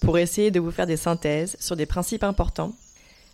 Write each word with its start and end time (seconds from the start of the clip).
pour 0.00 0.18
essayer 0.18 0.50
de 0.50 0.60
vous 0.60 0.70
faire 0.70 0.86
des 0.86 0.96
synthèses 0.96 1.56
sur 1.60 1.76
des 1.76 1.86
principes 1.86 2.24
importants, 2.24 2.74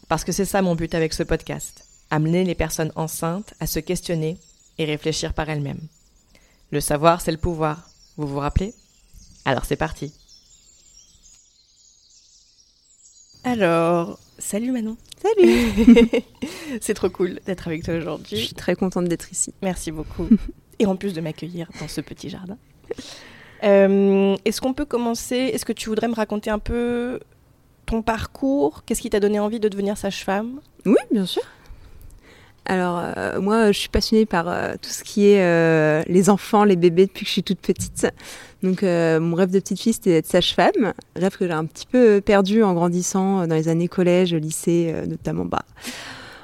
parce 0.08 0.24
que 0.24 0.32
c'est 0.32 0.44
ça 0.44 0.62
mon 0.62 0.74
but 0.74 0.94
avec 0.94 1.12
ce 1.12 1.22
podcast, 1.22 1.84
amener 2.10 2.44
les 2.44 2.54
personnes 2.54 2.92
enceintes 2.96 3.54
à 3.60 3.66
se 3.66 3.78
questionner 3.78 4.38
et 4.78 4.84
réfléchir 4.84 5.34
par 5.34 5.48
elles-mêmes. 5.48 5.80
Le 6.70 6.80
savoir, 6.80 7.20
c'est 7.20 7.32
le 7.32 7.38
pouvoir, 7.38 7.88
vous 8.16 8.26
vous 8.26 8.38
rappelez? 8.38 8.74
Alors 9.44 9.64
c'est 9.64 9.76
parti. 9.76 10.12
Alors, 13.44 14.18
salut 14.38 14.72
Manon. 14.72 14.96
Salut 15.20 15.70
c'est 16.80 16.94
trop 16.94 17.10
cool 17.10 17.40
d'être 17.46 17.68
avec 17.68 17.84
toi 17.84 17.94
Je 17.94 18.00
aujourd'hui. 18.00 18.44
suis 18.46 18.54
très 18.54 18.74
contente 18.74 19.06
d'être 19.06 19.30
ici. 19.30 19.52
Merci 19.62 19.90
beaucoup. 19.90 20.28
Et 20.78 20.86
en 20.86 20.96
plus 20.96 21.12
de 21.12 21.20
m'accueillir 21.20 21.68
dans 21.80 21.88
ce 21.88 22.00
petit 22.00 22.28
jardin. 22.30 22.58
Euh, 23.64 24.36
Est-ce 24.44 24.60
qu'on 24.60 24.74
peut 24.74 24.84
commencer 24.84 25.36
Est-ce 25.36 25.64
que 25.64 25.72
tu 25.72 25.88
voudrais 25.88 26.08
me 26.08 26.14
raconter 26.14 26.50
un 26.50 26.58
peu 26.58 27.20
ton 27.86 28.02
parcours? 28.02 28.84
Qu'est-ce 28.84 29.00
qui 29.00 29.10
t'a 29.10 29.20
donné 29.20 29.38
envie 29.38 29.60
de 29.60 29.68
devenir 29.68 29.96
sage-femme? 29.96 30.60
Oui, 30.86 31.00
bien 31.10 31.26
sûr. 31.26 31.42
Alors, 32.66 32.98
euh, 32.98 33.40
moi, 33.40 33.72
je 33.72 33.78
suis 33.78 33.88
passionnée 33.90 34.24
par 34.24 34.48
euh, 34.48 34.72
tout 34.80 34.88
ce 34.88 35.04
qui 35.04 35.26
est 35.26 36.04
les 36.08 36.30
enfants, 36.30 36.64
les 36.64 36.76
bébés 36.76 37.06
depuis 37.06 37.24
que 37.24 37.28
je 37.28 37.32
suis 37.32 37.42
toute 37.42 37.60
petite. 37.60 38.06
Donc, 38.62 38.82
mon 38.82 39.34
rêve 39.34 39.50
de 39.50 39.58
petite 39.58 39.80
fille, 39.80 39.92
c'était 39.92 40.12
d'être 40.12 40.26
sage-femme. 40.26 40.94
Rêve 41.16 41.36
que 41.36 41.46
j'ai 41.46 41.52
un 41.52 41.66
petit 41.66 41.86
peu 41.86 42.20
perdu 42.20 42.62
en 42.62 42.72
grandissant 42.72 43.46
dans 43.46 43.54
les 43.54 43.68
années 43.68 43.88
collège, 43.88 44.34
lycée, 44.34 44.94
notamment 45.06 45.44
bah, 45.44 45.64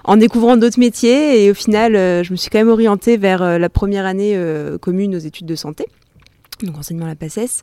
en 0.04 0.18
découvrant 0.18 0.58
d'autres 0.58 0.78
métiers. 0.78 1.42
Et 1.42 1.50
au 1.50 1.54
final, 1.54 1.94
je 1.94 2.30
me 2.30 2.36
suis 2.36 2.50
quand 2.50 2.58
même 2.58 2.68
orientée 2.68 3.16
vers 3.16 3.58
la 3.58 3.68
première 3.70 4.04
année 4.04 4.38
commune 4.82 5.16
aux 5.16 5.20
études 5.20 5.46
de 5.46 5.54
santé, 5.54 5.86
donc 6.66 6.78
enseignement 6.78 7.06
à 7.06 7.08
la 7.08 7.16
PACES. 7.16 7.62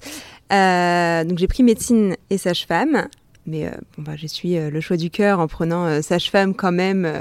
Euh, 0.52 1.24
donc, 1.24 1.38
j'ai 1.38 1.48
pris 1.48 1.64
médecine 1.64 2.16
et 2.30 2.38
sage-femme. 2.38 3.08
Mais 3.48 3.66
euh, 3.66 3.72
bon, 3.96 4.04
bah, 4.04 4.12
j'ai 4.16 4.28
suivi 4.28 4.58
euh, 4.58 4.70
le 4.70 4.82
choix 4.82 4.98
du 4.98 5.10
cœur 5.10 5.40
en 5.40 5.48
prenant 5.48 5.86
euh, 5.86 6.02
sage-femme 6.02 6.54
quand 6.54 6.74
même, 6.74 7.12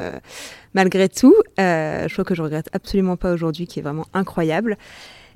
malgré 0.75 1.09
tout. 1.09 1.34
Choix 1.56 2.25
que 2.25 2.34
je 2.34 2.42
regrette 2.42 2.69
absolument 2.72 3.16
pas 3.16 3.32
aujourd'hui, 3.32 3.66
qui 3.66 3.78
est 3.78 3.82
vraiment 3.82 4.06
incroyable. 4.12 4.76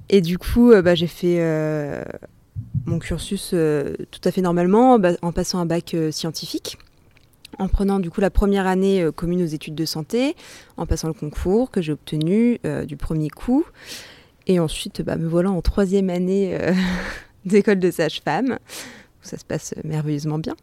Et 0.08 0.20
du 0.20 0.36
coup, 0.36 0.72
bah, 0.82 0.96
j'ai 0.96 1.06
fait 1.06 1.40
mon 2.84 2.98
cursus 2.98 3.50
tout 3.50 4.20
à 4.24 4.30
fait 4.32 4.42
normalement, 4.42 4.98
en 5.22 5.32
passant 5.32 5.60
un 5.60 5.66
bac 5.66 5.96
scientifique, 6.10 6.76
en 7.58 7.68
prenant 7.68 8.00
du 8.00 8.10
coup 8.10 8.20
la 8.20 8.30
première 8.30 8.66
année 8.66 9.08
commune 9.14 9.42
aux 9.42 9.46
études 9.46 9.76
de 9.76 9.84
santé, 9.84 10.34
en 10.76 10.84
passant 10.86 11.06
le 11.06 11.14
concours 11.14 11.70
que 11.70 11.80
j'ai 11.80 11.92
obtenu 11.92 12.58
du 12.86 12.96
premier 12.96 13.30
coup. 13.30 13.64
Et 14.46 14.58
ensuite, 14.58 15.02
bah, 15.02 15.16
me 15.16 15.28
voilà 15.28 15.50
en 15.50 15.60
troisième 15.62 16.10
année 16.10 16.56
euh, 16.60 16.72
d'école 17.44 17.78
de 17.78 17.90
sage-femme, 17.90 18.58
ça 19.22 19.36
se 19.38 19.44
passe 19.44 19.74
merveilleusement 19.84 20.38
bien. 20.38 20.54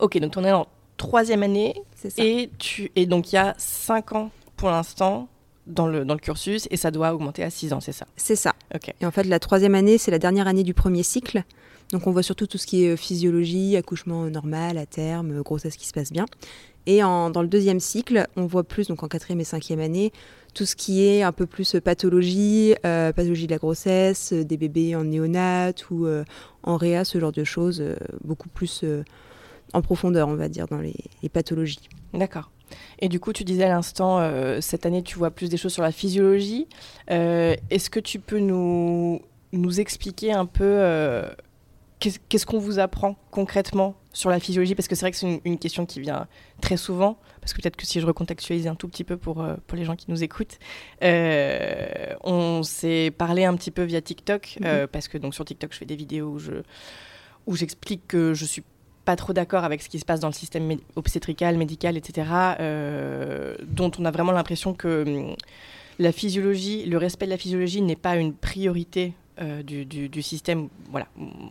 Ok, 0.00 0.18
donc 0.18 0.32
on 0.36 0.44
est 0.44 0.52
en 0.52 0.66
troisième 0.96 1.42
année 1.42 1.74
ça. 1.94 2.08
et, 2.18 2.50
tu, 2.58 2.90
et 2.96 3.06
donc 3.06 3.32
il 3.32 3.36
y 3.36 3.38
a 3.38 3.54
cinq 3.58 4.12
ans 4.12 4.30
pour 4.56 4.70
l'instant 4.70 5.28
dans 5.66 5.86
le, 5.86 6.04
dans 6.04 6.14
le 6.14 6.20
cursus 6.20 6.68
et 6.70 6.76
ça 6.76 6.90
doit 6.90 7.12
augmenter 7.12 7.42
à 7.42 7.50
six 7.50 7.72
ans, 7.72 7.80
c'est 7.80 7.92
ça? 7.92 8.06
C'est 8.16 8.36
ça. 8.36 8.54
Ok. 8.74 8.92
Et 9.00 9.06
en 9.06 9.10
fait, 9.10 9.24
la 9.24 9.38
troisième 9.38 9.74
année, 9.74 9.98
c'est 9.98 10.10
la 10.10 10.18
dernière 10.18 10.46
année 10.48 10.62
du 10.62 10.74
premier 10.74 11.02
cycle. 11.02 11.42
Donc, 11.92 12.06
on 12.06 12.10
voit 12.12 12.22
surtout 12.22 12.46
tout 12.46 12.58
ce 12.58 12.66
qui 12.66 12.84
est 12.84 12.90
euh, 12.92 12.96
physiologie, 12.96 13.76
accouchement 13.76 14.24
normal, 14.24 14.76
à 14.78 14.86
terme, 14.86 15.38
euh, 15.38 15.42
grossesse 15.42 15.76
qui 15.76 15.86
se 15.86 15.92
passe 15.92 16.12
bien. 16.12 16.26
Et 16.86 17.02
en- 17.04 17.30
dans 17.30 17.42
le 17.42 17.48
deuxième 17.48 17.78
cycle, 17.80 18.26
on 18.36 18.46
voit 18.46 18.64
plus, 18.64 18.88
donc 18.88 19.02
en 19.02 19.08
quatrième 19.08 19.40
et 19.40 19.44
cinquième 19.44 19.80
année, 19.80 20.12
tout 20.56 20.64
ce 20.64 20.74
qui 20.74 21.04
est 21.04 21.22
un 21.22 21.32
peu 21.32 21.44
plus 21.44 21.74
euh, 21.74 21.80
pathologie, 21.82 22.74
euh, 22.86 23.12
pathologie 23.12 23.46
de 23.46 23.52
la 23.52 23.58
grossesse, 23.58 24.32
euh, 24.32 24.42
des 24.42 24.56
bébés 24.56 24.96
en 24.96 25.04
néonat 25.04 25.72
ou 25.90 26.06
en 26.62 26.76
réa, 26.76 27.04
ce 27.04 27.20
genre 27.20 27.30
de 27.30 27.44
choses, 27.44 27.84
beaucoup 28.24 28.48
plus 28.48 28.84
en 29.72 29.82
profondeur, 29.82 30.28
on 30.28 30.34
va 30.34 30.48
dire, 30.48 30.66
dans 30.66 30.78
les, 30.78 31.28
pathologies. 31.28 31.88
D'accord. 32.14 32.50
Et 32.98 33.08
du 33.08 33.20
coup, 33.20 33.32
tu 33.32 33.44
disais 33.44 33.64
à 33.64 33.68
l'instant, 33.68 34.18
cette 34.60 34.86
année, 34.86 35.02
tu 35.02 35.16
vois 35.16 35.30
plus 35.30 35.48
des 35.48 35.56
choses 35.56 35.72
sur 35.72 35.82
la 35.82 35.92
physiologie. 35.92 36.66
Est-ce 37.08 37.90
que 37.90 38.00
tu 38.00 38.18
peux 38.18 38.40
nous, 38.40 39.20
nous 39.52 39.80
expliquer 39.80 40.32
un 40.32 40.46
peu 40.46 41.22
qu'est-ce 42.00 42.46
qu'on 42.46 42.58
vous 42.58 42.78
apprend 42.78 43.16
concrètement 43.30 43.94
sur 44.16 44.30
la 44.30 44.40
physiologie 44.40 44.74
Parce 44.74 44.88
que 44.88 44.94
c'est 44.94 45.02
vrai 45.02 45.10
que 45.10 45.16
c'est 45.18 45.26
une, 45.26 45.40
une 45.44 45.58
question 45.58 45.84
qui 45.84 46.00
vient 46.00 46.26
très 46.62 46.76
souvent. 46.78 47.18
Parce 47.40 47.52
que 47.52 47.60
peut-être 47.60 47.76
que 47.76 47.86
si 47.86 48.00
je 48.00 48.06
recontextualise 48.06 48.66
un 48.66 48.74
tout 48.74 48.88
petit 48.88 49.04
peu 49.04 49.16
pour, 49.16 49.42
euh, 49.42 49.54
pour 49.66 49.76
les 49.76 49.84
gens 49.84 49.94
qui 49.94 50.06
nous 50.10 50.24
écoutent, 50.24 50.58
euh, 51.04 52.14
on 52.24 52.62
s'est 52.62 53.12
parlé 53.16 53.44
un 53.44 53.54
petit 53.56 53.70
peu 53.70 53.82
via 53.82 54.00
TikTok. 54.00 54.58
euh, 54.66 54.86
parce 54.86 55.08
que 55.08 55.18
donc 55.18 55.34
sur 55.34 55.44
TikTok, 55.44 55.72
je 55.72 55.78
fais 55.78 55.84
des 55.84 55.96
vidéos 55.96 56.28
où 56.30 56.38
je 56.38 56.52
où 57.46 57.54
j'explique 57.54 58.08
que 58.08 58.34
je 58.34 58.44
suis 58.44 58.64
pas 59.04 59.14
trop 59.14 59.32
d'accord 59.32 59.62
avec 59.64 59.80
ce 59.82 59.88
qui 59.88 60.00
se 60.00 60.04
passe 60.04 60.18
dans 60.18 60.26
le 60.28 60.32
système 60.34 60.68
mé- 60.68 60.80
obstétrical, 60.96 61.56
médical, 61.56 61.96
etc., 61.96 62.26
euh, 62.58 63.54
dont 63.68 63.92
on 64.00 64.04
a 64.04 64.10
vraiment 64.10 64.32
l'impression 64.32 64.74
que 64.74 65.04
hum, 65.06 65.36
la 66.00 66.10
physiologie, 66.10 66.86
le 66.86 66.98
respect 66.98 67.26
de 67.26 67.30
la 67.30 67.36
physiologie 67.38 67.82
n'est 67.82 67.94
pas 67.96 68.16
une 68.16 68.34
priorité 68.34 69.12
euh, 69.40 69.62
du, 69.62 69.84
du- 69.84 70.22
système 70.22 70.68
voilà, 70.90 71.06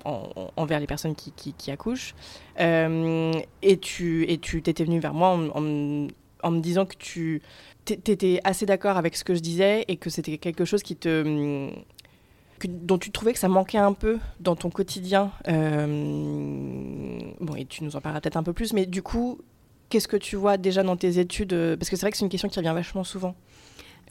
en- 0.06 0.30
en- 0.36 0.52
envers 0.56 0.80
les 0.80 0.88
personnes 0.88 1.16
qui, 1.16 1.32
qui- 1.32 1.54
accouchent. 1.72 2.16
Euh, 2.60 3.32
et 3.62 3.78
tu 3.78 4.30
et 4.30 4.38
tu 4.38 4.62
t'étais 4.62 4.84
venu 4.86 5.00
vers 5.00 5.14
moi 5.14 5.30
en, 5.30 5.50
en 5.54 5.62
me- 5.62 6.60
disant 6.62 6.86
que 6.86 6.96
tu 6.98 7.42
étais 7.88 8.40
assez 8.44 8.66
d'accord 8.66 8.98
avec 8.98 9.16
ce 9.16 9.24
que 9.24 9.36
je 9.36 9.40
disais 9.42 9.86
et 9.88 9.98
que 9.98 10.10
c'était 10.10 10.38
quelque 10.38 10.66
chose 10.66 10.82
qui 10.84 10.96
te 10.96 11.70
dont 12.68 12.98
tu 12.98 13.12
trouvais 13.12 13.34
que 13.34 13.40
ça 13.40 13.50
manquait 13.50 13.78
un 13.78 13.94
peu 13.94 14.18
dans 14.40 14.56
ton 14.56 14.70
quotidien. 14.70 15.32
Euh, 15.48 17.20
bon, 17.40 17.56
et 17.56 17.66
tu 17.66 17.84
nous 17.84 17.96
en 17.96 18.02
parleras 18.02 18.22
peut-être 18.22 18.38
un 18.38 18.44
peu 18.44 18.54
plus, 18.54 18.74
mais 18.74 18.86
du 18.86 19.02
coup, 19.04 19.40
qu'est-ce 19.90 20.08
que 20.08 20.18
tu 20.18 20.36
vois 20.36 20.58
déjà 20.58 20.82
dans 20.84 20.96
tes 20.98 21.20
études? 21.20 21.54
Parce 21.78 21.90
que 21.90 21.96
c'est 21.96 22.02
vrai 22.02 22.12
que 22.12 22.18
c'est 22.18 22.26
une 22.26 22.30
question 22.30 22.50
qui 22.50 22.58
revient 22.60 22.72
vachement 22.74 23.04
souvent. 23.04 23.36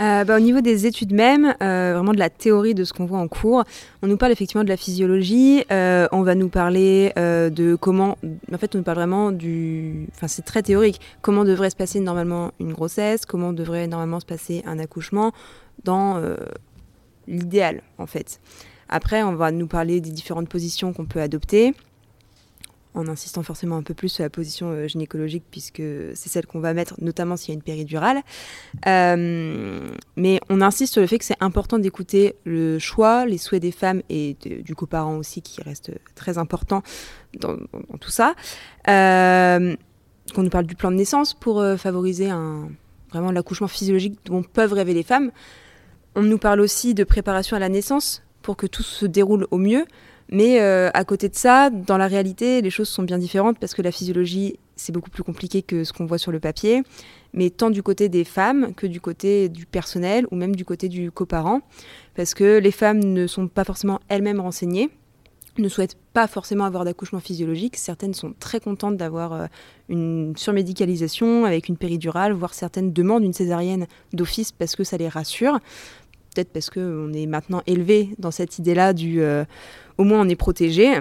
Euh, 0.00 0.25
bah, 0.25 0.37
au 0.37 0.41
niveau 0.41 0.61
des 0.61 0.87
études 0.87 1.12
même, 1.12 1.55
euh, 1.62 1.93
vraiment 1.94 2.12
de 2.12 2.19
la 2.19 2.31
théorie 2.31 2.75
de 2.75 2.85
ce 2.85 2.93
qu'on 2.93 3.05
voit 3.05 3.19
en 3.19 3.29
cours, 3.29 3.64
on 4.02 4.06
nous 4.06 4.17
parle 4.17 4.32
effectivement 4.32 4.64
de 4.64 4.69
la 4.69 4.76
physiologie, 4.76 5.64
on 5.70 6.23
va 6.23 6.35
nous 6.35 6.49
parler 6.49 7.12
de 7.17 7.76
comment, 7.76 8.19
en 8.52 8.58
fait 8.58 8.75
on 8.75 8.79
nous 8.79 8.85
parle 8.85 8.99
vraiment 8.99 9.31
du, 9.31 10.08
enfin 10.14 10.26
c'est 10.26 10.43
très 10.43 10.62
théorique, 10.62 11.00
comment 11.23 11.44
devrait 11.44 11.70
se 11.70 11.76
passer 11.76 12.00
normalement 12.00 12.50
une 12.58 12.73
grossesse, 12.73 13.25
comment 13.25 13.52
devrait 13.52 13.87
normalement 13.87 14.20
se 14.20 14.26
passer 14.26 14.62
un 14.67 14.79
accouchement 14.79 15.32
dans 15.85 16.20
l'idéal 17.29 17.82
en 17.99 18.06
fait. 18.06 18.40
Après, 18.88 19.23
on 19.23 19.35
va 19.35 19.50
nous 19.50 19.67
parler 19.67 20.00
des 20.00 20.11
différentes 20.11 20.49
positions 20.49 20.93
qu'on 20.93 21.06
peut 21.06 21.20
adopter, 21.20 21.75
en 22.94 23.08
insistant 23.08 23.43
forcément 23.43 23.76
un 23.76 23.82
peu 23.82 23.94
plus 23.94 24.08
sur 24.08 24.23
la 24.23 24.31
position 24.31 24.70
euh, 24.70 24.87
gynécologique, 24.87 25.44
puisque 25.50 25.82
c'est 26.14 26.29
celle 26.29 26.46
qu'on 26.46 26.61
va 26.61 26.75
mettre, 26.75 26.94
notamment 27.00 27.37
s'il 27.37 27.50
y 27.50 27.52
a 27.52 27.55
une 27.55 27.62
péridurale. 27.62 28.23
Euh, 28.87 29.91
mais 30.17 30.41
on 30.49 30.61
insiste 30.61 30.93
sur 30.93 31.02
le 31.02 31.08
fait 31.08 31.19
que 31.19 31.25
c'est 31.25 31.41
important 31.41 31.79
d'écouter 31.79 32.37
le 32.44 32.79
choix, 32.79 33.26
les 33.26 33.38
souhaits 33.38 33.62
des 33.62 33.73
femmes 33.73 34.02
et 34.08 34.37
du 34.44 34.75
coparent 34.75 35.11
aussi, 35.11 35.43
qui 35.43 35.61
reste 35.62 35.91
très 36.14 36.38
important 36.38 36.82
dans, 37.41 37.56
tout 38.00 38.11
ça. 38.11 38.35
Euh, 38.88 39.76
qu'on 40.35 40.43
nous 40.43 40.50
parle 40.50 40.67
du 40.67 40.76
plan 40.76 40.90
de 40.90 40.97
naissance 40.97 41.35
pour 41.35 41.62
favoriser 41.76 42.31
un, 42.31 42.70
vraiment 43.11 43.31
l'accouchement 43.31 43.69
physiologique 43.69 44.19
dont 44.25 44.43
peuvent 44.43 44.73
rêver 44.73 44.94
les 44.94 45.02
femmes. 45.02 45.31
On 46.14 46.23
nous 46.23 46.38
parle 46.38 46.61
aussi 46.61 46.94
de 46.94 47.05
préparation 47.05 47.56
à 47.56 47.61
la 47.61 47.69
naissance 47.69 48.23
pour 48.40 48.56
que 48.56 48.67
tout 48.67 48.82
se 48.82 49.05
déroule 49.05 49.47
au 49.50 49.58
mieux. 49.58 49.85
Mais 50.31 50.61
euh, 50.61 50.91
à 50.94 51.05
côté 51.05 51.29
de 51.29 51.35
ça, 51.35 51.71
dans 51.71 51.99
la 51.99 52.06
réalité, 52.06 52.62
les 52.62 52.71
choses 52.71 52.88
sont 52.88 53.03
bien 53.03 53.19
différentes 53.19 53.59
parce 53.59 53.75
que 53.75 53.82
la 53.82 53.93
physiologie, 53.93 54.59
c'est 54.76 54.93
beaucoup 54.93 55.11
plus 55.11 55.23
compliqué 55.23 55.62
que 55.62 55.85
ce 55.85 55.93
qu'on 55.93 56.06
voit 56.06 56.19
sur 56.19 56.32
le 56.32 56.41
papier, 56.41 56.82
mais 57.32 57.50
tant 57.50 57.71
du 57.71 57.82
côté 57.82 58.09
des 58.09 58.25
femmes 58.25 58.75
que 58.75 58.87
du 58.87 59.00
côté 59.00 59.49
du 59.49 59.67
personnel 59.67 60.26
ou 60.31 60.37
même 60.37 60.56
du 60.56 60.65
côté 60.65 60.88
du 60.88 61.11
coparent, 61.11 61.61
parce 62.15 62.35
que 62.35 62.59
les 62.59 62.71
femmes 62.71 63.00
ne 63.00 63.26
sont 63.26 63.49
pas 63.49 63.65
forcément 63.65 64.00
elles-mêmes 64.09 64.41
renseignées 64.41 64.91
ne 65.59 65.69
souhaitent 65.69 65.97
pas 66.12 66.26
forcément 66.26 66.65
avoir 66.65 66.85
d'accouchement 66.85 67.21
physiologique. 67.21 67.76
Certaines 67.76 68.15
sont 68.15 68.35
très 68.38 68.61
contentes 68.61 68.97
d'avoir 68.97 69.32
euh, 69.32 69.47
une 69.88 70.35
surmédicalisation 70.37 71.44
avec 71.44 71.69
une 71.69 71.76
péridurale, 71.76 72.32
voire 72.32 72.55
certaines 72.55 72.93
demandent 72.93 73.25
une 73.25 73.32
césarienne 73.32 73.87
d'office 74.12 74.53
parce 74.53 74.76
que 74.76 74.85
ça 74.85 74.97
les 74.97 75.09
rassure 75.09 75.61
peut-être 76.35 76.53
parce 76.53 76.71
qu'on 76.71 77.13
est 77.13 77.27
maintenant 77.27 77.63
élevé 77.67 78.11
dans 78.19 78.31
cette 78.31 78.59
idée-là 78.59 78.93
du 78.93 79.23
euh, 79.23 79.45
au 79.99 80.05
moins 80.05 80.21
on 80.21 80.29
est 80.29 80.37
protégé. 80.37 80.93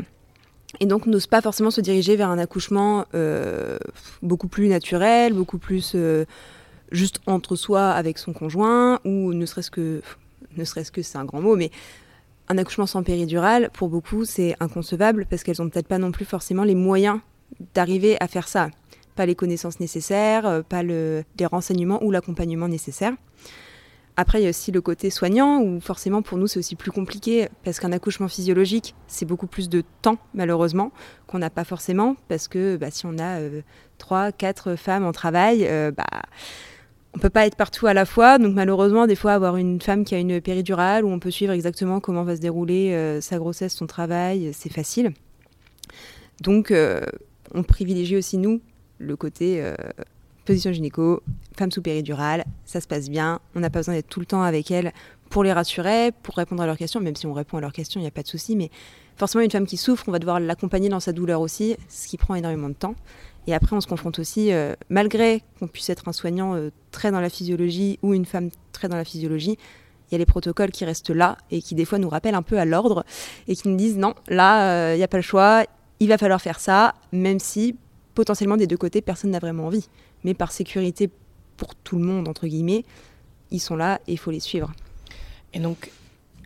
Et 0.79 0.85
donc 0.85 1.05
n'ose 1.05 1.27
pas 1.27 1.41
forcément 1.41 1.71
se 1.71 1.81
diriger 1.81 2.15
vers 2.15 2.29
un 2.29 2.39
accouchement 2.39 3.05
euh, 3.13 3.77
beaucoup 4.21 4.47
plus 4.47 4.67
naturel, 4.67 5.33
beaucoup 5.33 5.59
plus 5.59 5.93
euh, 5.95 6.25
juste 6.91 7.19
entre 7.27 7.55
soi 7.55 7.91
avec 7.91 8.17
son 8.17 8.33
conjoint, 8.33 8.99
ou 9.05 9.33
ne 9.33 9.45
serait-ce 9.45 9.69
que, 9.69 10.01
ne 10.57 10.63
serait-ce 10.63 10.91
que 10.91 11.01
c'est 11.01 11.17
un 11.17 11.25
grand 11.25 11.41
mot, 11.41 11.55
mais 11.55 11.69
un 12.49 12.57
accouchement 12.57 12.87
sans 12.87 13.03
péridurale, 13.03 13.69
pour 13.71 13.87
beaucoup, 13.87 14.25
c'est 14.25 14.55
inconcevable 14.59 15.25
parce 15.29 15.43
qu'elles 15.43 15.57
n'ont 15.59 15.69
peut-être 15.69 15.87
pas 15.87 15.99
non 15.99 16.11
plus 16.11 16.25
forcément 16.25 16.63
les 16.63 16.75
moyens 16.75 17.19
d'arriver 17.73 18.17
à 18.19 18.27
faire 18.27 18.47
ça. 18.47 18.69
Pas 19.15 19.27
les 19.27 19.35
connaissances 19.35 19.79
nécessaires, 19.79 20.63
pas 20.67 20.81
le, 20.81 21.23
les 21.39 21.45
renseignements 21.45 22.03
ou 22.03 22.09
l'accompagnement 22.09 22.67
nécessaire. 22.67 23.13
Après, 24.15 24.39
il 24.39 24.43
y 24.43 24.45
a 24.45 24.49
aussi 24.49 24.71
le 24.71 24.81
côté 24.81 25.09
soignant, 25.09 25.59
où 25.59 25.79
forcément 25.79 26.21
pour 26.21 26.37
nous 26.37 26.45
c'est 26.45 26.59
aussi 26.59 26.75
plus 26.75 26.91
compliqué, 26.91 27.47
parce 27.63 27.79
qu'un 27.79 27.91
accouchement 27.91 28.27
physiologique, 28.27 28.93
c'est 29.07 29.25
beaucoup 29.25 29.47
plus 29.47 29.69
de 29.69 29.83
temps, 30.03 30.17
malheureusement, 30.35 30.91
qu'on 31.25 31.39
n'a 31.39 31.49
pas 31.49 31.63
forcément, 31.63 32.15
parce 32.27 32.47
que 32.47 32.77
bah, 32.77 32.91
si 32.91 33.07
on 33.07 33.17
a 33.17 33.39
euh, 33.39 33.61
trois, 33.97 34.31
quatre 34.31 34.75
femmes 34.75 35.03
en 35.03 35.13
travail, 35.13 35.65
euh, 35.67 35.89
bah, 35.89 36.05
on 37.15 37.19
peut 37.19 37.31
pas 37.31 37.47
être 37.47 37.55
partout 37.55 37.87
à 37.87 37.93
la 37.93 38.05
fois. 38.05 38.37
Donc 38.37 38.53
malheureusement, 38.53 39.07
des 39.07 39.15
fois, 39.15 39.33
avoir 39.33 39.57
une 39.57 39.81
femme 39.81 40.03
qui 40.05 40.13
a 40.13 40.19
une 40.19 40.39
péridurale, 40.41 41.05
où 41.05 41.09
on 41.09 41.19
peut 41.19 41.31
suivre 41.31 41.53
exactement 41.53 41.99
comment 41.99 42.23
va 42.23 42.35
se 42.35 42.41
dérouler 42.41 42.93
euh, 42.93 43.19
sa 43.19 43.37
grossesse, 43.39 43.73
son 43.73 43.87
travail, 43.87 44.51
c'est 44.53 44.71
facile. 44.71 45.13
Donc 46.41 46.73
on 47.53 47.63
privilégie 47.63 48.17
aussi, 48.17 48.37
nous, 48.37 48.59
le 48.97 49.15
côté 49.15 49.63
position 50.45 50.71
gynéco, 50.71 51.21
femme 51.57 51.71
sous 51.71 51.81
péridurale, 51.81 52.43
ça 52.65 52.81
se 52.81 52.87
passe 52.87 53.09
bien, 53.09 53.39
on 53.55 53.59
n'a 53.59 53.69
pas 53.69 53.79
besoin 53.79 53.95
d'être 53.95 54.09
tout 54.09 54.19
le 54.19 54.25
temps 54.25 54.43
avec 54.43 54.71
elle 54.71 54.91
pour 55.29 55.43
les 55.43 55.53
rassurer, 55.53 56.11
pour 56.21 56.35
répondre 56.35 56.61
à 56.61 56.65
leurs 56.65 56.77
questions, 56.77 56.99
même 56.99 57.15
si 57.15 57.25
on 57.25 57.33
répond 57.33 57.57
à 57.57 57.61
leurs 57.61 57.73
questions, 57.73 57.99
il 57.99 58.03
n'y 58.03 58.07
a 58.07 58.11
pas 58.11 58.21
de 58.21 58.27
souci, 58.27 58.55
mais 58.55 58.69
forcément 59.15 59.43
une 59.43 59.51
femme 59.51 59.65
qui 59.65 59.77
souffre, 59.77 60.03
on 60.07 60.11
va 60.11 60.19
devoir 60.19 60.39
l'accompagner 60.39 60.89
dans 60.89 60.99
sa 60.99 61.11
douleur 61.11 61.41
aussi, 61.41 61.75
ce 61.89 62.07
qui 62.07 62.17
prend 62.17 62.35
énormément 62.35 62.69
de 62.69 62.75
temps. 62.75 62.95
Et 63.47 63.53
après, 63.53 63.75
on 63.75 63.81
se 63.81 63.87
confronte 63.87 64.19
aussi, 64.19 64.53
euh, 64.53 64.73
malgré 64.89 65.41
qu'on 65.59 65.67
puisse 65.67 65.89
être 65.89 66.07
un 66.07 66.13
soignant 66.13 66.55
euh, 66.55 66.69
très 66.91 67.11
dans 67.11 67.19
la 67.19 67.29
physiologie 67.29 67.99
ou 68.01 68.13
une 68.13 68.25
femme 68.25 68.49
très 68.71 68.87
dans 68.87 68.95
la 68.95 69.03
physiologie, 69.03 69.57
il 70.09 70.13
y 70.13 70.15
a 70.15 70.17
les 70.17 70.25
protocoles 70.25 70.71
qui 70.71 70.85
restent 70.85 71.09
là 71.09 71.37
et 71.51 71.61
qui 71.61 71.75
des 71.75 71.85
fois 71.85 71.97
nous 71.97 72.09
rappellent 72.09 72.35
un 72.35 72.43
peu 72.43 72.59
à 72.59 72.65
l'ordre 72.65 73.03
et 73.47 73.55
qui 73.55 73.67
nous 73.67 73.75
disent 73.75 73.97
non, 73.97 74.13
là, 74.27 74.69
euh, 74.69 74.93
il 74.95 74.97
n'y 74.97 75.03
a 75.03 75.07
pas 75.07 75.17
le 75.17 75.23
choix, 75.23 75.65
il 75.99 76.07
va 76.07 76.17
falloir 76.17 76.41
faire 76.41 76.59
ça, 76.59 76.93
même 77.11 77.39
si 77.39 77.75
potentiellement 78.13 78.57
des 78.57 78.67
deux 78.67 78.77
côtés, 78.77 79.01
personne 79.01 79.31
n'a 79.31 79.39
vraiment 79.39 79.65
envie 79.65 79.89
mais 80.23 80.33
par 80.33 80.51
sécurité 80.51 81.09
pour 81.57 81.75
tout 81.75 81.97
le 81.97 82.05
monde, 82.05 82.27
entre 82.27 82.47
guillemets, 82.47 82.83
ils 83.51 83.59
sont 83.59 83.75
là 83.75 84.01
et 84.07 84.13
il 84.13 84.17
faut 84.17 84.31
les 84.31 84.39
suivre. 84.39 84.73
Et 85.53 85.59
donc, 85.59 85.91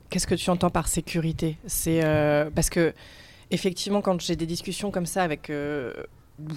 qu'est-ce 0.09 0.27
que 0.27 0.35
tu 0.35 0.49
entends 0.49 0.69
par 0.69 0.87
sécurité? 0.87 1.57
C'est 1.65 2.03
euh, 2.03 2.49
parce 2.53 2.69
que, 2.69 2.93
effectivement, 3.51 4.01
quand 4.01 4.19
j'ai 4.21 4.35
des 4.35 4.45
discussions 4.45 4.91
comme 4.91 5.05
ça 5.05 5.23
avec. 5.23 5.49
Euh, 5.49 5.93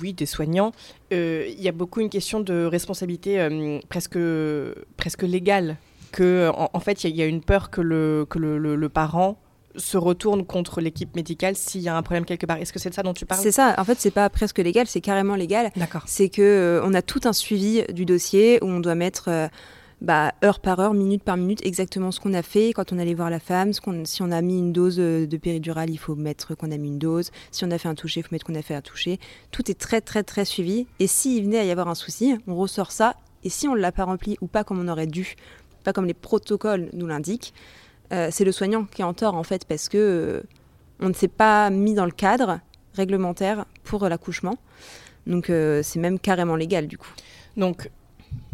oui, 0.02 0.12
des 0.12 0.26
soignants. 0.26 0.72
Euh, 1.10 1.46
il 1.48 1.58
y 1.58 1.66
a 1.66 1.72
beaucoup 1.72 2.00
une 2.00 2.10
question 2.10 2.40
de 2.40 2.66
responsabilité 2.66 3.48
presque, 3.88 4.18
presque 4.98 5.22
légale. 5.22 5.78
Que, 6.12 6.50
en, 6.54 6.80
fait, 6.80 7.04
il 7.04 7.16
y, 7.16 7.22
a 7.22 7.24
une 7.24 7.40
peur 7.40 7.70
que 7.70 7.80
le, 7.80 8.26
que 8.28 8.38
le, 8.38 8.58
le 8.58 8.88
parent 8.90 9.38
se 9.76 9.96
retourne 9.96 10.44
contre 10.44 10.80
l'équipe 10.80 11.14
médicale 11.14 11.56
s'il 11.56 11.80
y 11.80 11.88
a 11.88 11.96
un 11.96 12.02
problème 12.02 12.24
quelque 12.24 12.46
part. 12.46 12.56
Est-ce 12.56 12.72
que 12.72 12.78
c'est 12.78 12.90
de 12.90 12.94
ça 12.94 13.02
dont 13.02 13.14
tu 13.14 13.26
parles? 13.26 13.40
C'est 13.40 13.52
ça. 13.52 13.74
En 13.78 13.84
fait, 13.84 14.00
c'est 14.00 14.10
pas 14.10 14.28
presque 14.30 14.58
légal, 14.58 14.86
c'est 14.86 15.00
carrément 15.00 15.36
légal. 15.36 15.70
D'accord. 15.76 16.02
C'est 16.06 16.28
que 16.28 16.42
euh, 16.42 16.84
on 16.84 16.94
a 16.94 17.02
tout 17.02 17.20
un 17.24 17.32
suivi 17.32 17.84
du 17.92 18.04
dossier 18.04 18.62
où 18.62 18.66
on 18.66 18.80
doit 18.80 18.94
mettre 18.94 19.28
euh, 19.28 19.48
bah, 20.00 20.32
heure 20.44 20.60
par 20.60 20.80
heure, 20.80 20.94
minute 20.94 21.22
par 21.22 21.36
minute, 21.36 21.64
exactement 21.64 22.10
ce 22.10 22.20
qu'on 22.20 22.32
a 22.32 22.42
fait 22.42 22.72
quand 22.72 22.92
on 22.92 22.98
allait 22.98 23.14
voir 23.14 23.30
la 23.30 23.40
femme. 23.40 23.72
Ce 23.72 23.80
si 24.04 24.22
on 24.22 24.30
a 24.30 24.40
mis 24.40 24.58
une 24.58 24.72
dose 24.72 24.98
euh, 24.98 25.26
de 25.26 25.36
péridurale, 25.36 25.90
il 25.90 25.98
faut 25.98 26.14
mettre 26.14 26.54
qu'on 26.54 26.70
a 26.70 26.76
mis 26.76 26.88
une 26.88 26.98
dose. 26.98 27.30
Si 27.50 27.64
on 27.64 27.70
a 27.70 27.78
fait 27.78 27.88
un 27.88 27.94
toucher, 27.94 28.20
il 28.20 28.22
faut 28.22 28.32
mettre 28.32 28.46
qu'on 28.46 28.54
a 28.54 28.62
fait 28.62 28.74
un 28.74 28.80
toucher. 28.80 29.18
Tout 29.50 29.70
est 29.70 29.78
très 29.78 30.00
très 30.00 30.22
très 30.22 30.44
suivi. 30.44 30.86
Et 30.98 31.06
s'il 31.06 31.44
venait 31.44 31.58
à 31.58 31.64
y 31.64 31.70
avoir 31.70 31.88
un 31.88 31.94
souci, 31.94 32.34
on 32.46 32.56
ressort 32.56 32.92
ça. 32.92 33.14
Et 33.44 33.50
si 33.50 33.68
on 33.68 33.74
ne 33.74 33.80
l'a 33.80 33.92
pas 33.92 34.04
rempli 34.04 34.36
ou 34.40 34.46
pas 34.46 34.64
comme 34.64 34.80
on 34.80 34.88
aurait 34.88 35.06
dû, 35.06 35.36
pas 35.84 35.92
comme 35.92 36.06
les 36.06 36.14
protocoles 36.14 36.90
nous 36.92 37.06
l'indiquent, 37.06 37.54
euh, 38.12 38.28
c'est 38.30 38.44
le 38.44 38.52
soignant 38.52 38.84
qui 38.84 39.02
est 39.02 39.04
en 39.04 39.14
tort 39.14 39.34
en 39.34 39.44
fait 39.44 39.64
parce 39.64 39.88
que 39.88 39.98
euh, 39.98 40.42
on 41.00 41.08
ne 41.08 41.14
s'est 41.14 41.28
pas 41.28 41.70
mis 41.70 41.94
dans 41.94 42.04
le 42.04 42.10
cadre 42.10 42.60
réglementaire 42.94 43.66
pour 43.84 44.08
l'accouchement. 44.08 44.56
Donc 45.26 45.48
euh, 45.48 45.82
c'est 45.82 46.00
même 46.00 46.18
carrément 46.18 46.56
légal 46.56 46.86
du 46.88 46.98
coup. 46.98 47.12
Donc 47.56 47.90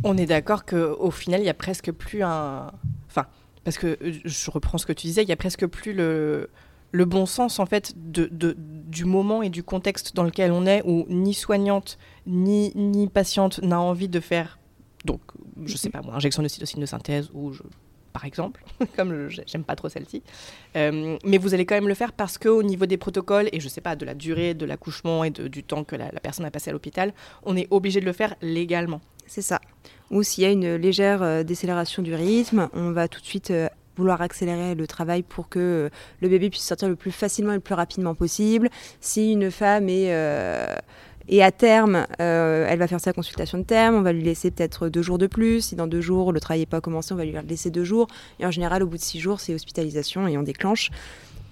on 0.04 0.16
est 0.16 0.26
d'accord 0.26 0.64
qu'au 0.64 1.10
final 1.10 1.40
il 1.40 1.46
y 1.46 1.50
a 1.50 1.54
presque 1.54 1.90
plus 1.92 2.22
un, 2.22 2.70
enfin 3.08 3.26
parce 3.64 3.78
que 3.78 3.98
je 4.02 4.50
reprends 4.50 4.78
ce 4.78 4.86
que 4.86 4.92
tu 4.92 5.06
disais, 5.06 5.22
il 5.22 5.28
y 5.28 5.32
a 5.32 5.36
presque 5.36 5.66
plus 5.66 5.92
le 5.92 6.48
bon 6.92 7.26
sens 7.26 7.58
en 7.58 7.66
fait 7.66 7.94
du 7.96 9.04
moment 9.04 9.42
et 9.42 9.50
du 9.50 9.62
contexte 9.62 10.14
dans 10.14 10.22
lequel 10.22 10.52
on 10.52 10.66
est 10.66 10.82
où 10.84 11.06
ni 11.08 11.34
soignante 11.34 11.98
ni, 12.26 12.72
ni 12.75 13.08
patiente 13.08 13.60
n'a 13.62 13.80
envie 13.80 14.08
de 14.08 14.20
faire 14.20 14.58
donc 15.04 15.20
je 15.64 15.76
sais 15.76 15.90
pas 15.90 16.00
moi 16.00 16.14
injection 16.14 16.42
de 16.42 16.48
cytocine 16.48 16.80
de 16.80 16.86
synthèse 16.86 17.30
ou 17.34 17.52
je 17.52 17.62
par 18.16 18.25
exemple, 18.25 18.64
comme 18.96 19.28
j'aime 19.28 19.62
pas 19.62 19.76
trop 19.76 19.90
celle-ci. 19.90 20.23
Euh, 20.75 21.18
mais 21.23 21.37
vous 21.37 21.52
allez 21.52 21.66
quand 21.66 21.75
même 21.75 21.87
le 21.87 21.92
faire 21.92 22.14
parce 22.14 22.38
qu'au 22.38 22.62
niveau 22.62 22.87
des 22.87 22.96
protocoles, 22.96 23.50
et 23.52 23.61
je 23.61 23.68
sais 23.68 23.82
pas, 23.82 23.94
de 23.94 24.06
la 24.06 24.14
durée 24.14 24.54
de 24.54 24.64
l'accouchement 24.64 25.23
et 25.23 25.28
du 25.28 25.62
temps 25.62 25.85
que 25.85 25.96
la, 25.96 26.08
personne 26.23 26.46
a 26.46 26.50
passé 26.50 26.70
à 26.70 26.73
l'hôpital, 26.73 27.12
on 27.42 27.58
est 27.58 27.68
obligé 27.70 28.00
de 28.00 28.06
le 28.06 28.14
faire 28.14 28.35
légalement. 28.40 29.02
C'est 29.26 29.42
ça. 29.42 29.61
Ou 30.11 30.23
s'il 30.23 30.44
y 30.44 30.46
a 30.46 30.50
une 30.50 30.76
légère 30.76 31.23
euh, 31.23 31.42
décélération 31.42 32.02
du 32.02 32.14
rythme, 32.14 32.70
on 32.73 32.90
va 32.92 33.06
tout 33.06 33.20
de 33.20 33.26
suite 33.26 33.50
euh, 33.50 33.68
vouloir 33.99 34.23
accélérer 34.23 34.75
le 34.75 34.87
travail 34.87 35.23
pour 35.23 35.50
que 35.50 35.90
le 36.23 36.28
bébé 36.30 36.49
puisse 36.49 36.64
sortir 36.64 36.88
le 36.88 36.96
plus 36.96 37.12
facilement 37.12 37.52
et 37.52 37.56
le 37.56 37.61
plus 37.61 37.75
rapidement 37.75 38.14
possible. 38.14 38.70
Si 39.02 39.32
une 39.32 39.50
femme 39.50 39.90
est 39.90 40.11
et 41.28 41.42
à 41.42 41.50
terme, 41.50 42.06
euh, 42.21 42.66
elle 42.68 42.78
va 42.78 42.87
faire 42.87 43.00
sa 43.00 43.12
consultation 43.12 43.59
de 43.59 43.64
terme, 43.64 43.95
on 43.97 44.02
va 44.02 44.12
lui 44.12 44.23
laisser 44.23 44.50
peut-être 44.50 44.88
deux 44.88 45.02
jours 45.02 45.18
de 45.18 45.26
plus. 45.26 45.61
Si 45.61 45.75
dans 45.76 45.87
deux 45.87 46.00
jours, 46.00 46.33
le 46.33 46.40
travail 46.40 46.61
n'est 46.61 46.66
pas 46.66 46.80
commencé, 46.80 47.12
on 47.14 47.16
va 47.16 47.25
lui 47.25 47.35
laisser 47.49 47.71
deux 47.71 47.85
jours. 47.85 48.06
Et 48.40 48.47
en 48.47 48.50
général, 48.50 48.83
au 48.83 48.87
bout 48.87 48.97
de 48.97 49.02
six 49.02 49.18
jours, 49.21 49.40
c'est 49.40 49.54
hospitalisation 49.54 50.28
et 50.28 50.38
on 50.38 50.42
déclenche 50.42 50.90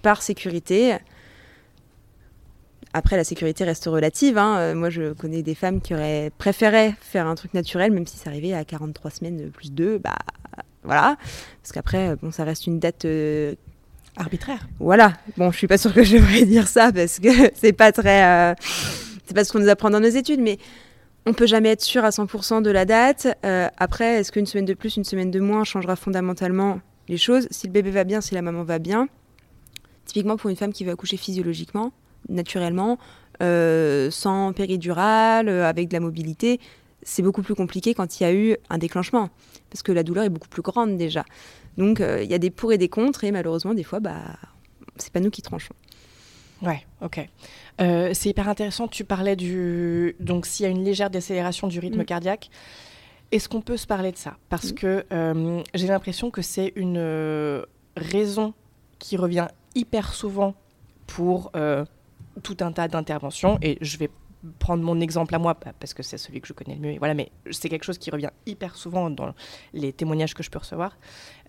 par 0.03 0.23
sécurité. 0.23 0.97
Après, 2.93 3.17
la 3.17 3.25
sécurité 3.25 3.65
reste 3.65 3.87
relative. 3.87 4.39
hein. 4.39 4.57
Euh, 4.59 4.75
moi, 4.75 4.89
je 4.91 5.13
connais 5.15 5.43
des 5.43 5.57
femmes 5.57 5.81
qui 5.81 5.95
auraient 5.95 6.31
préféré 6.39 6.95
faire 7.01 7.27
un 7.27 7.35
truc 7.35 7.53
naturel, 7.55 7.91
même 7.91 8.07
si 8.07 8.17
ça 8.17 8.31
arrivait 8.31 8.53
à 8.53 8.65
43 8.65 9.11
semaines 9.11 9.51
plus 9.51 9.73
2. 9.73 9.99
Bah, 9.99 10.15
voilà. 10.85 11.17
Parce 11.63 11.73
qu'après, 11.73 12.15
bon, 12.17 12.31
ça 12.31 12.45
reste 12.45 12.67
une 12.69 12.79
date. 12.79 13.05
euh, 13.05 13.55
Arbitraire. 14.17 14.69
voilà. 14.79 15.15
Bon, 15.37 15.51
je 15.51 15.59
suis 15.59 15.67
pas 15.67 15.77
sûre 15.79 15.93
que 15.93 16.05
je 16.05 16.17
devrais 16.19 16.45
dire 16.45 16.69
ça 16.69 16.93
parce 16.93 17.19
que 17.19 17.29
c'est 17.55 17.73
pas 17.73 17.91
très. 17.91 18.25
euh, 18.53 18.55
c'est 19.27 19.35
pas 19.35 19.45
ce 19.45 19.53
qu'on 19.53 19.61
nous 19.61 19.69
apprend 19.69 19.91
dans 19.91 20.01
nos 20.01 20.09
études, 20.09 20.41
mais 20.41 20.59
on 21.27 21.33
peut 21.33 21.47
jamais 21.47 21.71
être 21.71 21.83
sûr 21.83 22.05
à 22.05 22.11
100% 22.11 22.63
de 22.63 22.71
la 22.71 22.85
date. 22.85 23.27
Euh, 23.45 23.69
après, 23.79 24.17
est-ce 24.17 24.31
qu'une 24.31 24.47
semaine 24.47 24.67
de 24.67 24.75
plus, 24.75 24.97
une 24.97 25.05
semaine 25.05 25.31
de 25.31 25.41
moins 25.41 25.65
changera 25.65 25.97
fondamentalement 25.97 26.81
les 27.09 27.17
choses? 27.17 27.49
Si 27.51 27.67
le 27.67 27.73
bébé 27.73 27.91
va 27.91 28.05
bien, 28.05 28.21
si 28.21 28.35
la 28.35 28.43
maman 28.43 28.63
va 28.63 28.79
bien. 28.79 29.09
Typiquement 30.05 30.37
pour 30.37 30.51
une 30.51 30.57
femme 30.57 30.73
qui 30.73 30.85
veut 30.85 30.93
accoucher 30.93 31.17
physiologiquement, 31.17 31.93
naturellement, 32.29 32.99
euh, 33.43 34.11
sans 34.11 34.53
péridurale, 34.53 35.49
euh, 35.49 35.67
avec 35.67 35.89
de 35.89 35.95
la 35.95 36.01
mobilité, 36.01 36.61
c'est 37.03 37.23
beaucoup 37.23 37.43
plus 37.43 37.55
compliqué 37.55 37.95
quand 37.95 38.21
il 38.21 38.23
y 38.23 38.27
a 38.27 38.35
eu 38.35 38.57
un 38.69 38.79
déclenchement, 38.79 39.31
parce 39.71 39.83
que 39.83 39.93
la 39.93 40.03
douleur 40.03 40.25
est 40.25 40.31
beaucoup 40.31 40.49
plus 40.49 40.63
grande 40.63 40.97
déjà. 40.97 41.25
Donc 41.77 42.01
il 42.01 42.31
y 42.31 42.35
a 42.35 42.39
des 42.39 42.51
pour 42.51 42.73
et 42.73 42.79
des 42.79 42.89
contre, 42.89 43.25
et 43.25 43.33
malheureusement, 43.33 43.75
des 43.75 43.83
fois, 43.83 44.01
bah, 44.01 44.23
c'est 44.97 45.13
pas 45.13 45.21
nous 45.21 45.31
qui 45.31 45.43
tranchons. 45.43 45.75
Ouais, 46.65 46.85
ok. 47.03 47.29
Euh, 47.81 48.11
c'est 48.15 48.31
hyper 48.31 48.49
intéressant. 48.49 48.89
Tu 48.89 49.05
parlais 49.05 49.37
du. 49.37 50.17
Donc, 50.21 50.47
s'il 50.47 50.65
y 50.65 50.67
a 50.67 50.71
une 50.73 50.85
légère 50.85 51.11
décélération 51.11 51.67
du 51.69 51.79
rythme 51.79 52.01
Mm. 52.01 52.05
cardiaque, 52.07 52.51
est-ce 53.33 53.49
qu'on 53.49 53.61
peut 53.61 53.77
se 53.77 53.87
parler 53.87 54.13
de 54.13 54.17
ça? 54.17 54.37
Parce 54.49 54.71
Mm. 54.73 54.75
que 54.75 55.05
euh, 55.13 55.63
j'ai 55.75 55.87
l'impression 55.89 56.31
que 56.31 56.43
c'est 56.43 56.73
une 56.77 56.97
euh, 56.99 57.65
raison 57.97 58.55
qui 58.99 59.17
revient 59.17 59.49
hyper 59.75 60.15
souvent 60.15 60.55
pour 61.07 61.53
tout 62.43 62.57
un 62.61 62.73
tas 62.73 62.89
d'interventions. 62.89 63.59
Et 63.61 63.77
je 63.81 63.99
vais 63.99 64.09
prendre 64.59 64.83
mon 64.83 65.01
exemple 65.01 65.35
à 65.35 65.39
moi 65.39 65.55
pa- 65.55 65.73
parce 65.79 65.95
que 65.95 66.03
c'est 66.03 66.19
celui 66.19 66.41
que 66.41 66.47
je 66.47 66.53
connais 66.53 66.75
le 66.75 66.81
mieux. 66.81 66.91
Et 66.93 66.99
voilà, 66.99 67.15
mais 67.15 67.31
c'est 67.51 67.69
quelque 67.69 67.85
chose 67.85 67.99
qui 67.99 68.11
revient 68.11 68.31
hyper 68.47 68.77
souvent 68.77 69.09
dans 69.11 69.35
les 69.73 69.93
témoignages 69.93 70.35
que 70.35 70.43
je 70.43 70.51
peux 70.51 70.59
recevoir. 70.59 70.97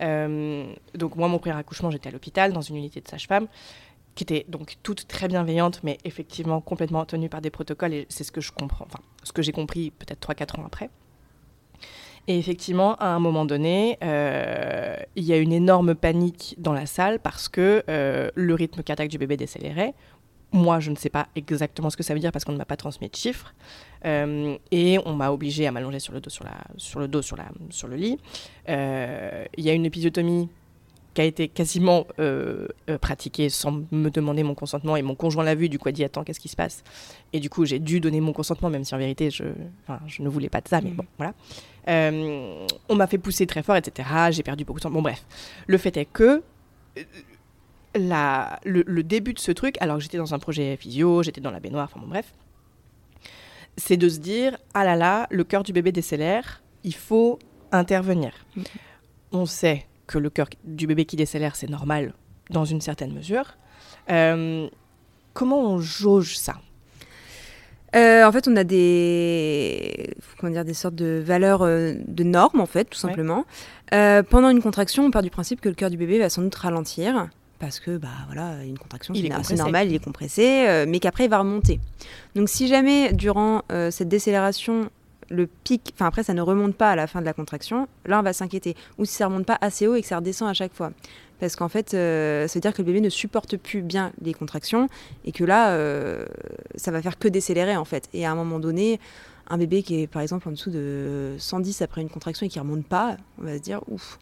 Euh, 0.01 0.65
donc, 0.93 1.15
moi, 1.15 1.27
mon 1.27 1.37
premier 1.39 1.55
accouchement, 1.57 1.91
j'étais 1.91 2.09
à 2.09 2.11
l'hôpital 2.11 2.51
dans 2.53 2.61
une 2.61 2.77
unité 2.77 2.99
de 3.01 3.07
sage-femme 3.07 3.47
qui 4.15 4.23
était 4.23 4.45
donc 4.47 4.75
toute 4.81 5.07
très 5.07 5.27
bienveillante, 5.27 5.81
mais 5.83 5.97
effectivement 6.05 6.61
complètement 6.61 7.05
tenue 7.05 7.29
par 7.29 7.41
des 7.41 7.49
protocoles, 7.49 7.93
et 7.93 8.05
c'est 8.09 8.23
ce 8.23 8.31
que 8.31 8.41
je 8.41 8.51
comprends, 8.51 8.85
enfin, 8.85 9.03
ce 9.23 9.33
que 9.33 9.41
j'ai 9.41 9.51
compris 9.51 9.91
peut-être 9.91 10.27
3-4 10.27 10.59
ans 10.59 10.63
après. 10.65 10.89
Et 12.27 12.39
effectivement, 12.39 12.95
à 12.95 13.07
un 13.07 13.19
moment 13.19 13.45
donné, 13.45 13.99
euh, 14.03 14.95
il 15.15 15.23
y 15.23 15.33
a 15.33 15.37
une 15.37 15.53
énorme 15.53 15.93
panique 15.93 16.55
dans 16.57 16.73
la 16.73 16.87
salle 16.87 17.19
parce 17.19 17.47
que 17.49 17.83
euh, 17.87 18.31
le 18.33 18.53
rythme 18.55 18.81
cardiaque 18.81 19.09
du 19.09 19.19
bébé 19.19 19.37
décélérait. 19.37 19.93
Moi, 20.51 20.79
je 20.79 20.89
ne 20.89 20.95
sais 20.95 21.09
pas 21.09 21.27
exactement 21.35 21.89
ce 21.89 21.97
que 21.97 22.03
ça 22.03 22.13
veut 22.13 22.19
dire 22.19 22.31
parce 22.31 22.45
qu'on 22.45 22.53
ne 22.53 22.57
m'a 22.57 22.65
pas 22.65 22.77
transmis 22.77 23.09
de 23.09 23.15
chiffres. 23.15 23.53
Euh, 24.05 24.57
et 24.71 24.97
on 25.05 25.13
m'a 25.13 25.31
obligé 25.31 25.67
à 25.67 25.71
m'allonger 25.71 25.99
sur 25.99 26.13
le 26.13 26.21
dos, 26.21 26.29
sur, 26.29 26.45
le, 26.99 27.07
dos 27.07 27.21
sur, 27.21 27.37
sur 27.69 27.87
le 27.87 27.95
lit. 27.95 28.17
Il 28.67 29.63
y 29.63 29.69
a 29.69 29.73
une 29.73 29.85
épisiotomie 29.85 30.49
qui 31.15 31.21
a 31.21 31.23
été 31.23 31.47
quasiment 31.47 32.05
euh, 32.19 32.67
euh, 32.89 32.97
pratiquée 32.99 33.49
sans 33.49 33.83
me 33.91 34.09
demander 34.09 34.43
mon 34.43 34.53
consentement 34.53 34.97
et 34.97 35.01
mon 35.01 35.15
conjoint 35.15 35.45
l'a 35.45 35.55
vu, 35.55 35.69
du 35.69 35.79
coup 35.79 35.87
a 35.87 35.91
dit 35.93 36.03
attends 36.03 36.23
qu'est-ce 36.23 36.41
qui 36.41 36.49
se 36.49 36.57
passe? 36.57 36.83
Et 37.33 37.39
du 37.39 37.49
coup 37.49 37.65
j'ai 37.65 37.79
dû 37.79 37.99
donner 38.01 38.19
mon 38.19 38.33
consentement 38.33 38.69
même 38.69 38.83
si 38.83 38.93
en 38.93 38.97
vérité 38.97 39.31
je, 39.31 39.45
enfin, 39.83 39.99
je 40.05 40.21
ne 40.21 40.29
voulais 40.29 40.49
pas 40.49 40.61
de 40.61 40.67
ça 40.67 40.81
mais 40.81 40.91
bon 40.91 41.05
voilà. 41.17 41.33
Euh, 41.87 42.67
on 42.89 42.95
m'a 42.95 43.07
fait 43.07 43.17
pousser 43.17 43.47
très 43.47 43.63
fort 43.63 43.77
etc. 43.77 44.07
J'ai 44.31 44.43
perdu 44.43 44.65
beaucoup 44.65 44.79
de 44.79 44.83
temps. 44.83 44.91
Bon 44.91 45.01
bref, 45.01 45.25
le 45.67 45.77
fait 45.77 45.95
est 45.97 46.05
que 46.05 46.43
euh, 46.97 47.03
la, 47.95 48.59
le, 48.65 48.83
le 48.85 49.03
début 49.03 49.33
de 49.33 49.39
ce 49.39 49.53
truc, 49.53 49.77
alors 49.79 49.97
que 49.97 50.03
j'étais 50.03 50.17
dans 50.17 50.33
un 50.33 50.39
projet 50.39 50.75
physio, 50.75 51.23
j'étais 51.23 51.41
dans 51.41 51.51
la 51.51 51.61
baignoire, 51.61 51.89
enfin 51.89 52.01
bon 52.01 52.09
bref, 52.09 52.33
c'est 53.77 53.97
de 53.97 54.09
se 54.09 54.19
dire 54.19 54.57
ah 54.73 54.83
là 54.83 54.97
là 54.97 55.27
le 55.31 55.45
cœur 55.45 55.63
du 55.63 55.71
bébé 55.71 55.93
décélère, 55.93 56.61
il 56.83 56.93
faut 56.93 57.39
intervenir. 57.71 58.33
On 59.31 59.45
sait 59.45 59.85
que 60.07 60.17
le 60.17 60.29
cœur 60.29 60.47
du 60.63 60.87
bébé 60.87 61.05
qui 61.05 61.15
décélère, 61.15 61.55
c'est 61.55 61.69
normal 61.69 62.13
dans 62.49 62.65
une 62.65 62.81
certaine 62.81 63.13
mesure. 63.13 63.55
Euh, 64.09 64.67
comment 65.33 65.61
on 65.61 65.79
jauge 65.79 66.37
ça? 66.37 66.55
Euh, 67.95 68.25
en 68.25 68.31
fait, 68.31 68.47
on 68.47 68.55
a 68.57 68.63
des, 68.65 70.13
comment 70.37 70.51
dire, 70.51 70.65
des 70.65 70.73
sortes 70.73 70.95
de 70.95 71.23
valeurs 71.25 71.61
euh, 71.61 71.93
de 72.07 72.23
normes, 72.23 72.59
en 72.59 72.65
fait, 72.65 72.85
tout 72.85 72.97
Ouais. 72.97 73.09
simplement. 73.09 73.45
Euh, 73.93 74.21
pendant 74.21 74.49
une 74.49 74.61
contraction, 74.61 75.05
on 75.05 75.11
part 75.11 75.21
du 75.21 75.29
principe 75.29 75.61
que 75.61 75.69
le 75.69 75.75
cœur 75.75 75.89
du 75.89 75.95
bébé 75.97 76.19
va 76.19 76.29
sans 76.29 76.41
doute 76.41 76.55
ralentir. 76.55 77.29
Parce 77.57 77.79
que, 77.79 77.95
bah 77.97 78.09
voilà, 78.27 78.63
une 78.65 78.77
contraction, 78.77 79.13
c'est 79.43 79.55
normal, 79.55 79.87
il 79.87 79.95
est 79.95 80.03
compressé, 80.03 80.83
mais 80.89 80.99
qu'après, 80.99 81.23
il 81.23 81.29
va 81.29 81.39
remonter. 81.39 81.79
Donc, 82.35 82.49
si 82.49 82.67
jamais, 82.67 83.13
durant 83.13 83.61
cette 83.91 84.09
décélération, 84.09 84.89
le 85.29 85.47
pic, 85.47 85.91
enfin 85.93 86.07
après, 86.07 86.23
ça 86.23 86.33
ne 86.33 86.41
remonte 86.41 86.75
pas 86.75 86.91
à 86.91 86.95
la 86.95 87.07
fin 87.07 87.19
de 87.19 87.25
la 87.25 87.33
contraction, 87.33 87.87
là, 88.05 88.19
on 88.19 88.23
va 88.23 88.33
s'inquiéter. 88.33 88.75
Ou 88.97 89.05
si 89.05 89.13
ça 89.13 89.27
remonte 89.27 89.45
pas 89.45 89.57
assez 89.61 89.87
haut 89.87 89.95
et 89.95 90.01
que 90.01 90.07
ça 90.07 90.17
redescend 90.17 90.49
à 90.49 90.53
chaque 90.53 90.73
fois. 90.73 90.91
Parce 91.39 91.55
qu'en 91.55 91.67
fait, 91.67 91.93
euh, 91.93 92.47
ça 92.47 92.59
veut 92.59 92.61
dire 92.61 92.73
que 92.73 92.81
le 92.81 92.85
bébé 92.85 93.01
ne 93.01 93.09
supporte 93.09 93.57
plus 93.57 93.81
bien 93.81 94.11
les 94.21 94.33
contractions 94.33 94.87
et 95.25 95.31
que 95.31 95.43
là, 95.43 95.71
euh, 95.71 96.25
ça 96.75 96.91
va 96.91 97.01
faire 97.01 97.19
que 97.19 97.27
décélérer 97.27 97.75
en 97.75 97.85
fait. 97.85 98.07
Et 98.13 98.25
à 98.25 98.31
un 98.31 98.35
moment 98.35 98.59
donné, 98.59 98.99
un 99.49 99.57
bébé 99.57 99.83
qui 99.83 100.01
est 100.01 100.07
par 100.07 100.21
exemple 100.21 100.47
en 100.47 100.51
dessous 100.51 100.71
de 100.71 101.35
110 101.37 101.81
après 101.81 102.01
une 102.01 102.09
contraction 102.09 102.45
et 102.45 102.49
qui 102.49 102.59
remonte 102.59 102.85
pas, 102.85 103.17
on 103.39 103.43
va 103.43 103.57
se 103.57 103.61
dire 103.61 103.81
ouf. 103.89 104.17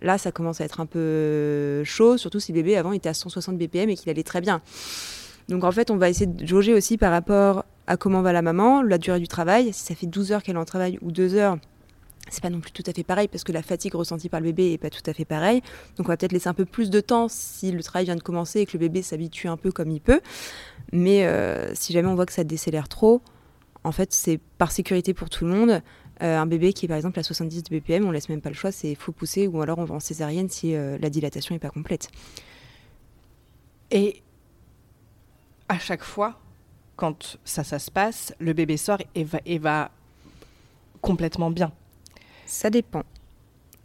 Là, 0.00 0.18
ça 0.18 0.32
commence 0.32 0.60
à 0.60 0.64
être 0.64 0.80
un 0.80 0.86
peu 0.86 1.82
chaud, 1.84 2.16
surtout 2.16 2.40
si 2.40 2.52
le 2.52 2.56
bébé 2.56 2.76
avant 2.76 2.92
était 2.92 3.08
à 3.08 3.14
160 3.14 3.56
BPM 3.56 3.90
et 3.90 3.96
qu'il 3.96 4.10
allait 4.10 4.22
très 4.22 4.40
bien. 4.40 4.60
Donc 5.48 5.64
en 5.64 5.72
fait, 5.72 5.90
on 5.90 5.96
va 5.96 6.08
essayer 6.08 6.26
de 6.26 6.46
jauger 6.46 6.74
aussi 6.74 6.98
par 6.98 7.12
rapport 7.12 7.64
à 7.86 7.96
comment 7.96 8.22
va 8.22 8.32
la 8.32 8.42
maman, 8.42 8.82
la 8.82 8.98
durée 8.98 9.20
du 9.20 9.28
travail. 9.28 9.72
Si 9.72 9.84
ça 9.84 9.94
fait 9.94 10.06
12 10.06 10.32
heures 10.32 10.42
qu'elle 10.42 10.56
est 10.56 10.60
en 10.60 10.64
travail 10.64 10.98
ou 11.02 11.12
2 11.12 11.34
heures, 11.34 11.58
c'est 12.28 12.42
pas 12.42 12.50
non 12.50 12.60
plus 12.60 12.72
tout 12.72 12.82
à 12.86 12.92
fait 12.92 13.04
pareil 13.04 13.28
parce 13.28 13.44
que 13.44 13.52
la 13.52 13.62
fatigue 13.62 13.94
ressentie 13.94 14.28
par 14.28 14.40
le 14.40 14.46
bébé 14.46 14.72
est 14.72 14.78
pas 14.78 14.90
tout 14.90 15.02
à 15.06 15.12
fait 15.12 15.24
pareil. 15.24 15.62
Donc 15.96 16.08
on 16.08 16.12
va 16.12 16.16
peut-être 16.16 16.32
laisser 16.32 16.48
un 16.48 16.54
peu 16.54 16.64
plus 16.64 16.90
de 16.90 17.00
temps 17.00 17.28
si 17.28 17.70
le 17.70 17.82
travail 17.82 18.06
vient 18.06 18.16
de 18.16 18.22
commencer 18.22 18.60
et 18.60 18.66
que 18.66 18.72
le 18.72 18.80
bébé 18.80 19.02
s'habitue 19.02 19.48
un 19.48 19.56
peu 19.56 19.70
comme 19.70 19.90
il 19.90 20.00
peut. 20.00 20.20
Mais 20.92 21.26
euh, 21.26 21.72
si 21.74 21.92
jamais 21.92 22.08
on 22.08 22.14
voit 22.14 22.26
que 22.26 22.32
ça 22.32 22.44
décélère 22.44 22.88
trop, 22.88 23.22
en 23.84 23.92
fait, 23.92 24.12
c'est 24.12 24.40
par 24.58 24.72
sécurité 24.72 25.14
pour 25.14 25.30
tout 25.30 25.44
le 25.44 25.52
monde. 25.52 25.82
Euh, 26.22 26.38
un 26.38 26.46
bébé 26.46 26.72
qui 26.72 26.86
est 26.86 26.88
par 26.88 26.96
exemple 26.96 27.18
à 27.20 27.22
70 27.22 27.62
de 27.62 27.76
BPM, 27.76 28.06
on 28.06 28.10
laisse 28.10 28.28
même 28.28 28.40
pas 28.40 28.48
le 28.48 28.54
choix, 28.54 28.72
c'est 28.72 28.94
faut 28.94 29.12
pousser 29.12 29.46
ou 29.46 29.60
alors 29.60 29.78
on 29.78 29.84
va 29.84 29.94
en 29.94 30.00
césarienne 30.00 30.48
si 30.48 30.74
euh, 30.74 30.96
la 30.98 31.10
dilatation 31.10 31.54
n'est 31.54 31.58
pas 31.58 31.70
complète. 31.70 32.08
Et 33.90 34.22
à 35.68 35.78
chaque 35.78 36.02
fois, 36.02 36.40
quand 36.96 37.38
ça, 37.44 37.62
ça 37.64 37.78
se 37.78 37.90
passe, 37.90 38.34
le 38.38 38.52
bébé 38.52 38.76
sort 38.76 38.98
et 39.14 39.24
va, 39.24 39.38
et 39.46 39.58
va 39.58 39.90
complètement 41.02 41.50
bien. 41.50 41.72
Ça 42.46 42.70
dépend. 42.70 43.02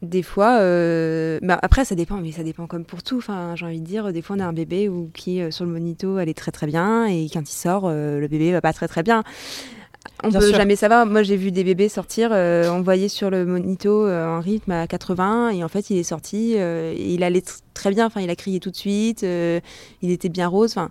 Des 0.02 0.24
fois, 0.24 0.58
euh, 0.62 1.40
bah 1.44 1.60
après 1.62 1.86
ça 1.86 1.94
dépend, 1.94 2.18
mais 2.18 2.32
ça 2.32 2.42
dépend 2.44 2.66
comme 2.66 2.86
pour 2.86 3.04
tout. 3.04 3.18
Enfin, 3.18 3.54
j'ai 3.56 3.66
envie 3.68 3.82
de 3.82 3.86
dire, 3.86 4.12
des 4.12 4.24
fois 4.24 4.36
on 4.36 4.40
a 4.40 4.46
un 4.46 4.54
bébé 4.54 4.90
ou 4.90 5.12
qui 5.14 5.40
euh, 5.42 5.52
sur 5.52 5.64
le 5.66 5.72
monito 5.72 6.18
allait 6.18 6.34
très 6.34 6.52
très 6.52 6.66
bien 6.66 7.06
et 7.06 7.28
quand 7.32 7.42
il 7.42 7.54
sort, 7.54 7.84
euh, 7.86 8.20
le 8.20 8.28
bébé 8.28 8.52
va 8.52 8.62
pas 8.62 8.74
très 8.74 8.88
très 8.88 9.04
bien. 9.04 9.24
On 10.24 10.30
Bien 10.30 10.40
peut 10.40 10.48
sûr. 10.48 10.56
jamais 10.58 10.76
savoir. 10.76 11.06
Moi, 11.06 11.22
j'ai 11.22 11.38
vu 11.38 11.52
des 11.52 11.64
bébés 11.64 11.88
sortir. 11.88 12.32
euh, 12.34 12.70
on 12.72 12.82
voyait 12.82 13.10
sur 13.10 13.30
le 13.30 13.46
monito 13.46 14.08
euh, 14.08 14.26
un 14.26 14.40
rythme 14.40 14.72
à 14.72 14.88
80 14.88 15.52
et 15.52 15.64
en 15.64 15.68
fait, 15.68 15.92
il 15.92 15.98
est 16.00 16.04
sorti. 16.04 16.56
euh, 16.58 16.94
et 16.98 17.14
il 17.14 17.24
allait 17.24 17.42
tr- 17.42 17.60
très 17.76 17.92
bien. 17.92 18.08
Enfin, 18.08 18.22
il 18.22 18.30
a 18.32 18.36
crié 18.36 18.60
tout 18.60 18.72
de 18.72 18.76
suite. 18.76 19.22
il 19.24 20.10
était 20.12 20.30
bien 20.30 20.48
rose. 20.48 20.72
Enfin, 20.72 20.90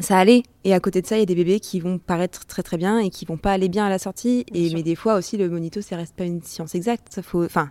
ça 0.00 0.18
allait. 0.18 0.42
Et 0.64 0.74
à 0.74 0.80
côté 0.80 1.00
de 1.02 1.06
ça, 1.06 1.16
il 1.16 1.20
y 1.20 1.22
a 1.22 1.26
des 1.26 1.34
bébés 1.34 1.60
qui 1.60 1.80
vont 1.80 1.98
paraître 1.98 2.46
très 2.46 2.62
très 2.62 2.76
bien 2.76 2.98
et 2.98 3.10
qui 3.10 3.24
vont 3.24 3.36
pas 3.36 3.52
aller 3.52 3.68
bien 3.68 3.86
à 3.86 3.90
la 3.90 3.98
sortie. 3.98 4.44
Bien 4.50 4.62
Et 4.62 4.68
sûr. 4.68 4.76
mais 4.78 4.82
des 4.82 4.94
fois 4.94 5.14
aussi, 5.16 5.36
le 5.36 5.48
monito, 5.48 5.80
ça 5.80 5.96
reste 5.96 6.14
pas 6.14 6.24
une 6.24 6.42
science 6.42 6.74
exacte. 6.74 7.20
Faut, 7.22 7.44
enfin, 7.44 7.70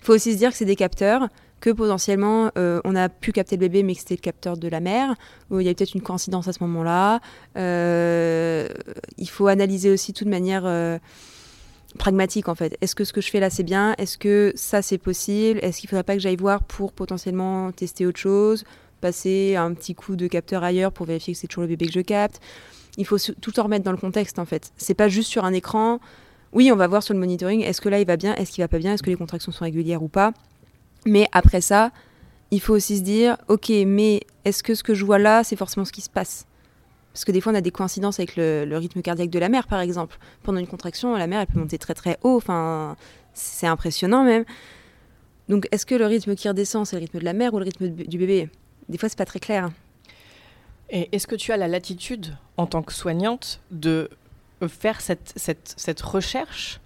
faut 0.00 0.14
aussi 0.14 0.32
se 0.32 0.38
dire 0.38 0.50
que 0.50 0.56
c'est 0.56 0.64
des 0.64 0.76
capteurs 0.76 1.28
que 1.60 1.70
potentiellement 1.70 2.52
euh, 2.56 2.80
on 2.84 2.94
a 2.94 3.08
pu 3.08 3.32
capter 3.32 3.56
le 3.56 3.60
bébé 3.60 3.82
mais 3.82 3.94
que 3.94 4.00
c'était 4.00 4.14
le 4.14 4.20
capteur 4.20 4.56
de 4.56 4.68
la 4.68 4.78
mère 4.78 5.16
où 5.50 5.58
il 5.58 5.66
y 5.66 5.68
a 5.68 5.74
peut-être 5.74 5.94
une 5.94 6.02
coïncidence 6.02 6.46
à 6.46 6.52
ce 6.52 6.62
moment-là 6.62 7.20
Euh, 7.56 8.68
il 9.16 9.28
faut 9.28 9.48
analyser 9.48 9.90
aussi 9.90 10.12
tout 10.12 10.24
de 10.24 10.30
manière 10.30 10.62
euh, 10.66 10.98
pragmatique 11.98 12.48
en 12.48 12.54
fait 12.54 12.76
est-ce 12.80 12.94
que 12.94 13.02
ce 13.02 13.12
que 13.12 13.20
je 13.20 13.28
fais 13.28 13.40
là 13.40 13.50
c'est 13.50 13.64
bien? 13.64 13.96
Est-ce 13.98 14.18
que 14.18 14.52
ça 14.54 14.82
c'est 14.82 14.98
possible? 14.98 15.58
Est-ce 15.62 15.80
qu'il 15.80 15.90
faudrait 15.90 16.04
pas 16.04 16.14
que 16.14 16.20
j'aille 16.20 16.36
voir 16.36 16.62
pour 16.62 16.92
potentiellement 16.92 17.72
tester 17.72 18.06
autre 18.06 18.20
chose? 18.20 18.64
Passer 18.98 19.56
un 19.56 19.72
petit 19.74 19.94
coup 19.94 20.16
de 20.16 20.26
capteur 20.26 20.62
ailleurs 20.62 20.92
pour 20.92 21.06
vérifier 21.06 21.34
que 21.34 21.38
c'est 21.38 21.46
toujours 21.46 21.62
le 21.62 21.68
bébé 21.68 21.86
que 21.86 21.92
je 21.92 22.00
capte 22.00 22.40
il 22.96 23.06
faut 23.06 23.18
tout 23.18 23.60
en 23.60 23.64
remettre 23.64 23.84
dans 23.84 23.92
le 23.92 23.98
contexte 23.98 24.38
en 24.38 24.44
fait 24.44 24.72
c'est 24.76 24.94
pas 24.94 25.08
juste 25.08 25.30
sur 25.30 25.44
un 25.44 25.52
écran 25.52 26.00
oui, 26.52 26.72
on 26.72 26.76
va 26.76 26.86
voir 26.86 27.02
sur 27.02 27.14
le 27.14 27.20
monitoring, 27.20 27.62
est-ce 27.62 27.80
que 27.80 27.88
là 27.88 28.00
il 28.00 28.06
va 28.06 28.16
bien, 28.16 28.34
est-ce 28.36 28.52
qu'il 28.52 28.62
va 28.62 28.68
pas 28.68 28.78
bien, 28.78 28.94
est-ce 28.94 29.02
que 29.02 29.10
les 29.10 29.16
contractions 29.16 29.52
sont 29.52 29.64
régulières 29.64 30.02
ou 30.02 30.08
pas. 30.08 30.32
Mais 31.04 31.28
après 31.32 31.60
ça, 31.60 31.90
il 32.50 32.60
faut 32.60 32.74
aussi 32.74 32.98
se 32.98 33.02
dire, 33.02 33.36
ok, 33.48 33.70
mais 33.86 34.22
est-ce 34.44 34.62
que 34.62 34.74
ce 34.74 34.82
que 34.82 34.94
je 34.94 35.04
vois 35.04 35.18
là, 35.18 35.44
c'est 35.44 35.56
forcément 35.56 35.84
ce 35.84 35.92
qui 35.92 36.00
se 36.00 36.10
passe? 36.10 36.46
Parce 37.12 37.24
que 37.24 37.32
des 37.32 37.40
fois, 37.40 37.52
on 37.52 37.54
a 37.54 37.60
des 37.60 37.70
coïncidences 37.70 38.18
avec 38.18 38.36
le, 38.36 38.64
le 38.64 38.78
rythme 38.78 39.02
cardiaque 39.02 39.30
de 39.30 39.38
la 39.38 39.48
mère, 39.48 39.66
par 39.66 39.80
exemple. 39.80 40.18
Pendant 40.42 40.58
une 40.58 40.66
contraction, 40.66 41.16
la 41.16 41.26
mère, 41.26 41.40
elle 41.40 41.46
peut 41.46 41.58
monter 41.58 41.78
très 41.78 41.94
très 41.94 42.18
haut, 42.22 42.36
enfin, 42.36 42.96
c'est 43.34 43.66
impressionnant 43.66 44.24
même. 44.24 44.44
Donc, 45.48 45.66
est-ce 45.72 45.84
que 45.84 45.94
le 45.94 46.06
rythme 46.06 46.34
qui 46.34 46.48
redescend, 46.48 46.86
c'est 46.86 46.96
le 46.96 47.00
rythme 47.00 47.18
de 47.18 47.24
la 47.24 47.32
mère 47.32 47.52
ou 47.54 47.58
le 47.58 47.64
rythme 47.64 47.88
du 47.90 48.18
bébé? 48.18 48.48
Des 48.88 48.98
fois, 48.98 49.08
c'est 49.08 49.18
pas 49.18 49.24
très 49.24 49.40
clair. 49.40 49.70
Et 50.90 51.08
est-ce 51.12 51.26
que 51.26 51.34
tu 51.34 51.52
as 51.52 51.56
la 51.56 51.68
latitude, 51.68 52.36
en 52.56 52.66
tant 52.66 52.82
que 52.82 52.92
soignante, 52.92 53.60
de 53.70 54.08
faire 54.68 55.00
cette, 55.00 55.32
cette, 55.36 55.74
cette 55.76 56.00
recherche 56.00 56.80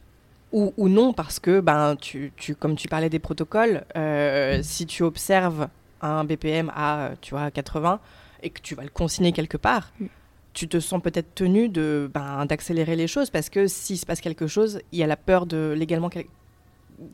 ou, 0.51 0.75
ou, 0.77 0.89
non? 0.89 1.13
Parce 1.13 1.39
que, 1.39 1.61
ben, 1.61 1.97
tu, 1.97 2.33
tu, 2.37 2.55
comme 2.55 2.77
tu 2.77 2.89
parlais 2.89 3.09
des 3.09 3.21
protocoles, 3.21 3.85
euh, 3.97 4.61
si 4.63 4.87
tu 4.87 5.03
observes 5.03 5.69
un 6.03 6.25
BPM 6.25 6.71
à 6.75 7.13
tu 7.21 7.35
vois, 7.35 7.51
80 7.51 8.01
et 8.43 8.51
que 8.51 8.61
tu 8.61 8.75
vas 8.75 8.83
le 8.83 8.91
consigner 8.91 9.33
quelque 9.33 9.57
part, 9.57 9.93
mm. 10.01 10.07
tu 10.53 10.69
te 10.69 10.81
sens 10.81 11.01
peut-être 11.01 11.35
tenu 11.35 11.69
de, 11.69 12.11
ben, 12.13 12.45
d'accélérer 12.45 12.97
les 12.97 13.07
choses 13.07 13.31
parce 13.31 13.49
que 13.49 13.69
s'il 13.69 13.97
se 13.97 14.05
passe 14.05 14.21
quelque 14.21 14.49
chose, 14.49 14.81
il 14.91 14.99
y 14.99 15.03
a 15.03 15.07
la 15.07 15.17
peur 15.17 15.47
de 15.47 15.75
légalement 15.77 16.11
quel 16.11 16.25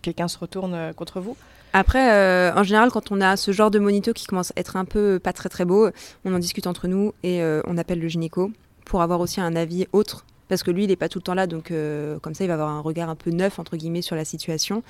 quelqu'un 0.03 0.29
se 0.29 0.39
retourne 0.39 0.75
euh, 0.75 0.93
contre 0.93 1.21
vous? 1.21 1.37
Après, 1.73 2.13
euh, 2.13 2.53
en 2.55 2.63
général, 2.63 2.91
quand 2.91 3.13
on 3.13 3.21
a 3.21 3.37
ce 3.37 3.53
genre 3.53 3.71
de 3.71 3.79
monito 3.79 4.13
qui 4.13 4.27
commence 4.27 4.53
à 4.53 4.61
être 4.61 4.77
un 4.77 4.85
peu 4.85 5.19
pas 5.19 5.33
très 5.33 5.49
très 5.49 5.65
beau, 5.65 5.91
on 6.25 6.35
en 6.35 6.39
discute 6.39 6.67
entre 6.67 6.89
nous 6.89 7.13
et 7.23 7.43
euh, 7.43 7.61
on 7.67 7.77
appelle 7.77 8.01
le 8.01 8.09
gynéco 8.09 8.51
pour 8.85 9.03
avoir 9.03 9.21
aussi 9.21 9.41
un 9.41 9.55
avis 9.55 9.87
autre. 9.93 10.25
Parce 10.49 10.63
que 10.63 10.71
lui, 10.71 10.85
il 10.85 10.89
n'est 10.89 10.97
pas 10.97 11.11
tout 11.11 11.19
le 11.19 11.23
temps 11.25 11.35
là, 11.35 11.47
donc 11.47 11.71
euh, 11.71 12.19
comme 12.21 12.35
ça, 12.35 12.45
il 12.45 12.47
va 12.47 12.55
avoir 12.55 12.71
un 12.71 12.81
regard 12.81 13.11
un 13.11 13.17
peu 13.17 13.31
neuf, 13.31 13.59
entre 13.59 13.77
guillemets, 13.77 14.03
sur 14.03 14.17
la 14.17 14.25
situation. 14.25 14.83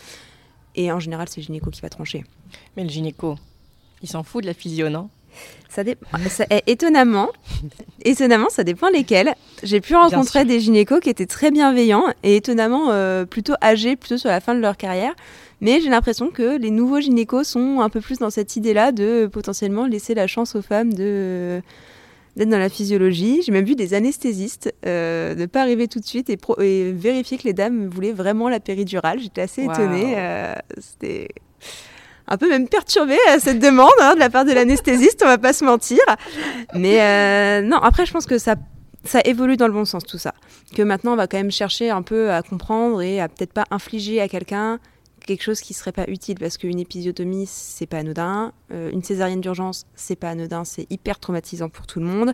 Et 0.77 0.93
en 0.93 1.01
général, 1.01 1.29
c'est 1.29 1.41
le 1.41 1.47
gynéco 1.47 1.71
qui 1.71 1.81
va 1.81 1.89
trancher. 1.89 2.25
Mais 2.77 2.85
le 2.85 2.91
gynéco, 2.91 3.37
il 4.03 4.09
s'en 4.09 4.23
fout 4.23 4.43
de 4.43 4.47
la 4.47 4.55
physio, 4.55 4.89
non? 4.89 5.11
Ça, 5.69 5.83
ça 6.29 6.47
est, 6.51 6.63
étonnamment, 6.67 7.29
étonnamment, 8.05 8.49
ça 8.49 8.65
dépend 8.65 8.89
lesquels. 8.89 9.35
J'ai 9.63 9.81
pu 9.81 9.95
rencontrer 9.95 10.45
des 10.45 10.61
gynécos 10.61 11.01
qui 11.01 11.11
étaient 11.11 11.27
très 11.27 11.51
bienveillants 11.51 12.05
et 12.23 12.37
étonnamment 12.37 12.93
plutôt 13.27 13.55
âgés, 13.63 13.97
plutôt 13.97 14.19
sur 14.19 14.31
la 14.31 14.41
fin 14.41 14.55
de 14.55 14.61
leur 14.61 14.77
carrière. 14.77 15.15
Mais 15.61 15.81
j'ai 15.81 15.91
l'impression 15.91 16.31
que 16.31 16.57
les 16.57 16.71
nouveaux 16.71 17.01
gynécos 17.01 17.49
sont 17.49 17.81
un 17.81 17.89
peu 17.89 18.01
plus 18.01 18.19
dans 18.19 18.31
cette 18.31 18.55
idée-là 18.57 18.93
de 18.93 19.29
potentiellement 19.31 19.87
laisser 19.87 20.15
la 20.15 20.27
chance 20.27 20.55
aux 20.55 20.63
femmes 20.63 20.93
de 20.93 21.61
d'être 22.37 22.51
dans 22.51 22.59
la 22.59 22.69
physiologie. 22.69 23.43
J'ai 23.43 23.51
même 23.51 23.65
vu 23.65 23.75
des 23.75 23.95
anesthésistes 23.95 24.73
euh, 24.87 25.35
ne 25.35 25.47
pas 25.47 25.61
arriver 25.61 25.89
tout 25.89 25.99
de 25.99 26.05
suite 26.05 26.31
et, 26.31 26.39
et, 26.61 26.93
vérifier 26.93 27.37
que 27.37 27.43
les 27.43 27.53
dames 27.53 27.89
voulaient 27.89 28.13
vraiment 28.13 28.49
la 28.49 28.61
péridurale. 28.61 29.19
J'étais 29.19 29.41
assez 29.41 29.65
étonnée. 29.65 30.15
Euh, 30.17 30.55
C'était 30.79 31.29
un 32.29 32.37
peu 32.37 32.49
même 32.49 32.69
perturbée 32.69 33.19
à 33.29 33.39
cette 33.41 33.59
demande 33.59 33.91
hein, 34.01 34.15
de 34.15 34.21
la 34.21 34.31
part 34.31 34.45
de 34.45 34.53
l'anesthésiste, 34.53 35.23
on 35.25 35.29
va 35.29 35.39
pas 35.39 35.53
se 35.53 35.65
mentir. 35.65 36.01
Mais 36.75 37.01
euh, 37.01 37.63
non, 37.63 37.79
après 37.79 38.07
je 38.07 38.13
pense 38.13 38.27
que 38.27 38.39
ça 38.39 38.57
ça 39.05 39.21
évolue 39.25 39.57
dans 39.57 39.69
le 39.69 39.73
bon 39.73 39.85
sens 39.85 40.05
tout 40.05 40.19
ça. 40.19 40.35
Que 40.75 40.83
maintenant 40.83 41.13
on 41.13 41.17
va 41.17 41.27
quand 41.27 41.39
même 41.39 41.51
chercher 41.51 41.91
un 41.91 42.03
peu 42.03 42.31
à 42.31 42.43
comprendre 42.43 43.01
et 43.01 43.21
à 43.21 43.29
peut-être 43.29 43.53
pas 43.53 43.65
infliger 43.71 44.21
à 44.21 44.29
quelqu'un 44.29 44.79
quelque 45.27 45.43
chose 45.43 45.61
qui 45.61 45.75
serait 45.75 45.93
pas 45.93 46.05
utile 46.09 46.39
parce 46.39 46.57
qu'une 46.57 46.79
épisiotomie 46.79 47.47
c'est 47.47 47.87
pas 47.87 47.99
anodin, 47.99 48.53
euh, 48.73 48.91
une 48.91 49.03
césarienne 49.03 49.41
d'urgence 49.41 49.87
c'est 49.95 50.17
pas 50.17 50.31
anodin, 50.31 50.65
c'est 50.65 50.87
hyper 50.91 51.19
traumatisant 51.19 51.69
pour 51.69 51.87
tout 51.87 52.01
le 52.01 52.07
monde. 52.07 52.33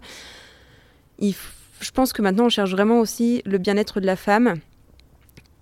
je 1.20 1.90
pense 1.92 2.12
que 2.12 2.22
maintenant 2.22 2.46
on 2.46 2.50
cherche 2.50 2.70
vraiment 2.70 3.00
aussi 3.00 3.42
le 3.44 3.58
bien-être 3.58 4.00
de 4.00 4.06
la 4.06 4.16
femme 4.16 4.56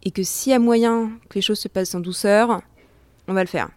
et 0.05 0.11
que 0.11 0.23
s'il 0.23 0.53
y 0.53 0.55
a 0.55 0.59
moyen 0.59 1.11
que 1.29 1.35
les 1.37 1.43
choses 1.43 1.61
se 1.61 1.69
passent 1.69 1.95
en 1.95 2.01
douceur, 2.01 2.61
on 3.29 3.35
va 3.35 3.43
le 3.43 3.49
faire. 3.49 3.71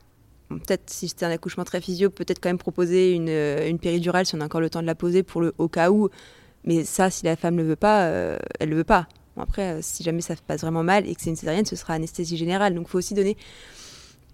Peut-être 0.49 0.89
si 0.89 1.07
c'était 1.07 1.25
un 1.25 1.31
accouchement 1.31 1.63
très 1.63 1.81
physio, 1.81 2.09
peut-être 2.09 2.39
quand 2.39 2.49
même 2.49 2.57
proposer 2.57 3.13
une, 3.13 3.29
euh, 3.29 3.67
une, 3.69 3.79
péridurale 3.79 4.25
si 4.25 4.35
on 4.35 4.41
a 4.41 4.45
encore 4.45 4.61
le 4.61 4.69
temps 4.69 4.81
de 4.81 4.87
la 4.87 4.95
poser 4.95 5.23
pour 5.23 5.41
le 5.41 5.53
au 5.57 5.67
cas 5.67 5.91
où. 5.91 6.09
Mais 6.63 6.83
ça, 6.83 7.09
si 7.09 7.25
la 7.25 7.35
femme 7.35 7.55
ne 7.55 7.61
le 7.61 7.69
veut 7.69 7.75
pas, 7.75 8.05
euh, 8.05 8.37
elle 8.59 8.69
le 8.69 8.77
veut 8.77 8.83
pas 8.83 9.07
après, 9.37 9.73
euh, 9.73 9.79
si 9.81 10.03
jamais 10.03 10.21
ça 10.21 10.35
se 10.35 10.41
passe 10.41 10.61
vraiment 10.61 10.83
mal 10.83 11.07
et 11.07 11.15
que 11.15 11.21
c'est 11.21 11.29
une 11.29 11.35
césarienne, 11.35 11.65
ce 11.65 11.75
sera 11.75 11.93
anesthésie 11.93 12.37
générale. 12.37 12.73
Donc 12.73 12.87
il 12.87 12.89
faut 12.89 12.97
aussi 12.97 13.13
donner 13.13 13.37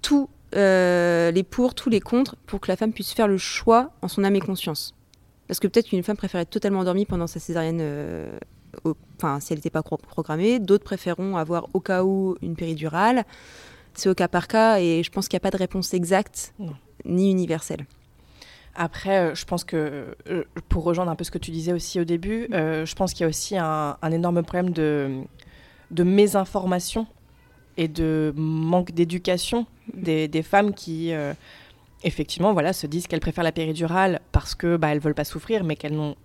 tous 0.02 0.30
euh, 0.56 1.32
les 1.32 1.44
pour, 1.44 1.76
tous 1.76 1.90
les 1.90 2.00
contre, 2.00 2.36
pour 2.46 2.60
que 2.60 2.70
la 2.70 2.76
femme 2.76 2.94
puisse 2.94 3.14
faire 3.14 3.28
le 3.28 3.38
choix 3.38 3.92
en 4.02 4.08
son 4.08 4.24
âme 4.24 4.36
et 4.36 4.40
conscience. 4.40 4.94
Parce 5.48 5.60
que 5.60 5.68
peut-être 5.68 5.88
qu'une 5.88 6.04
femme 6.04 6.18
préfère 6.18 6.40
être 6.42 6.50
totalement 6.50 6.80
endormie 6.80 7.06
pendant 7.06 7.28
sa 7.28 7.40
césarienne, 7.40 7.84
enfin 9.18 9.40
si 9.42 9.52
elle 9.52 9.60
n'était 9.60 9.70
pas 9.70 9.84
programmée. 9.84 10.60
D'autres 10.60 10.86
préféreront 10.86 11.36
avoir 11.36 11.68
au 11.74 11.82
cas 11.82 12.04
où 12.04 12.36
une 12.42 12.56
péridurale. 12.56 13.26
C'est 13.94 14.10
au 14.10 14.16
cas 14.16 14.28
par 14.28 14.48
cas 14.48 14.80
et 14.80 15.04
je 15.04 15.12
pense 15.12 15.28
qu'il 15.28 15.36
n'y 15.38 15.42
a 15.42 15.46
pas 15.50 15.52
de 15.52 15.58
réponse 15.58 15.94
exacte 15.94 16.54
ni 17.06 17.30
universelle. 17.32 17.86
Après, 18.76 19.18
euh, 19.18 19.36
je 19.36 19.46
pense 19.46 19.64
que, 19.64 20.16
euh, 20.30 20.44
pour 20.70 20.84
rejoindre 20.84 21.12
un 21.12 21.16
peu 21.16 21.24
ce 21.24 21.32
que 21.32 21.38
tu 21.38 21.52
disais 21.52 21.74
aussi 21.74 22.00
au 22.00 22.06
début, 22.06 22.48
euh, 22.54 22.86
je 22.86 22.96
pense 22.96 23.14
qu'il 23.14 23.22
y 23.22 23.26
a 23.26 23.28
aussi 23.28 23.58
un, 23.58 23.98
énorme 24.12 24.44
problème 24.44 24.72
de, 24.72 25.22
de 25.92 26.04
mésinformation 26.04 27.06
et 27.78 27.88
de 27.88 28.34
manque 28.36 28.92
d'éducation 28.92 29.66
des, 29.94 30.28
des, 30.28 30.44
femmes 30.44 30.74
qui, 30.74 31.12
effectivement, 32.04 32.54
voilà, 32.54 32.74
se 32.74 32.86
disent 32.86 33.08
qu'elles 33.08 33.22
préfèrent 33.22 33.44
la 33.44 33.52
péridurale 33.52 34.22
parce 34.32 34.56
que 34.56 34.78
bah, 34.78 34.90
elles 34.90 35.00
veulent 35.00 35.16
pas 35.16 35.24
souffrir, 35.24 35.64
mais 35.64 35.76
qu'elles 35.76 35.96
n'ont 35.96 36.16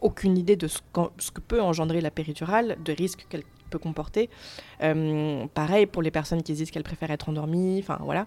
aucune 0.00 0.38
idée 0.38 0.56
de 0.56 0.68
ce, 0.68 0.80
ce, 1.18 1.30
que 1.30 1.40
peut 1.40 1.60
engendrer 1.60 2.00
la 2.00 2.10
péridurale, 2.10 2.76
de 2.84 2.92
risques 2.92 3.26
qu'elle 3.28 3.44
comporter. 3.78 4.28
Euh, 4.82 5.46
pareil 5.54 5.86
pour 5.86 6.02
les 6.02 6.10
personnes 6.10 6.42
qui 6.42 6.52
disent 6.52 6.70
qu'elles 6.70 6.84
préfèrent 6.84 7.10
être 7.10 7.28
endormies. 7.28 7.78
Enfin 7.80 7.98
voilà. 8.00 8.26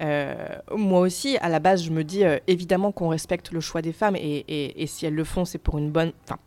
Euh, 0.00 0.34
moi 0.74 1.00
aussi, 1.00 1.36
à 1.38 1.48
la 1.48 1.58
base, 1.58 1.82
je 1.82 1.90
me 1.90 2.04
dis 2.04 2.24
euh, 2.24 2.38
évidemment 2.46 2.92
qu'on 2.92 3.08
respecte 3.08 3.52
le 3.52 3.60
choix 3.60 3.82
des 3.82 3.92
femmes 3.92 4.16
et, 4.16 4.86
si 4.86 5.06
elles 5.06 5.14
le 5.14 5.24
font, 5.24 5.44
c'est 5.44 5.58
pour 5.58 5.78
une 5.78 5.90
bonne. 5.90 6.12
Enfin, 6.24 6.38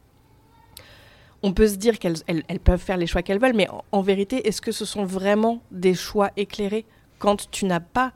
on 1.43 1.53
peut 1.53 1.67
se 1.67 1.75
dire 1.75 1.99
qu'elles 1.99 2.17
elles, 2.27 2.59
peuvent 2.59 2.81
faire 2.81 2.97
les 2.97 3.07
choix 3.07 3.23
qu'elles 3.23 3.39
veulent, 3.39 3.55
mais 3.55 3.67
en 3.91 4.01
vérité, 4.01 4.47
est-ce 4.47 4.61
que 4.61 4.71
ce 4.71 4.85
sont 4.85 5.05
vraiment 5.05 5.61
des 5.71 5.95
choix 5.95 6.31
éclairés 6.37 6.85
quand 7.19 7.49
tu 7.51 7.65
n'as 7.65 7.79
pas 7.79 8.13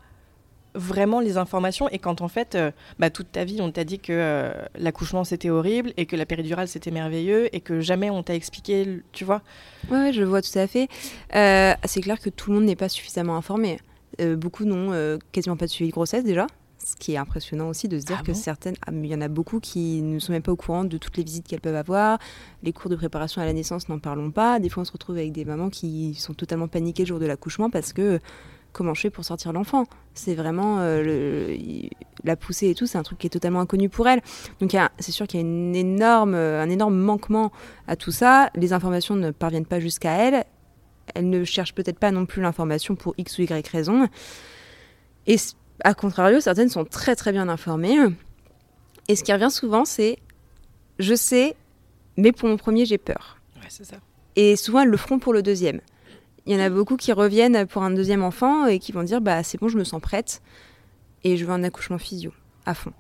vraiment 0.75 1.19
les 1.19 1.37
informations 1.37 1.89
et 1.89 1.99
quand 1.99 2.21
en 2.21 2.27
fait, 2.27 2.55
euh, 2.55 2.71
bah, 2.99 3.09
toute 3.09 3.31
ta 3.31 3.43
vie, 3.43 3.61
on 3.61 3.71
t'a 3.71 3.83
dit 3.83 3.99
que 3.99 4.13
euh, 4.13 4.51
l'accouchement 4.77 5.23
c'était 5.23 5.49
horrible 5.49 5.93
et 5.97 6.05
que 6.05 6.15
la 6.15 6.25
péridurale 6.25 6.67
c'était 6.67 6.91
merveilleux 6.91 7.53
et 7.55 7.61
que 7.61 7.79
jamais 7.79 8.09
on 8.09 8.23
t'a 8.23 8.35
expliqué, 8.35 9.01
tu 9.11 9.25
vois 9.25 9.41
ouais, 9.91 10.13
je 10.13 10.23
vois 10.23 10.41
tout 10.41 10.57
à 10.57 10.67
fait. 10.67 10.87
Euh, 11.35 11.73
c'est 11.85 12.01
clair 12.01 12.19
que 12.19 12.29
tout 12.29 12.51
le 12.51 12.57
monde 12.57 12.65
n'est 12.65 12.75
pas 12.75 12.89
suffisamment 12.89 13.35
informé. 13.35 13.79
beaucoup 14.37 14.65
n'ont 14.65 15.19
quasiment 15.31 15.57
pas 15.57 15.65
de 15.65 15.71
suivi 15.71 15.89
de 15.89 15.93
grossesse 15.93 16.23
déjà. 16.23 16.47
Ce 16.85 16.95
qui 16.95 17.13
est 17.13 17.17
impressionnant 17.17 17.69
aussi 17.69 17.87
de 17.87 17.99
se 17.99 18.05
dire 18.05 18.17
ah 18.19 18.23
que 18.23 18.33
certaines, 18.33 18.75
ah, 18.85 18.91
il 18.93 19.07
y 19.07 19.15
en 19.15 19.21
a 19.21 19.27
beaucoup 19.27 19.59
qui 19.59 20.03
ne 20.03 20.19
sont 20.19 20.31
même 20.31 20.43
pas 20.43 20.51
au 20.51 20.55
courant 20.55 20.83
de 20.83 20.97
toutes 20.99 21.17
les 21.17 21.23
visites 21.23 21.47
qu'elles 21.47 21.61
peuvent 21.61 21.75
avoir. 21.75 22.19
Les 22.61 22.73
cours 22.73 22.91
de 22.91 22.95
préparation 22.95 23.41
à 23.41 23.45
la 23.45 23.53
naissance, 23.53 23.89
n'en 23.89 23.97
parlons 23.97 24.29
pas. 24.29 24.59
Des 24.59 24.69
fois, 24.69 24.81
on 24.81 24.85
se 24.85 24.91
retrouve 24.91 25.17
avec 25.17 25.31
des 25.31 25.45
mamans 25.45 25.71
qui 25.71 26.13
sont 26.13 26.35
totalement 26.35 26.67
paniquées 26.67 27.01
le 27.01 27.07
jour 27.07 27.19
de 27.19 27.25
l'accouchement 27.25 27.71
parce 27.71 27.91
que 27.91 28.19
comment 28.75 28.93
je 28.93 29.01
fais 29.01 29.09
pour 29.09 29.23
sortir 29.23 29.53
l'enfant 29.53 29.85
C'est 30.13 30.35
vraiment 30.35 30.77
euh, 30.79 31.55
la 32.23 32.35
poussée 32.35 32.69
et 32.69 32.75
tout, 32.75 32.85
c'est 32.85 32.97
un 32.97 33.03
truc 33.03 33.17
qui 33.17 33.27
est 33.27 33.31
totalement 33.31 33.61
inconnu 33.61 33.89
pour 33.89 34.07
elle. 34.07 34.21
Donc 34.59 34.75
c'est 34.99 35.11
sûr 35.11 35.27
qu'il 35.27 35.39
y 35.39 35.43
a 35.43 35.45
une 35.45 35.75
énorme, 35.75 36.35
un 36.35 36.69
énorme 36.69 36.97
manquement 36.97 37.51
à 37.87 37.95
tout 37.95 38.11
ça. 38.11 38.49
Les 38.55 38.73
informations 38.73 39.15
ne 39.15 39.31
parviennent 39.31 39.65
pas 39.65 39.79
jusqu'à 39.79 40.11
elle. 40.11 40.45
Elle 41.13 41.29
ne 41.29 41.43
cherche 41.43 41.73
peut-être 41.73 41.99
pas 41.99 42.11
non 42.11 42.25
plus 42.25 42.41
l'information 42.41 42.95
pour 42.95 43.13
X 43.17 43.37
ou 43.37 43.43
Y 43.43 43.67
raison. 43.67 44.09
Et 45.27 45.37
à 45.83 45.93
contrario, 45.93 46.39
certaines 46.39 46.69
sont 46.69 46.83
très 46.83 47.15
très 47.15 47.31
bien 47.31 47.47
informées. 47.47 47.97
Et 49.07 49.15
ce 49.15 49.23
qui 49.23 49.31
revient 49.31 49.51
souvent, 49.51 49.85
c'est 49.85 50.19
je 50.99 51.15
sais, 51.15 51.55
mais 52.17 52.31
pour 52.31 52.49
mon 52.49 52.57
premier, 52.57 52.85
j'ai 52.85 52.97
peur. 52.97 53.37
Ouais, 53.57 53.67
c'est 53.69 53.85
ça. 53.85 53.97
Et 54.35 54.55
souvent, 54.55 54.81
elles 54.81 54.89
le 54.89 54.97
feront 54.97 55.19
pour 55.19 55.33
le 55.33 55.41
deuxième. 55.41 55.81
Il 56.45 56.53
y 56.53 56.55
en 56.55 56.63
a 56.63 56.69
beaucoup 56.69 56.95
qui 56.95 57.11
reviennent 57.11 57.65
pour 57.65 57.83
un 57.83 57.91
deuxième 57.91 58.23
enfant 58.23 58.67
et 58.67 58.79
qui 58.79 58.91
vont 58.91 59.03
dire 59.03 59.21
bah 59.21 59.41
c'est 59.43 59.59
bon, 59.59 59.67
je 59.67 59.77
me 59.77 59.83
sens 59.83 60.01
prête 60.01 60.41
et 61.23 61.37
je 61.37 61.45
veux 61.45 61.51
un 61.51 61.63
accouchement 61.63 61.97
physio 61.97 62.31
à 62.65 62.73
fond. 62.73 62.93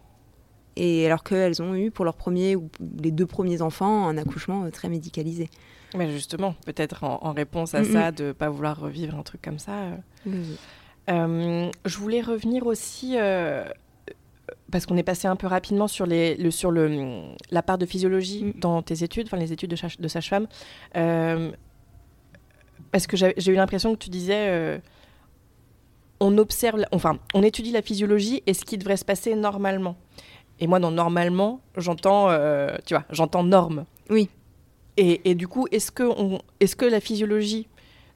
Et 0.75 1.05
alors 1.05 1.23
qu'elles 1.23 1.61
ont 1.61 1.75
eu 1.75 1.91
pour 1.91 2.05
leur 2.05 2.15
premier 2.15 2.55
ou 2.55 2.69
les 3.01 3.11
deux 3.11 3.25
premiers 3.25 3.61
enfants 3.61 4.07
un 4.07 4.17
accouchement 4.17 4.65
euh, 4.65 4.71
très 4.71 4.89
médicalisé. 4.89 5.49
Mais 5.95 6.11
justement, 6.11 6.55
peut-être 6.65 7.03
en, 7.05 7.31
réponse 7.31 7.73
à 7.73 7.85
ça, 7.85 8.11
de 8.11 8.25
ne 8.25 8.31
pas 8.33 8.49
vouloir 8.49 8.77
revivre 8.77 9.15
un 9.15 9.23
truc 9.23 9.41
comme 9.41 9.59
ça. 9.59 9.83
Euh. 10.27 10.55
Euh, 11.09 11.71
je 11.85 11.97
voulais 11.97 12.19
revenir 12.19 12.67
aussi, 12.67 13.15
parce 14.71 14.85
qu'on 14.85 14.97
est 14.97 15.03
passé 15.03 15.29
un 15.29 15.37
peu 15.37 15.47
rapidement 15.47 15.87
sur, 15.87 16.05
les, 16.05 16.35
le, 16.35 16.51
sur 16.51 16.69
le, 16.69 17.21
la 17.49 17.63
part 17.63 17.77
de 17.77 17.85
physiologie 17.85 18.53
dans 18.57 18.81
tes 18.81 19.05
études, 19.05 19.27
enfin 19.27 19.37
les 19.37 19.53
études 19.53 19.69
de, 19.69 19.77
de 20.01 20.07
sage-femme. 20.09 20.47
Parce 22.95 23.07
que 23.07 23.17
j'ai 23.17 23.51
eu 23.51 23.55
l'impression 23.55 23.93
que 23.93 23.99
tu 23.99 24.09
disais, 24.09 24.47
euh, 24.47 24.77
on 26.21 26.37
observe, 26.37 26.85
enfin, 26.93 27.19
on 27.33 27.43
étudie 27.43 27.73
la 27.73 27.81
physiologie 27.81 28.41
et 28.47 28.53
ce 28.53 28.63
qui 28.63 28.77
devrait 28.77 28.95
se 28.95 29.03
passer 29.03 29.35
normalement. 29.35 29.97
Et 30.61 30.67
moi, 30.67 30.79
dans 30.79 30.91
normalement, 30.91 31.59
j'entends, 31.75 32.29
euh, 32.29 32.73
tu 32.85 32.93
vois, 32.93 33.03
j'entends 33.09 33.43
norme. 33.43 33.83
Oui. 34.09 34.29
Et, 34.95 35.35
du 35.35 35.45
coup, 35.45 35.67
est-ce 35.73 35.91
que, 35.91 36.09
est 36.61 36.73
que 36.73 36.85
la 36.85 37.01
physiologie 37.01 37.67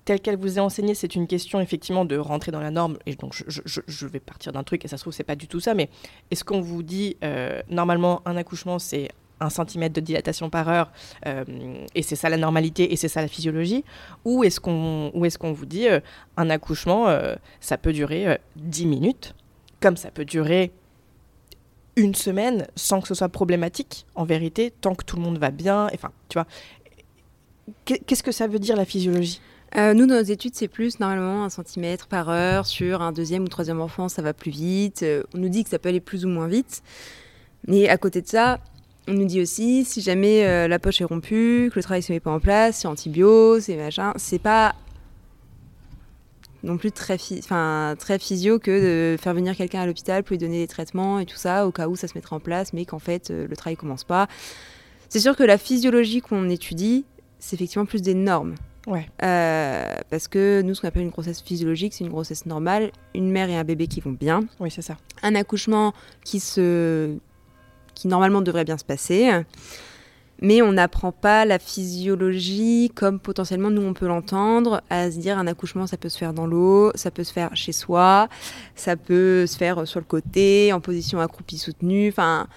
telle 0.06 0.22
qu'elle 0.22 0.38
vous 0.38 0.60
est 0.60 0.62
enseignée, 0.62 0.96
c'est 0.96 1.14
une 1.14 1.28
question 1.28 1.60
effectivement 1.60 2.06
de 2.06 2.16
rentrer 2.18 2.54
dans 2.54 2.62
la 2.62 2.72
norme. 2.72 2.98
Et 3.06 3.16
donc, 3.16 3.36
je, 3.36 4.08
vais 4.08 4.22
partir 4.22 4.54
d'un 4.54 4.64
truc, 4.64 4.86
et 4.86 4.88
ça 4.88 4.96
se 4.96 5.04
trouve, 5.04 5.12
c'est 5.12 5.26
pas 5.26 5.36
du 5.36 5.50
tout 5.50 5.60
ça, 5.60 5.74
mais 5.74 5.90
est-ce 6.32 6.46
qu'on 6.46 6.62
vous 6.62 6.84
dit, 6.84 7.18
euh, 7.22 7.62
normalement, 7.70 8.22
un 8.24 8.38
accouchement, 8.38 8.80
c'est 8.80 9.10
un 9.40 9.50
centimètre 9.50 9.94
de 9.94 10.02
dilatation 10.02 10.50
par 10.50 10.70
heure 10.70 10.92
euh, 11.26 11.44
et 11.96 12.04
c'est 12.04 12.16
ça 12.16 12.30
la 12.30 12.38
normalité 12.38 12.92
et 12.92 12.96
c'est 12.96 13.08
ça 13.08 13.22
la 13.22 13.28
physiologie 13.28 13.84
Ou 14.26 14.44
est-ce 14.44 14.60
qu'on 14.60 15.12
est 15.24 15.54
vous 15.54 15.66
dit 15.66 15.88
euh, 15.88 16.00
un 16.38 16.50
accouchement, 16.50 17.08
euh, 17.08 17.36
ça 17.60 17.78
peut 17.78 17.94
durer 17.94 18.40
10 18.58 18.86
minutes, 18.86 19.36
comme 19.80 19.98
ça 19.98 20.12
peut 20.12 20.26
durer 20.26 20.72
une 21.96 22.16
semaine 22.16 22.68
sans 22.76 23.02
que 23.02 23.08
ce 23.08 23.14
soit 23.14 23.30
problématique, 23.30 24.06
en 24.16 24.26
vérité, 24.26 24.72
tant 24.72 24.96
que 24.96 25.04
tout 25.04 25.16
le 25.16 25.22
monde 25.22 25.38
va 25.38 25.52
bien. 25.52 25.90
Enfin, 25.94 26.12
tu 26.30 26.38
vois. 26.38 26.48
Qu'est-ce 27.86 28.24
que 28.24 28.32
ça 28.32 28.48
veut 28.48 28.60
dire 28.60 28.76
la 28.76 28.86
physiologie? 28.86 29.42
Nous, 29.76 30.08
dans 30.08 30.16
nos 30.16 30.22
études, 30.22 30.56
c'est 30.56 30.68
plus 30.68 31.00
normalement 31.00 31.44
un 31.44 31.50
centimètre 31.50 32.08
par 32.08 32.30
heure. 32.30 32.66
Sur 32.66 33.02
un 33.02 33.12
deuxième 33.12 33.44
ou 33.44 33.48
troisième 33.48 33.82
enfant, 33.82 34.08
ça 34.08 34.22
va 34.22 34.34
plus 34.34 34.52
vite. 34.52 35.06
On 35.34 35.40
nous 35.40 35.50
dit 35.50 35.64
que 35.64 35.70
ça 35.70 35.78
peut 35.78 35.90
aller 35.90 36.00
plus 36.00 36.26
ou 36.26 36.30
moins 36.30 36.48
vite. 36.48 36.84
Mais 37.68 37.90
à 37.90 37.98
côté 37.98 38.22
de 38.22 38.28
ça, 38.28 38.60
on 39.10 39.14
nous 39.14 39.26
dit 39.26 39.42
aussi, 39.42 39.86
si 39.86 40.02
jamais 40.02 40.46
euh, 40.46 40.68
la 40.68 40.80
poche 40.80 41.02
est 41.02 41.06
rompue, 41.06 41.70
que 41.72 41.76
le 41.76 41.84
travail 41.84 42.04
se 42.04 42.12
met 42.12 42.20
pas 42.20 42.32
en 42.32 42.40
place, 42.40 42.78
c'est 42.78 42.88
antibio, 42.88 43.60
c'est 43.60 43.76
machin, 43.76 44.14
c'est 44.16 44.40
pas 44.40 44.76
non 46.62 46.78
plus 46.78 46.92
très, 46.92 47.18
très 47.18 48.20
physio 48.20 48.60
que 48.60 49.14
de 49.14 49.18
faire 49.18 49.34
venir 49.34 49.56
quelqu'un 49.56 49.82
à 49.82 49.86
l'hôpital 49.86 50.24
pour 50.24 50.34
lui 50.34 50.38
donner 50.38 50.60
des 50.60 50.68
traitements 50.68 51.20
et 51.20 51.26
tout 51.26 51.38
ça, 51.38 51.66
au 51.66 51.72
cas 51.72 51.88
où 51.88 51.96
ça 51.96 52.08
se 52.08 52.14
mettrait 52.16 52.36
en 52.36 52.42
place, 52.42 52.74
mais 52.74 52.86
qu'en 52.86 53.00
fait, 53.00 53.30
le 53.30 53.56
travail 53.56 53.78
commence 53.78 54.04
pas. 54.04 54.28
C'est 55.08 55.22
sûr 55.22 55.36
que 55.36 55.44
la 55.44 55.58
physiologie 55.58 56.22
qu'on 56.22 56.50
étudie, 56.50 57.06
c'est 57.40 57.56
effectivement 57.56 57.86
plus 57.86 58.02
des 58.02 58.14
normes. 58.14 58.56
Ouais. 58.88 59.08
Euh, 59.24 59.96
parce 60.10 60.28
que 60.28 60.62
nous, 60.62 60.74
ce 60.74 60.82
qu'on 60.82 60.88
appelle 60.88 61.04
une 61.04 61.10
grossesse 61.10 61.42
physiologique, 61.42 61.94
c'est 61.94 62.04
une 62.04 62.10
grossesse 62.10 62.46
normale, 62.46 62.92
une 63.14 63.30
mère 63.32 63.50
et 63.50 63.56
un 63.56 63.64
bébé 63.64 63.88
qui 63.88 64.02
vont 64.02 64.12
bien. 64.12 64.42
Oui, 64.60 64.72
c'est 64.72 64.82
ça. 64.82 64.98
Un 65.22 65.36
accouchement 65.36 65.94
qui 66.24 66.40
se, 66.40 67.16
qui 68.00 68.08
normalement 68.08 68.42
devrait 68.42 68.66
bien 68.66 68.78
se 68.78 68.86
passer. 68.86 69.30
Mais 70.42 70.62
on 70.62 70.72
n'apprend 70.72 71.12
pas 71.12 71.44
la 71.44 71.60
physiologie 71.60 72.92
comme 72.96 73.20
potentiellement 73.20 73.70
nous 73.70 73.82
on 73.82 73.94
peut 73.94 74.08
l'entendre, 74.08 74.82
à 74.90 75.12
se 75.12 75.18
dire 75.18 75.38
un 75.38 75.48
accouchement 75.48 75.86
ça 75.86 75.98
peut 75.98 76.08
se 76.08 76.18
faire 76.18 76.34
dans 76.34 76.48
l'eau, 76.48 76.92
ça 76.96 77.12
peut 77.12 77.26
se 77.26 77.34
faire 77.34 77.50
chez 77.56 77.74
soi, 77.74 78.30
ça 78.76 78.96
peut 78.96 79.46
se 79.46 79.58
faire 79.58 79.86
sur 79.86 80.00
le 80.00 80.06
côté, 80.06 80.72
en 80.72 80.80
position 80.80 81.20
accroupie 81.20 81.58
soutenue. 81.58 82.08
Enfin, 82.08 82.48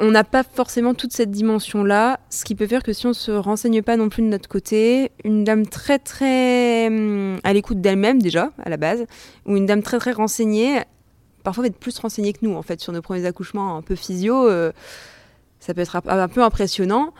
on 0.00 0.10
n'a 0.10 0.24
pas 0.24 0.42
forcément 0.42 0.94
toute 0.94 1.12
cette 1.12 1.30
dimension-là, 1.30 2.18
ce 2.28 2.44
qui 2.44 2.56
peut 2.56 2.66
faire 2.66 2.82
que 2.82 2.92
si 2.92 3.06
on 3.06 3.12
se 3.12 3.30
renseigne 3.30 3.82
pas 3.82 3.96
non 3.96 4.08
plus 4.08 4.22
de 4.22 4.26
notre 4.26 4.48
côté, 4.48 5.12
une 5.22 5.44
dame 5.44 5.64
très 5.64 6.00
très 6.00 6.88
hum, 6.88 7.38
à 7.44 7.52
l'écoute 7.52 7.80
d'elle-même 7.80 8.20
déjà 8.20 8.50
à 8.64 8.68
la 8.68 8.78
base, 8.78 9.04
ou 9.46 9.56
une 9.56 9.66
dame 9.66 9.82
très 9.82 9.98
très 10.00 10.10
renseignée, 10.10 10.80
parfois 11.42 11.62
va 11.62 11.68
être 11.68 11.78
plus 11.78 11.98
renseignée 11.98 12.32
que 12.32 12.40
nous 12.42 12.54
en 12.54 12.62
fait 12.62 12.80
sur 12.80 12.92
nos 12.92 13.02
premiers 13.02 13.26
accouchements 13.26 13.76
un 13.76 13.82
peu 13.82 13.94
physio, 13.94 14.48
euh, 14.48 14.72
ça 15.60 15.74
peut 15.74 15.80
être 15.80 16.00
un 16.06 16.28
peu 16.28 16.42
impressionnant. 16.42 17.12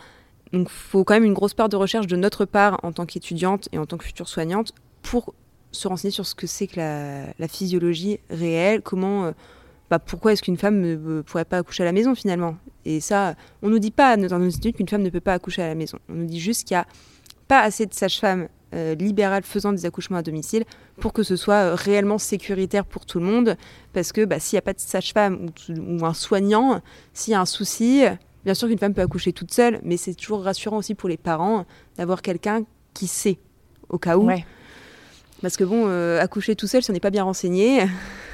Donc 0.51 0.67
il 0.69 0.73
faut 0.73 1.03
quand 1.03 1.15
même 1.15 1.23
une 1.23 1.33
grosse 1.33 1.53
part 1.53 1.69
de 1.69 1.75
recherche 1.75 2.07
de 2.07 2.15
notre 2.15 2.45
part 2.45 2.79
en 2.83 2.91
tant 2.91 3.05
qu'étudiante 3.05 3.69
et 3.71 3.79
en 3.79 3.85
tant 3.85 3.97
que 3.97 4.05
future 4.05 4.27
soignante 4.27 4.73
pour 5.01 5.33
se 5.71 5.87
renseigner 5.87 6.11
sur 6.11 6.25
ce 6.25 6.35
que 6.35 6.45
c'est 6.45 6.67
que 6.67 6.79
la, 6.79 7.47
physiologie 7.47 8.19
réelle, 8.29 8.81
comment 8.81 9.25
euh, 9.25 9.31
bah, 9.89 9.99
pourquoi 9.99 10.33
est-ce 10.33 10.43
qu'une 10.43 10.57
femme 10.57 10.79
ne 10.81 11.21
pourrait 11.21 11.45
pas 11.45 11.57
accoucher 11.57 11.83
à 11.83 11.85
la 11.87 11.91
maison 11.91 12.13
finalement 12.13 12.55
Et 12.85 12.99
ça, 12.99 13.35
on 13.61 13.69
nous 13.69 13.79
dit 13.79 13.91
pas 13.91 14.15
dans 14.17 14.39
nos 14.39 14.49
études 14.49 14.75
qu'une 14.75 14.87
femme 14.87 15.01
ne 15.01 15.09
peut 15.09 15.19
pas 15.19 15.33
accoucher 15.33 15.63
à 15.63 15.67
la 15.67 15.75
maison. 15.75 15.97
On 16.09 16.13
nous 16.13 16.25
dit 16.25 16.39
juste 16.39 16.67
qu'il 16.67 16.75
n'y 16.75 16.81
a 16.81 16.87
pas 17.47 17.61
assez 17.61 17.85
de 17.85 17.93
sages-femmes 17.93 18.47
euh, 18.73 18.95
libérales 18.95 19.43
faisant 19.43 19.71
des 19.71 19.85
accouchements 19.85 20.17
à 20.17 20.21
domicile 20.21 20.63
pour 20.99 21.13
que 21.13 21.23
ce 21.23 21.35
soit 21.35 21.53
euh, 21.55 21.75
réellement 21.75 22.17
sécuritaire 22.17 22.85
pour 22.85 23.05
tout 23.05 23.19
le 23.19 23.25
monde. 23.25 23.57
Parce 23.93 24.11
que 24.11 24.25
bah, 24.25 24.39
s'il 24.39 24.55
n'y 24.55 24.59
a 24.59 24.63
pas 24.63 24.73
de 24.73 24.79
sage-femme 24.79 25.47
ou, 25.69 26.05
un 26.05 26.13
soignant, 26.13 26.81
s'il 27.13 27.31
y 27.31 27.35
a 27.35 27.41
un 27.41 27.45
souci, 27.45 28.03
bien 28.45 28.53
sûr 28.53 28.67
qu'une 28.67 28.79
femme 28.79 28.93
peut 28.93 29.01
accoucher 29.01 29.33
toute 29.33 29.53
seule, 29.53 29.79
mais 29.83 29.97
c'est 29.97 30.13
toujours 30.13 30.43
rassurant 30.43 30.77
aussi 30.77 30.95
pour 30.95 31.09
les 31.09 31.17
parents 31.17 31.65
d'avoir 31.97 32.21
quelqu'un 32.21 32.63
qui 32.93 33.07
sait 33.07 33.39
au 33.89 33.97
cas 33.97 34.17
où. 34.17 34.29
Parce 35.43 35.57
que 35.57 35.65
bon, 35.65 35.83
euh, 35.87 36.21
accoucher 36.21 36.55
tout 36.55 36.67
seul, 36.67 36.81
si 36.81 36.89
on 36.89 36.93
n'est 36.93 37.01
pas 37.01 37.09
bien 37.09 37.25
renseigné, 37.25 37.81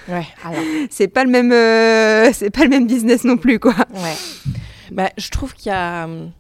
ouais, 0.08 0.28
c'est 0.92 1.08
pas 1.08 1.24
le 1.24 1.32
même, 1.32 1.52
euh, 1.52 2.32
c'est 2.34 2.52
pas 2.52 2.64
le 2.64 2.70
même 2.70 2.86
business 2.86 3.24
non 3.24 3.36
plus, 3.36 3.60
quoi. 3.60 3.74
Ouais. 3.96 4.16
Bah, 4.92 5.10
je 5.18 5.30
trouve 5.30 5.56
qu'il 5.56 5.72
y 5.72 5.76
a, 5.76 6.06
hum, 6.06 6.32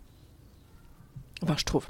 enfin, 1.41 1.55
je 1.57 1.65
trouve. 1.65 1.87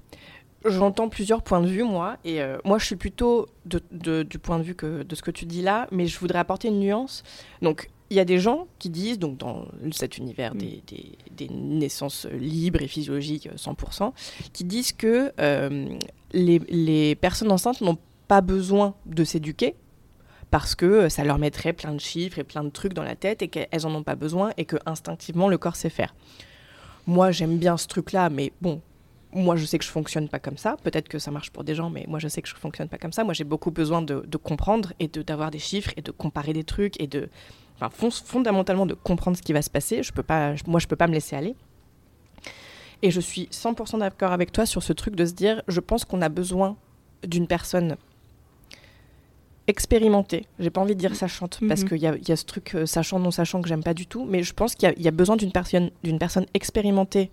J'entends 0.66 1.10
plusieurs 1.10 1.42
points 1.42 1.62
de 1.62 1.68
vue, 1.68 1.84
moi, 1.84 2.18
et 2.26 2.42
euh, 2.42 2.58
moi, 2.66 2.78
je 2.80 2.86
suis 2.86 2.96
plutôt 2.96 3.48
de, 3.66 4.24
du 4.24 4.40
point 4.40 4.60
de 4.60 4.64
vue 4.64 4.76
que 4.76 5.04
de 5.04 5.16
ce 5.16 5.22
que 5.22 5.32
tu 5.32 5.46
dis 5.46 5.62
là, 5.62 5.88
mais 5.92 6.06
je 6.06 6.20
voudrais 6.20 6.40
apporter 6.40 6.68
une 6.68 6.80
nuance. 6.80 7.24
Donc, 7.62 7.90
il 8.10 8.18
y 8.18 8.20
a 8.20 8.26
des 8.26 8.40
gens 8.40 8.68
qui 8.80 8.90
disent, 8.90 9.20
donc 9.20 9.38
dans 9.38 9.66
cet 9.92 10.18
univers 10.18 10.56
des, 10.56 10.82
des, 10.88 11.18
des, 11.32 11.48
naissances 11.54 12.26
libres 12.26 12.82
et 12.82 12.88
physiologiques 12.88 13.48
100%, 13.56 14.14
qui 14.52 14.64
disent 14.64 14.94
que 14.94 15.32
les, 16.34 16.60
les 16.68 17.16
personnes 17.16 17.52
enceintes 17.52 17.82
n'ont 17.82 18.00
pas 18.28 18.42
besoin 18.42 18.96
de 19.06 19.24
s'éduquer 19.24 19.76
parce 20.52 20.76
que 20.76 20.86
euh, 20.86 21.10
ça 21.10 21.24
leur 21.24 21.38
mettrait 21.38 21.74
plein 21.74 21.94
de 21.94 22.00
chiffres 22.00 22.40
et 22.40 22.44
plein 22.44 22.64
de 22.64 22.70
trucs 22.70 22.94
dans 22.94 23.04
la 23.04 23.16
tête 23.16 23.42
et 23.42 23.48
qu'elles 23.48 23.86
en 23.86 23.94
ont 23.94 24.04
pas 24.04 24.16
besoin 24.16 24.52
et 24.58 24.66
que 24.66 24.78
instinctivement 24.86 25.48
le 25.48 25.58
corps 25.58 25.76
sait 25.76 25.90
faire. 25.90 26.16
Moi, 27.08 27.32
j'aime 27.32 27.58
bien 27.58 27.78
ce 27.78 27.88
truc-là, 27.88 28.30
mais 28.30 28.52
bon, 28.62 28.82
moi, 29.32 29.56
je 29.56 29.66
sais 29.66 29.78
que 29.78 29.86
je 29.86 29.90
fonctionne 29.90 30.28
pas 30.28 30.40
comme 30.40 30.58
ça. 30.58 30.78
Peut-être 30.84 31.08
que 31.08 31.20
ça 31.20 31.32
marche 31.32 31.52
pour 31.52 31.64
des 31.64 31.76
gens, 31.76 31.90
mais 31.90 32.06
moi, 32.08 32.20
je 32.20 32.28
sais 32.28 32.42
que 32.42 32.48
je 32.48 32.56
fonctionne 32.56 32.90
pas 32.90 32.98
comme 32.98 33.14
ça. 33.14 33.24
Moi, 33.24 33.34
j'ai 33.34 33.44
beaucoup 33.44 33.72
besoin 33.72 34.02
de, 34.02 34.38
comprendre 34.38 34.94
et 35.00 35.08
d'avoir 35.08 35.52
des 35.52 35.60
chiffres 35.60 35.92
et 35.98 36.02
de 36.02 36.12
comparer 36.12 36.54
des 36.54 36.64
trucs 36.64 37.00
et 37.00 37.08
de, 37.08 37.30
enfin, 37.80 37.90
fondamentalement 38.10 38.86
de 38.86 38.96
comprendre 38.96 39.38
ce 39.38 39.42
qui 39.42 39.54
va 39.54 39.62
se 39.62 39.70
passer. 39.70 40.02
Je 40.02 40.12
peux 40.12 40.24
pas, 40.24 40.56
moi, 40.66 40.80
je 40.80 40.88
peux 40.88 40.96
pas 40.96 41.08
me 41.08 41.14
laisser 41.14 41.36
aller. 41.36 41.56
Et 43.02 43.12
je 43.12 43.22
suis 43.22 43.44
100% 43.52 44.00
d'accord 44.00 44.32
avec 44.32 44.52
toi 44.52 44.66
sur 44.66 44.84
ce 44.84 44.94
truc 44.94 45.16
de 45.16 45.26
se 45.26 45.34
dire, 45.34 45.62
je 45.68 45.80
pense 45.80 46.06
qu'on 46.06 46.22
a 46.22 46.30
besoin 46.30 46.76
d'une 47.24 47.48
personne 47.48 47.96
expérimenté. 49.68 50.48
J'ai 50.58 50.72
pas 50.72 50.82
envie 50.82 50.96
de 50.96 51.00
dire 51.00 51.16
sachante 51.16 51.60
parce 51.68 51.84
mhm. 51.84 51.90
qu'il 51.90 51.98
y, 52.00 52.30
y, 52.30 52.32
a 52.32 52.36
ce 52.36 52.46
truc 52.46 52.74
euh, 52.74 52.86
sachant 52.88 53.20
non 53.20 53.30
sachant 53.30 53.62
que 53.62 53.70
j'aime 53.70 53.84
pas 53.84 53.94
du 53.94 54.08
tout, 54.08 54.26
mais 54.26 54.42
je 54.42 54.54
pense 54.54 54.74
qu'il 54.74 54.92
y, 54.98 55.08
a 55.08 55.12
besoin 55.12 55.36
d'une 55.36 55.52
personne, 55.52 55.92
d'une 56.04 56.18
personne 56.18 56.48
expérimentée, 56.56 57.30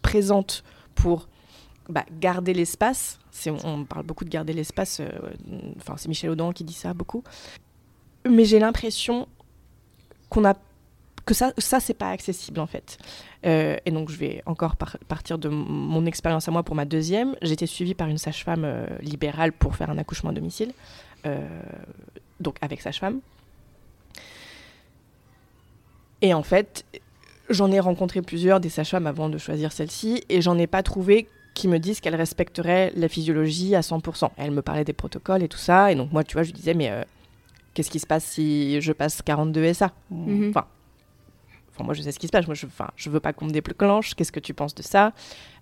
présente 0.00 0.64
pour 0.94 1.28
bah, 1.88 2.04
garder 2.20 2.54
l'espace. 2.54 3.18
On, 3.64 3.84
parle 3.84 4.04
beaucoup 4.04 4.24
de 4.24 4.30
garder 4.30 4.52
l'espace. 4.52 5.00
Euh, 5.00 5.08
enfin, 5.76 5.94
c'est 5.96 6.08
Michel 6.08 6.30
Audin 6.30 6.52
qui 6.52 6.64
dit 6.64 6.72
ça 6.72 6.94
beaucoup. 6.94 7.24
Mais 8.28 8.44
j'ai 8.44 8.58
l'impression 8.58 9.28
qu'on 10.28 10.44
a 10.44 10.54
que 11.26 11.34
ça, 11.34 11.52
ça 11.58 11.80
c'est 11.80 11.94
pas 11.94 12.10
accessible 12.10 12.60
en 12.60 12.66
fait. 12.66 12.98
Euh, 13.46 13.76
et 13.86 13.90
donc 13.90 14.10
je 14.10 14.16
vais 14.16 14.42
encore 14.46 14.76
partir 14.76 15.38
de 15.38 15.48
mon 15.48 16.04
expérience 16.06 16.48
à 16.48 16.50
moi 16.50 16.62
pour 16.62 16.74
ma 16.74 16.84
deuxième. 16.84 17.36
Été 17.42 17.66
suivie 17.66 17.94
par 17.94 18.08
une 18.08 18.18
sage-femme 18.18 18.86
libérale 19.00 19.52
pour 19.52 19.76
faire 19.76 19.90
un 19.90 19.98
accouchement 19.98 20.30
à 20.30 20.32
domicile. 20.32 20.72
Euh, 21.26 21.46
donc 22.40 22.56
avec 22.60 22.80
sage-femme. 22.80 23.20
Et 26.22 26.34
en 26.34 26.42
fait, 26.42 26.84
j'en 27.50 27.70
ai 27.70 27.80
rencontré 27.80 28.22
plusieurs 28.22 28.60
des 28.60 28.68
sages-femmes 28.68 29.06
avant 29.06 29.28
de 29.28 29.38
choisir 29.38 29.72
celle-ci, 29.72 30.24
et 30.28 30.40
j'en 30.40 30.58
ai 30.58 30.66
pas 30.66 30.82
trouvé 30.82 31.28
qui 31.54 31.68
me 31.68 31.78
disent 31.78 32.00
qu'elle 32.00 32.14
respecterait 32.14 32.92
la 32.96 33.08
physiologie 33.08 33.74
à 33.74 33.80
100%. 33.80 34.30
Elle 34.36 34.52
me 34.52 34.62
parlait 34.62 34.84
des 34.84 34.92
protocoles 34.92 35.42
et 35.42 35.48
tout 35.48 35.58
ça, 35.58 35.92
et 35.92 35.94
donc 35.94 36.12
moi, 36.12 36.24
tu 36.24 36.34
vois, 36.34 36.42
je 36.42 36.52
disais, 36.52 36.74
mais 36.74 36.90
euh, 36.90 37.02
qu'est-ce 37.74 37.90
qui 37.90 37.98
se 37.98 38.06
passe 38.06 38.24
si 38.24 38.80
je 38.80 38.92
passe 38.92 39.22
42 39.22 39.72
SA 39.74 39.92
mhm. 40.10 40.52
Enfin, 40.54 40.66
moi, 41.84 41.94
je 41.94 42.02
sais 42.02 42.12
ce 42.12 42.18
qui 42.18 42.26
se 42.26 42.32
passe. 42.32 42.46
Moi, 42.46 42.54
je, 42.54 42.66
enfin, 42.66 42.90
je 42.96 43.08
veux 43.10 43.20
pas 43.20 43.32
qu'on 43.32 43.46
me 43.46 43.52
déclenche. 43.52 44.14
Qu'est-ce 44.14 44.32
que 44.32 44.40
tu 44.40 44.54
penses 44.54 44.74
de 44.74 44.82
ça? 44.82 45.12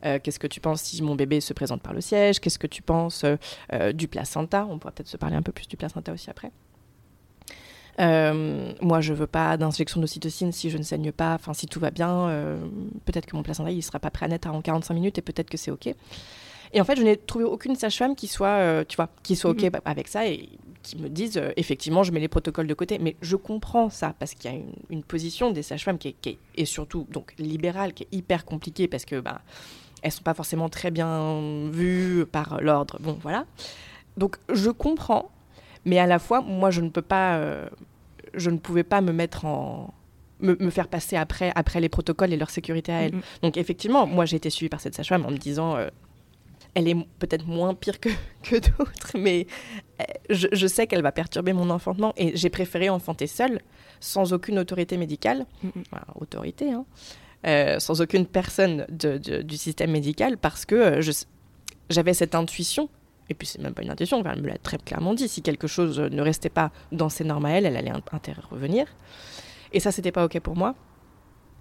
Euh, 0.04 0.18
Qu'est-ce 0.22 0.38
que 0.38 0.46
tu 0.46 0.60
penses 0.60 0.82
si 0.82 1.02
mon 1.02 1.14
bébé 1.14 1.40
se 1.40 1.52
présente 1.52 1.82
par 1.82 1.92
le 1.92 2.00
siège? 2.00 2.40
Qu'est-ce 2.40 2.58
que 2.58 2.66
tu 2.66 2.82
penses 2.82 3.24
euh, 3.72 3.92
du 3.92 4.08
placenta? 4.08 4.66
On 4.68 4.78
pourra 4.78 4.92
peut-être 4.92 5.08
se 5.08 5.16
parler 5.16 5.36
un 5.36 5.42
peu 5.42 5.52
plus 5.52 5.68
du 5.68 5.76
placenta 5.76 6.12
aussi 6.12 6.30
après. 6.30 6.50
Moi, 7.98 9.00
je 9.00 9.12
veux 9.12 9.26
pas 9.26 9.56
d'injection 9.56 10.00
d'ocytocine 10.00 10.52
si 10.52 10.70
je 10.70 10.78
ne 10.78 10.82
saigne 10.82 11.12
pas. 11.12 11.34
Enfin, 11.34 11.52
si 11.52 11.66
tout 11.66 11.80
va 11.80 11.90
bien, 11.90 12.30
peut-être 13.04 13.26
que 13.26 13.36
mon 13.36 13.42
placenta 13.42 13.70
il 13.70 13.82
sera 13.82 13.98
pas 13.98 14.10
prêt 14.10 14.26
à 14.26 14.28
naître 14.28 14.48
en 14.48 14.60
45 14.60 14.94
minutes 14.94 15.18
et 15.18 15.22
peut-être 15.22 15.50
que 15.50 15.56
c'est 15.56 15.70
ok. 15.70 15.88
Et 16.74 16.80
en 16.80 16.84
fait, 16.84 16.96
je 16.96 17.02
n'ai 17.02 17.16
trouvé 17.16 17.44
aucune 17.44 17.74
sage-femme 17.76 18.14
qui 18.14 18.28
soit, 18.28 18.84
tu 18.86 18.96
vois, 18.96 19.08
qui 19.22 19.36
soit 19.36 19.50
ok 19.50 19.62
mm-hmm. 19.62 19.80
avec 19.84 20.08
ça 20.08 20.26
et 20.26 20.48
qui 20.82 20.96
me 20.96 21.08
disent 21.08 21.36
euh, 21.36 21.52
effectivement 21.56 22.02
je 22.02 22.12
mets 22.12 22.20
les 22.20 22.28
protocoles 22.28 22.66
de 22.66 22.74
côté 22.74 22.98
mais 22.98 23.16
je 23.20 23.36
comprends 23.36 23.90
ça 23.90 24.14
parce 24.18 24.34
qu'il 24.34 24.50
y 24.50 24.54
a 24.54 24.58
une, 24.90 25.02
position 25.02 25.50
des 25.50 25.62
sages-femmes 25.62 25.98
qui, 25.98 26.16
est, 26.56 26.64
surtout 26.64 27.06
donc 27.10 27.34
libérale 27.38 27.92
qui 27.92 28.04
est 28.04 28.08
hyper 28.12 28.44
compliquée 28.44 28.88
parce 28.88 29.04
que 29.04 29.20
bah 29.20 29.40
elles 30.02 30.12
sont 30.12 30.22
pas 30.22 30.34
forcément 30.34 30.68
très 30.68 30.90
bien 30.90 31.68
vues 31.70 32.24
par 32.30 32.60
l'ordre 32.60 32.98
bon 33.00 33.18
voilà 33.20 33.44
donc 34.16 34.36
je 34.52 34.70
comprends 34.70 35.30
mais 35.88 35.98
à 35.98 36.06
la 36.06 36.18
fois 36.18 36.40
moi 36.42 36.70
je 36.70 36.80
ne 36.80 36.90
peux 36.90 37.02
pas 37.02 37.36
euh, 37.36 37.68
je 38.34 38.50
ne 38.50 38.58
pouvais 38.58 38.84
pas 38.84 39.00
me 39.00 39.12
mettre 39.12 39.44
en 39.44 39.92
me, 40.40 40.70
faire 40.70 40.88
passer 40.88 41.16
après, 41.16 41.52
après 41.54 41.80
les 41.80 41.88
protocoles 41.88 42.32
et 42.32 42.36
leur 42.36 42.50
sécurité 42.50 42.92
à 42.92 43.02
elle. 43.02 43.14
Donc 43.42 43.56
effectivement, 43.56 44.06
moi 44.06 44.24
j'ai 44.24 44.36
été 44.36 44.50
suivie 44.50 44.68
par 44.68 44.80
cette 44.80 44.94
sage-femme 44.94 45.26
en 45.26 45.30
me 45.30 45.36
disant, 45.36 45.76
euh, 45.76 45.88
elle 46.74 46.88
est 46.88 46.96
peut-être 47.18 47.46
moins 47.46 47.74
pire 47.74 48.00
que, 48.00 48.08
que 48.42 48.56
d'autres, 48.56 49.16
mais 49.18 49.46
euh, 50.00 50.04
je, 50.30 50.66
sais 50.66 50.86
qu'elle 50.86 51.02
va 51.02 51.12
perturber 51.12 51.52
mon 51.52 51.70
enfantement 51.70 52.12
et 52.16 52.36
j'ai 52.36 52.50
préféré 52.50 52.88
enfanter 52.88 53.26
seule, 53.26 53.60
sans 54.00 54.32
aucune 54.32 54.58
autorité 54.58 54.96
médicale, 54.96 55.46
autorité, 56.14 56.72
hein, 56.72 56.84
euh, 57.46 57.80
sans 57.80 58.00
aucune 58.00 58.26
personne 58.26 58.86
du 58.90 59.56
système 59.56 59.90
médical, 59.90 60.38
parce 60.38 60.64
que 60.64 61.00
j'avais 61.90 62.14
cette 62.14 62.34
intuition, 62.34 62.88
et 63.28 63.34
puis 63.34 63.46
c'est 63.46 63.60
même 63.60 63.74
pas 63.74 63.82
une 63.82 63.90
intuition, 63.90 64.22
elle 64.24 64.42
me 64.42 64.48
l'a 64.48 64.58
très 64.58 64.78
clairement 64.78 65.14
dit, 65.14 65.28
si 65.28 65.42
quelque 65.42 65.66
chose 65.66 66.00
ne 66.00 66.22
restait 66.22 66.48
pas 66.48 66.70
dans 66.92 67.08
ses 67.08 67.24
normes 67.24 67.44
à 67.44 67.50
elle, 67.50 67.66
elle 67.66 67.76
allait 67.76 67.92
intervenir. 68.12 68.86
Et 69.72 69.80
ça, 69.80 69.92
c'était 69.92 70.12
pas 70.12 70.24
OK 70.24 70.38
pour 70.40 70.56
moi. 70.56 70.74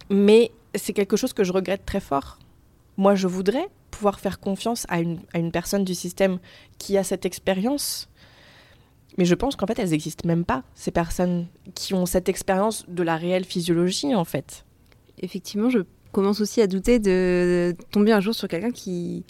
Mais 0.10 0.52
c'est 0.76 0.94
quelque 0.94 1.18
chose 1.18 1.34
que 1.34 1.44
je 1.44 1.52
regrette 1.52 1.86
très 1.86 2.00
fort. 2.00 2.40
Moi, 2.96 3.16
je 3.16 3.28
voudrais 3.28 3.68
pouvoir 3.92 4.20
faire 4.20 4.40
confiance 4.40 4.86
à 4.90 5.00
une, 5.00 5.20
à 5.34 5.40
une 5.40 5.52
personne 5.52 5.84
du 5.84 5.94
système 5.94 6.40
qui 6.78 6.98
a 6.98 7.04
cette 7.04 7.26
expérience. 7.26 8.08
Mais 9.18 9.26
je 9.26 9.36
pense 9.36 9.56
qu'en 9.56 9.68
fait, 9.68 9.78
elles 9.80 9.90
n'existent 9.90 10.28
même 10.28 10.46
pas, 10.46 10.64
ces 10.76 10.92
personnes 10.92 11.48
qui 11.76 11.94
ont 11.94 12.06
cette 12.06 12.30
expérience 12.30 12.86
de 12.88 13.04
la 13.04 13.18
réelle 13.18 13.44
physiologie, 13.44 14.16
en 14.16 14.26
fait. 14.26 14.66
Effectivement, 15.20 15.70
je 15.70 15.80
commence 16.12 16.40
aussi 16.40 16.62
à 16.62 16.68
douter 16.68 17.00
de 17.00 17.76
tomber 17.92 18.12
un 18.12 18.22
jour 18.22 18.34
sur 18.34 18.48
quelqu'un 18.48 18.72
qui 18.72 19.26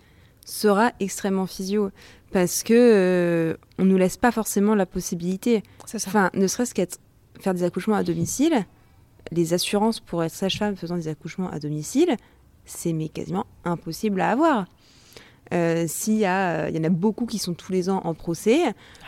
sera 0.47 0.91
extrêmement 0.99 1.45
physio. 1.45 1.91
Parce 2.31 2.63
que 2.63 2.73
euh, 2.73 3.57
on 3.77 3.85
nous 3.85 3.97
laisse 3.97 4.17
pas 4.17 4.31
forcément 4.31 4.75
la 4.75 4.85
possibilité. 4.85 5.63
Enfin, 5.93 6.29
ne 6.33 6.47
serait-ce 6.47 6.73
qu'à 6.73 6.85
faire 7.39 7.53
des 7.53 7.63
accouchements 7.63 7.95
à 7.95 8.03
domicile, 8.03 8.65
les 9.31 9.53
assurances 9.53 9.99
pour 9.99 10.23
être 10.23 10.33
sage-femme 10.33 10.75
faisant 10.75 10.95
des 10.95 11.07
accouchements 11.07 11.49
à 11.49 11.59
domicile, 11.59 12.17
c'est 12.65 12.93
mais 12.93 13.09
quasiment 13.09 13.45
impossible 13.63 14.19
à 14.21 14.31
avoir. 14.31 14.65
Euh, 15.53 15.85
s'il 15.87 16.17
y, 16.17 16.25
a, 16.25 16.69
il 16.69 16.75
y 16.75 16.79
en 16.79 16.83
a 16.83 16.89
beaucoup 16.89 17.25
qui 17.25 17.39
sont 17.39 17.53
tous 17.53 17.71
les 17.71 17.89
ans 17.89 18.01
en 18.03 18.13
procès 18.13 18.59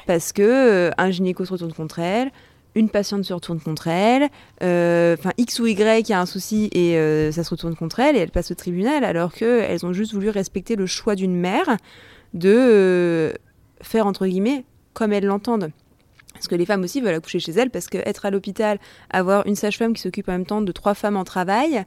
parce 0.08 0.32
que 0.32 0.42
euh, 0.42 0.92
un 0.98 1.12
gynéco 1.12 1.44
se 1.44 1.52
retourne 1.52 1.74
contre 1.74 2.00
elle, 2.00 2.32
une 2.76 2.90
patiente 2.90 3.26
se 3.26 3.34
retourne 3.34 3.60
contre 3.60 3.88
elle, 3.88 4.30
euh, 4.64 5.16
enfin 5.18 5.32
X 5.38 5.60
ou 5.60 5.68
Y 5.68 6.12
a 6.12 6.22
un 6.22 6.26
souci 6.26 6.70
et 6.72 6.94
ça 7.32 7.44
se 7.44 7.50
retourne 7.50 7.76
contre 7.76 8.00
elle 8.00 8.16
et 8.16 8.20
elle 8.20 8.32
passe 8.32 8.52
au 8.52 8.56
tribunal 8.56 9.04
alors 9.04 9.34
qu'elles 9.34 9.86
ont 9.86 9.94
juste 9.94 10.14
voulu 10.14 10.30
respecter 10.30 10.76
le 10.76 10.86
choix 10.86 11.16
d'une 11.16 11.36
mère 11.36 11.78
de 12.34 13.34
faire 13.82 14.06
entre 14.06 14.28
guillemets 14.28 14.66
comme 14.94 15.14
elles 15.14 15.26
l'entendent. 15.26 15.72
Parce 16.34 16.48
que 16.48 16.56
les 16.56 16.66
femmes 16.66 16.84
aussi 16.84 17.02
veulent 17.02 17.16
accoucher 17.16 17.40
chez 17.40 17.52
elles, 17.52 17.70
parce 17.70 17.88
qu'être 17.88 18.26
à 18.26 18.32
l'hôpital, 18.32 18.80
avoir 19.10 19.46
une 19.46 19.56
sage-femme 19.56 19.94
qui 19.94 20.02
s'occupe 20.02 20.30
en 20.30 20.34
même 20.34 20.46
temps 20.46 20.62
de 20.62 20.72
trois 20.72 20.94
femmes 20.94 21.18
en 21.18 21.26
travail, 21.26 21.84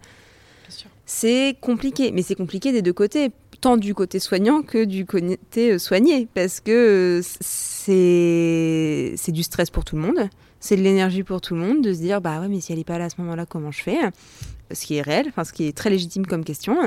c'est 1.07 1.57
compliqué. 1.61 2.13
Mais 2.13 2.23
c'est 2.23 2.35
compliqué 2.35 2.71
des 2.73 2.83
deux 2.83 2.93
côtés, 2.93 3.31
tant 3.61 3.79
du 3.79 3.95
côté 3.95 4.19
soignant 4.19 4.63
que 4.63 4.85
du 4.85 5.07
côté 5.07 5.73
euh, 5.73 5.79
soigné, 5.79 6.29
parce 6.35 6.61
que 6.61 7.21
euh, 7.21 7.23
c'est 7.41 9.33
du 9.33 9.43
stress 9.43 9.71
pour 9.71 9.87
tout 9.87 9.97
le 9.97 10.03
monde, 10.03 10.29
c'est 10.63 10.77
de 10.77 10.83
l'énergie 10.83 11.25
pour 11.25 11.41
tout 11.41 11.55
le 11.55 11.61
monde 11.61 11.83
de 11.83 11.93
se 11.93 11.99
dire 11.99 12.21
bah 12.21 12.41
ouais 12.41 12.49
mais 12.49 12.61
si 12.61 12.73
elle 12.73 12.79
n'est 12.79 12.85
pas 12.85 12.97
là 12.97 13.07
à 13.07 13.11
ce 13.11 13.21
moment-là, 13.21 13.45
comment 13.45 13.73
je 13.73 13.83
fais? 13.83 13.99
Ce 14.71 14.87
qui 14.87 14.95
est 14.95 15.03
réel, 15.03 15.27
enfin 15.29 15.45
ce 15.45 15.53
qui 15.53 15.67
est 15.67 15.77
très 15.77 15.91
légitime 15.91 16.25
comme 16.25 16.45
question. 16.45 16.79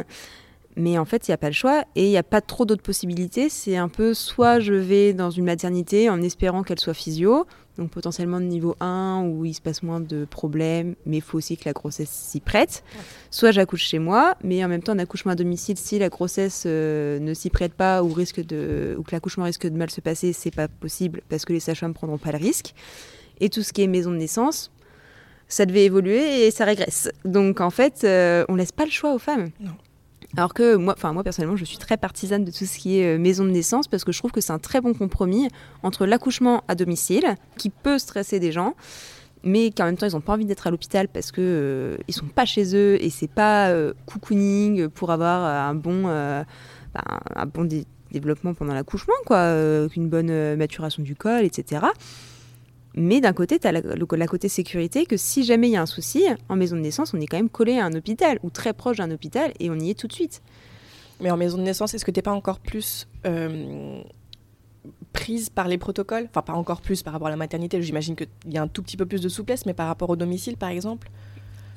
Mais 0.78 0.98
en 0.98 1.06
fait, 1.06 1.28
il 1.28 1.32
n'y 1.32 1.36
a 1.36 1.38
pas 1.38 1.48
le 1.48 1.54
choix 1.54 1.86
et 1.96 2.06
il 2.06 2.10
n'y 2.10 2.18
a 2.18 2.24
pas 2.24 2.42
trop 2.42 2.66
d'autres 2.66 2.82
possibilités. 2.84 3.50
C'est 3.50 3.78
un 3.78 3.88
peu 3.88 4.14
soit 4.14 4.60
je 4.60 4.74
vais 4.74 5.14
dans 5.14 5.30
une 5.30 5.46
maternité 5.46 6.10
en 6.10 6.22
espérant 6.22 6.64
qu'elle 6.64 6.80
soit 6.80 6.94
physio, 6.94 7.46
donc 7.78 7.92
potentiellement 7.92 8.40
de 8.40 8.46
niveau 8.46 8.76
1 8.80 9.24
où 9.26 9.46
il 9.46 9.54
se 9.54 9.62
passe 9.62 9.84
moins 9.84 10.02
de 10.02 10.26
problèmes, 10.26 10.96
mais 11.06 11.18
il 11.18 11.22
faut 11.22 11.38
aussi 11.38 11.56
que 11.56 11.64
la 11.66 11.74
grossesse 11.74 12.10
s'y 12.10 12.42
prête. 12.42 12.84
Soit 13.32 13.52
j'accouche 13.52 13.84
chez 13.84 14.00
moi, 14.00 14.36
mais 14.44 14.64
en 14.66 14.68
même 14.68 14.82
temps 14.82 14.94
un 14.94 15.00
accouchement 15.00 15.32
à 15.32 15.36
domicile, 15.36 15.78
si 15.78 15.98
la 16.00 16.10
grossesse 16.10 16.64
euh, 16.66 17.20
ne 17.20 17.34
s'y 17.34 17.50
prête 17.50 17.74
pas 17.74 18.04
ou, 18.04 18.12
risque 18.12 18.46
de, 18.46 18.96
ou 18.98 19.04
que 19.04 19.12
l'accouchement 19.12 19.46
risque 19.46 19.68
de 19.68 19.78
mal 19.78 19.90
se 19.90 20.02
passer, 20.02 20.34
c'est 20.34 20.54
pas 20.54 20.68
possible 20.68 21.22
parce 21.30 21.46
que 21.46 21.54
les 21.54 21.62
sages-femmes 21.62 21.94
prendront 21.94 22.18
pas 22.18 22.32
le 22.32 22.38
risque. 22.38 22.74
Et 23.40 23.50
tout 23.50 23.64
ce 23.64 23.74
qui 23.74 23.84
est 23.84 23.88
maison 23.88 24.12
de 24.12 24.18
naissance, 24.18 24.72
ça 25.48 25.66
devait 25.66 25.86
évoluer 25.86 26.48
et 26.48 26.52
ça 26.52 26.66
régresse. 26.66 27.10
Donc 27.24 27.62
en 27.62 27.70
fait, 27.70 28.04
euh, 28.04 28.46
on 28.50 28.56
laisse 28.56 28.72
pas 28.72 28.86
le 28.86 28.92
choix 28.92 29.14
aux 29.14 29.20
femmes. 29.20 29.50
Non. 29.60 29.72
Alors 30.38 30.54
que 30.54 30.76
moi, 30.76 30.94
enfin 30.98 31.14
moi 31.14 31.24
personnellement, 31.24 31.56
je 31.56 31.64
suis 31.66 31.78
très 31.78 31.98
partisane 31.98 32.44
de 32.44 32.52
tout 32.52 32.66
ce 32.66 32.78
qui 32.78 33.00
est 33.00 33.16
euh, 33.16 33.18
maison 33.18 33.46
de 33.46 33.52
naissance 33.52 33.88
parce 33.88 34.04
que 34.04 34.12
je 34.12 34.20
trouve 34.20 34.32
que 34.32 34.42
c'est 34.42 34.52
un 34.52 34.60
très 34.60 34.82
bon 34.82 34.94
compromis 34.94 35.48
entre 35.82 36.06
l'accouchement 36.06 36.64
à 36.68 36.76
domicile, 36.76 37.36
qui 37.58 37.70
peut 37.70 37.98
stresser 37.98 38.40
des 38.40 38.52
gens, 38.52 38.76
mais 39.44 39.72
qu'en 39.72 39.86
même 39.86 39.98
temps 39.98 40.08
ils 40.08 40.14
n'ont 40.14 40.22
pas 40.22 40.34
envie 40.34 40.46
d'être 40.46 40.68
à 40.68 40.72
l'hôpital 40.72 41.08
parce 41.08 41.32
que 41.32 41.42
euh, 41.42 41.98
ils 42.08 42.14
sont 42.14 42.26
pas 42.26 42.46
chez 42.46 42.76
eux 42.76 43.02
et 43.02 43.10
c'est 43.10 43.30
pas 43.30 43.70
euh, 43.70 43.94
cocooning 44.06 44.90
pour 44.90 45.12
avoir 45.12 45.70
un 45.70 45.74
bon, 45.74 46.04
bah, 46.04 46.46
un 47.36 47.46
bon 47.46 47.70
développement 48.12 48.54
pendant 48.54 48.74
l'accouchement, 48.74 49.14
quoi, 49.26 49.52
une 49.96 50.10
bonne 50.10 50.56
maturation 50.56 51.02
du 51.02 51.16
col, 51.16 51.46
etc. 51.46 51.86
Mais 52.98 53.20
d'un 53.20 53.34
côté, 53.34 53.60
tu 53.60 53.68
as 53.68 53.72
la, 53.74 54.28
côté 54.28 54.48
sécurité 54.48 55.06
que 55.06 55.18
si 55.18 55.44
jamais 55.44 55.68
il 55.68 55.72
y 55.72 55.76
a 55.76 55.82
un 55.82 55.86
souci, 55.86 56.24
en 56.48 56.56
maison 56.56 56.78
de 56.78 56.82
naissance, 56.82 57.14
on 57.14 57.20
est 57.20 57.28
quand 57.28 57.38
même 57.38 57.50
collé 57.50 57.78
à 57.78 57.86
un 57.86 57.94
hôpital 57.94 58.40
ou 58.42 58.50
très 58.50 58.74
proche 58.74 58.98
d'un 58.98 59.12
hôpital 59.12 59.52
et 59.60 59.70
on 59.70 59.76
y 59.76 59.90
est 59.90 60.00
tout 60.00 60.08
de 60.08 60.14
suite. 60.14 60.42
Mais 61.20 61.30
en 61.30 61.38
maison 61.38 61.58
de 61.58 61.64
naissance, 61.64 61.94
est-ce 61.94 62.06
que 62.06 62.12
tu 62.12 62.20
n'es 62.20 62.24
pas 62.24 62.32
encore 62.32 62.60
plus 62.60 63.08
euh, 63.26 64.02
prise 65.12 65.50
par 65.50 65.68
les 65.68 65.78
protocoles? 65.78 66.28
Enfin, 66.30 66.42
pas 66.42 66.54
encore 66.54 66.82
plus 66.82 67.04
par 67.04 67.12
rapport 67.12 67.28
à 67.28 67.32
la 67.32 67.38
maternité, 67.38 67.82
j'imagine 67.82 68.16
qu'il 68.16 68.28
y 68.48 68.58
a 68.58 68.62
un 68.62 68.68
tout 68.68 68.82
petit 68.82 68.98
peu 68.98 69.06
plus 69.06 69.22
de 69.22 69.30
souplesse, 69.30 69.66
mais 69.66 69.74
par 69.74 69.88
rapport 69.88 70.10
au 70.10 70.16
domicile, 70.16 70.56
par 70.56 70.70
exemple? 70.70 71.10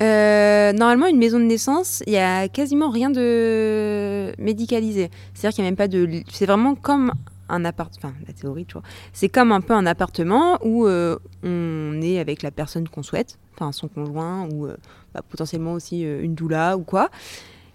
Euh, 0.01 0.73
normalement, 0.73 1.07
une 1.07 1.19
maison 1.19 1.41
de 1.41 1.45
naissance, 1.45 2.05
il 2.07 2.13
y 2.13 2.19
a 2.19 2.49
quasiment 2.49 2.91
rien 2.91 3.11
de 3.11 4.33
médicalisé. 4.39 5.11
C'est-à-dire 5.35 5.57
qu'il 5.57 5.65
n'y 5.65 5.69
a 5.69 5.71
même 5.71 5.77
pas 5.77 5.89
de. 5.89 6.23
C'est 6.31 6.47
vraiment 6.47 6.77
comme 6.77 7.13
un 7.49 7.65
appart, 7.65 7.93
enfin 7.97 8.13
la 8.27 8.33
théorie, 8.33 8.67
tu 8.67 8.75
vois, 8.75 8.83
c'est 9.13 9.29
comme 9.29 9.53
un 9.53 9.61
peu 9.61 9.75
un 9.75 9.87
appartement 9.87 10.59
où 10.63 10.87
euh, 10.87 11.19
on 11.43 12.01
est 12.03 12.19
avec 12.19 12.43
la 12.43 12.51
personne 12.51 12.89
qu'on 12.89 13.03
souhaite, 13.03 13.39
enfin 13.55 13.73
son 13.73 13.89
conjoint 13.89 14.49
ou 14.53 14.67
euh, 14.67 14.77
bah, 15.15 15.23
potentiellement 15.29 15.73
aussi 15.73 16.05
euh, 16.05 16.23
une 16.23 16.35
doula 16.35 16.77
ou 16.77 16.83
quoi, 16.83 17.11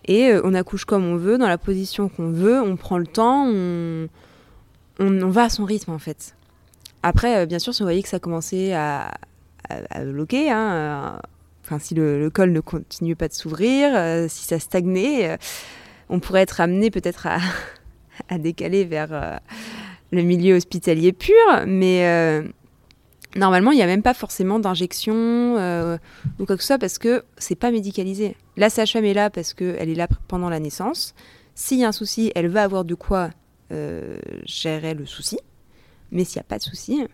et 0.06 0.34
on 0.44 0.54
accouche 0.54 0.86
comme 0.86 1.06
on 1.06 1.16
veut, 1.16 1.38
dans 1.38 1.48
la 1.48 1.58
position 1.58 2.10
qu'on 2.10 2.30
veut, 2.30 2.62
on 2.62 2.76
prend 2.76 2.98
le 2.98 3.08
temps, 3.08 3.48
on, 3.48 4.08
on, 5.00 5.30
va 5.30 5.44
à 5.44 5.50
son 5.50 5.64
rythme 5.64 5.92
en 5.92 6.00
fait. 6.00 6.36
Après, 7.04 7.46
bien 7.46 7.60
sûr, 7.60 7.74
si 7.74 7.82
on 7.82 7.86
voyait 7.86 8.04
que 8.04 8.10
ça 8.10 8.20
commençait 8.20 8.74
à, 8.74 9.14
à, 9.70 10.04
bloquer, 10.04 10.52
hein, 10.52 11.20
enfin 11.64 11.80
si 11.80 11.96
le, 11.96 12.30
col 12.30 12.52
ne 12.52 12.60
continue 12.60 13.16
pas 13.16 13.30
de 13.30 13.34
s'ouvrir, 13.34 14.30
si 14.30 14.44
ça 14.44 14.60
stagnait, 14.60 15.38
on 16.10 16.20
pourrait 16.20 16.42
être 16.42 16.60
amené 16.60 16.92
peut-être 16.92 17.28
à 17.28 17.38
à 18.30 18.38
décaler 18.38 18.86
vers 18.86 19.10
euh, 19.12 19.38
le 20.12 20.22
milieu 20.24 20.56
hospitalier 20.56 21.14
pur, 21.14 21.34
mais 21.66 22.06
euh, 22.06 22.48
normalement, 23.36 23.72
il 23.72 23.76
n'y 23.76 23.82
a 23.82 23.88
même 23.88 24.04
pas 24.04 24.14
forcément 24.14 24.60
d'injection 24.60 25.16
euh, 25.16 25.98
ou 26.40 26.46
quoi 26.46 26.56
que 26.56 26.62
ce 26.62 26.68
soit 26.68 26.78
parce 26.78 26.98
que 26.98 27.24
c'est 27.38 27.56
pas 27.56 27.72
médicalisé. 27.72 28.36
La 28.58 28.70
sage-femme 28.70 29.06
est 29.06 29.14
là 29.14 29.30
parce 29.30 29.54
qu'elle 29.54 29.90
est 29.90 29.96
là 29.96 30.08
pendant 30.28 30.50
la 30.50 30.60
naissance. 30.60 31.16
S'il 31.56 31.80
y 31.80 31.84
a 31.84 31.88
un 31.88 31.94
souci, 31.94 32.32
elle 32.36 32.48
va 32.48 32.64
avoir 32.64 32.86
de 32.86 32.96
quoi 32.96 33.30
gérer 34.46 34.94
le 34.94 35.08
souci. 35.08 35.40
Mais 36.12 36.26
s'il 36.26 36.38
n'y 36.38 36.42
a 36.42 36.44
pas 36.44 36.60
de 36.60 36.64
souci, 36.64 37.08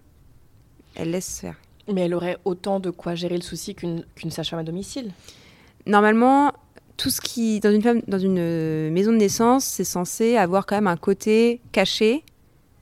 elle 0.96 1.12
laisse 1.12 1.40
faire. 1.40 1.56
Mais 1.88 2.02
elle 2.02 2.14
aurait 2.14 2.38
autant 2.44 2.82
de 2.82 2.90
quoi 2.90 3.16
gérer 3.16 3.38
le 3.38 3.42
souci 3.42 3.76
qu'une 3.76 4.04
sage-femme 4.30 4.60
à 4.60 4.64
domicile 4.64 5.14
Normalement, 5.86 6.54
tout 7.00 7.10
ce 7.10 7.22
qui, 7.22 7.62
dans 7.62 7.72
une, 7.72 7.82
femme, 7.82 8.02
dans 8.08 8.20
une 8.20 8.40
euh, 8.40 8.92
maison 8.92 9.14
de 9.14 9.18
naissance, 9.18 9.64
c'est 9.64 9.86
censé 9.86 10.36
avoir 10.36 10.66
quand 10.66 10.76
même 10.76 10.88
un 10.88 10.98
côté 10.98 11.62
caché, 11.72 12.26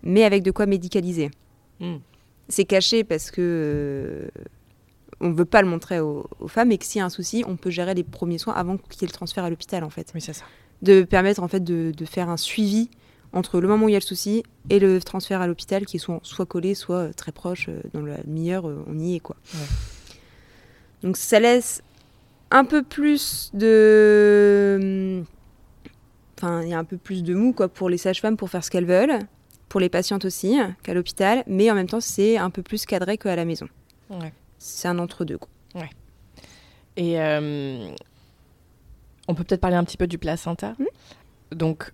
mais 0.02 0.24
avec 0.24 0.42
de 0.42 0.50
quoi 0.50 0.66
médicaliser. 0.66 1.30
Hmm. 1.80 1.98
C'est 2.50 2.66
caché 2.66 3.04
parce 3.04 3.30
que 3.30 3.42
euh, 3.42 4.28
on 5.22 5.30
ne 5.30 5.36
veut 5.36 5.46
pas 5.46 5.62
le 5.62 5.68
montrer 5.68 6.00
aux, 6.00 6.28
femmes 6.48 6.72
et 6.72 6.80
que 6.80 6.86
s'il 6.86 6.98
y 6.98 7.02
a 7.04 7.06
un 7.06 7.10
souci, 7.10 7.44
on 7.48 7.58
peut 7.58 7.70
gérer 7.70 7.94
les 7.94 8.04
premiers 8.04 8.40
soins 8.40 8.56
avant 8.56 8.78
qu'il 8.78 9.04
y 9.04 9.06
ait 9.06 9.08
le 9.08 9.14
transfert 9.14 9.44
à 9.44 9.52
l'hôpital, 9.52 9.84
en 9.84 9.92
fait. 9.92 10.12
Oui, 10.16 10.22
c'est 10.22 10.34
ça. 10.34 10.46
De 10.82 11.04
permettre, 11.04 11.44
en 11.44 11.48
fait, 11.48 11.64
de, 11.64 11.92
de, 11.96 12.06
faire 12.06 12.30
un 12.30 12.38
suivi 12.38 12.90
entre 13.34 13.60
le 13.60 13.68
moment 13.68 13.86
où 13.86 13.90
il 13.90 13.94
y 13.94 13.96
a 13.96 14.00
le 14.00 14.04
souci 14.04 14.42
et 14.72 14.80
le 14.80 15.00
transfert 15.00 15.42
à 15.42 15.48
l'hôpital, 15.48 15.86
qui 15.86 16.00
soit, 16.00 16.20
soit 16.24 16.48
collé, 16.48 16.74
soit 16.74 17.14
très 17.14 17.32
proche. 17.32 17.70
Euh, 17.70 17.82
dans 17.94 18.02
le 18.02 18.16
meilleur, 18.26 18.66
on 18.66 18.98
y 18.98 19.16
est, 19.16 19.20
quoi. 19.20 19.36
Donc 21.04 21.18
ça 21.18 21.40
laisse 21.40 21.84
un 22.52 22.66
peu 22.66 22.84
plus 22.84 23.52
de. 23.54 25.24
Enfin, 26.38 26.62
il 26.64 26.70
y 26.70 26.74
a 26.74 26.80
un 26.80 26.84
peu 26.84 26.98
plus 26.98 27.24
de 27.24 27.34
mou 27.34 27.54
quoi, 27.54 27.68
pour 27.68 27.90
les 27.90 27.98
sages-femmes 27.98 28.38
pour 28.38 28.50
faire 28.50 28.64
ce 28.64 28.70
qu'elles 28.70 28.86
veulent, 28.86 29.20
pour 29.70 29.80
les 29.80 29.90
patientes 29.90 30.26
aussi, 30.26 30.58
qu'à 30.84 30.94
l'hôpital, 30.94 31.44
mais 31.48 31.72
en 31.72 31.76
même 31.76 31.88
temps, 31.88 32.02
c'est 32.02 32.38
un 32.38 32.50
peu 32.50 32.62
plus 32.62 32.86
cadré 32.86 33.18
qu'à 33.18 33.36
la 33.36 33.46
maison. 33.46 33.68
C'est 34.60 34.88
un 34.88 35.00
entre-deux. 35.00 35.40
Ouais. 35.76 35.90
Et 36.96 37.20
euh, 37.20 37.90
on 39.28 39.36
peut 39.36 39.44
peut-être 39.44 39.62
parler 39.62 39.76
un 39.76 39.84
petit 39.84 39.98
peu 39.98 40.08
du 40.08 40.18
placenta. 40.18 40.76
Donc, 41.52 41.92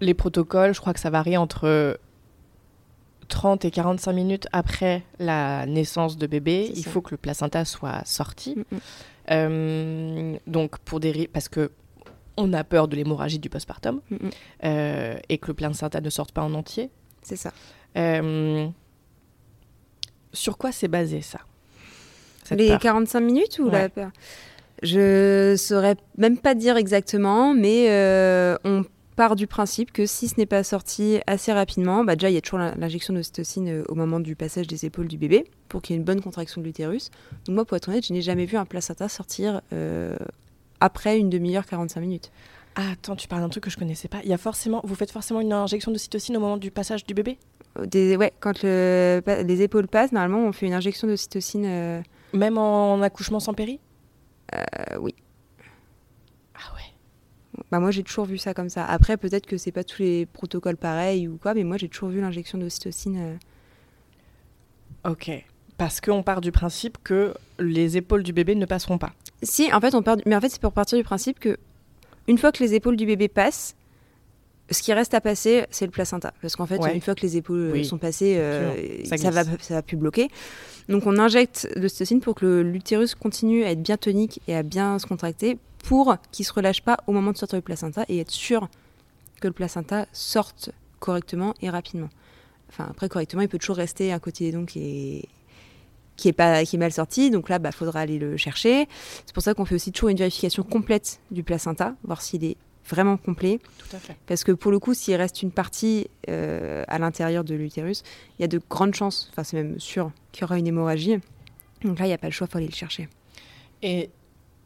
les 0.00 0.14
protocoles, 0.14 0.74
je 0.74 0.80
crois 0.80 0.92
que 0.92 1.00
ça 1.00 1.10
varie 1.10 1.36
entre 1.36 1.98
30 3.28 3.64
et 3.64 3.70
45 3.70 4.12
minutes 4.12 4.48
après 4.52 5.02
la 5.18 5.66
naissance 5.66 6.16
de 6.16 6.26
bébé. 6.26 6.70
Il 6.74 6.84
faut 6.84 7.00
que 7.00 7.12
le 7.12 7.16
placenta 7.16 7.64
soit 7.64 8.04
sorti. 8.04 8.56
Euh, 8.72 8.78
donc 9.28 10.78
pour 10.78 11.00
des 11.00 11.28
parce 11.28 11.48
que 11.48 11.70
on 12.36 12.52
a 12.52 12.64
peur 12.64 12.88
de 12.88 12.96
l'hémorragie 12.96 13.38
du 13.38 13.50
postpartum 13.50 14.00
mm, 14.10 14.14
mm. 14.14 14.30
euh, 14.64 15.16
et 15.28 15.38
que 15.38 15.48
le 15.48 15.54
placenta 15.54 16.00
ne 16.00 16.10
sorte 16.10 16.32
pas 16.32 16.42
en 16.42 16.54
entier. 16.54 16.90
C'est 17.22 17.36
ça. 17.36 17.52
Euh, 17.96 18.66
sur 20.32 20.56
quoi 20.58 20.72
c'est 20.72 20.88
basé 20.88 21.20
ça? 21.20 21.40
Les 22.50 22.76
45 22.76 23.20
minutes 23.20 23.58
ou 23.60 23.70
la 23.70 23.88
peur? 23.88 24.10
Je 24.82 25.54
saurais 25.56 25.96
même 26.18 26.38
pas 26.38 26.54
dire 26.54 26.76
exactement, 26.76 27.54
mais 27.54 27.86
on 28.64 28.84
part 29.16 29.36
du 29.36 29.46
principe 29.46 29.92
que 29.92 30.06
si 30.06 30.28
ce 30.28 30.34
n'est 30.38 30.46
pas 30.46 30.64
sorti 30.64 31.20
assez 31.26 31.52
rapidement, 31.52 32.04
bah 32.04 32.16
déjà 32.16 32.30
il 32.30 32.34
y 32.34 32.38
a 32.38 32.40
toujours 32.40 32.58
l'injection 32.58 33.14
d'ocytocine 33.14 33.68
euh, 33.68 33.84
au 33.88 33.94
moment 33.94 34.20
du 34.20 34.36
passage 34.36 34.66
des 34.66 34.86
épaules 34.86 35.08
du 35.08 35.18
bébé 35.18 35.44
pour 35.68 35.82
qu'il 35.82 35.94
y 35.94 35.96
ait 35.96 35.98
une 35.98 36.04
bonne 36.04 36.20
contraction 36.20 36.60
de 36.60 36.66
l'utérus. 36.66 37.10
Donc 37.46 37.54
moi 37.54 37.64
pour 37.64 37.76
être 37.76 37.88
honnête, 37.88 38.06
je 38.06 38.12
n'ai 38.12 38.22
jamais 38.22 38.46
vu 38.46 38.56
un 38.56 38.64
placenta 38.64 39.08
sortir 39.08 39.60
euh, 39.72 40.16
après 40.80 41.18
une 41.18 41.30
demi-heure, 41.30 41.66
45 41.66 42.00
minutes. 42.00 42.32
Ah, 42.74 42.92
attends, 42.92 43.16
tu 43.16 43.28
parles 43.28 43.42
d'un 43.42 43.50
truc 43.50 43.64
que 43.64 43.70
je 43.70 43.76
connaissais 43.76 44.08
pas. 44.08 44.20
Il 44.24 44.30
y 44.30 44.32
a 44.32 44.38
forcément, 44.38 44.80
vous 44.84 44.94
faites 44.94 45.10
forcément 45.10 45.40
une 45.40 45.52
injection 45.52 45.92
d'ocytocine 45.92 46.36
au 46.38 46.40
moment 46.40 46.56
du 46.56 46.70
passage 46.70 47.04
du 47.04 47.12
bébé? 47.12 47.38
Des, 47.84 48.16
Ouais, 48.16 48.32
quand 48.40 48.62
le, 48.62 49.22
les 49.46 49.62
épaules 49.62 49.88
passent, 49.88 50.12
normalement 50.12 50.46
on 50.46 50.52
fait 50.52 50.66
une 50.66 50.74
injection 50.74 51.06
d'ocytocine. 51.06 51.66
Euh... 51.66 52.02
Même 52.32 52.56
en 52.56 53.02
accouchement 53.02 53.40
sans 53.40 53.52
péri? 53.52 53.78
Oui. 55.00 55.14
Ah. 57.72 57.76
Bah 57.76 57.80
moi 57.80 57.90
j'ai 57.90 58.02
toujours 58.02 58.26
vu 58.26 58.38
ça 58.38 58.52
comme 58.54 58.68
ça. 58.68 58.84
Après 58.84 59.16
peut-être 59.16 59.46
que 59.46 59.56
c'est 59.56 59.72
pas 59.72 59.82
tous 59.82 60.02
les 60.02 60.26
protocoles 60.26 60.76
pareils 60.76 61.26
ou 61.26 61.38
quoi, 61.40 61.54
mais 61.54 61.64
moi 61.64 61.78
j'ai 61.78 61.88
toujours 61.88 62.10
vu 62.10 62.20
l'injection 62.20 62.58
d'ocytocine. 62.58 63.38
Euh... 65.04 65.10
Ok. 65.10 65.30
Parce 65.78 66.00
qu'on 66.00 66.22
part 66.22 66.42
du 66.42 66.52
principe 66.52 66.98
que 67.02 67.34
les 67.58 67.96
épaules 67.96 68.22
du 68.22 68.32
bébé 68.32 68.54
ne 68.54 68.66
passeront 68.66 68.98
pas. 68.98 69.12
Si, 69.42 69.72
en 69.72 69.80
fait 69.80 69.94
on 69.94 70.02
part, 70.02 70.18
du... 70.18 70.22
mais 70.26 70.36
en 70.36 70.40
fait 70.40 70.50
c'est 70.50 70.60
pour 70.60 70.72
partir 70.72 70.98
du 70.98 71.04
principe 71.04 71.40
que 71.40 71.56
une 72.28 72.38
fois 72.38 72.52
que 72.52 72.62
les 72.62 72.74
épaules 72.74 72.96
du 72.96 73.06
bébé 73.06 73.28
passent, 73.28 73.74
ce 74.70 74.82
qui 74.82 74.92
reste 74.92 75.12
à 75.14 75.20
passer, 75.20 75.64
c'est 75.70 75.84
le 75.84 75.90
placenta. 75.90 76.32
Parce 76.40 76.56
qu'en 76.56 76.66
fait, 76.66 76.78
ouais. 76.78 76.94
une 76.94 77.00
fois 77.00 77.14
que 77.14 77.22
les 77.22 77.36
épaules 77.36 77.72
oui. 77.72 77.84
sont 77.84 77.98
passées, 77.98 78.36
euh, 78.38 79.04
ça, 79.04 79.16
ça, 79.16 79.30
va, 79.30 79.44
ça 79.60 79.74
va 79.74 79.82
plus 79.82 79.96
bloquer. 79.96 80.28
Donc 80.88 81.06
on 81.06 81.18
injecte 81.18 81.68
de 81.74 81.80
l'ocytocine 81.80 82.20
pour 82.20 82.34
que 82.34 82.60
l'utérus 82.60 83.14
continue 83.14 83.64
à 83.64 83.70
être 83.70 83.82
bien 83.82 83.96
tonique 83.96 84.40
et 84.48 84.56
à 84.56 84.62
bien 84.62 84.98
se 84.98 85.06
contracter 85.06 85.58
pour 85.82 86.16
qu'il 86.30 86.44
se 86.44 86.52
relâche 86.52 86.82
pas 86.82 86.98
au 87.06 87.12
moment 87.12 87.32
de 87.32 87.36
sortir 87.36 87.58
du 87.58 87.62
placenta 87.62 88.04
et 88.08 88.18
être 88.20 88.30
sûr 88.30 88.68
que 89.40 89.48
le 89.48 89.52
placenta 89.52 90.06
sorte 90.12 90.70
correctement 91.00 91.54
et 91.60 91.68
rapidement. 91.68 92.08
Enfin 92.68 92.86
après 92.90 93.08
correctement, 93.08 93.42
il 93.42 93.48
peut 93.48 93.58
toujours 93.58 93.76
rester 93.76 94.12
un 94.12 94.18
côté 94.18 94.52
donc 94.52 94.70
qui 94.70 94.80
est 94.80 95.28
qui 96.16 96.28
est 96.28 96.32
pas 96.32 96.64
qui 96.64 96.76
est 96.76 96.78
mal 96.78 96.92
sorti, 96.92 97.30
donc 97.30 97.48
là 97.48 97.58
bah 97.58 97.72
faudra 97.72 98.00
aller 98.00 98.18
le 98.18 98.36
chercher. 98.36 98.88
C'est 99.26 99.34
pour 99.34 99.42
ça 99.42 99.54
qu'on 99.54 99.64
fait 99.64 99.74
aussi 99.74 99.92
toujours 99.92 100.10
une 100.10 100.16
vérification 100.16 100.62
complète 100.62 101.20
du 101.30 101.42
placenta, 101.42 101.94
voir 102.04 102.22
s'il 102.22 102.44
est 102.44 102.56
vraiment 102.88 103.16
complet. 103.16 103.60
Tout 103.78 103.96
à 103.96 103.98
fait. 103.98 104.16
Parce 104.26 104.44
que 104.44 104.52
pour 104.52 104.70
le 104.70 104.78
coup, 104.78 104.94
s'il 104.94 105.14
reste 105.16 105.42
une 105.42 105.50
partie 105.50 106.08
euh, 106.28 106.84
à 106.88 106.98
l'intérieur 106.98 107.44
de 107.44 107.54
l'utérus, 107.54 108.02
il 108.38 108.42
y 108.42 108.44
a 108.44 108.48
de 108.48 108.60
grandes 108.70 108.94
chances, 108.94 109.28
enfin 109.32 109.44
c'est 109.44 109.56
même 109.56 109.78
sûr, 109.78 110.12
qu'il 110.32 110.42
y 110.42 110.44
aura 110.44 110.58
une 110.58 110.66
hémorragie. 110.66 111.18
Donc 111.82 111.98
là, 111.98 112.06
il 112.06 112.08
n'y 112.08 112.14
a 112.14 112.18
pas 112.18 112.28
le 112.28 112.32
choix, 112.32 112.46
il 112.48 112.52
faut 112.52 112.58
aller 112.58 112.68
le 112.68 112.74
chercher. 112.74 113.08
Et 113.82 114.10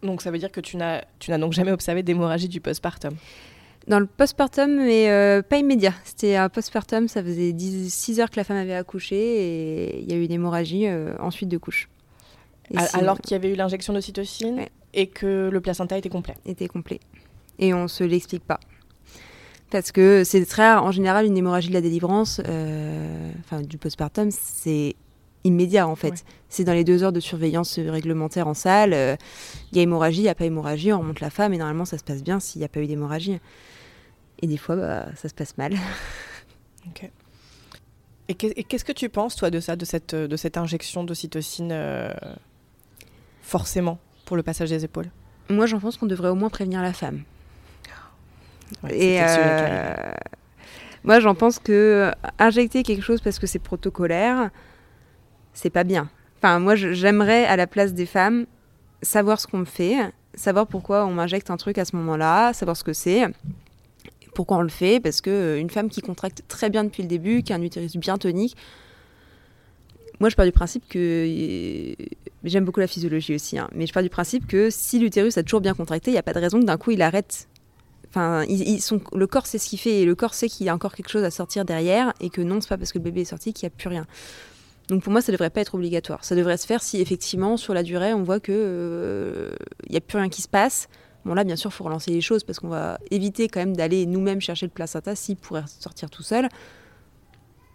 donc 0.03 0.23
ça 0.23 0.31
veut 0.31 0.39
dire 0.39 0.51
que 0.51 0.61
tu 0.61 0.77
n'as, 0.77 1.03
tu 1.19 1.31
n'as 1.31 1.39
donc 1.39 1.53
jamais 1.53 1.73
observé 1.73 2.03
d'hémorragie 2.03 2.49
du 2.49 2.61
postpartum 2.61 3.15
Dans 3.89 3.99
le 3.99 4.07
postpartum, 4.07 4.77
mais 4.77 5.11
euh, 5.11 5.43
pas 5.43 5.59
immédiat. 5.59 5.95
C'était 6.05 6.37
un 6.37 6.49
postpartum, 6.49 7.09
ça 7.09 7.23
faisait 7.23 7.53
10, 7.53 7.93
6 7.93 8.21
heures 8.21 8.31
que 8.31 8.37
la 8.37 8.45
femme 8.45 8.59
avait 8.59 8.75
accouché 8.75 9.17
et 9.17 10.01
il 10.01 10.11
y 10.11 10.15
a 10.15 10.17
eu 10.17 10.25
une 10.25 10.33
hémorragie 10.33 10.87
euh, 10.87 11.15
ensuite 11.19 11.49
de 11.49 11.59
couche. 11.59 11.89
Et 12.71 12.79
Alors 12.95 13.21
qu'il 13.21 13.33
y 13.33 13.35
avait 13.35 13.53
eu 13.53 13.55
l'injection 13.55 13.93
d'ocytocine 13.93 14.57
ouais. 14.57 14.69
et 14.93 15.07
que 15.07 15.49
le 15.53 15.61
placenta 15.61 15.97
était 15.97 16.09
complet 16.09 16.35
Était 16.45 16.67
complet 16.67 16.99
et 17.59 17.75
on 17.75 17.89
se 17.89 18.05
l'explique 18.05 18.45
pas. 18.45 18.61
Parce 19.71 19.93
que 19.93 20.23
c'est 20.25 20.45
très 20.47 20.69
rare. 20.69 20.85
En 20.85 20.93
général, 20.93 21.27
une 21.27 21.37
hémorragie 21.37 21.69
de 21.69 21.75
la 21.75 21.81
délivrance, 21.81 22.41
euh, 22.47 23.33
enfin 23.41 23.63
du 23.63 23.79
postpartum, 23.79 24.31
c'est 24.31 24.95
immédiat 25.47 25.87
en 25.87 25.97
fait. 25.97 26.11
Ouais. 26.11 26.17
C'est 26.49 26.65
dans 26.65 26.73
les 26.73 26.85
deux 26.85 27.03
heures 27.03 27.13
de 27.13 27.21
surveillance 27.21 27.79
réglementaire 27.79 28.49
en 28.49 28.55
salle. 28.55 28.91
Il 28.91 28.95
euh, 28.95 29.17
y 29.73 29.79
a 29.79 29.83
hémorragie, 29.83 30.21
il 30.21 30.25
n'y 30.25 30.29
a 30.29 30.35
pas 30.35 30.45
hémorragie, 30.45 30.93
on 30.93 30.99
remonte 30.99 31.21
la 31.21 31.31
femme 31.31 31.53
et 31.53 31.59
normalement 31.59 31.85
ça 31.85 31.99
se 31.99 32.05
passe 32.05 32.23
bien 32.23 32.41
s'il 32.41 32.61
n'y 32.61 32.65
a 32.65 32.69
pas 32.69 32.81
eu 32.81 32.87
d'hémorragie. 32.87 33.39
Et 34.43 34.47
des 34.47 34.57
fois, 34.57 34.77
bah, 34.77 35.07
ça 35.15 35.29
se 35.29 35.35
passe 35.35 35.57
mal. 35.57 35.75
ok. 36.87 37.11
Et 38.29 38.35
qu'est-ce 38.35 38.85
que 38.85 38.93
tu 38.93 39.09
penses, 39.09 39.37
toi, 39.37 39.51
de 39.51 39.61
ça, 39.61 39.77
de 39.77 39.85
cette, 39.85 40.15
de 40.15 40.37
cette 40.37 40.57
injection 40.57 41.05
d'ocytocine, 41.05 41.71
euh, 41.71 42.13
forcément, 43.41 43.99
pour 44.25 44.37
le 44.37 44.43
passage 44.43 44.71
des 44.71 44.85
épaules? 44.85 45.11
Moi, 45.49 45.67
j'en 45.67 45.79
pense 45.79 45.97
qu'on 45.97 46.07
devrait 46.07 46.31
au 46.31 46.35
moins 46.35 46.51
prévenir 46.51 46.83
la 46.83 46.93
femme. 46.93 47.23
Ouais, 48.83 48.99
et 48.99 49.23
euh, 49.23 49.95
moi, 51.05 51.21
j'en 51.21 51.37
pense 51.37 51.61
que 51.61 52.11
injecter 52.41 52.83
quelque 52.83 53.03
chose 53.03 53.21
parce 53.21 53.39
que 53.39 53.47
c'est 53.47 53.61
protocolaire, 53.61 54.51
c'est 55.57 55.71
pas 55.71 55.85
bien. 55.85 56.09
Enfin, 56.39 56.61
moi, 56.61 56.77
j'aimerais 56.77 57.45
à 57.47 57.57
la 57.57 57.67
place 57.67 57.95
des 57.95 58.07
femmes 58.07 58.47
savoir 59.03 59.41
ce 59.41 59.47
qu'on 59.47 59.59
me 59.59 59.65
fait, 59.65 59.97
savoir 60.35 60.67
pourquoi 60.67 61.07
on 61.07 61.13
m'injecte 61.13 61.51
un 61.51 61.57
truc 61.57 61.79
à 61.79 61.85
ce 61.85 61.97
moment-là, 61.97 62.53
savoir 62.53 62.77
ce 62.77 62.85
que 62.85 62.93
c'est, 62.93 63.25
pourquoi 64.35 64.59
on 64.59 64.63
le 64.63 64.69
fait, 64.69 65.01
parce 65.01 65.21
que 65.21 65.57
une 65.59 65.71
femme 65.71 65.89
qui 65.89 66.03
contracte 66.03 66.43
très 66.47 66.71
bien 66.71 66.85
depuis 66.85 67.03
le 67.03 67.09
début, 67.09 67.43
qui 67.43 67.53
a 67.53 67.57
un 67.57 67.63
utérus 67.63 67.97
bien 67.97 68.19
tonique, 68.19 68.57
moi, 70.21 70.31
je 70.31 70.37
pars 70.37 70.47
du 70.47 70.53
principe 70.53 70.89
que. 70.89 71.95
J'aime 72.45 72.65
beaucoup 72.65 72.81
la 72.81 72.87
physiologie 72.87 73.35
aussi, 73.35 73.59
hein, 73.59 73.69
mais 73.75 73.87
je 73.87 73.93
pars 73.93 74.05
du 74.05 74.09
principe 74.09 74.47
que 74.47 74.69
si 74.71 75.01
l'utérus 75.01 75.37
a 75.37 75.43
toujours 75.43 75.61
bien 75.61 75.75
contracté, 75.75 76.11
il 76.11 76.15
n'y 76.15 76.19
a 76.19 76.23
pas 76.23 76.33
de 76.33 76.39
raison 76.39 76.61
que 76.61 76.65
d'un 76.65 76.77
coup 76.77 76.93
il 76.93 77.03
arrête. 77.03 77.49
Enfin, 78.09 78.45
le 78.47 79.27
corps 79.27 79.47
sait 79.47 79.59
ce 79.59 79.69
qu'il 79.69 79.81
fait 79.81 80.03
et 80.03 80.05
le 80.05 80.15
corps 80.15 80.33
sait 80.33 80.49
qu'il 80.49 80.65
y 80.65 80.69
a 80.69 80.75
encore 80.75 80.95
quelque 80.95 81.09
chose 81.09 81.25
à 81.25 81.31
sortir 81.31 81.65
derrière 81.65 82.15
et 82.21 82.31
que 82.31 82.41
non, 82.41 82.61
c'est 82.61 82.69
pas 82.69 82.79
parce 82.79 82.93
que 82.93 82.99
le 82.99 83.05
bébé 83.05 83.23
est 83.23 83.25
sorti 83.27 83.53
qu'il 83.53 83.67
n'y 83.67 83.73
a 83.73 83.77
plus 83.77 83.89
rien. 83.89 84.07
Donc 84.89 85.03
pour 85.03 85.13
moi, 85.13 85.21
ça 85.21 85.33
devrait 85.33 85.51
pas 85.51 85.61
être 85.61 85.75
obligatoire. 85.75 86.25
Ça 86.25 86.37
devrait 86.37 86.57
se 86.57 86.67
faire 86.67 86.83
si 86.83 87.01
effectivement, 87.01 87.57
sur 87.57 87.75
la 87.75 87.83
durée, 87.83 88.15
on 88.15 88.23
voit 88.23 88.41
qu'il 88.41 88.55
n'y 88.55 88.61
euh, 88.61 89.51
a 89.95 90.01
plus 90.01 90.19
rien 90.19 90.29
qui 90.29 90.43
se 90.43 90.49
passe. 90.49 90.89
Bon 91.25 91.35
là, 91.35 91.43
bien 91.43 91.57
sûr, 91.57 91.71
il 91.71 91.75
faut 91.75 91.85
relancer 91.85 92.13
les 92.13 92.21
choses 92.21 92.45
parce 92.45 92.61
qu'on 92.61 92.69
va 92.69 92.99
éviter 93.11 93.49
quand 93.49 93.59
même 93.59 93.77
d'aller 93.77 94.07
nous-mêmes 94.07 94.41
chercher 94.41 94.67
le 94.67 94.71
placenta 94.71 95.17
s'il 95.17 95.37
pourrait 95.37 95.65
sortir 95.67 96.09
tout 96.09 96.23
seul. 96.23 96.49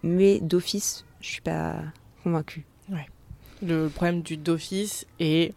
Mais 0.03 0.39
d'office, 0.39 1.05
je 1.19 1.27
suis 1.27 1.41
pas 1.41 1.75
convaincue. 2.23 2.65
Ouais. 2.89 3.07
Le 3.61 3.89
problème 3.89 4.21
du 4.21 4.37
d'office 4.37 5.05
est 5.19 5.53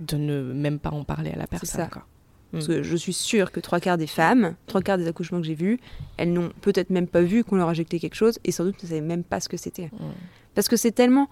de 0.00 0.16
ne 0.16 0.52
même 0.52 0.78
pas 0.78 0.90
en 0.90 1.04
parler 1.04 1.32
à 1.32 1.36
la 1.36 1.46
personne. 1.46 1.68
C'est 1.68 1.76
ça. 1.76 1.88
Quoi. 1.88 2.06
Parce 2.52 2.68
que 2.68 2.82
je 2.84 2.96
suis 2.96 3.12
sûre 3.12 3.50
que 3.50 3.58
trois 3.58 3.80
quarts 3.80 3.98
des 3.98 4.06
femmes, 4.06 4.54
trois 4.66 4.80
quarts 4.80 4.96
des 4.96 5.08
accouchements 5.08 5.40
que 5.40 5.46
j'ai 5.46 5.56
vus, 5.56 5.80
elles 6.16 6.32
n'ont 6.32 6.52
peut-être 6.60 6.90
même 6.90 7.08
pas 7.08 7.20
vu 7.20 7.42
qu'on 7.42 7.56
leur 7.56 7.68
injectait 7.68 7.98
quelque 7.98 8.14
chose 8.14 8.38
et 8.44 8.52
sans 8.52 8.64
doute 8.64 8.80
ne 8.82 8.88
savaient 8.88 9.00
même 9.00 9.24
pas 9.24 9.40
ce 9.40 9.48
que 9.48 9.56
c'était. 9.56 9.86
Mm. 9.86 10.12
Parce 10.54 10.68
que 10.68 10.76
c'est 10.76 10.92
tellement. 10.92 11.28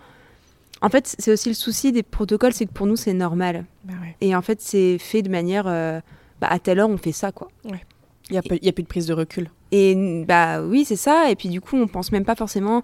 En 0.80 0.88
fait, 0.88 1.14
c'est 1.18 1.32
aussi 1.32 1.48
le 1.48 1.54
souci 1.54 1.92
des 1.92 2.02
protocoles, 2.02 2.52
c'est 2.52 2.66
que 2.66 2.72
pour 2.72 2.86
nous, 2.86 2.96
c'est 2.96 3.12
normal. 3.12 3.64
Bah 3.84 3.94
ouais. 4.00 4.16
Et 4.20 4.34
en 4.34 4.42
fait, 4.42 4.60
c'est 4.60 4.98
fait 4.98 5.22
de 5.22 5.28
manière. 5.28 5.66
Euh, 5.66 6.00
bah, 6.40 6.48
à 6.50 6.58
telle 6.58 6.80
heure, 6.80 6.90
on 6.90 6.96
fait 6.96 7.12
ça, 7.12 7.30
quoi. 7.30 7.48
Ouais. 7.64 7.84
Il 8.30 8.32
n'y 8.32 8.38
a, 8.38 8.40
a, 8.40 8.72
plus 8.72 8.82
de 8.82 8.88
prise 8.88 9.06
de 9.06 9.12
recul. 9.12 9.50
Et 9.70 10.24
bah 10.26 10.62
oui, 10.62 10.84
c'est 10.84 10.96
ça. 10.96 11.30
Et 11.30 11.36
puis 11.36 11.48
du 11.48 11.60
coup, 11.60 11.76
on 11.76 11.86
pense 11.86 12.12
même 12.12 12.24
pas 12.24 12.34
forcément 12.34 12.82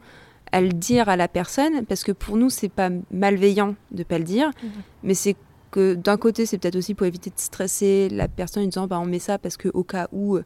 à 0.52 0.60
le 0.60 0.70
dire 0.70 1.08
à 1.08 1.16
la 1.16 1.28
personne 1.28 1.84
parce 1.86 2.04
que 2.04 2.12
pour 2.12 2.36
nous 2.36 2.50
c'est 2.50 2.68
pas 2.68 2.90
malveillant 3.10 3.74
de 3.90 4.02
pas 4.02 4.18
le 4.18 4.24
dire 4.24 4.48
mmh. 4.48 4.66
mais 5.02 5.14
c'est 5.14 5.36
que 5.70 5.94
d'un 5.94 6.16
côté 6.16 6.46
c'est 6.46 6.58
peut-être 6.58 6.76
aussi 6.76 6.94
pour 6.94 7.06
éviter 7.06 7.30
de 7.30 7.38
stresser 7.38 8.08
la 8.08 8.28
personne 8.28 8.64
en 8.64 8.66
disant 8.66 8.86
bah 8.86 8.98
on 9.00 9.06
met 9.06 9.18
ça 9.18 9.38
parce 9.38 9.56
que 9.56 9.68
au 9.74 9.84
cas 9.84 10.08
où 10.12 10.38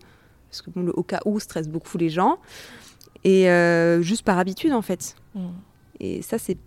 parce 0.51 0.63
que 0.63 0.71
bon 0.71 0.83
le 0.83 0.93
au 0.93 1.03
cas 1.03 1.21
où 1.25 1.39
stresse 1.39 1.69
beaucoup 1.69 1.99
les 1.99 2.09
gens 2.09 2.39
et 3.25 3.49
euh, 3.49 4.03
juste 4.03 4.25
par 4.25 4.39
habitude 4.39 4.73
en 4.73 4.83
fait 4.83 5.15
mmh. 5.35 5.41
Et 6.03 6.21
ça 6.21 6.37
c'est 6.39 6.59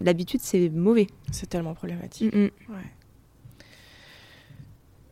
l'habitude 0.00 0.40
c'est 0.40 0.70
mauvais. 0.70 1.08
C'est 1.30 1.48
tellement 1.48 1.74
problématique. 1.74 2.34
Mmh. 2.34 2.44
ouais. 2.70 2.90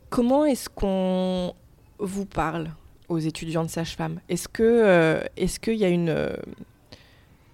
comment 0.09 0.45
est-ce 0.45 0.69
qu'on 0.69 1.53
vous 1.99 2.25
parle 2.25 2.71
aux 3.09 3.19
étudiants 3.19 3.63
de 3.63 3.69
sage-femme? 3.69 4.19
Est-ce 4.29 4.47
que 4.47 4.63
euh, 4.63 5.23
est-ce 5.37 5.59
qu'il 5.59 5.75
y 5.75 5.85
a 5.85 5.89
une 5.89 6.09
euh, 6.09 6.35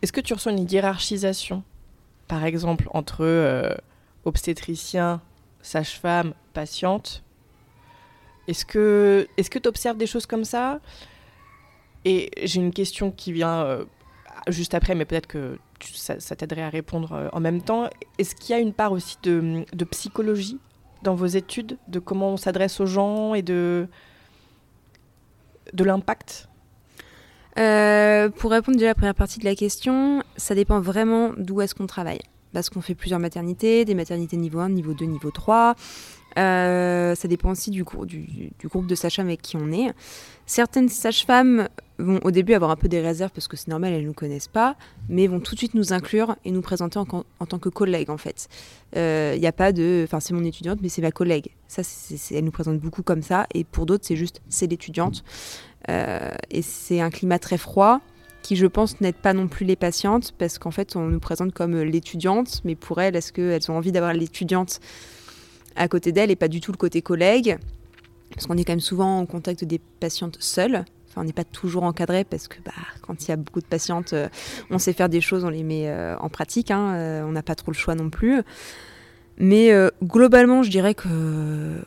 est-ce 0.01 0.13
que 0.13 0.21
tu 0.21 0.33
ressens 0.33 0.51
une 0.51 0.69
hiérarchisation, 0.69 1.63
par 2.27 2.45
exemple, 2.45 2.87
entre 2.93 3.25
euh, 3.25 3.75
obstétricien, 4.23 5.21
sage-femme, 5.61 6.33
patiente? 6.53 7.23
Est-ce 8.47 8.65
que 8.65 9.27
tu 9.37 9.57
est 9.57 9.67
observes 9.67 9.97
des 9.97 10.07
choses 10.07 10.25
comme 10.25 10.45
ça? 10.45 10.79
Et 12.05 12.31
j'ai 12.43 12.61
une 12.61 12.73
question 12.73 13.11
qui 13.11 13.33
vient 13.33 13.85
juste 14.47 14.73
après, 14.73 14.95
mais 14.95 15.05
peut-être 15.05 15.27
que 15.27 15.57
tu, 15.57 15.59
ça, 15.83 16.35
t'aiderait 16.35 16.63
à 16.63 16.69
répondre 16.69 17.13
euh, 17.13 17.29
en 17.33 17.39
même 17.39 17.61
temps. 17.61 17.89
Est-ce 18.17 18.35
qu'il 18.35 18.55
y 18.55 18.57
a 18.57 18.61
une 18.61 18.73
part 18.73 18.91
aussi 18.91 19.17
de, 19.23 19.65
de 19.71 19.85
psychologie 19.85 20.59
dans 21.03 21.15
vos 21.15 21.25
études, 21.25 21.77
de 21.87 21.99
comment 21.99 22.29
on 22.29 22.37
s'adresse 22.37 22.79
aux 22.79 22.85
gens 22.85 23.33
et 23.33 23.41
de, 23.41 23.87
de 25.73 25.83
l'impact? 25.83 26.49
Euh, 27.57 28.29
pour 28.29 28.51
répondre 28.51 28.77
déjà 28.77 28.87
à 28.87 28.91
la 28.91 28.95
première 28.95 29.15
partie 29.15 29.39
de 29.39 29.45
la 29.45 29.55
question, 29.55 30.23
ça 30.37 30.55
dépend 30.55 30.79
vraiment 30.79 31.33
d'où 31.37 31.61
est-ce 31.61 31.75
qu'on 31.75 31.87
travaille. 31.87 32.21
Parce 32.53 32.69
qu'on 32.69 32.81
fait 32.81 32.95
plusieurs 32.95 33.19
maternités, 33.19 33.85
des 33.85 33.95
maternités 33.95 34.37
niveau 34.37 34.59
1, 34.59 34.69
niveau 34.69 34.93
2, 34.93 35.05
niveau 35.05 35.29
3. 35.29 35.75
Euh, 36.37 37.15
ça 37.15 37.27
dépend 37.27 37.51
aussi 37.51 37.71
du, 37.71 37.83
groupe 37.83 38.87
de 38.87 38.95
sages-femmes 38.95 39.27
avec 39.27 39.41
qui 39.41 39.57
on 39.57 39.71
est. 39.71 39.93
Certaines 40.45 40.89
sages-femmes 40.89 41.67
vont 41.97 42.19
au 42.23 42.31
début 42.31 42.53
avoir 42.53 42.71
un 42.71 42.75
peu 42.75 42.87
des 42.87 43.01
réserves 43.01 43.31
parce 43.31 43.47
que 43.47 43.57
c'est 43.57 43.67
normal, 43.67 43.93
elles 43.93 44.03
ne 44.03 44.07
nous 44.07 44.13
connaissent 44.13 44.47
pas, 44.47 44.75
mais 45.09 45.27
vont 45.27 45.39
tout 45.39 45.53
de 45.53 45.59
suite 45.59 45.73
nous 45.73 45.93
inclure 45.93 46.35
et 46.45 46.51
nous 46.51 46.61
présenter 46.61 46.97
en, 46.97 47.05
tant 47.05 47.59
que 47.59 47.69
collègue 47.69 48.09
en 48.09 48.17
fait. 48.17 48.47
Il 48.93 48.99
euh, 48.99 49.37
n'y 49.37 49.47
a 49.47 49.51
pas 49.51 49.71
de, 49.71 50.03
enfin 50.05 50.19
c'est 50.19 50.33
mon 50.33 50.43
étudiante, 50.43 50.79
mais 50.81 50.89
c'est 50.89 51.01
ma 51.01 51.11
collègue. 51.11 51.49
Ça, 51.67 51.83
c'est, 51.83 52.35
elle 52.35 52.45
nous 52.45 52.51
présente 52.51 52.79
beaucoup 52.79 53.03
comme 53.03 53.21
ça, 53.21 53.47
et 53.53 53.63
pour 53.63 53.85
d'autres 53.85 54.05
c'est 54.05 54.15
juste 54.15 54.41
c'est 54.49 54.67
l'étudiante. 54.67 55.23
Euh, 55.89 56.31
et 56.51 56.61
c'est 56.61 57.01
un 57.01 57.09
climat 57.09 57.39
très 57.39 57.57
froid 57.57 58.01
qui, 58.41 58.55
je 58.55 58.67
pense, 58.67 59.01
n'aide 59.01 59.15
pas 59.15 59.33
non 59.33 59.47
plus 59.47 59.65
les 59.65 59.75
patientes 59.75 60.31
parce 60.37 60.59
qu'en 60.59 60.71
fait 60.71 60.95
on 60.95 61.07
nous 61.07 61.19
présente 61.19 61.53
comme 61.53 61.79
l'étudiante, 61.81 62.61
mais 62.63 62.75
pour 62.75 63.01
elles, 63.01 63.15
est-ce 63.15 63.33
qu'elles 63.33 63.69
ont 63.69 63.77
envie 63.77 63.91
d'avoir 63.91 64.13
l'étudiante 64.13 64.79
à 65.75 65.87
côté 65.87 66.11
d'elles 66.11 66.31
et 66.31 66.35
pas 66.35 66.47
du 66.47 66.61
tout 66.61 66.71
le 66.71 66.77
côté 66.77 67.01
collègue 67.01 67.57
parce 68.33 68.47
qu'on 68.47 68.57
est 68.57 68.63
quand 68.63 68.73
même 68.73 68.79
souvent 68.79 69.19
en 69.19 69.25
contact 69.25 69.63
des 69.63 69.79
patientes 69.99 70.37
seules. 70.39 70.85
Enfin, 71.09 71.21
on 71.21 71.23
n'est 71.23 71.33
pas 71.33 71.43
toujours 71.43 71.83
encadré 71.83 72.23
parce 72.23 72.47
que 72.47 72.57
bah, 72.63 72.71
quand 73.01 73.23
il 73.23 73.29
y 73.29 73.31
a 73.31 73.35
beaucoup 73.35 73.61
de 73.61 73.65
patientes, 73.65 74.13
euh, 74.13 74.29
on 74.69 74.77
sait 74.77 74.93
faire 74.93 75.09
des 75.09 75.21
choses, 75.21 75.43
on 75.43 75.49
les 75.49 75.63
met 75.63 75.89
euh, 75.89 76.15
en 76.19 76.29
pratique. 76.29 76.69
Hein, 76.71 76.93
euh, 76.93 77.23
on 77.23 77.31
n'a 77.31 77.41
pas 77.41 77.55
trop 77.55 77.71
le 77.71 77.77
choix 77.77 77.95
non 77.95 78.09
plus. 78.09 78.41
Mais 79.41 79.71
globalement, 80.03 80.63
je 80.63 80.69
dirais 80.69 80.93
que 80.93 81.07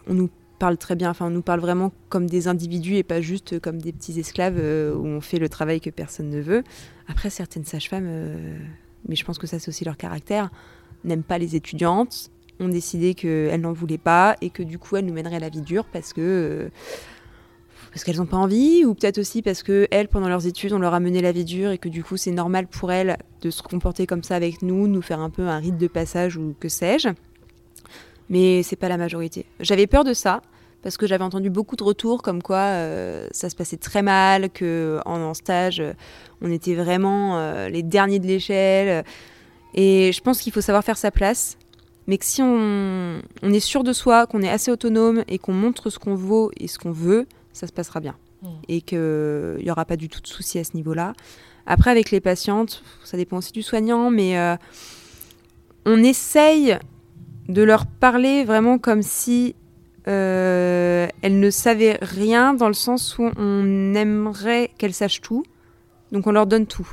on 0.07 0.15
nous 0.15 0.31
parle 0.59 0.79
très 0.79 0.97
bien. 0.97 1.11
Enfin, 1.11 1.27
on 1.27 1.31
nous 1.31 1.43
parle 1.43 1.61
vraiment 1.61 1.93
comme 2.09 2.27
des 2.27 2.49
individus 2.49 2.97
et 2.97 3.03
pas 3.03 3.21
juste 3.21 3.61
comme 3.61 3.77
des 3.77 3.93
petits 3.93 4.19
esclaves 4.19 4.57
où 4.57 5.05
on 5.05 5.21
fait 5.21 5.39
le 5.39 5.51
travail 5.51 5.79
que 5.79 5.91
personne 5.91 6.31
ne 6.31 6.41
veut. 6.41 6.65
Après, 7.09 7.29
certaines 7.29 7.67
sages-femmes, 7.67 8.09
mais 9.07 9.17
je 9.17 9.25
pense 9.27 9.37
que 9.37 9.47
ça 9.47 9.59
c'est 9.59 9.69
aussi 9.69 9.85
leur 9.85 9.99
caractère, 9.99 10.49
n'aiment 11.05 11.23
pas 11.23 11.37
les 11.37 11.55
étudiantes 11.55 12.31
ont 12.61 12.69
décidé 12.69 13.15
qu'elles 13.15 13.61
n'en 13.61 13.73
voulaient 13.73 13.99
pas 13.99 14.37
et 14.41 14.51
que 14.51 14.63
du 14.63 14.79
coup 14.79 14.97
elles 14.97 15.07
nous 15.07 15.13
mèneraient 15.13 15.41
la 15.41 15.49
vie 15.49 15.63
dure 15.63 15.85
parce 15.85 16.13
que 16.13 16.21
euh, 16.21 16.69
parce 17.91 18.05
qu'elles 18.05 18.17
n'ont 18.17 18.27
pas 18.27 18.39
envie 18.39 18.85
ou 18.85 18.95
peut-être 18.95 19.19
aussi 19.19 19.43
parce 19.43 19.63
que 19.63 19.87
elles 19.91 20.09
pendant 20.09 20.29
leurs 20.29 20.47
études 20.47 20.73
on 20.73 20.79
leur 20.79 20.95
a 20.95 21.01
mené 21.01 21.21
la 21.21 21.33
vie 21.33 21.45
dure 21.45 21.71
et 21.71 21.79
que 21.79 21.89
du 21.89 22.03
coup 22.03 22.17
c'est 22.17 22.31
normal 22.31 22.67
pour 22.67 22.93
elles 22.93 23.17
de 23.43 23.51
se 23.51 23.63
comporter 23.63 24.07
comme 24.07 24.23
ça 24.23 24.37
avec 24.37 24.63
nous, 24.63 24.89
nous 24.89 25.03
faire 25.03 25.21
un 25.21 25.31
peu 25.31 25.43
un 25.43 25.59
rite 25.59 25.77
de 25.77 25.89
passage 25.89 26.37
ou 26.37 26.55
que 26.59 26.69
sais-je. 26.69 27.09
Mais 28.29 28.63
c'est 28.63 28.77
pas 28.77 28.89
la 28.89 28.97
majorité. 28.97 29.45
J'avais 29.61 29.87
peur 29.87 30.05
de 30.05 30.15
ça 30.15 30.41
parce 30.83 30.97
que 30.97 31.07
j'avais 31.07 31.25
entendu 31.25 31.51
beaucoup 31.51 31.77
de 31.77 31.85
retours 31.85 32.23
comme 32.23 32.43
quoi 32.43 32.57
euh, 32.57 33.29
ça 33.31 33.51
se 33.51 33.57
passait 33.57 33.77
très 33.77 34.03
mal, 34.03 34.51
que 34.51 35.01
en, 35.05 35.35
stage 35.35 35.83
on 36.41 36.51
était 36.51 36.75
vraiment 36.75 37.39
euh, 37.39 37.69
les 37.69 37.83
derniers 37.83 38.19
de 38.19 38.27
l'échelle. 38.27 39.05
Et 39.75 40.13
je 40.13 40.21
pense 40.21 40.41
qu'il 40.41 40.53
faut 40.53 40.61
savoir 40.61 40.85
faire 40.85 40.97
sa 40.97 41.11
place 41.11 41.57
mais 42.07 42.19
que 42.19 42.25
si 42.25 42.43
on, 42.43 43.21
est 43.43 43.61
sûr 43.61 43.85
de 43.85 43.93
soi, 43.93 44.27
qu'on 44.27 44.43
est 44.43 44.51
assez 44.51 44.71
autonome 44.71 45.25
et 45.29 45.39
qu'on 45.39 45.53
montre 45.53 45.91
ce 45.91 45.99
qu'on 45.99 46.15
vaut 46.15 46.51
et 46.57 46.69
ce 46.69 46.79
qu'on 46.79 46.93
veut, 46.93 47.27
ça 47.53 47.67
se 47.67 47.73
passera 47.73 48.01
bien. 48.01 48.17
Mmh. 48.43 48.49
Et 48.69 48.81
qu'il 48.81 49.59
n'y 49.63 49.71
aura 49.71 49.85
pas 49.85 49.97
du 49.97 50.09
tout 50.09 50.21
de 50.21 50.27
souci 50.27 50.59
à 50.59 50.65
ce 50.65 50.77
niveau-là. 50.77 51.15
Après, 51.67 51.91
avec 51.91 52.11
les 52.11 52.21
patientes, 52.21 52.83
ça 53.05 53.17
dépend 53.17 53.39
aussi 53.39 53.53
du 53.53 53.63
soignant, 53.63 54.11
mais 54.11 54.37
euh, 54.37 54.57
on 55.87 56.03
essaye 56.03 56.77
de 57.49 57.63
leur 57.63 57.87
parler 57.87 58.45
vraiment 58.45 58.79
comme 58.79 59.03
si 59.03 59.55
euh, 60.09 61.07
elles 61.23 61.39
ne 61.39 61.51
savaient 61.51 61.99
rien, 62.03 62.55
dans 62.55 62.69
le 62.69 62.75
sens 62.75 63.19
où 63.19 63.31
on 63.37 63.95
aimerait 63.95 64.71
qu'elles 64.79 64.95
sachent 64.95 65.21
tout. 65.21 65.45
Donc 66.11 66.27
on 66.27 66.33
leur 66.33 66.47
donne 66.47 66.67
tout. 66.67 66.89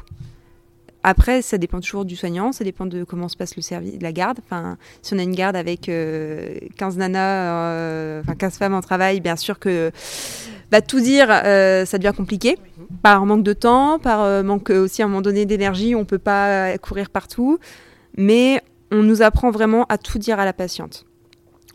Après, 1.03 1.41
ça 1.41 1.57
dépend 1.57 1.79
toujours 1.79 2.03
du 2.03 2.17
soignant, 2.17 2.51
ça 2.51 2.65
dépend 2.65 2.85
de 2.85 3.05
comment 3.05 3.29
se 3.29 3.37
passe 3.37 3.55
le 3.55 3.61
service, 3.61 3.95
la 4.01 4.11
garde. 4.11 4.39
Enfin, 4.43 4.77
si 5.01 5.13
on 5.13 5.19
a 5.19 5.23
une 5.23 5.35
garde 5.35 5.55
avec 5.55 5.81
15 5.81 5.89
euh, 5.89 6.59
nanas, 6.97 7.73
euh, 7.73 8.21
enfin 8.21 8.35
15 8.35 8.57
femmes 8.57 8.73
en 8.73 8.81
travail, 8.81 9.21
bien 9.21 9.37
sûr 9.37 9.59
que 9.59 9.91
bah, 10.71 10.81
tout 10.81 10.99
dire, 10.99 11.27
euh, 11.29 11.85
ça 11.85 11.97
devient 11.97 12.13
compliqué. 12.15 12.57
Par 13.01 13.25
manque 13.25 13.43
de 13.43 13.53
temps, 13.53 13.97
par 13.99 14.43
manque 14.43 14.71
aussi 14.71 15.01
à 15.01 15.05
un 15.05 15.07
moment 15.07 15.21
donné 15.21 15.45
d'énergie, 15.45 15.95
on 15.95 15.99
ne 15.99 16.03
peut 16.03 16.19
pas 16.19 16.77
courir 16.79 17.09
partout. 17.09 17.59
Mais 18.17 18.61
on 18.91 19.03
nous 19.03 19.21
apprend 19.21 19.51
vraiment 19.51 19.85
à 19.87 19.97
tout 19.97 20.19
dire 20.19 20.39
à 20.39 20.45
la 20.45 20.53
patiente. 20.53 21.05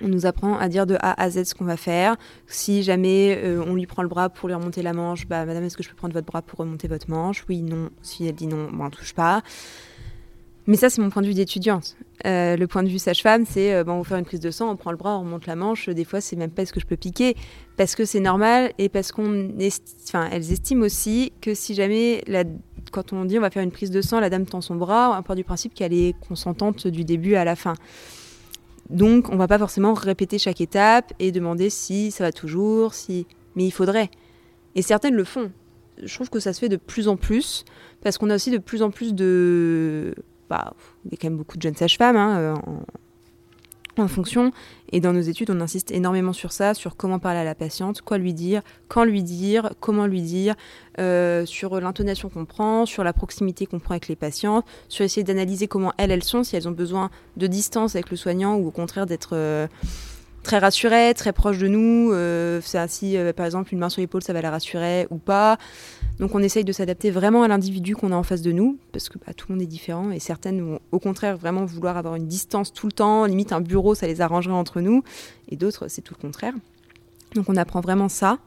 On 0.02 0.08
nous 0.08 0.26
apprend 0.26 0.58
à 0.58 0.68
dire 0.68 0.86
de 0.86 0.96
A 1.00 1.20
à 1.22 1.30
Z 1.30 1.44
ce 1.44 1.54
qu'on 1.54 1.64
va 1.64 1.76
faire. 1.76 2.16
Si 2.46 2.82
jamais 2.82 3.38
euh, 3.42 3.62
on 3.66 3.74
lui 3.74 3.86
prend 3.86 4.02
le 4.02 4.08
bras 4.08 4.28
pour 4.28 4.48
lui 4.48 4.54
remonter 4.54 4.82
la 4.82 4.92
manche, 4.92 5.26
bah 5.26 5.44
madame, 5.44 5.64
est-ce 5.64 5.76
que 5.76 5.82
je 5.82 5.88
peux 5.88 5.94
prendre 5.94 6.14
votre 6.14 6.26
bras 6.26 6.42
pour 6.42 6.58
remonter 6.58 6.88
votre 6.88 7.08
manche? 7.08 7.44
Oui, 7.48 7.62
non. 7.62 7.90
Si 8.02 8.26
elle 8.26 8.34
dit 8.34 8.48
non, 8.48 8.68
on 8.72 8.84
ne 8.84 8.90
touche 8.90 9.14
pas. 9.14 9.42
Mais 10.66 10.76
ça, 10.76 10.88
c'est 10.88 11.02
mon 11.02 11.10
point 11.10 11.20
de 11.20 11.26
vue 11.26 11.34
d'étudiante. 11.34 11.94
Euh, 12.24 12.56
le 12.56 12.66
point 12.66 12.82
de 12.82 12.88
vue 12.88 12.98
sage-femme, 12.98 13.44
c'est 13.46 13.74
euh, 13.74 13.84
bon, 13.84 13.92
on 13.92 13.98
va 13.98 14.04
faire 14.04 14.18
une 14.18 14.24
prise 14.24 14.40
de 14.40 14.50
sang, 14.50 14.70
on 14.70 14.76
prend 14.76 14.90
le 14.92 14.96
bras, 14.96 15.18
on 15.18 15.20
remonte 15.20 15.46
la 15.46 15.56
manche. 15.56 15.90
Des 15.90 16.04
fois, 16.04 16.22
c'est 16.22 16.36
même 16.36 16.50
pas 16.50 16.62
est-ce 16.62 16.72
que 16.72 16.80
je 16.80 16.86
peux 16.86 16.96
piquer, 16.96 17.36
parce 17.76 17.94
que 17.94 18.06
c'est 18.06 18.20
normal 18.20 18.72
et 18.78 18.88
parce 18.88 19.12
qu'on, 19.12 19.50
elles 19.58 20.52
estiment 20.52 20.86
aussi 20.86 21.32
que 21.42 21.54
si 21.54 21.74
jamais 21.74 22.22
la... 22.26 22.44
quand 22.92 23.12
on 23.12 23.26
dit 23.26 23.36
on 23.36 23.42
va 23.42 23.50
faire 23.50 23.62
une 23.62 23.72
prise 23.72 23.90
de 23.90 24.00
sang, 24.00 24.20
la 24.20 24.30
dame 24.30 24.46
tend 24.46 24.62
son 24.62 24.76
bras, 24.76 25.14
on 25.18 25.22
part 25.22 25.36
du 25.36 25.44
principe 25.44 25.74
qu'elle 25.74 25.92
est 25.92 26.14
consentante 26.26 26.86
du 26.86 27.04
début 27.04 27.34
à 27.34 27.44
la 27.44 27.56
fin. 27.56 27.74
Donc, 28.90 29.30
on 29.30 29.36
va 29.36 29.48
pas 29.48 29.58
forcément 29.58 29.94
répéter 29.94 30.38
chaque 30.38 30.60
étape 30.60 31.12
et 31.18 31.32
demander 31.32 31.70
si 31.70 32.10
ça 32.10 32.24
va 32.24 32.32
toujours, 32.32 32.94
si. 32.94 33.26
Mais 33.56 33.64
il 33.64 33.70
faudrait. 33.70 34.10
Et 34.74 34.82
certaines 34.82 35.14
le 35.14 35.24
font. 35.24 35.52
Je 36.02 36.12
trouve 36.14 36.28
que 36.28 36.40
ça 36.40 36.52
se 36.52 36.58
fait 36.58 36.68
de 36.68 36.76
plus 36.76 37.08
en 37.08 37.16
plus 37.16 37.64
parce 38.02 38.18
qu'on 38.18 38.30
a 38.30 38.34
aussi 38.34 38.50
de 38.50 38.58
plus 38.58 38.82
en 38.82 38.90
plus 38.90 39.14
de. 39.14 40.14
Bah, 40.50 40.74
il 41.04 41.12
y 41.12 41.14
a 41.14 41.16
quand 41.20 41.28
même 41.28 41.38
beaucoup 41.38 41.56
de 41.56 41.62
jeunes 41.62 41.76
sages-femmes 41.76 42.16
hein, 42.16 42.54
en 44.02 44.08
fonction. 44.08 44.52
Et 44.92 45.00
dans 45.00 45.12
nos 45.12 45.20
études, 45.20 45.50
on 45.50 45.60
insiste 45.60 45.90
énormément 45.90 46.32
sur 46.32 46.52
ça, 46.52 46.74
sur 46.74 46.96
comment 46.96 47.18
parler 47.18 47.40
à 47.40 47.44
la 47.44 47.54
patiente, 47.54 48.02
quoi 48.02 48.18
lui 48.18 48.34
dire, 48.34 48.62
quand 48.88 49.04
lui 49.04 49.22
dire, 49.22 49.70
comment 49.80 50.06
lui 50.06 50.22
dire, 50.22 50.54
euh, 50.98 51.46
sur 51.46 51.80
l'intonation 51.80 52.28
qu'on 52.28 52.44
prend, 52.44 52.86
sur 52.86 53.04
la 53.04 53.12
proximité 53.12 53.66
qu'on 53.66 53.78
prend 53.78 53.92
avec 53.92 54.08
les 54.08 54.16
patients, 54.16 54.62
sur 54.88 55.04
essayer 55.04 55.24
d'analyser 55.24 55.66
comment 55.66 55.92
elles, 55.98 56.10
elles 56.10 56.24
sont, 56.24 56.44
si 56.44 56.56
elles 56.56 56.68
ont 56.68 56.72
besoin 56.72 57.10
de 57.36 57.46
distance 57.46 57.94
avec 57.96 58.10
le 58.10 58.16
soignant 58.16 58.56
ou 58.56 58.68
au 58.68 58.72
contraire 58.72 59.06
d'être... 59.06 59.30
Euh, 59.32 59.66
très 60.42 60.58
rassurée, 60.58 61.14
très 61.14 61.32
proche 61.32 61.56
de 61.56 61.68
nous. 61.68 62.12
Euh, 62.12 62.60
si 62.86 63.16
par 63.34 63.46
exemple 63.46 63.72
une 63.72 63.78
main 63.78 63.88
sur 63.88 64.02
l'épaule, 64.02 64.22
ça 64.22 64.34
va 64.34 64.42
la 64.42 64.50
rassurer 64.50 65.06
ou 65.08 65.16
pas. 65.16 65.56
Donc 66.20 66.34
on 66.34 66.38
essaye 66.38 66.64
de 66.64 66.72
s'adapter 66.72 67.10
vraiment 67.10 67.42
à 67.42 67.48
l'individu 67.48 67.96
qu'on 67.96 68.12
a 68.12 68.16
en 68.16 68.22
face 68.22 68.42
de 68.42 68.52
nous, 68.52 68.78
parce 68.92 69.08
que 69.08 69.18
bah, 69.18 69.34
tout 69.34 69.46
le 69.48 69.54
monde 69.54 69.62
est 69.62 69.66
différent 69.66 70.10
et 70.10 70.20
certaines 70.20 70.60
vont 70.60 70.78
au 70.92 71.00
contraire 71.00 71.36
vraiment 71.36 71.64
vouloir 71.64 71.96
avoir 71.96 72.14
une 72.14 72.28
distance 72.28 72.72
tout 72.72 72.86
le 72.86 72.92
temps, 72.92 73.24
limite 73.24 73.52
un 73.52 73.60
bureau, 73.60 73.94
ça 73.94 74.06
les 74.06 74.20
arrangerait 74.20 74.54
entre 74.54 74.80
nous, 74.80 75.02
et 75.48 75.56
d'autres 75.56 75.88
c'est 75.88 76.02
tout 76.02 76.14
le 76.16 76.20
contraire. 76.20 76.54
Donc 77.34 77.48
on 77.48 77.56
apprend 77.56 77.80
vraiment 77.80 78.08
ça. 78.08 78.38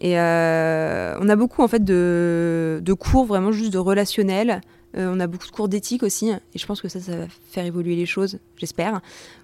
Et 0.00 0.18
euh, 0.18 1.16
on 1.20 1.28
a 1.28 1.36
beaucoup 1.36 1.62
en 1.62 1.68
fait 1.68 1.84
de, 1.84 2.80
de 2.82 2.92
cours 2.94 3.26
vraiment 3.26 3.52
juste 3.52 3.72
de 3.72 3.78
relationnel, 3.78 4.60
euh, 4.96 5.12
on 5.12 5.18
a 5.18 5.26
beaucoup 5.26 5.46
de 5.46 5.52
cours 5.52 5.68
d'éthique 5.68 6.02
aussi, 6.02 6.30
et 6.30 6.58
je 6.58 6.66
pense 6.66 6.80
que 6.80 6.88
ça, 6.88 7.00
ça 7.00 7.16
va 7.16 7.24
faire 7.50 7.64
évoluer 7.64 7.96
les 7.96 8.06
choses, 8.06 8.38
j'espère, 8.56 9.00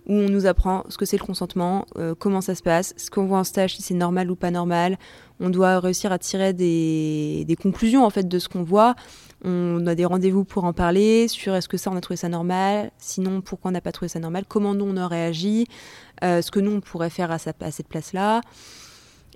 où 0.06 0.14
on 0.14 0.28
nous 0.28 0.46
apprend 0.46 0.84
ce 0.88 0.96
que 0.96 1.04
c'est 1.04 1.18
le 1.18 1.24
consentement, 1.24 1.86
euh, 1.96 2.14
comment 2.16 2.40
ça 2.40 2.54
se 2.54 2.62
passe, 2.62 2.94
ce 2.96 3.10
qu'on 3.10 3.26
voit 3.26 3.38
en 3.38 3.44
stage, 3.44 3.76
si 3.76 3.82
c'est 3.82 3.94
normal 3.94 4.30
ou 4.30 4.36
pas 4.36 4.50
normal. 4.50 4.96
On 5.40 5.50
doit 5.50 5.80
réussir 5.80 6.12
à 6.12 6.18
tirer 6.18 6.52
des, 6.52 7.56
conclusions 7.60 8.04
en 8.04 8.10
fait 8.10 8.28
de 8.28 8.38
ce 8.38 8.48
qu'on 8.48 8.62
voit. 8.62 8.94
On 9.42 9.86
a 9.86 9.94
des 9.94 10.04
rendez-vous 10.04 10.44
pour 10.44 10.64
en 10.64 10.72
parler 10.72 11.26
sur 11.28 11.54
est-ce 11.54 11.68
que 11.68 11.78
ça 11.78 11.90
on 11.90 11.96
a 11.96 12.00
trouvé 12.00 12.16
ça 12.16 12.28
normal, 12.28 12.90
sinon 12.98 13.40
pourquoi 13.40 13.70
on 13.70 13.72
n'a 13.72 13.80
pas 13.80 13.92
trouvé 13.92 14.08
ça 14.08 14.20
normal, 14.20 14.44
comment 14.46 14.74
nous 14.74 14.84
on 14.84 14.96
a 14.96 15.08
réagi, 15.08 15.66
euh, 16.22 16.42
ce 16.42 16.50
que 16.50 16.60
nous 16.60 16.72
on 16.72 16.80
pourrait 16.80 17.10
faire 17.10 17.32
à, 17.32 17.36
à 17.36 17.70
cette 17.70 17.88
place-là. 17.88 18.42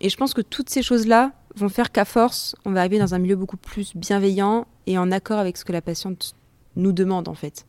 Et 0.01 0.11
je 0.11 0.17
pense 0.17 0.35
que 0.35 0.43
toutes 0.43 0.71
ces 0.71 0.83
choses-là 0.83 1.33
vont 1.57 1.69
faire 1.69 1.91
qu'à 1.91 2.05
force, 2.05 2.55
on 2.65 2.73
va 2.73 2.81
arriver 2.81 2.99
dans 2.99 3.15
un 3.15 3.19
milieu 3.19 3.37
beaucoup 3.37 3.57
plus 3.57 3.97
bienveillant 3.97 4.67
et 4.87 4.99
en 4.99 5.11
accord 5.11 5.39
avec 5.39 5.57
ce 5.57 5.65
que 5.65 5.73
la 5.73 5.83
patiente 5.83 6.35
nous 6.77 6.93
demande 6.93 7.29
en 7.29 7.35
fait. 7.35 7.65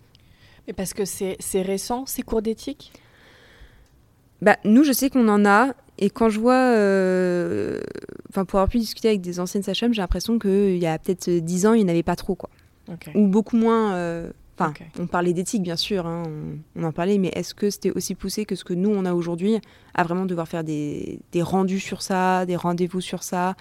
Mais 0.68 0.74
parce 0.74 0.94
que 0.94 1.06
c'est 1.06 1.62
récent, 1.62 2.06
ces 2.06 2.24
cours 2.24 2.42
d'éthique? 2.42 2.92
Bah, 4.42 4.58
Nous, 4.64 4.84
je 4.84 4.92
sais 4.92 5.10
qu'on 5.10 5.28
en 5.28 5.46
a. 5.46 5.74
Et 5.98 6.10
quand 6.10 6.30
je 6.30 6.42
vois, 6.42 6.74
euh, 6.76 7.80
enfin 8.30 8.44
pour 8.44 8.60
avoir 8.60 8.70
pu 8.70 8.80
discuter 8.80 9.08
avec 9.08 9.22
des 9.22 9.40
anciennes 9.40 9.64
sages 9.64 9.80
j'ai 9.80 10.02
l'impression 10.02 10.38
qu'il 10.40 10.78
y 10.78 10.88
a 10.88 11.00
peut-être 11.00 11.30
dix 11.30 11.66
ans, 11.66 11.74
il 11.74 11.84
n'y 11.84 11.86
en 11.86 11.94
avait 11.94 12.04
pas 12.04 12.18
trop, 12.18 12.36
quoi. 12.36 12.50
Ou 13.16 13.28
beaucoup 13.28 13.56
moins. 13.56 13.94
Euh, 13.94 14.30
enfin, 14.60 14.74
on 15.00 15.08
parlait 15.08 15.32
d'éthique, 15.32 15.64
bien 15.64 15.78
sûr, 15.78 16.06
hein, 16.06 16.24
on, 16.76 16.84
en 16.84 16.92
parlait, 16.92 17.18
mais 17.18 17.32
est-ce 17.34 17.56
que 17.56 17.70
c'était 17.70 17.92
aussi 17.92 18.14
poussé 18.14 18.46
que 18.46 18.56
ce 18.56 18.66
que 18.66 18.74
nous, 18.74 18.90
on 18.90 19.06
a 19.06 19.14
aujourd'hui, 19.14 19.58
à 19.94 20.04
vraiment 20.04 20.26
devoir 20.26 20.50
faire 20.50 20.66
des, 20.66 21.20
des 21.32 21.42
rendus 21.42 21.80
sur 21.80 22.02
ça, 22.02 22.46
des 22.46 22.58
rendez-vous 22.58 23.02
sur 23.02 23.24
ça? 23.24 23.56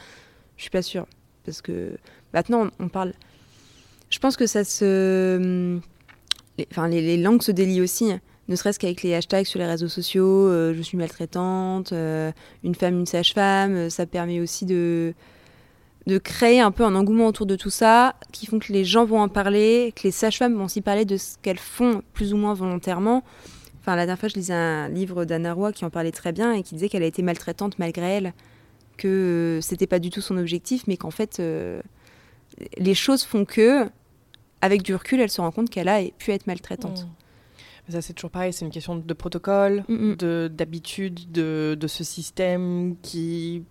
Je 0.56 0.62
suis 0.62 0.70
pas 0.70 0.82
sûre. 0.82 1.06
Parce 1.44 1.62
que 1.62 1.96
maintenant, 2.32 2.66
on 2.80 2.88
parle 2.88 3.12
je 4.14 4.20
pense 4.20 4.36
que 4.36 4.46
ça 4.46 4.62
se. 4.62 5.76
Les, 6.56 6.68
enfin, 6.70 6.86
les, 6.86 7.16
langues 7.16 7.42
se 7.42 7.50
délient 7.50 7.80
aussi, 7.80 8.12
ne 8.46 8.54
serait-ce 8.54 8.78
qu'avec 8.78 9.02
les 9.02 9.12
hashtags 9.12 9.44
sur 9.44 9.58
les 9.58 9.66
réseaux 9.66 9.88
sociaux, 9.88 10.46
euh, 10.46 10.72
je 10.72 10.82
suis 10.82 10.96
maltraitante, 10.96 11.92
euh, 11.92 12.30
une 12.62 12.76
femme, 12.76 13.00
une 13.00 13.06
sage-femme, 13.06 13.74
euh, 13.74 13.90
ça 13.90 14.06
permet 14.06 14.38
aussi 14.38 14.66
de, 14.66 15.14
de 16.06 16.18
créer 16.18 16.60
un 16.60 16.70
peu 16.70 16.84
un 16.84 16.94
engouement 16.94 17.26
autour 17.26 17.46
de 17.46 17.56
tout 17.56 17.70
ça, 17.70 18.14
qui 18.30 18.46
font 18.46 18.60
que 18.60 18.72
les 18.72 18.84
gens 18.84 19.04
vont 19.04 19.20
en 19.20 19.28
parler, 19.28 19.92
que 19.96 20.04
les 20.04 20.12
sages-femmes 20.12 20.54
vont 20.54 20.66
aussi 20.66 20.80
parler 20.80 21.04
de 21.04 21.16
ce 21.16 21.34
qu'elles 21.42 21.58
font 21.58 22.02
plus 22.12 22.32
ou 22.32 22.36
moins 22.36 22.54
volontairement. 22.54 23.24
Enfin, 23.80 23.96
la 23.96 24.06
dernière 24.06 24.20
fois, 24.20 24.28
je 24.28 24.36
lisais 24.36 24.54
un 24.54 24.88
livre 24.90 25.24
d'Anna 25.24 25.54
Roy 25.54 25.72
qui 25.72 25.84
en 25.84 25.90
parlait 25.90 26.12
très 26.12 26.30
bien 26.30 26.52
et 26.52 26.62
qui 26.62 26.76
disait 26.76 26.88
qu'elle 26.88 27.02
a 27.02 27.06
été 27.06 27.22
maltraitante 27.22 27.80
malgré 27.80 28.06
elle, 28.06 28.32
que 28.96 29.58
c'était 29.60 29.88
pas 29.88 29.98
du 29.98 30.10
tout 30.10 30.20
son 30.20 30.36
objectif, 30.36 30.84
mais 30.86 30.96
qu'en 30.96 31.10
fait, 31.10 31.42
les 32.78 32.94
choses 32.94 33.24
font 33.24 33.44
que, 33.44 33.88
avec 34.64 34.82
du 34.82 34.94
recul, 34.94 35.20
elle 35.20 35.30
se 35.30 35.40
rend 35.40 35.50
compte 35.50 35.70
qu'elle 35.70 35.88
a 35.88 36.00
pu 36.18 36.32
être 36.32 36.46
maltraitante. 36.46 37.04
Mmh. 37.04 37.92
Ça, 37.92 38.00
c'est 38.00 38.14
toujours 38.14 38.30
pareil, 38.30 38.52
c'est 38.52 38.64
une 38.64 38.70
question 38.70 38.96
de 38.96 39.14
protocole, 39.14 39.84
Mm, 39.88 40.14
de 40.14 40.50
d'habitude, 40.52 41.30
de, 41.32 41.76
de 41.78 41.86
ce 41.86 42.02
système 42.02 42.96
qui. 43.02 43.62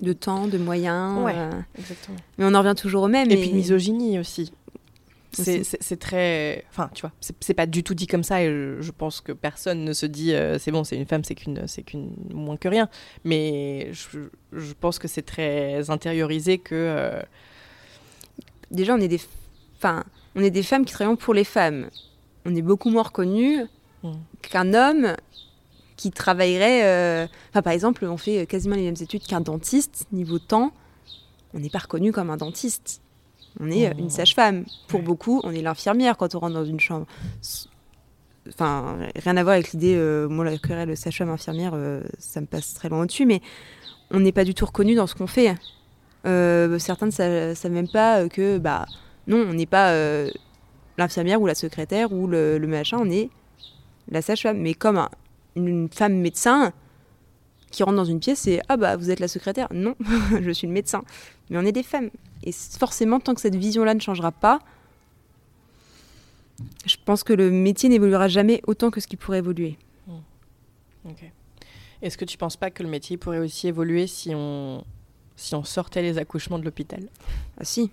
De 0.00 0.12
temps, 0.14 0.46
de 0.46 0.56
moyens. 0.58 1.18
Ouais. 1.22 1.34
euh, 1.36 1.50
Exactement. 1.78 2.16
mais 2.38 2.44
on 2.46 2.54
en 2.54 2.60
revient 2.62 2.74
toujours 2.74 3.02
au 3.02 3.08
même. 3.08 3.30
Et 3.30 3.36
puis 3.36 3.50
de 3.50 3.54
misogynie 3.54 4.18
aussi. 4.18 4.52
C'est- 5.34 5.60
Aussi. 5.60 5.64
C'est 5.64 5.82
c'est 5.82 5.96
très. 5.98 6.64
Enfin, 6.70 6.88
tu 6.94 7.00
vois, 7.02 7.12
c'est 7.20 7.34
c'est 7.40 7.54
pas 7.54 7.66
du 7.66 7.82
tout 7.82 7.94
dit 7.94 8.06
comme 8.06 8.22
ça 8.22 8.42
et 8.42 8.46
je, 8.48 8.76
je 8.80 8.90
pense 8.92 9.20
que 9.22 9.32
personne 9.32 9.82
ne 9.84 9.92
se 9.94 10.04
dit 10.06 10.34
euh, 10.34 10.58
c'est 10.58 10.70
bon, 10.70 10.84
c'est 10.84 10.96
une 10.96 11.06
femme, 11.06 11.24
c'est 11.24 11.34
qu'une 11.34 11.66
c'est 11.66 11.82
qu'une 11.82 12.10
moins 12.32 12.56
que 12.58 12.68
rien. 12.68 12.88
Mais 13.24 13.88
je, 13.92 14.18
je 14.52 14.72
pense 14.78 14.98
que 14.98 15.08
c'est 15.08 15.22
très 15.22 15.90
intériorisé 15.90 16.58
que. 16.58 16.74
euh, 16.74 17.22
déjà 18.70 18.94
on 18.94 18.98
est 19.00 19.08
des 19.08 19.20
enfin 19.82 20.04
on 20.36 20.40
est 20.42 20.50
des 20.50 20.62
femmes 20.62 20.84
qui 20.84 20.92
travaillent 20.94 21.16
pour 21.16 21.34
les 21.34 21.44
femmes. 21.44 21.88
On 22.46 22.54
est 22.54 22.62
beaucoup 22.62 22.90
moins 22.90 23.02
reconnus 23.02 23.66
Mm. 24.04 24.10
qu'un 24.42 24.74
homme 24.74 25.14
qui 25.96 26.10
travaillerait 26.10 26.82
euh, 26.84 27.26
enfin 27.50 27.62
par 27.62 27.72
exemple 27.72 28.04
on 28.04 28.16
fait 28.16 28.46
quasiment 28.46 28.74
les 28.74 28.82
mêmes 28.82 28.96
études 29.00 29.24
qu'un 29.24 29.40
dentiste 29.40 30.06
niveau 30.12 30.38
temps. 30.40 30.72
On 31.54 31.60
n'est 31.60 31.70
pas 31.70 31.78
reconnu 31.80 32.10
comme 32.12 32.30
un 32.30 32.36
dentiste. 32.36 33.00
On 33.60 33.70
est 33.70 33.86
euh, 33.88 33.94
Mm. 33.94 33.98
une 34.00 34.10
sage-femme. 34.10 34.64
Pour 34.88 35.02
beaucoup 35.02 35.40
on 35.44 35.52
est 35.52 35.62
l'infirmière 35.62 36.16
quand 36.16 36.34
on 36.34 36.40
rentre 36.40 36.54
dans 36.54 36.64
une 36.64 36.80
chambre. 36.80 37.06
Enfin 38.48 38.96
rien 39.14 39.36
à 39.36 39.42
voir 39.44 39.54
avec 39.54 39.70
l'idée 39.72 39.94
euh, 39.94 40.28
moi 40.28 40.44
la 40.44 40.58
querelle 40.58 40.96
sage-femme 40.96 41.30
infirmière 41.30 41.72
euh, 41.74 42.02
ça 42.18 42.40
me 42.40 42.46
passe 42.46 42.74
très 42.74 42.88
loin 42.88 43.02
au-dessus 43.02 43.24
mais 43.24 43.40
on 44.10 44.18
n'est 44.18 44.32
pas 44.32 44.42
du 44.44 44.52
tout 44.54 44.66
reconnu 44.66 44.94
dans 44.96 45.06
ce 45.06 45.14
qu'on 45.14 45.28
fait. 45.28 45.54
Certains 46.24 47.06
ne 47.06 47.10
sa- 47.12 47.54
savent 47.54 47.70
même 47.72 47.88
pas 47.88 48.28
que 48.28 48.58
bah 48.58 48.86
non, 49.26 49.38
on 49.48 49.54
n'est 49.54 49.66
pas 49.66 49.90
euh, 49.90 50.30
l'infirmière 50.98 51.40
ou 51.40 51.46
la 51.46 51.54
secrétaire 51.54 52.12
ou 52.12 52.26
le, 52.26 52.58
le 52.58 52.66
machin, 52.66 52.98
on 53.00 53.10
est 53.10 53.30
la 54.08 54.20
sage-femme. 54.22 54.58
Mais 54.58 54.74
comme 54.74 54.98
un- 54.98 55.10
une 55.56 55.88
femme 55.88 56.14
médecin 56.14 56.72
qui 57.70 57.82
rentre 57.82 57.96
dans 57.96 58.04
une 58.04 58.20
pièce 58.20 58.46
et 58.46 58.60
ah 58.68 58.76
bah 58.76 58.96
vous 58.96 59.10
êtes 59.10 59.20
la 59.20 59.28
secrétaire. 59.28 59.68
Non, 59.72 59.94
je 60.40 60.50
suis 60.50 60.66
le 60.66 60.72
médecin. 60.72 61.02
Mais 61.50 61.58
on 61.58 61.62
est 61.62 61.72
des 61.72 61.82
femmes. 61.82 62.10
Et 62.44 62.52
forcément, 62.52 63.20
tant 63.20 63.34
que 63.34 63.40
cette 63.40 63.54
vision-là 63.56 63.94
ne 63.94 64.00
changera 64.00 64.32
pas, 64.32 64.60
je 66.86 66.96
pense 67.04 67.22
que 67.24 67.32
le 67.32 67.50
métier 67.50 67.88
n'évoluera 67.88 68.28
jamais 68.28 68.60
autant 68.66 68.90
que 68.90 69.00
ce 69.00 69.06
qui 69.06 69.16
pourrait 69.16 69.38
évoluer. 69.38 69.78
Ok. 71.04 71.24
Est-ce 72.02 72.16
que 72.18 72.24
tu 72.24 72.36
penses 72.36 72.56
pas 72.56 72.70
que 72.70 72.82
le 72.82 72.88
métier 72.88 73.16
pourrait 73.16 73.38
aussi 73.38 73.68
évoluer 73.68 74.06
si 74.06 74.32
on, 74.34 74.84
si 75.36 75.54
on 75.54 75.64
sortait 75.64 76.02
les 76.02 76.18
accouchements 76.18 76.58
de 76.58 76.64
l'hôpital? 76.64 77.08
Ah 77.58 77.64
si. 77.64 77.90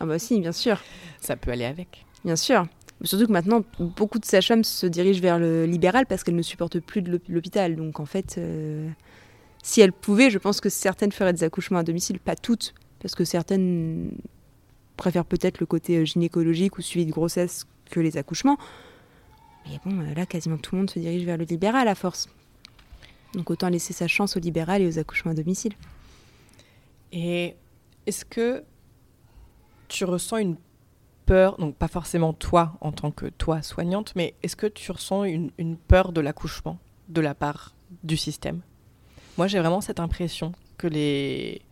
Ah 0.00 0.06
bah 0.06 0.18
si, 0.18 0.40
bien 0.40 0.52
sûr. 0.52 0.80
Ça 1.20 1.36
peut 1.36 1.50
aller 1.50 1.64
avec. 1.64 2.04
Bien 2.24 2.36
sûr. 2.36 2.66
Surtout 3.04 3.26
que 3.26 3.32
maintenant, 3.32 3.64
beaucoup 3.78 4.18
de 4.18 4.24
sages-femmes 4.24 4.64
se 4.64 4.86
dirigent 4.86 5.20
vers 5.20 5.38
le 5.38 5.66
libéral 5.66 6.06
parce 6.06 6.22
qu'elles 6.22 6.36
ne 6.36 6.42
supportent 6.42 6.78
plus 6.80 7.02
de 7.02 7.12
l'hôp- 7.12 7.28
l'hôpital. 7.28 7.76
Donc 7.76 7.98
en 8.00 8.06
fait, 8.06 8.36
euh, 8.38 8.88
si 9.62 9.80
elles 9.80 9.92
pouvaient, 9.92 10.30
je 10.30 10.38
pense 10.38 10.60
que 10.60 10.68
certaines 10.68 11.12
feraient 11.12 11.32
des 11.32 11.44
accouchements 11.44 11.80
à 11.80 11.82
domicile, 11.82 12.20
pas 12.20 12.36
toutes, 12.36 12.74
parce 13.00 13.14
que 13.14 13.24
certaines 13.24 14.12
préfèrent 14.96 15.24
peut-être 15.24 15.58
le 15.58 15.66
côté 15.66 15.98
euh, 15.98 16.04
gynécologique 16.04 16.78
ou 16.78 16.82
suivi 16.82 17.06
de 17.06 17.10
grossesse 17.10 17.66
que 17.90 17.98
les 17.98 18.16
accouchements. 18.16 18.56
Mais 19.66 19.78
bon, 19.84 20.00
euh, 20.00 20.14
là, 20.14 20.24
quasiment 20.26 20.58
tout 20.58 20.74
le 20.76 20.82
monde 20.82 20.90
se 20.90 20.98
dirige 21.00 21.24
vers 21.24 21.36
le 21.36 21.44
libéral 21.44 21.88
à 21.88 21.94
force. 21.96 22.28
Donc 23.34 23.50
autant 23.50 23.68
laisser 23.68 23.92
sa 23.92 24.06
chance 24.06 24.36
au 24.36 24.40
libéral 24.40 24.80
et 24.82 24.86
aux 24.86 24.98
accouchements 24.98 25.32
à 25.32 25.34
domicile. 25.34 25.72
Et 27.10 27.56
est-ce 28.06 28.24
que 28.24 28.62
tu 29.92 30.04
ressens 30.04 30.38
une 30.38 30.56
peur, 31.26 31.56
donc 31.58 31.76
pas 31.76 31.88
forcément 31.88 32.32
toi 32.32 32.72
en 32.80 32.92
tant 32.92 33.10
que 33.10 33.26
toi 33.26 33.62
soignante, 33.62 34.12
mais 34.16 34.34
est-ce 34.42 34.56
que 34.56 34.66
tu 34.66 34.90
ressens 34.90 35.24
une, 35.24 35.50
peur 35.88 36.12
de 36.12 36.20
l'accouchement 36.20 36.78
de 37.08 37.20
la 37.20 37.34
part 37.34 37.74
du 38.02 38.16
système? 38.16 38.60
Moi 39.38 39.46
j'ai 39.46 39.58
vraiment 39.58 39.80
cette 39.80 40.00
impression 40.00 40.52
que 40.78 40.86
les, 40.86 41.62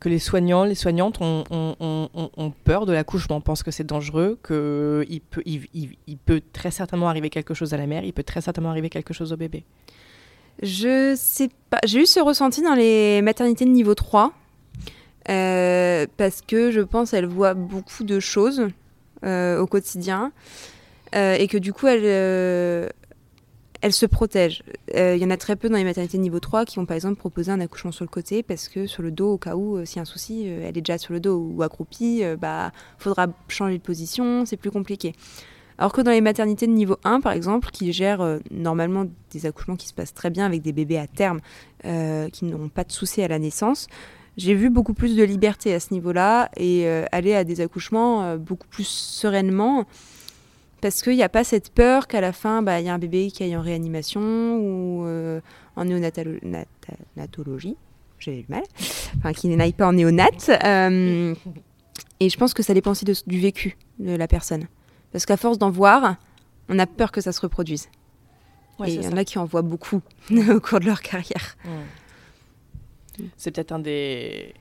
que 0.00 0.08
les 0.08 0.18
soignants, 0.18 0.64
les 0.64 0.74
soignantes 0.74 1.18
ont, 1.20 2.52
peur 2.64 2.86
de 2.86 2.92
l'accouchement, 2.92 3.40
pensent 3.40 3.62
que 3.62 3.70
c'est 3.70 3.84
dangereux, 3.84 4.38
qu'il 4.46 5.20
peut, 5.20 5.42
il 5.46 6.18
peut 6.24 6.42
très 6.52 6.70
certainement 6.70 7.08
arriver 7.08 7.30
quelque 7.30 7.54
chose 7.54 7.74
à 7.74 7.76
la 7.76 7.86
mère, 7.86 8.04
il 8.04 8.12
peut 8.12 8.22
très 8.22 8.42
certainement 8.42 8.70
arriver 8.70 8.90
quelque 8.90 9.14
chose 9.14 9.32
au 9.32 9.36
bébé. 9.36 9.64
Je 10.62 11.14
sais 11.16 11.50
pas. 11.68 11.80
J'ai 11.84 12.00
eu 12.02 12.06
ce 12.06 12.20
ressenti 12.20 12.62
dans 12.62 12.74
les 12.74 13.22
maternités 13.22 13.64
de 13.64 13.70
niveau 13.70 13.94
3. 13.94 14.32
Euh, 15.30 16.06
parce 16.16 16.40
que 16.42 16.70
je 16.70 16.80
pense 16.80 17.10
qu'elles 17.12 17.26
voient 17.26 17.54
beaucoup 17.54 18.04
de 18.04 18.20
choses 18.20 18.68
euh, 19.24 19.58
au 19.60 19.66
quotidien. 19.66 20.32
euh, 21.14 21.34
et 21.34 21.46
que 21.48 21.58
du 21.58 21.72
coup, 21.72 21.86
elles, 21.86 22.02
euh, 22.04 22.88
elles 23.80 23.92
se 23.92 24.06
protègent. 24.06 24.62
Euh, 24.96 25.14
Il 25.16 25.22
y 25.22 25.24
en 25.26 25.30
a 25.30 25.36
très 25.36 25.54
peu 25.56 25.68
dans 25.68 25.76
les 25.76 25.84
maternités 25.84 26.18
niveau 26.18 26.40
3 26.40 26.64
qui 26.64 26.78
ont 26.78 26.86
par 26.86 26.96
exemple 26.96 27.16
proposé 27.16 27.52
un 27.52 27.60
accouchement 27.60 27.92
sur 27.92 28.04
le 28.04 28.08
côté 28.10 28.42
parce 28.42 28.68
que 28.68 28.86
sur 28.86 29.02
le 29.02 29.10
dos, 29.12 29.34
au 29.34 29.38
cas 29.38 29.54
où, 29.54 29.84
s'il 29.86 29.96
y 29.96 29.98
a 30.00 30.02
un 30.02 30.06
souci, 30.06 30.46
elle 30.46 30.76
est 30.76 30.80
déjà 30.80 30.98
sur 30.98 31.12
le 31.12 31.20
dos 31.20 31.36
ou 31.36 31.62
accroupie, 31.62 32.22
bah, 32.40 32.72
faudra 32.98 33.28
changer 33.48 33.78
de 33.78 33.82
position, 33.82 34.44
c'est 34.46 34.56
plus 34.56 34.70
compliqué. 34.70 35.12
Alors 35.78 35.92
que 35.92 36.00
dans 36.00 36.12
les 36.12 36.20
maternités 36.20 36.66
de 36.66 36.72
niveau 36.72 36.96
1, 37.04 37.20
par 37.20 37.32
exemple, 37.32 37.70
qui 37.70 37.92
gèrent 37.92 38.38
normalement 38.50 39.06
des 39.32 39.46
accouchements 39.46 39.76
qui 39.76 39.88
se 39.88 39.94
passent 39.94 40.14
très 40.14 40.30
bien 40.30 40.46
avec 40.46 40.62
des 40.62 40.72
bébés 40.72 40.98
à 40.98 41.06
terme, 41.06 41.40
qui 41.82 42.44
n'ont 42.44 42.68
pas 42.68 42.84
de 42.84 42.92
soucis 42.92 43.22
à 43.22 43.28
la 43.28 43.38
naissance, 43.38 43.88
j'ai 44.36 44.54
vu 44.54 44.70
beaucoup 44.70 44.94
plus 44.94 45.16
de 45.16 45.22
liberté 45.24 45.72
à 45.74 45.80
ce 45.80 45.92
niveau-là 45.94 46.50
et 46.56 46.86
euh, 46.86 47.04
aller 47.12 47.34
à 47.34 47.44
des 47.44 47.60
accouchements 47.60 48.22
euh, 48.22 48.36
beaucoup 48.36 48.66
plus 48.68 48.86
sereinement 48.86 49.84
parce 50.80 51.00
qu'il 51.02 51.14
n'y 51.16 51.22
a 51.22 51.28
pas 51.28 51.44
cette 51.44 51.70
peur 51.70 52.06
qu'à 52.08 52.20
la 52.20 52.32
fin, 52.32 52.60
bah, 52.62 52.80
il 52.80 52.86
y 52.86 52.88
a 52.90 52.94
un 52.94 52.98
bébé 52.98 53.30
qui 53.30 53.42
aille 53.42 53.56
en 53.56 53.62
réanimation 53.62 54.20
ou 54.58 55.06
euh, 55.06 55.40
en 55.76 55.84
néonatalo- 55.86 56.44
nata- 56.44 56.66
natologie, 57.16 57.76
j'ai 58.18 58.40
eu 58.40 58.44
mal, 58.48 58.62
enfin 59.18 59.32
qui 59.32 59.48
n'aille 59.48 59.72
pas 59.72 59.86
en 59.86 59.92
néonat. 59.94 60.28
euh, 60.64 61.34
et 62.20 62.28
je 62.28 62.36
pense 62.36 62.52
que 62.54 62.62
ça 62.62 62.74
dépend 62.74 62.90
aussi 62.90 63.04
de- 63.06 63.14
du 63.26 63.40
vécu 63.40 63.76
de 63.98 64.14
la 64.14 64.28
personne. 64.28 64.66
Parce 65.12 65.24
qu'à 65.26 65.36
force 65.36 65.58
d'en 65.58 65.70
voir, 65.70 66.16
on 66.68 66.78
a 66.78 66.86
peur 66.86 67.12
que 67.12 67.20
ça 67.20 67.32
se 67.32 67.40
reproduise. 67.40 67.88
Ouais, 68.78 68.88
et 68.90 68.94
il 68.94 69.02
y 69.04 69.06
en 69.08 69.16
a 69.16 69.24
qui 69.24 69.38
en 69.38 69.44
voient 69.44 69.62
beaucoup 69.62 70.02
au 70.50 70.60
cours 70.60 70.80
de 70.80 70.86
leur 70.86 71.00
carrière. 71.00 71.56
C'est 73.36 73.50
peut-être 73.50 73.72
un 73.72 73.78
des, 73.78 74.54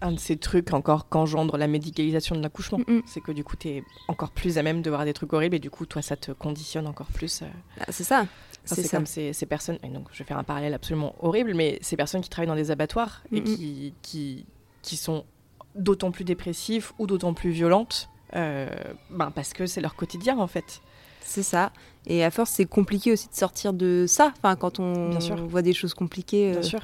un 0.00 0.12
de 0.12 0.18
ces 0.18 0.36
trucs 0.36 0.72
encore 0.72 1.08
qu'engendre 1.08 1.56
la 1.56 1.66
médicalisation 1.66 2.36
de 2.36 2.42
l'accouchement. 2.42 2.78
Mm. 2.86 3.00
C'est 3.06 3.20
que 3.20 3.32
du 3.32 3.44
coup, 3.44 3.56
tu 3.56 3.68
es 3.68 3.84
encore 4.08 4.30
plus 4.30 4.58
à 4.58 4.62
même 4.62 4.82
de 4.82 4.90
voir 4.90 5.04
des 5.04 5.12
trucs 5.12 5.32
horribles 5.32 5.56
et 5.56 5.60
du 5.60 5.70
coup, 5.70 5.86
toi, 5.86 6.02
ça 6.02 6.16
te 6.16 6.32
conditionne 6.32 6.86
encore 6.86 7.08
plus. 7.08 7.42
euh. 7.42 7.46
Ah, 7.80 7.86
c'est 7.90 8.04
ça. 8.04 8.26
Enfin, 8.64 8.76
C'est 8.82 8.88
comme 8.90 9.06
ces, 9.06 9.32
ces 9.34 9.44
personnes, 9.46 9.78
et 9.82 9.88
donc 9.88 10.06
je 10.12 10.18
vais 10.18 10.24
faire 10.24 10.38
un 10.38 10.44
parallèle 10.44 10.72
absolument 10.72 11.14
horrible, 11.20 11.52
mais 11.54 11.78
ces 11.82 11.96
personnes 11.96 12.22
qui 12.22 12.30
travaillent 12.30 12.48
dans 12.48 12.54
des 12.54 12.70
abattoirs 12.70 13.22
et 13.30 13.42
qui, 13.42 13.92
qui, 14.00 14.46
qui 14.80 14.96
sont 14.96 15.26
d'autant 15.74 16.10
plus 16.10 16.24
dépressives 16.24 16.92
ou 16.98 17.06
d'autant 17.06 17.34
plus 17.34 17.50
violentes 17.50 18.08
euh, 18.34 18.68
ben 19.10 19.30
parce 19.32 19.52
que 19.52 19.66
c'est 19.66 19.80
leur 19.82 19.94
quotidien 19.94 20.38
en 20.38 20.46
fait. 20.46 20.80
C'est 21.20 21.42
ça. 21.42 21.72
Et 22.06 22.24
à 22.24 22.30
force, 22.30 22.50
c'est 22.50 22.64
compliqué 22.66 23.12
aussi 23.12 23.28
de 23.28 23.34
sortir 23.34 23.72
de 23.72 24.06
ça. 24.08 24.32
Enfin, 24.38 24.56
quand 24.56 24.78
on 24.80 25.10
Bien 25.10 25.20
sûr. 25.20 25.36
voit 25.46 25.62
des 25.62 25.72
choses 25.72 25.94
compliquées 25.94 26.50
Bien 26.50 26.60
euh, 26.60 26.62
sûr, 26.62 26.80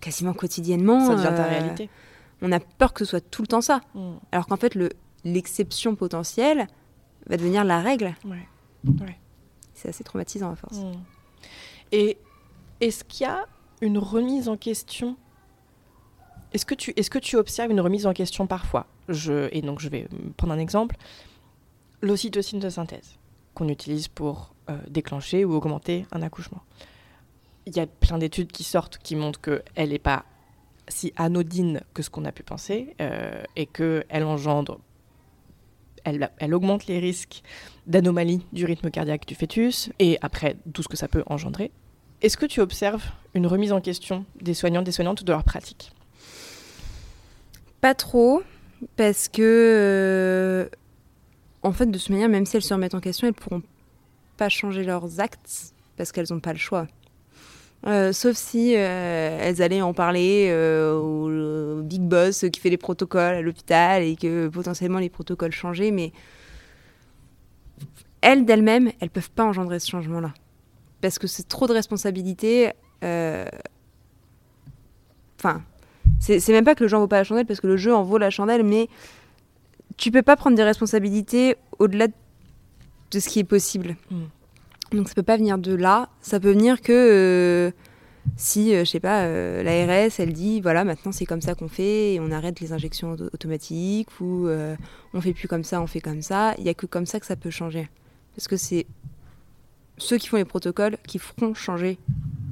quasiment 0.00 0.32
quotidiennement, 0.34 1.06
ça 1.06 1.14
devient 1.14 1.34
ta 1.36 1.44
euh, 1.44 1.48
réalité. 1.48 1.90
on 2.42 2.52
a 2.52 2.60
peur 2.60 2.92
que 2.92 3.04
ce 3.04 3.10
soit 3.10 3.20
tout 3.30 3.42
le 3.42 3.48
temps 3.48 3.60
ça. 3.60 3.80
Mm. 3.94 4.12
Alors 4.32 4.46
qu'en 4.46 4.56
fait, 4.56 4.74
le- 4.74 4.90
l'exception 5.24 5.94
potentielle 5.96 6.66
va 7.26 7.36
devenir 7.36 7.64
la 7.64 7.80
règle. 7.80 8.14
Ouais. 8.24 8.46
Ouais. 8.86 9.18
C'est 9.74 9.88
assez 9.88 10.04
traumatisant 10.04 10.50
à 10.50 10.56
force. 10.56 10.78
Mm. 10.78 10.92
Et 11.92 12.18
est-ce 12.80 13.04
qu'il 13.04 13.26
y 13.26 13.30
a 13.30 13.46
une 13.80 13.98
remise 13.98 14.48
en 14.48 14.56
question? 14.56 15.16
Est-ce 16.52 16.64
que, 16.64 16.74
tu, 16.74 16.92
est-ce 16.96 17.10
que 17.10 17.18
tu 17.18 17.36
observes 17.36 17.70
une 17.70 17.80
remise 17.80 18.06
en 18.06 18.12
question 18.12 18.46
parfois? 18.46 18.86
Je, 19.08 19.48
Et 19.52 19.60
donc 19.62 19.80
je 19.80 19.88
vais 19.88 20.08
prendre 20.36 20.52
un 20.54 20.58
exemple. 20.58 20.96
L'ocytocine 22.00 22.58
de 22.60 22.68
synthèse 22.70 23.16
qu'on 23.54 23.68
utilise 23.68 24.08
pour 24.08 24.54
euh, 24.70 24.78
déclencher 24.88 25.44
ou 25.44 25.52
augmenter 25.54 26.06
un 26.12 26.22
accouchement. 26.22 26.62
Il 27.68 27.76
y 27.76 27.80
a 27.80 27.86
plein 27.86 28.16
d'études 28.16 28.50
qui 28.50 28.64
sortent 28.64 28.96
qui 28.96 29.14
montrent 29.14 29.42
qu'elle 29.42 29.90
n'est 29.90 29.98
pas 29.98 30.24
si 30.88 31.12
anodine 31.16 31.82
que 31.92 32.02
ce 32.02 32.08
qu'on 32.08 32.24
a 32.24 32.32
pu 32.32 32.42
penser 32.42 32.94
euh, 33.02 33.42
et 33.56 33.66
qu'elle 33.66 34.24
engendre, 34.24 34.80
elle, 36.04 36.54
augmente 36.54 36.86
les 36.86 36.98
risques 36.98 37.42
d'anomalies 37.86 38.42
du 38.54 38.64
rythme 38.64 38.90
cardiaque 38.90 39.26
du 39.26 39.34
fœtus 39.34 39.90
et 39.98 40.16
après 40.22 40.56
tout 40.72 40.82
ce 40.82 40.88
que 40.88 40.96
ça 40.96 41.08
peut 41.08 41.22
engendrer. 41.26 41.70
Est-ce 42.22 42.38
que 42.38 42.46
tu 42.46 42.60
observes 42.60 43.04
une 43.34 43.46
remise 43.46 43.72
en 43.72 43.82
question 43.82 44.24
des 44.40 44.54
soignants, 44.54 44.80
des 44.80 44.92
soignantes 44.92 45.22
de 45.22 45.30
leur 45.30 45.44
pratique 45.44 45.92
Pas 47.82 47.94
trop, 47.94 48.42
parce 48.96 49.28
que, 49.28 49.42
euh, 49.42 50.68
en 51.62 51.72
fait, 51.72 51.86
de 51.86 51.98
toute 51.98 52.08
manière, 52.08 52.30
même 52.30 52.46
si 52.46 52.56
elles 52.56 52.62
se 52.62 52.72
remettent 52.72 52.94
en 52.94 53.00
question, 53.00 53.28
elles 53.28 53.34
pourront 53.34 53.62
pas 54.38 54.48
changer 54.48 54.84
leurs 54.84 55.20
actes 55.20 55.74
parce 55.98 56.12
qu'elles 56.12 56.28
n'ont 56.30 56.40
pas 56.40 56.52
le 56.54 56.58
choix. 56.58 56.86
Euh, 57.86 58.12
sauf 58.12 58.36
si 58.36 58.74
euh, 58.76 59.38
elles 59.40 59.62
allaient 59.62 59.82
en 59.82 59.94
parler 59.94 60.48
euh, 60.50 60.98
au, 60.98 61.82
big 61.82 62.02
boss 62.02 62.44
qui 62.52 62.60
fait 62.60 62.70
les 62.70 62.76
protocoles 62.76 63.36
à 63.36 63.40
l'hôpital 63.40 64.02
et 64.02 64.16
que 64.16 64.48
potentiellement 64.48 64.98
les 64.98 65.08
protocoles 65.08 65.52
changeaient, 65.52 65.92
mais 65.92 66.12
elles 68.20 68.44
d'elles-mêmes, 68.44 68.90
elles 69.00 69.10
peuvent 69.10 69.30
pas 69.30 69.44
engendrer 69.44 69.78
ce 69.78 69.88
changement-là 69.90 70.34
parce 71.00 71.20
que 71.20 71.28
c'est 71.28 71.46
trop 71.46 71.68
de 71.68 71.72
responsabilités. 71.72 72.72
Enfin, 75.40 75.62
c'est 76.18 76.48
même 76.48 76.64
pas 76.64 76.74
que 76.74 76.82
le 76.82 76.88
jeu 76.88 76.96
en 76.96 77.00
vaut 77.00 77.06
pas 77.06 77.18
la 77.18 77.24
chandelle 77.24 77.46
parce 77.46 77.60
que 77.60 77.68
le 77.68 77.76
jeu 77.76 77.94
en 77.94 78.02
vaut 78.02 78.18
la 78.18 78.30
chandelle, 78.30 78.64
mais 78.64 78.88
tu 79.96 80.10
peux 80.10 80.22
pas 80.22 80.34
prendre 80.34 80.56
des 80.56 80.64
responsabilités 80.64 81.56
au-delà 81.78 82.08
de 82.08 83.20
ce 83.20 83.28
qui 83.28 83.38
est 83.38 83.44
possible. 83.44 83.94
Mm. 84.10 84.24
Donc 84.92 85.08
ça 85.08 85.14
peut 85.14 85.22
pas 85.22 85.36
venir 85.36 85.58
de 85.58 85.74
là, 85.74 86.08
ça 86.20 86.40
peut 86.40 86.52
venir 86.52 86.80
que 86.80 86.92
euh, 86.92 87.70
si, 88.36 88.74
euh, 88.74 88.84
je 88.84 88.90
sais 88.90 89.00
pas, 89.00 89.24
euh, 89.24 89.62
l'ARS, 89.62 90.12
elle 90.18 90.32
dit, 90.32 90.60
voilà, 90.60 90.84
maintenant 90.84 91.12
c'est 91.12 91.26
comme 91.26 91.42
ça 91.42 91.54
qu'on 91.54 91.68
fait, 91.68 92.14
et 92.14 92.20
on 92.20 92.30
arrête 92.30 92.60
les 92.60 92.72
injections 92.72 93.12
automatiques, 93.12 94.20
ou 94.20 94.48
on 95.14 95.20
fait 95.20 95.34
plus 95.34 95.48
comme 95.48 95.64
ça, 95.64 95.82
on 95.82 95.86
fait 95.86 96.00
comme 96.00 96.22
ça, 96.22 96.54
il 96.58 96.64
y 96.64 96.68
a 96.68 96.74
que 96.74 96.86
comme 96.86 97.06
ça 97.06 97.20
que 97.20 97.26
ça 97.26 97.36
peut 97.36 97.50
changer. 97.50 97.88
Parce 98.34 98.48
que 98.48 98.56
c'est 98.56 98.86
ceux 99.98 100.16
qui 100.16 100.28
font 100.28 100.36
les 100.36 100.44
protocoles 100.44 100.96
qui 101.06 101.18
feront 101.18 101.54
changer 101.54 101.98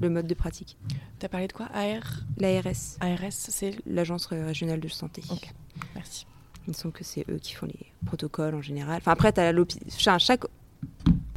le 0.01 0.11
mode 0.11 0.26
de 0.26 0.34
pratique. 0.34 0.76
Tu 1.18 1.26
as 1.26 1.28
parlé 1.28 1.47
de 1.47 1.53
quoi? 1.53 1.66
AR 1.72 2.24
L'ARS. 2.39 2.99
ARS, 3.01 3.32
c'est 3.32 3.76
L'Agence 3.87 4.26
régionale 4.26 4.80
de 4.80 4.89
santé. 4.89 5.22
Ok, 5.30 5.49
merci. 5.95 6.26
Il 6.66 6.70
me 6.70 6.74
semble 6.74 6.93
que 6.93 7.05
c'est 7.05 7.24
eux 7.30 7.39
qui 7.41 7.55
font 7.55 7.66
les 7.66 7.87
protocoles 8.05 8.57
en 8.57 8.61
général. 8.61 8.97
Enfin, 8.97 9.12
après, 9.12 9.32
tu 9.32 9.41
as 9.41 9.53
l'hôpital. 9.53 9.89
Chaque 10.18 10.45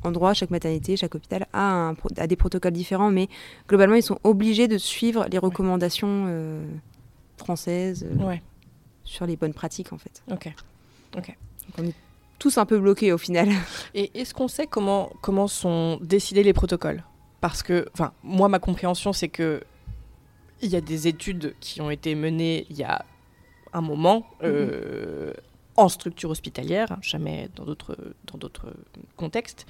endroit, 0.06 0.34
chaque 0.34 0.50
maternité, 0.50 0.98
chaque 0.98 1.16
hôpital 1.16 1.48
a, 1.54 1.94
a, 2.18 2.28
des 2.28 2.36
protocoles 2.36 2.74
différents, 2.74 3.12
mais 3.12 3.28
globalement, 3.68 3.96
ils 3.96 4.04
sont 4.04 4.20
obligés 4.24 4.68
de 4.68 4.78
suivre 4.78 5.28
les 5.32 5.38
recommandations 5.38 6.26
euh, 6.28 6.66
françaises 7.38 8.06
euh, 8.06 8.36
sur 9.04 9.26
les 9.26 9.36
bonnes 9.36 9.54
pratiques, 9.54 9.94
en 9.94 9.98
fait. 9.98 10.24
Ok. 10.32 10.52
Ok. 11.18 11.36
on 11.78 11.84
est 11.86 11.96
tous 12.38 12.58
un 12.58 12.66
peu 12.66 12.80
bloqués 12.80 13.12
au 13.12 13.18
final. 13.18 13.50
Et 13.94 14.12
est-ce 14.20 14.34
qu'on 14.34 14.48
sait 14.48 14.66
comment, 14.66 15.12
comment 15.22 15.48
sont 15.48 16.00
décidés 16.02 16.44
les 16.44 16.54
protocoles? 16.54 17.04
Parce 17.42 17.64
que, 17.64 17.88
enfin, 17.94 18.14
moi, 18.24 18.50
ma 18.50 18.60
compréhension, 18.60 19.14
c'est 19.14 19.30
que 19.30 19.62
il 20.62 20.70
y 20.70 20.76
a 20.76 20.82
des 20.82 21.08
études 21.08 21.56
qui 21.60 21.80
ont 21.82 21.90
été 21.90 22.16
menées 22.16 22.66
il 22.70 22.78
y 22.78 22.84
a 22.84 23.06
un 23.72 23.82
moment. 23.82 24.26
Euh, 24.44 25.34
en 25.80 25.90
structure 25.90 26.30
hospitalière, 26.30 26.92
hein, 26.92 27.00
jamais 27.02 27.50
dans 27.56 27.64
d'autres, 27.64 27.96
contextes, 29.16 29.66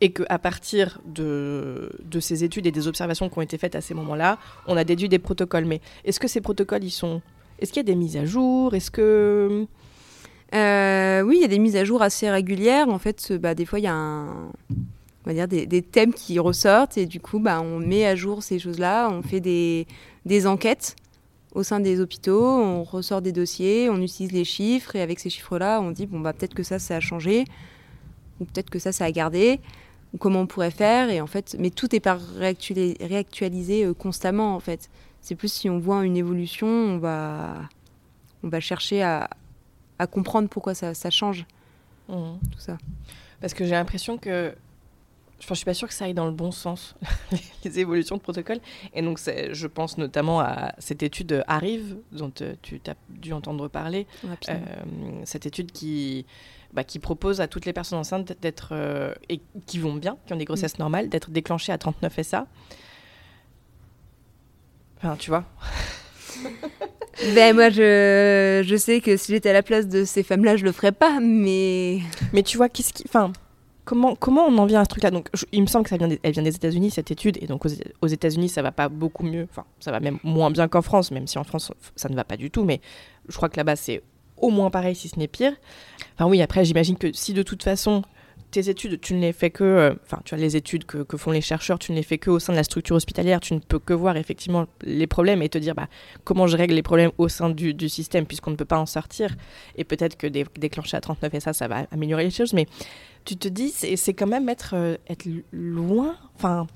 et 0.00 0.12
qu'à 0.12 0.38
partir 0.38 1.00
de, 1.04 1.90
ces 2.20 2.44
études 2.44 2.66
et 2.66 2.70
des 2.70 2.86
observations 2.86 3.28
qui 3.28 3.38
ont 3.38 3.42
été 3.42 3.58
faites 3.58 3.74
à 3.74 3.80
ces 3.80 3.94
moments-là, 3.94 4.38
on 4.66 4.76
a 4.76 4.84
déduit 4.84 5.08
des 5.08 5.18
protocoles. 5.18 5.64
Mais 5.64 5.80
est-ce 6.04 6.20
que 6.20 6.28
ces 6.28 6.40
protocoles, 6.40 6.84
ils 6.84 6.90
sont... 6.90 7.20
Est-ce 7.58 7.72
qu'il 7.72 7.80
y 7.80 7.86
a 7.86 7.90
des 7.92 7.96
mises 7.96 8.16
à 8.16 8.24
jour? 8.24 8.74
Est-ce 8.74 8.90
que... 8.90 9.66
Euh, 10.54 11.22
oui, 11.22 11.38
il 11.38 11.42
y 11.42 11.44
a 11.44 11.48
des 11.48 11.58
mises 11.58 11.76
à 11.76 11.84
jour 11.84 12.00
assez 12.00 12.30
régulières. 12.30 12.88
En 12.88 12.98
fait, 12.98 13.32
bah, 13.32 13.54
des 13.54 13.66
fois, 13.66 13.80
il 13.80 13.84
y 13.84 13.88
a 13.88 13.94
on 13.94 15.30
va 15.30 15.34
dire 15.34 15.48
des, 15.48 15.82
thèmes 15.82 16.14
qui 16.14 16.38
ressortent 16.38 16.96
et 16.96 17.04
du 17.04 17.20
coup, 17.20 17.40
bah, 17.40 17.60
on 17.60 17.80
met 17.80 18.06
à 18.06 18.14
jour 18.14 18.42
ces 18.42 18.58
choses-là. 18.58 19.10
On 19.10 19.22
fait 19.22 19.40
des 19.40 20.46
enquêtes 20.46 20.94
au 21.54 21.62
sein 21.62 21.80
des 21.80 22.00
hôpitaux, 22.00 22.44
on 22.44 22.84
ressort 22.84 23.22
des 23.22 23.32
dossiers, 23.32 23.88
on 23.90 24.00
utilise 24.00 24.32
les 24.32 24.44
chiffres 24.44 24.96
et 24.96 25.00
avec 25.00 25.18
ces 25.18 25.30
chiffres-là, 25.30 25.80
on 25.80 25.90
dit 25.90 26.06
bon 26.06 26.20
bah 26.20 26.32
peut-être 26.32 26.54
que 26.54 26.62
ça 26.62 26.78
ça 26.78 26.96
a 26.96 27.00
changé 27.00 27.44
ou 28.40 28.44
peut-être 28.44 28.70
que 28.70 28.78
ça 28.78 28.92
ça 28.92 29.04
a 29.04 29.10
gardé 29.10 29.60
ou 30.12 30.18
comment 30.18 30.40
on 30.40 30.46
pourrait 30.46 30.70
faire 30.70 31.10
et 31.10 31.20
en 31.20 31.26
fait 31.26 31.56
mais 31.58 31.70
tout 31.70 31.94
est 31.94 32.00
pas 32.00 32.18
réactualisé, 32.36 33.84
euh, 33.84 33.94
constamment 33.94 34.54
en 34.54 34.60
fait. 34.60 34.90
C'est 35.20 35.34
plus 35.34 35.52
si 35.52 35.68
on 35.68 35.78
voit 35.78 36.04
une 36.04 36.16
évolution, 36.16 36.68
on 36.68 36.98
va 36.98 37.54
on 38.42 38.48
va 38.48 38.60
chercher 38.60 39.02
à, 39.02 39.28
comprendre 40.12 40.48
pourquoi 40.48 40.74
ça, 40.74 41.10
change. 41.10 41.44
Mmh. 42.08 42.14
Tout 42.52 42.60
ça. 42.60 42.78
Parce 43.40 43.52
que 43.52 43.64
j'ai 43.64 43.72
l'impression 43.72 44.16
que 44.16 44.54
je 45.40 45.48
ne 45.48 45.54
suis 45.54 45.64
pas 45.64 45.74
sûre 45.74 45.88
que 45.88 45.94
ça 45.94 46.06
aille 46.06 46.14
dans 46.14 46.26
le 46.26 46.32
bon 46.32 46.50
sens, 46.50 46.96
les 47.64 47.78
évolutions 47.78 48.16
de 48.16 48.20
protocole. 48.20 48.58
Et 48.92 49.02
donc, 49.02 49.18
je 49.18 49.66
pense 49.66 49.96
notamment 49.96 50.40
à 50.40 50.74
cette 50.78 51.02
étude 51.02 51.44
Arrive, 51.46 51.96
dont 52.12 52.32
euh, 52.40 52.54
tu 52.62 52.80
as 52.86 52.94
dû 53.08 53.32
entendre 53.32 53.68
parler. 53.68 54.06
Euh, 54.48 54.56
cette 55.24 55.46
étude 55.46 55.70
qui, 55.70 56.26
bah, 56.72 56.82
qui 56.82 56.98
propose 56.98 57.40
à 57.40 57.46
toutes 57.46 57.66
les 57.66 57.72
personnes 57.72 57.98
enceintes 57.98 58.32
d'être, 58.40 58.70
euh, 58.72 59.14
et 59.28 59.40
qui 59.66 59.78
vont 59.78 59.94
bien, 59.94 60.18
qui 60.26 60.32
ont 60.32 60.36
des 60.36 60.44
grossesses 60.44 60.78
mm. 60.78 60.82
normales, 60.82 61.08
d'être 61.08 61.30
déclenchées 61.30 61.72
à 61.72 61.78
39 61.78 62.20
SA. 62.22 62.46
Enfin, 64.96 65.16
tu 65.16 65.30
vois. 65.30 65.44
ben 67.34 67.54
moi 67.54 67.68
je, 67.70 68.62
je 68.64 68.76
sais 68.76 69.00
que 69.00 69.16
si 69.16 69.32
j'étais 69.32 69.50
à 69.50 69.52
la 69.52 69.62
place 69.62 69.88
de 69.88 70.04
ces 70.04 70.22
femmes-là, 70.24 70.56
je 70.56 70.64
le 70.64 70.72
ferais 70.72 70.92
pas, 70.92 71.20
mais. 71.20 72.00
Mais 72.32 72.42
tu 72.42 72.56
vois, 72.56 72.68
qu'est-ce 72.68 72.92
qui. 72.92 73.04
Enfin, 73.06 73.32
Comment, 73.88 74.16
comment 74.16 74.44
on 74.44 74.58
en 74.58 74.66
vient 74.66 74.80
à 74.80 74.84
ce 74.84 74.90
truc-là? 74.90 75.10
Donc, 75.10 75.30
il 75.50 75.62
me 75.62 75.66
semble 75.66 75.84
que 75.84 75.88
ça 75.88 75.96
vient 75.96 76.08
des, 76.08 76.20
elle 76.22 76.32
vient 76.32 76.42
des 76.42 76.54
États-Unis 76.54 76.90
cette 76.90 77.10
étude, 77.10 77.38
et 77.40 77.46
donc 77.46 77.64
aux, 77.64 78.06
États-Unis 78.06 78.50
ça 78.50 78.60
va 78.60 78.70
pas 78.70 78.90
beaucoup 78.90 79.24
mieux. 79.24 79.48
Enfin, 79.50 79.64
ça 79.80 79.90
va 79.90 79.98
même 79.98 80.18
moins 80.22 80.50
bien 80.50 80.68
qu'en 80.68 80.82
France, 80.82 81.10
même 81.10 81.26
si 81.26 81.38
en 81.38 81.44
France 81.44 81.72
ça 81.96 82.10
ne 82.10 82.14
va 82.14 82.24
pas 82.24 82.36
du 82.36 82.50
tout. 82.50 82.64
Mais 82.64 82.82
je 83.30 83.34
crois 83.34 83.48
que 83.48 83.56
là-bas 83.56 83.76
c'est 83.76 84.02
au 84.36 84.50
moins 84.50 84.68
pareil, 84.68 84.94
si 84.94 85.08
ce 85.08 85.18
n'est 85.18 85.26
pire. 85.26 85.54
Enfin 86.14 86.28
oui, 86.28 86.42
après 86.42 86.66
j'imagine 86.66 86.98
que 86.98 87.14
si 87.14 87.32
de 87.32 87.42
toute 87.42 87.62
façon 87.62 88.02
tes 88.50 88.68
études, 88.70 89.00
tu 89.00 89.14
ne 89.14 89.20
les 89.20 89.32
fais 89.32 89.50
que, 89.50 89.64
euh, 89.64 89.94
enfin, 90.04 90.20
tu 90.24 90.34
as 90.34 90.38
les 90.38 90.56
études 90.56 90.84
que, 90.84 90.98
que, 90.98 91.16
font 91.16 91.30
les 91.30 91.40
chercheurs, 91.40 91.78
tu 91.78 91.92
ne 91.92 91.96
les 91.96 92.02
fais 92.02 92.18
que 92.18 92.30
au 92.30 92.38
sein 92.38 92.52
de 92.52 92.56
la 92.56 92.64
structure 92.64 92.96
hospitalière, 92.96 93.40
tu 93.40 93.54
ne 93.54 93.58
peux 93.58 93.78
que 93.78 93.92
voir 93.92 94.16
effectivement 94.16 94.66
les 94.82 95.06
problèmes 95.06 95.42
et 95.42 95.48
te 95.48 95.58
dire 95.58 95.74
bah, 95.74 95.88
comment 96.24 96.46
je 96.46 96.56
règle 96.56 96.74
les 96.74 96.82
problèmes 96.82 97.10
au 97.18 97.28
sein 97.28 97.50
du, 97.50 97.74
du 97.74 97.88
système 97.88 98.26
puisqu'on 98.26 98.50
ne 98.50 98.56
peut 98.56 98.64
pas 98.64 98.78
en 98.78 98.86
sortir. 98.86 99.36
Et 99.76 99.84
peut-être 99.84 100.16
que 100.16 100.26
déclencher 100.26 100.96
à 100.96 101.00
39 101.00 101.34
et 101.34 101.40
ça, 101.40 101.52
ça 101.52 101.68
va 101.68 101.86
améliorer 101.92 102.24
les 102.24 102.30
choses, 102.30 102.54
mais 102.54 102.66
tu 103.24 103.36
te 103.36 103.48
dis, 103.48 103.70
c'est 103.70 104.14
quand 104.14 104.26
même 104.26 104.50
euh, 104.72 104.96
être 105.08 105.26
loin. 105.52 106.16
Enfin, 106.36 106.66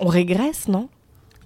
on 0.00 0.06
régresse, 0.06 0.68
non? 0.68 0.88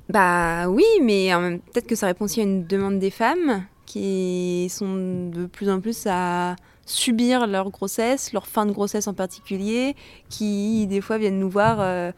Bah 0.09 0.69
oui, 0.69 0.85
mais 1.03 1.31
peut-être 1.73 1.87
que 1.87 1.97
ça 1.97 2.07
répond 2.07 2.27
aussi 2.27 2.41
à 2.41 2.45
une 2.45 2.65
demande 2.65 3.01
des 3.01 3.11
femmes 3.11 3.65
qui 3.87 4.69
sont 4.71 5.31
de 5.31 5.47
plus 5.47 5.69
en 5.69 5.81
plus 5.81 6.07
à 6.09 6.55
subir 6.87 7.47
leur 7.47 7.71
grossesse, 7.71 8.33
leur 8.33 8.47
fin 8.47 8.65
de 8.65 8.73
grossesse 8.73 9.07
en 9.07 9.15
particulier, 9.15 9.95
qui 10.31 10.87
des 10.87 11.03
fois 11.03 11.19
viennent 11.19 11.39
nous 11.39 11.51
voir 11.51 11.79
euh, 11.81 12.13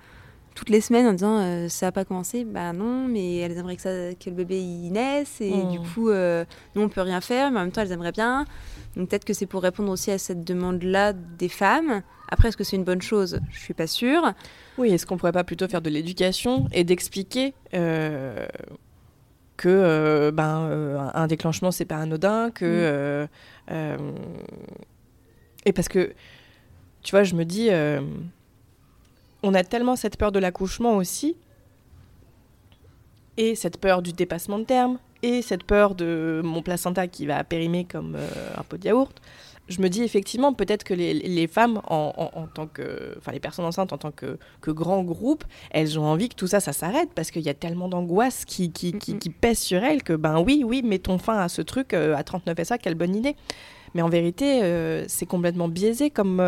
toutes 0.54 0.70
les 0.70 0.80
semaines 0.80 1.06
en 1.06 1.12
disant 1.12 1.38
euh, 1.38 1.68
ça 1.68 1.86
n'a 1.86 1.92
pas 1.92 2.04
commencé. 2.04 2.44
Bah 2.44 2.72
non, 2.72 3.08
mais 3.08 3.38
elles 3.38 3.58
aimeraient 3.58 3.76
que, 3.76 3.82
ça, 3.82 4.14
que 4.14 4.30
le 4.30 4.36
bébé 4.36 4.60
y 4.60 4.90
naisse 4.90 5.40
et 5.40 5.50
du 5.50 5.80
mmh. 5.80 5.86
coup, 5.94 6.10
nous 6.10 6.82
on 6.82 6.88
peut 6.88 7.00
rien 7.00 7.20
faire, 7.20 7.50
mais 7.50 7.58
en 7.58 7.62
même 7.62 7.72
temps 7.72 7.82
elles 7.82 7.92
aimeraient 7.92 8.12
bien. 8.12 8.44
Donc 8.96 9.08
peut-être 9.08 9.24
que 9.24 9.32
c'est 9.32 9.46
pour 9.46 9.62
répondre 9.62 9.90
aussi 9.90 10.10
à 10.10 10.18
cette 10.18 10.44
demande-là 10.44 11.12
des 11.12 11.48
femmes. 11.48 12.02
Après, 12.28 12.48
est-ce 12.48 12.56
que 12.56 12.64
c'est 12.64 12.76
une 12.76 12.84
bonne 12.84 13.02
chose? 13.02 13.40
Je 13.50 13.58
suis 13.58 13.74
pas 13.74 13.86
sûre. 13.86 14.32
Oui, 14.76 14.90
est-ce 14.90 15.06
qu'on 15.06 15.16
pourrait 15.16 15.32
pas 15.32 15.44
plutôt 15.44 15.66
faire 15.66 15.80
de 15.80 15.90
l'éducation 15.90 16.66
et 16.72 16.84
d'expliquer 16.84 17.54
euh, 17.74 18.46
que 19.58 19.68
euh, 19.68 20.30
ben, 20.30 20.62
euh, 20.70 20.98
un 21.12 21.26
déclenchement 21.26 21.70
c'est 21.70 21.84
pas 21.84 21.98
anodin, 21.98 22.50
que 22.50 23.28
mm. 23.70 23.94
et 25.66 25.72
parce 25.74 25.88
que 25.88 26.14
tu 27.02 27.10
vois, 27.10 27.24
je 27.24 27.34
me 27.34 27.44
dis, 27.44 27.68
on 29.42 29.54
a 29.54 29.64
tellement 29.64 29.96
cette 29.96 30.16
peur 30.16 30.32
de 30.32 30.38
l'accouchement 30.38 30.96
aussi 30.96 31.36
et 33.36 33.54
cette 33.54 33.78
peur 33.78 34.02
du 34.02 34.12
dépassement 34.12 34.58
de 34.58 34.64
terme 34.64 34.98
et 35.22 35.42
cette 35.42 35.64
peur 35.64 35.94
de 35.94 36.40
mon 36.44 36.62
placenta 36.62 37.06
qui 37.08 37.26
va 37.26 37.42
périmer 37.44 37.84
comme 37.84 38.16
euh, 38.16 38.50
un 38.56 38.62
pot 38.62 38.76
de 38.76 38.86
yaourt, 38.86 39.20
je 39.68 39.80
me 39.80 39.88
dis 39.88 40.02
effectivement 40.02 40.52
peut-être 40.52 40.84
que 40.84 40.94
les, 40.94 41.46
femmes 41.46 41.80
en, 41.86 42.46
tant 42.52 42.66
que, 42.66 43.14
enfin 43.18 43.32
les 43.32 43.40
personnes 43.40 43.64
enceintes 43.64 43.92
en 43.92 43.98
tant 43.98 44.10
que, 44.10 44.38
que, 44.60 44.70
grand 44.70 45.02
groupe, 45.02 45.44
elles 45.70 45.98
ont 45.98 46.04
envie 46.04 46.28
que 46.28 46.34
tout 46.34 46.46
ça, 46.46 46.60
ça 46.60 46.72
s'arrête 46.72 47.10
parce 47.14 47.30
qu'il 47.30 47.42
y 47.42 47.48
a 47.48 47.54
tellement 47.54 47.88
d'angoisse 47.88 48.44
qui, 48.44 48.72
qui, 48.72 48.92
qui, 48.92 49.30
pèse 49.30 49.58
sur 49.58 49.82
elles 49.82 50.02
que 50.02 50.14
ben 50.14 50.40
oui, 50.40 50.62
oui, 50.64 50.82
mettons 50.82 51.18
fin 51.18 51.38
à 51.38 51.48
ce 51.48 51.62
truc 51.62 51.94
euh, 51.94 52.16
à 52.16 52.22
39 52.22 52.62
SA, 52.64 52.78
quelle 52.78 52.94
bonne 52.94 53.14
idée. 53.14 53.36
Mais 53.94 54.02
en 54.02 54.08
vérité, 54.08 54.62
euh, 54.62 55.04
c'est 55.08 55.26
complètement 55.26 55.68
biaisé 55.68 56.10
comme 56.10 56.42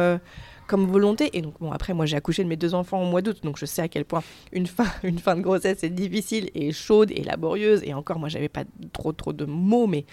comme 0.70 0.86
volonté. 0.86 1.30
Et 1.36 1.42
donc, 1.42 1.54
bon, 1.58 1.72
après, 1.72 1.94
moi, 1.94 2.06
j'ai 2.06 2.16
accouché 2.16 2.44
de 2.44 2.48
mes 2.48 2.56
deux 2.56 2.74
enfants 2.74 3.02
au 3.02 3.06
mois 3.06 3.22
d'août, 3.22 3.40
donc 3.42 3.58
je 3.58 3.66
sais 3.66 3.82
à 3.82 3.88
quel 3.88 4.04
point 4.04 4.22
une 4.52 4.68
fin, 4.68 4.86
une 5.02 5.18
fin 5.18 5.34
de 5.34 5.40
grossesse 5.40 5.82
est 5.82 5.90
difficile 5.90 6.48
et 6.54 6.70
chaude 6.70 7.10
et 7.10 7.24
laborieuse. 7.24 7.82
Et 7.84 7.92
encore, 7.92 8.20
moi, 8.20 8.28
j'avais 8.28 8.48
pas 8.48 8.62
trop, 8.92 9.12
trop 9.12 9.32
de 9.32 9.44
mots, 9.44 9.88
mais. 9.88 10.06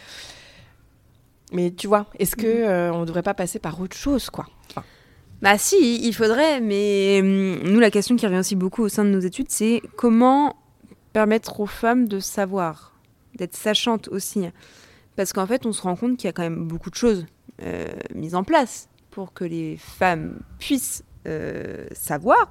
Mais 1.51 1.71
tu 1.71 1.87
vois, 1.87 2.07
est-ce 2.19 2.35
que 2.35 2.47
mhm. 2.47 2.69
euh, 2.69 2.93
on 2.93 3.05
devrait 3.05 3.23
pas 3.23 3.33
passer 3.33 3.59
par 3.59 3.79
autre 3.79 3.95
chose, 3.95 4.29
quoi? 4.29 4.45
Bah 5.39 5.59
si, 5.59 6.03
il 6.03 6.13
faudrait, 6.13 6.59
mais 6.61 7.19
hum, 7.21 7.59
nous, 7.63 7.79
la 7.79 7.91
question 7.91 8.15
qui 8.15 8.25
revient 8.25 8.39
aussi 8.39 8.55
beaucoup 8.55 8.81
au 8.81 8.89
sein 8.89 9.05
de 9.05 9.09
nos 9.09 9.19
études, 9.19 9.51
c'est 9.51 9.83
comment 9.95 10.55
permettre 11.13 11.59
aux 11.59 11.67
femmes 11.67 12.07
de 12.07 12.19
savoir, 12.19 12.99
d'être 13.35 13.55
sachantes 13.55 14.07
aussi. 14.07 14.45
Parce 15.15 15.33
qu'en 15.33 15.45
fait, 15.45 15.65
on 15.67 15.73
se 15.73 15.81
rend 15.83 15.95
compte 15.95 16.17
qu'il 16.17 16.27
y 16.27 16.29
a 16.29 16.33
quand 16.33 16.43
même 16.43 16.67
beaucoup 16.67 16.89
de 16.89 16.95
choses 16.95 17.27
euh, 17.61 17.85
mises 18.15 18.33
en 18.33 18.43
place 18.43 18.89
pour 19.11 19.33
que 19.33 19.43
les 19.43 19.77
femmes 19.77 20.39
puissent 20.59 21.03
savoir. 21.91 22.49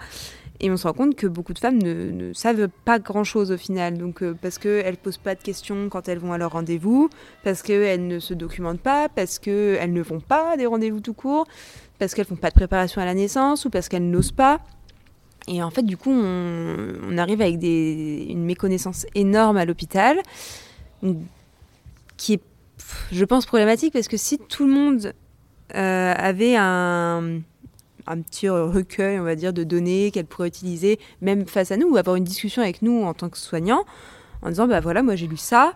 Et 0.60 0.70
on 0.70 0.76
se 0.76 0.86
rend 0.86 0.94
compte 0.94 1.16
que 1.16 1.26
beaucoup 1.26 1.52
de 1.52 1.58
femmes 1.58 1.78
ne, 1.82 2.32
savent 2.32 2.68
pas 2.84 2.98
grand-chose 2.98 3.52
au 3.52 3.56
final. 3.56 3.98
Donc, 3.98 4.24
parce 4.34 4.58
qu'elles 4.58 4.92
ne 4.92 4.96
posent 4.96 5.18
pas 5.18 5.34
de 5.34 5.42
questions 5.42 5.88
quand 5.88 6.08
elles 6.08 6.18
vont 6.18 6.32
à 6.32 6.38
leur 6.38 6.52
rendez-vous, 6.52 7.10
parce 7.44 7.62
qu'elles 7.62 8.06
ne 8.06 8.18
se 8.18 8.34
documentent 8.34 8.80
pas, 8.80 9.08
parce 9.08 9.38
qu'elles 9.38 9.92
ne 9.92 10.02
vont 10.02 10.20
pas 10.20 10.52
à 10.52 10.56
des 10.56 10.66
rendez-vous 10.66 11.00
tout 11.00 11.14
court, 11.14 11.46
parce 11.98 12.14
qu'elles 12.14 12.26
font 12.26 12.36
pas 12.36 12.50
de 12.50 12.54
préparation 12.54 13.00
à 13.00 13.04
la 13.04 13.14
naissance 13.14 13.64
ou 13.64 13.70
parce 13.70 13.88
qu'elles 13.88 14.08
n'osent 14.08 14.32
pas. 14.32 14.60
Et 15.48 15.62
en 15.62 15.70
fait, 15.70 15.82
du 15.82 15.96
coup, 15.96 16.10
on, 16.10 17.18
arrive 17.18 17.40
avec 17.40 17.62
une 17.62 18.44
méconnaissance 18.44 19.06
énorme 19.14 19.56
à 19.56 19.64
l'hôpital, 19.64 20.20
qui 22.16 22.34
est, 22.34 22.42
je 23.12 23.24
pense, 23.24 23.46
problématique 23.46 23.92
parce 23.92 24.08
que 24.08 24.16
si 24.16 24.38
tout 24.38 24.66
le 24.66 24.72
monde 24.72 25.12
euh, 25.74 26.14
avait 26.16 26.56
un, 26.56 27.40
un, 28.06 28.20
petit 28.20 28.48
recueil, 28.48 29.18
on 29.18 29.24
va 29.24 29.34
dire, 29.34 29.52
de 29.52 29.64
données 29.64 30.10
qu'elle 30.10 30.26
pourrait 30.26 30.48
utiliser, 30.48 30.98
même 31.20 31.46
face 31.46 31.70
à 31.70 31.76
nous, 31.76 31.88
ou 31.88 31.96
avoir 31.96 32.16
une 32.16 32.24
discussion 32.24 32.62
avec 32.62 32.82
nous 32.82 33.02
en 33.04 33.14
tant 33.14 33.28
que 33.28 33.38
soignant, 33.38 33.84
en 34.42 34.48
disant, 34.48 34.66
bah 34.66 34.80
voilà, 34.80 35.02
moi 35.02 35.16
j'ai 35.16 35.26
lu 35.26 35.36
ça, 35.36 35.74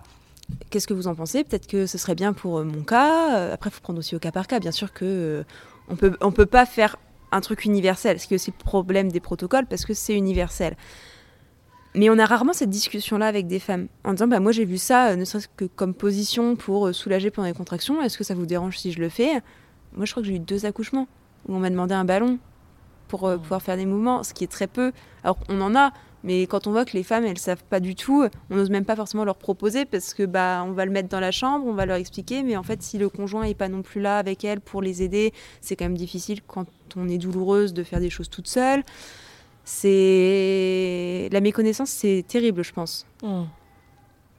qu'est-ce 0.70 0.86
que 0.86 0.94
vous 0.94 1.06
en 1.06 1.14
pensez? 1.14 1.44
Peut-être 1.44 1.66
que 1.66 1.86
ce 1.86 1.98
serait 1.98 2.14
bien 2.14 2.32
pour 2.32 2.64
mon 2.64 2.82
cas. 2.82 3.52
Après, 3.52 3.70
il 3.70 3.72
faut 3.72 3.80
prendre 3.80 3.98
aussi 3.98 4.16
au 4.16 4.18
cas 4.18 4.32
par 4.32 4.46
cas. 4.46 4.60
Bien 4.60 4.72
sûr 4.72 4.92
que 4.92 5.04
euh, 5.04 5.42
on 5.88 5.96
peut, 5.96 6.16
on 6.20 6.32
peut 6.32 6.46
pas 6.46 6.66
faire 6.66 6.96
un 7.32 7.40
truc 7.40 7.64
universel, 7.64 8.18
ce 8.18 8.26
qui 8.26 8.34
est 8.34 8.36
aussi 8.36 8.52
le 8.56 8.64
problème 8.64 9.10
des 9.10 9.20
protocoles 9.20 9.66
parce 9.66 9.84
que 9.84 9.94
c'est 9.94 10.14
universel. 10.14 10.76
Mais 11.94 12.10
on 12.10 12.18
a 12.18 12.26
rarement 12.26 12.52
cette 12.52 12.70
discussion-là 12.70 13.26
avec 13.26 13.46
des 13.46 13.58
femmes 13.58 13.88
en 14.04 14.12
disant 14.12 14.28
bah 14.28 14.40
moi 14.40 14.52
j'ai 14.52 14.64
vu 14.64 14.78
ça, 14.78 15.10
euh, 15.10 15.16
ne 15.16 15.24
serait-ce 15.24 15.48
que 15.56 15.64
comme 15.64 15.94
position 15.94 16.56
pour 16.56 16.88
euh, 16.88 16.92
soulager 16.92 17.30
pendant 17.30 17.48
les 17.48 17.54
contractions. 17.54 18.02
Est-ce 18.02 18.18
que 18.18 18.24
ça 18.24 18.34
vous 18.34 18.46
dérange 18.46 18.78
si 18.78 18.92
je 18.92 19.00
le 19.00 19.08
fais? 19.08 19.40
Moi 19.94 20.06
je 20.06 20.12
crois 20.12 20.22
que 20.22 20.28
j'ai 20.28 20.36
eu 20.36 20.40
deux 20.40 20.66
accouchements 20.66 21.08
où 21.50 21.54
on 21.54 21.58
m'a 21.58 21.68
demandé 21.68 21.94
un 21.94 22.06
ballon 22.06 22.38
pour 23.08 23.26
euh, 23.26 23.36
pouvoir 23.36 23.60
faire 23.60 23.76
des 23.76 23.86
mouvements, 23.86 24.22
ce 24.22 24.32
qui 24.32 24.44
est 24.44 24.50
très 24.50 24.68
peu. 24.68 24.92
Alors 25.24 25.36
on 25.48 25.60
en 25.60 25.74
a, 25.74 25.92
mais 26.22 26.42
quand 26.42 26.66
on 26.66 26.70
voit 26.70 26.84
que 26.84 26.92
les 26.92 27.02
femmes, 27.02 27.24
elles 27.24 27.38
savent 27.38 27.64
pas 27.64 27.80
du 27.80 27.94
tout, 27.94 28.26
on 28.48 28.54
n'ose 28.54 28.70
même 28.70 28.84
pas 28.84 28.96
forcément 28.96 29.24
leur 29.24 29.36
proposer 29.36 29.84
parce 29.84 30.14
que 30.14 30.22
bah 30.24 30.62
on 30.66 30.72
va 30.72 30.84
le 30.84 30.92
mettre 30.92 31.08
dans 31.08 31.20
la 31.20 31.32
chambre, 31.32 31.66
on 31.66 31.74
va 31.74 31.84
leur 31.86 31.96
expliquer, 31.96 32.42
mais 32.42 32.56
en 32.56 32.62
fait 32.62 32.82
si 32.82 32.96
le 32.96 33.08
conjoint 33.08 33.42
est 33.42 33.54
pas 33.54 33.68
non 33.68 33.82
plus 33.82 34.00
là 34.00 34.18
avec 34.18 34.44
elle 34.44 34.60
pour 34.60 34.80
les 34.80 35.02
aider, 35.02 35.34
c'est 35.60 35.76
quand 35.76 35.86
même 35.86 35.98
difficile 35.98 36.40
quand 36.46 36.66
on 36.96 37.08
est 37.08 37.18
douloureuse 37.18 37.74
de 37.74 37.82
faire 37.82 38.00
des 38.00 38.10
choses 38.10 38.30
toute 38.30 38.48
seule. 38.48 38.82
C'est 39.64 41.28
la 41.32 41.40
méconnaissance, 41.40 41.90
c'est 41.90 42.24
terrible, 42.26 42.64
je 42.64 42.72
pense. 42.72 43.06
Mmh. 43.22 43.42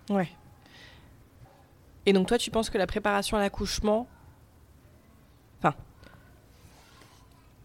Ouais. 0.10 0.30
Et 2.06 2.14
donc 2.14 2.28
toi, 2.28 2.38
tu 2.38 2.52
penses 2.52 2.70
que 2.70 2.78
la 2.78 2.88
préparation 2.88 3.38
à 3.38 3.40
l'accouchement, 3.40 4.08
enfin, 5.60 5.76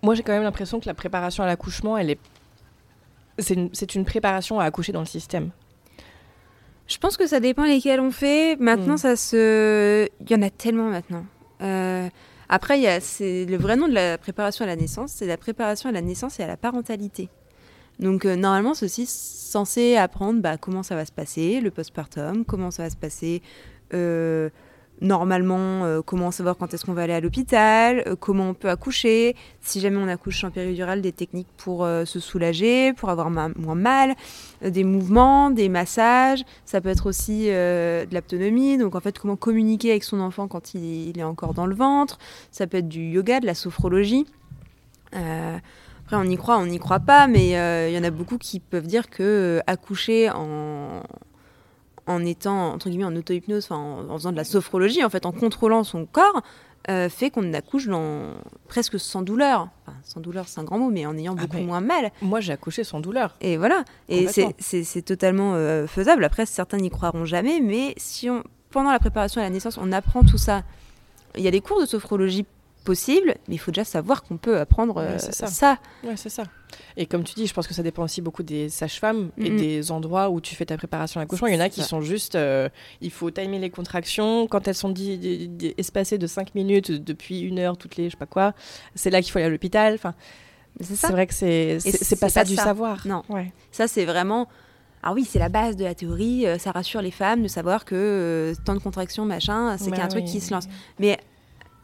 moi 0.03 0.15
j'ai 0.15 0.23
quand 0.23 0.33
même 0.33 0.43
l'impression 0.43 0.81
que 0.81 0.87
la 0.87 0.95
préparation 0.95 1.43
à 1.43 1.47
l'accouchement, 1.47 1.97
elle 1.97 2.11
est 2.11 2.19
c'est 3.39 3.95
une, 3.95 4.05
préparation 4.05 4.61
à 4.61 4.65
accoucher 4.65 4.93
dans 4.93 5.01
le 5.01 5.07
système 5.07 5.51
Je 6.87 6.97
pense 6.99 7.17
que 7.17 7.27
ça 7.27 7.41
dépend 7.41 7.65
lesquels 7.65 8.01
on 8.01 8.11
fait. 8.11 8.57
Maintenant, 8.59 8.95
hmm. 8.95 8.99
ça 8.99 9.17
se. 9.17 10.09
Il 10.21 10.31
y 10.31 10.35
en 10.35 10.43
a 10.43 10.51
tellement 10.51 10.89
maintenant. 10.89 11.27
Euh, 11.61 12.09
après, 12.49 13.01
c'est 13.01 13.45
le 13.45 13.57
vrai 13.57 13.77
nom 13.77 13.89
de 13.89 13.95
la 13.95 14.19
préparation 14.19 14.65
à 14.65 14.69
la 14.69 14.77
naissance, 14.77 15.13
c'est 15.13 15.27
la 15.27 15.37
préparation 15.37 15.89
à 15.89 15.93
la 15.93 16.01
naissance 16.01 16.39
et 16.41 16.45
à 16.45 16.47
la 16.47 16.57
parentalité. 16.57 17.29
Donc 17.99 18.25
euh, 18.25 18.37
normalement, 18.37 18.75
ceci 18.75 19.07
censé 19.07 19.97
apprendre 19.97 20.41
bah, 20.41 20.57
comment 20.59 20.83
ça 20.83 20.95
va 20.95 21.05
se 21.05 21.13
passer, 21.13 21.61
le 21.61 21.71
postpartum, 21.71 22.45
comment 22.45 22.71
ça 22.71 22.85
va 22.85 22.91
se 22.91 22.97
passer 22.97 23.43
euh, 23.95 24.51
normalement 25.01 25.85
euh, 25.85 26.03
comment 26.03 26.31
savoir 26.31 26.57
quand 26.57 26.73
est-ce 26.73 26.85
qu'on 26.85 26.95
va 26.95 27.03
aller 27.03 27.13
à 27.13 27.21
l'hôpital, 27.21 28.03
euh, 28.07 28.17
comment 28.17 28.51
on 28.51 28.55
peut 28.55 28.71
accoucher, 28.71 29.37
si 29.61 29.81
jamais 29.81 29.99
on 29.99 30.09
accouche 30.09 30.43
en 30.45 30.51
péridurale, 30.51 31.03
des 31.03 31.13
techniques 31.13 31.49
pour 31.57 31.85
euh, 31.85 32.05
se 32.05 32.21
soulager, 32.21 32.93
pour 32.95 33.11
avoir 33.11 33.31
moins 33.31 33.75
mal, 33.75 34.15
des 34.63 34.85
mouvements, 34.85 35.51
des 35.51 35.69
massages, 35.69 36.45
ça 36.65 36.81
peut 36.81 36.89
être 36.89 37.07
aussi 37.07 37.47
de 37.47 38.15
l'autonomie, 38.15 38.79
donc 38.79 38.95
en 38.95 39.01
fait 39.01 39.19
comment 39.19 39.37
communiquer 39.37 39.91
avec 39.91 40.05
son 40.05 40.21
enfant 40.21 40.49
quand 40.49 40.75
il, 40.75 41.19
est 41.19 41.23
encore 41.23 41.55
dans 41.55 41.67
le 41.67 41.75
ventre, 41.75 42.19
ça 42.51 42.67
peut 42.67 42.79
être 42.79 42.89
du 42.89 43.11
yoga, 43.11 43.41
de 43.41 43.47
la 43.47 43.55
sophrologie. 43.55 44.27
après 45.13 46.17
on 46.17 46.25
y 46.25 46.37
croit, 46.37 46.59
on 46.59 46.67
n'y 46.67 46.79
croit 46.79 47.01
pas, 47.01 47.27
mais 47.27 47.49
il 47.89 47.95
y 47.95 47.99
en 47.99 48.05
a 48.05 48.11
beaucoup 48.11 48.39
qui 48.39 48.61
peuvent 48.61 48.87
dire 48.87 49.11
que 49.11 49.61
accoucher 49.67 50.31
en 50.31 51.03
en 52.07 52.25
étant 52.25 52.73
entre 52.73 52.89
guillemets 52.89 53.05
en 53.05 53.17
auto-hypnose, 53.17 53.71
en, 53.71 54.17
faisant 54.17 54.33
de 54.33 54.37
la 54.37 54.45
sophrologie, 54.45 55.05
en 55.05 55.11
fait, 55.11 55.27
en 55.27 55.33
contrôlant 55.33 55.85
son 55.85 56.07
corps, 56.07 56.43
euh, 56.89 57.09
fait 57.09 57.31
qu'on 57.31 57.53
accouche 57.53 57.89
dans, 57.89 58.35
presque 58.69 59.01
sans 59.01 59.23
douleur. 59.23 59.69
Enfin, 59.83 59.97
sans 60.05 60.21
douleur, 60.21 60.47
c'est 60.47 60.61
un 60.61 60.65
grand 60.65 60.79
mot, 60.79 60.91
mais 60.91 61.05
en 61.05 61.17
ayant 61.17 61.35
ah 61.37 61.43
beaucoup 61.43 61.59
moins 61.59 61.81
mal. 61.81 62.13
Moi, 62.23 62.41
j'ai 62.41 62.53
accouché 62.53 62.85
sans 62.85 63.01
douleur. 63.01 63.37
Et 63.41 63.57
voilà. 63.57 63.85
Et 64.09 64.29
c'est 64.29 65.03
totalement 65.03 65.55
euh, 65.55 65.87
faisable. 65.87 66.25
Après, 66.25 66.47
certains 66.47 66.79
n'y 66.79 66.91
croiront 66.91 67.25
jamais, 67.25 67.61
mais 67.61 67.95
si 67.97 68.31
on, 68.31 68.45
pendant 68.71 68.93
la 68.93 69.01
préparation 69.01 69.41
à 69.41 69.45
la 69.45 69.51
naissance, 69.51 69.79
on 69.79 69.91
apprend 69.91 70.23
tout 70.23 70.39
ça, 70.39 70.63
il 71.37 71.43
y 71.43 71.49
a 71.49 71.51
des 71.51 71.61
cours 71.61 71.81
de 71.81 71.87
sophrologie 71.87 72.47
possible, 72.87 73.35
mais 73.49 73.57
il 73.57 73.59
faut 73.59 73.73
déjà 73.73 73.85
savoir 73.85 74.23
qu'on 74.23 74.39
peut 74.39 74.59
apprendre 74.59 74.99
euh, 74.99 75.19
ça. 75.19 75.79
Ouais, 76.05 76.17
c'est 76.17 76.31
ça. 76.31 76.45
Et 76.97 77.07
comme 77.07 77.25
tu 77.25 77.35
dis, 77.35 77.47
je 77.47 77.53
pense 77.53 77.67
que 77.67 77.75
ça 77.75 77.83
dépend 77.83 78.05
aussi 78.05 78.23
beaucoup 78.23 78.43
des 78.43 78.69
sages-femmes 78.69 79.31
et 79.37 79.51
des 79.51 79.91
endroits 79.91 80.31
où 80.31 80.41
tu 80.41 80.55
fais 80.55 80.65
ta 80.65 80.77
préparation 80.77 81.21
à 81.21 81.25
l'accouchement. 81.25 81.49
Il 81.49 81.55
y 81.55 81.57
en 81.59 81.61
a 81.61 81.69
qui 81.69 81.83
sont 81.83 82.01
juste, 82.01 82.37
euh, 82.37 82.69
il 83.01 83.11
faut 83.11 83.31
timer 83.31 83.59
les 83.59 83.71
contractions. 83.71 84.47
Quand 84.47 84.67
elles 84.69 84.75
sont 84.75 84.95
espacées 85.77 86.17
de 86.17 86.27
5 86.27 86.55
minutes 86.55 86.93
depuis 86.93 87.41
une 87.41 87.59
heure 87.59 87.77
toutes 87.77 87.97
les, 87.97 88.05
je 88.07 88.11
sais 88.13 88.17
pas 88.17 88.27
quoi, 88.27 88.55
c'est 88.95 89.11
là 89.11 89.21
qu'il 89.21 89.33
faut 89.33 89.39
aller 89.39 89.47
à 89.47 89.51
l'hôpital. 89.51 89.95
Enfin, 89.95 90.15
c'est 90.81 91.13
vrai 91.13 91.27
que 91.27 91.35
c'est 91.35 91.79
c'est 91.81 92.21
pas 92.21 92.29
ça 92.29 92.45
du 92.45 92.57
savoir. 92.57 93.07
Non. 93.07 93.23
Ça, 93.71 93.89
c'est 93.89 94.05
vraiment. 94.05 94.49
Ah 95.03 95.13
oui, 95.13 95.25
c'est 95.25 95.39
la 95.39 95.49
base 95.49 95.77
de 95.77 95.85
la 95.85 95.95
théorie. 95.95 96.47
Euh, 96.47 96.59
ça 96.59 96.73
rassure 96.73 97.01
les 97.01 97.13
femmes 97.13 97.43
de 97.43 97.49
savoir 97.49 97.85
que 97.85 98.55
tant 98.65 98.75
de 98.75 98.81
contractions, 98.81 99.25
machin, 99.25 99.77
c'est 99.79 99.91
bah 99.91 99.99
qu'un 99.99 100.09
truc 100.09 100.25
qui 100.25 100.41
se 100.41 100.53
lance. 100.53 100.67
Mais 100.99 101.19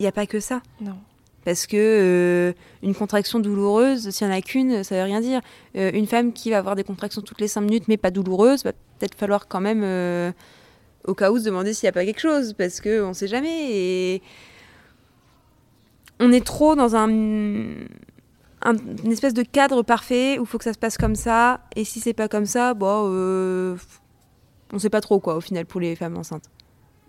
il 0.03 0.07
n'y 0.07 0.09
a 0.09 0.13
pas 0.13 0.27
que 0.27 0.41
ça. 0.41 0.63
Non. 0.81 0.97
Parce 1.45 1.67
que 1.69 1.77
euh, 1.77 2.53
une 2.83 2.93
contraction 2.93 3.39
douloureuse, 3.39 4.11
s'il 4.11 4.27
n'y 4.27 4.33
en 4.33 4.37
a 4.37 4.41
qu'une, 4.41 4.83
ça 4.83 4.97
veut 4.97 5.03
rien 5.05 5.21
dire. 5.21 5.41
Euh, 5.77 5.93
une 5.95 6.09
femme 6.09 6.33
qui 6.33 6.51
va 6.51 6.59
avoir 6.59 6.75
des 6.75 6.83
contractions 6.83 7.23
toutes 7.23 7.41
les 7.41 7.47
5 7.47 7.61
minutes 7.61 7.85
mais 7.87 7.97
pas 7.97 8.11
douloureuse, 8.11 8.65
va 8.65 8.73
peut-être 8.73 9.15
falloir 9.15 9.47
quand 9.47 9.61
même, 9.61 9.83
euh, 9.85 10.33
au 11.05 11.15
cas 11.15 11.31
où, 11.31 11.39
se 11.39 11.45
demander 11.45 11.73
s'il 11.73 11.87
n'y 11.87 11.91
a 11.91 11.93
pas 11.93 12.05
quelque 12.05 12.21
chose, 12.21 12.53
parce 12.55 12.81
qu'on 12.81 13.09
ne 13.09 13.13
sait 13.13 13.29
jamais. 13.29 13.71
Et 13.71 14.23
on 16.19 16.33
est 16.33 16.45
trop 16.45 16.75
dans 16.75 16.97
un, 16.97 17.09
une 17.09 17.87
espèce 19.13 19.35
de 19.35 19.45
cadre 19.45 19.85
parfait 19.85 20.39
où 20.41 20.43
il 20.43 20.47
faut 20.49 20.59
que 20.59 20.65
ça 20.65 20.73
se 20.73 20.79
passe 20.81 20.99
comme 20.99 21.15
ça. 21.15 21.61
Et 21.77 21.85
si 21.85 22.01
c'est 22.01 22.13
pas 22.13 22.27
comme 22.27 22.47
ça, 22.47 22.75
bon, 22.75 23.07
on 23.07 23.77
ne 24.75 24.79
sait 24.79 24.91
pas 24.91 25.01
trop 25.01 25.21
quoi 25.21 25.37
au 25.37 25.41
final 25.41 25.65
pour 25.65 25.81
les 25.81 25.95
femmes 25.95 26.17
enceintes. 26.17 26.51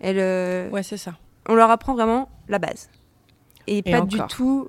Elle, 0.00 0.70
ouais, 0.70 0.84
c'est 0.84 0.96
ça 0.96 1.14
on 1.48 1.54
leur 1.54 1.70
apprend 1.70 1.94
vraiment 1.94 2.28
la 2.48 2.58
base. 2.58 2.90
Et, 3.66 3.82
pas 3.82 4.02
du 4.02 4.18
tout 4.28 4.68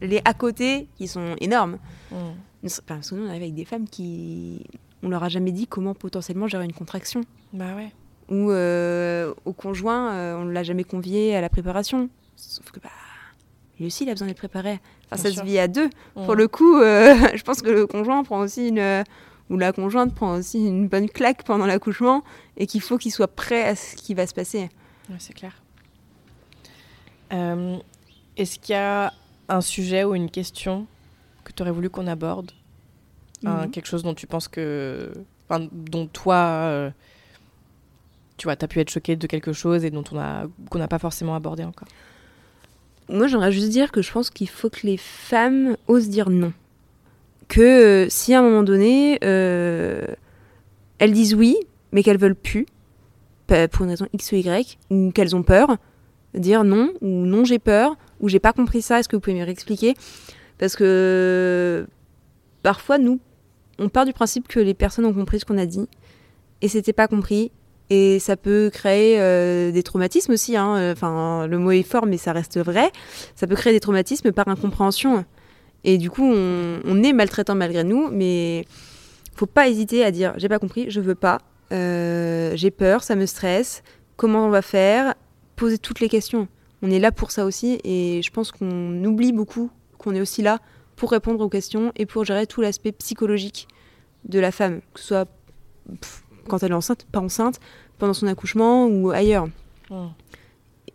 les 0.00 0.20
à 0.24 0.34
côté 0.34 0.88
qui 0.96 1.08
sont 1.08 1.36
énormes. 1.40 1.78
Mm. 2.10 2.16
Parce 2.86 3.10
que 3.10 3.14
nous, 3.14 3.24
on 3.24 3.28
arrive 3.28 3.42
avec 3.42 3.54
des 3.54 3.64
femmes 3.64 3.88
qui. 3.88 4.64
On 5.02 5.08
leur 5.08 5.22
a 5.22 5.28
jamais 5.28 5.52
dit 5.52 5.68
comment 5.68 5.94
potentiellement 5.94 6.48
gérer 6.48 6.64
une 6.64 6.72
contraction. 6.72 7.20
Bah 7.52 7.76
ouais. 7.76 7.92
Ou 8.30 8.50
euh, 8.50 9.32
au 9.44 9.52
conjoint, 9.52 10.12
euh, 10.12 10.36
on 10.36 10.44
ne 10.44 10.52
l'a 10.52 10.64
jamais 10.64 10.84
convié 10.84 11.36
à 11.36 11.40
la 11.40 11.48
préparation. 11.48 12.10
Sauf 12.36 12.70
que, 12.70 12.80
bah. 12.80 12.90
Lui 13.78 13.86
aussi, 13.86 14.02
il 14.02 14.10
a 14.10 14.12
besoin 14.12 14.26
d'être 14.26 14.38
préparé. 14.38 14.80
Enfin, 15.06 15.22
ça 15.22 15.30
se 15.30 15.40
vit 15.44 15.58
à 15.58 15.68
deux. 15.68 15.86
Mm. 16.16 16.24
Pour 16.24 16.34
le 16.34 16.48
coup, 16.48 16.80
euh, 16.80 17.14
je 17.34 17.42
pense 17.44 17.62
que 17.62 17.70
le 17.70 17.86
conjoint 17.86 18.24
prend 18.24 18.40
aussi 18.40 18.68
une. 18.68 19.04
ou 19.50 19.56
la 19.56 19.72
conjointe 19.72 20.14
prend 20.14 20.36
aussi 20.36 20.66
une 20.66 20.88
bonne 20.88 21.08
claque 21.08 21.44
pendant 21.44 21.66
l'accouchement 21.66 22.24
et 22.56 22.66
qu'il 22.66 22.80
faut 22.80 22.98
qu'il 22.98 23.12
soit 23.12 23.28
prêt 23.28 23.62
à 23.62 23.76
ce 23.76 23.94
qui 23.94 24.14
va 24.14 24.26
se 24.26 24.34
passer. 24.34 24.68
Ouais, 25.08 25.16
c'est 25.20 25.32
clair. 25.32 25.62
Euh, 27.32 27.76
est-ce 28.36 28.58
qu'il 28.58 28.74
y 28.74 28.78
a 28.78 29.12
un 29.48 29.60
sujet 29.60 30.04
ou 30.04 30.14
une 30.14 30.30
question 30.30 30.86
que 31.44 31.52
tu 31.52 31.62
aurais 31.62 31.72
voulu 31.72 31.90
qu'on 31.90 32.06
aborde? 32.06 32.52
Mhm. 33.42 33.70
Quelque 33.70 33.86
chose 33.86 34.02
dont 34.02 34.14
tu 34.14 34.26
penses 34.26 34.48
que. 34.48 35.12
dont 35.50 36.06
toi. 36.06 36.36
Euh, 36.36 36.90
tu 38.36 38.46
vois, 38.46 38.56
tu 38.56 38.64
as 38.64 38.68
pu 38.68 38.80
être 38.80 38.90
choqué 38.90 39.16
de 39.16 39.26
quelque 39.26 39.52
chose 39.52 39.84
et 39.84 39.90
dont 39.90 40.04
on 40.12 40.18
a 40.18 40.44
qu'on 40.70 40.78
n'a 40.78 40.88
pas 40.88 40.98
forcément 40.98 41.34
abordé 41.34 41.64
encore? 41.64 41.88
Moi, 43.08 43.26
j'aimerais 43.26 43.52
juste 43.52 43.70
dire 43.70 43.90
que 43.90 44.02
je 44.02 44.12
pense 44.12 44.30
qu'il 44.30 44.48
faut 44.48 44.68
que 44.68 44.80
les 44.86 44.96
femmes 44.96 45.76
osent 45.86 46.08
dire 46.08 46.30
non. 46.30 46.52
Que 47.48 47.60
euh, 48.04 48.06
si 48.10 48.34
à 48.34 48.40
un 48.40 48.42
moment 48.42 48.62
donné, 48.62 49.18
elles 49.22 51.12
disent 51.12 51.34
oui, 51.34 51.56
mais 51.92 52.02
qu'elles 52.02 52.18
veulent 52.18 52.34
plus, 52.34 52.66
pour 53.46 53.84
une 53.84 53.90
raison 53.90 54.06
X 54.12 54.32
ou 54.32 54.36
Y, 54.36 54.78
ou 54.90 55.10
qu'elles 55.10 55.34
ont 55.34 55.42
peur, 55.42 55.78
dire 56.34 56.64
non 56.64 56.92
ou 57.00 57.08
non 57.08 57.44
j'ai 57.44 57.58
peur 57.58 57.96
ou 58.20 58.28
j'ai 58.28 58.40
pas 58.40 58.52
compris 58.52 58.82
ça, 58.82 59.00
est-ce 59.00 59.08
que 59.08 59.16
vous 59.16 59.20
pouvez 59.20 59.38
me 59.38 59.44
réexpliquer? 59.44 59.94
Parce 60.58 60.76
que 60.76 61.86
parfois 62.62 62.98
nous 62.98 63.20
on 63.78 63.88
part 63.88 64.04
du 64.04 64.12
principe 64.12 64.48
que 64.48 64.60
les 64.60 64.74
personnes 64.74 65.04
ont 65.04 65.14
compris 65.14 65.40
ce 65.40 65.44
qu'on 65.44 65.58
a 65.58 65.66
dit 65.66 65.88
et 66.62 66.68
c'était 66.68 66.92
pas 66.92 67.08
compris 67.08 67.52
et 67.90 68.18
ça 68.18 68.36
peut 68.36 68.70
créer 68.72 69.18
euh, 69.18 69.70
des 69.70 69.82
traumatismes 69.82 70.32
aussi. 70.32 70.56
Hein. 70.56 70.92
Enfin, 70.92 71.46
le 71.46 71.58
mot 71.58 71.70
est 71.70 71.82
fort, 71.82 72.04
mais 72.04 72.18
ça 72.18 72.32
reste 72.32 72.58
vrai. 72.58 72.90
Ça 73.34 73.46
peut 73.46 73.54
créer 73.54 73.72
des 73.72 73.80
traumatismes 73.80 74.30
par 74.32 74.46
incompréhension. 74.48 75.24
Et 75.84 75.98
du 75.98 76.10
coup, 76.10 76.24
on, 76.24 77.02
est 77.02 77.12
maltraitant 77.12 77.54
malgré 77.54 77.84
nous, 77.84 78.08
mais 78.10 78.64
faut 79.34 79.46
pas 79.46 79.68
hésiter 79.68 80.04
à 80.04 80.10
dire 80.10 80.34
j'ai 80.36 80.48
pas 80.48 80.58
compris, 80.58 80.90
je 80.90 81.00
veux 81.00 81.14
pas, 81.14 81.38
euh, 81.72 82.52
j'ai 82.56 82.70
peur, 82.70 83.02
ça 83.02 83.14
me 83.14 83.26
stresse, 83.26 83.82
comment 84.16 84.46
on 84.46 84.50
va 84.50 84.62
faire? 84.62 85.14
Poser 85.58 85.78
toutes 85.78 86.00
les 86.00 86.08
questions. 86.08 86.48
On 86.82 86.90
est 86.90 87.00
là 87.00 87.10
pour 87.10 87.32
ça 87.32 87.44
aussi, 87.44 87.80
et 87.82 88.22
je 88.22 88.30
pense 88.30 88.52
qu'on 88.52 89.04
oublie 89.04 89.32
beaucoup 89.32 89.70
qu'on 89.98 90.14
est 90.14 90.20
aussi 90.20 90.40
là 90.40 90.60
pour 90.94 91.10
répondre 91.10 91.40
aux 91.44 91.48
questions 91.48 91.92
et 91.96 92.06
pour 92.06 92.24
gérer 92.24 92.46
tout 92.46 92.60
l'aspect 92.60 92.92
psychologique 92.92 93.66
de 94.24 94.38
la 94.38 94.52
femme, 94.52 94.80
que 94.94 95.00
ce 95.00 95.06
soit 95.08 95.28
pff, 96.00 96.24
quand 96.48 96.62
elle 96.62 96.70
est 96.70 96.74
enceinte, 96.74 97.06
pas 97.10 97.18
enceinte, 97.18 97.58
pendant 97.98 98.14
son 98.14 98.28
accouchement 98.28 98.86
ou 98.86 99.10
ailleurs. 99.10 99.48
Mm. 99.90 100.06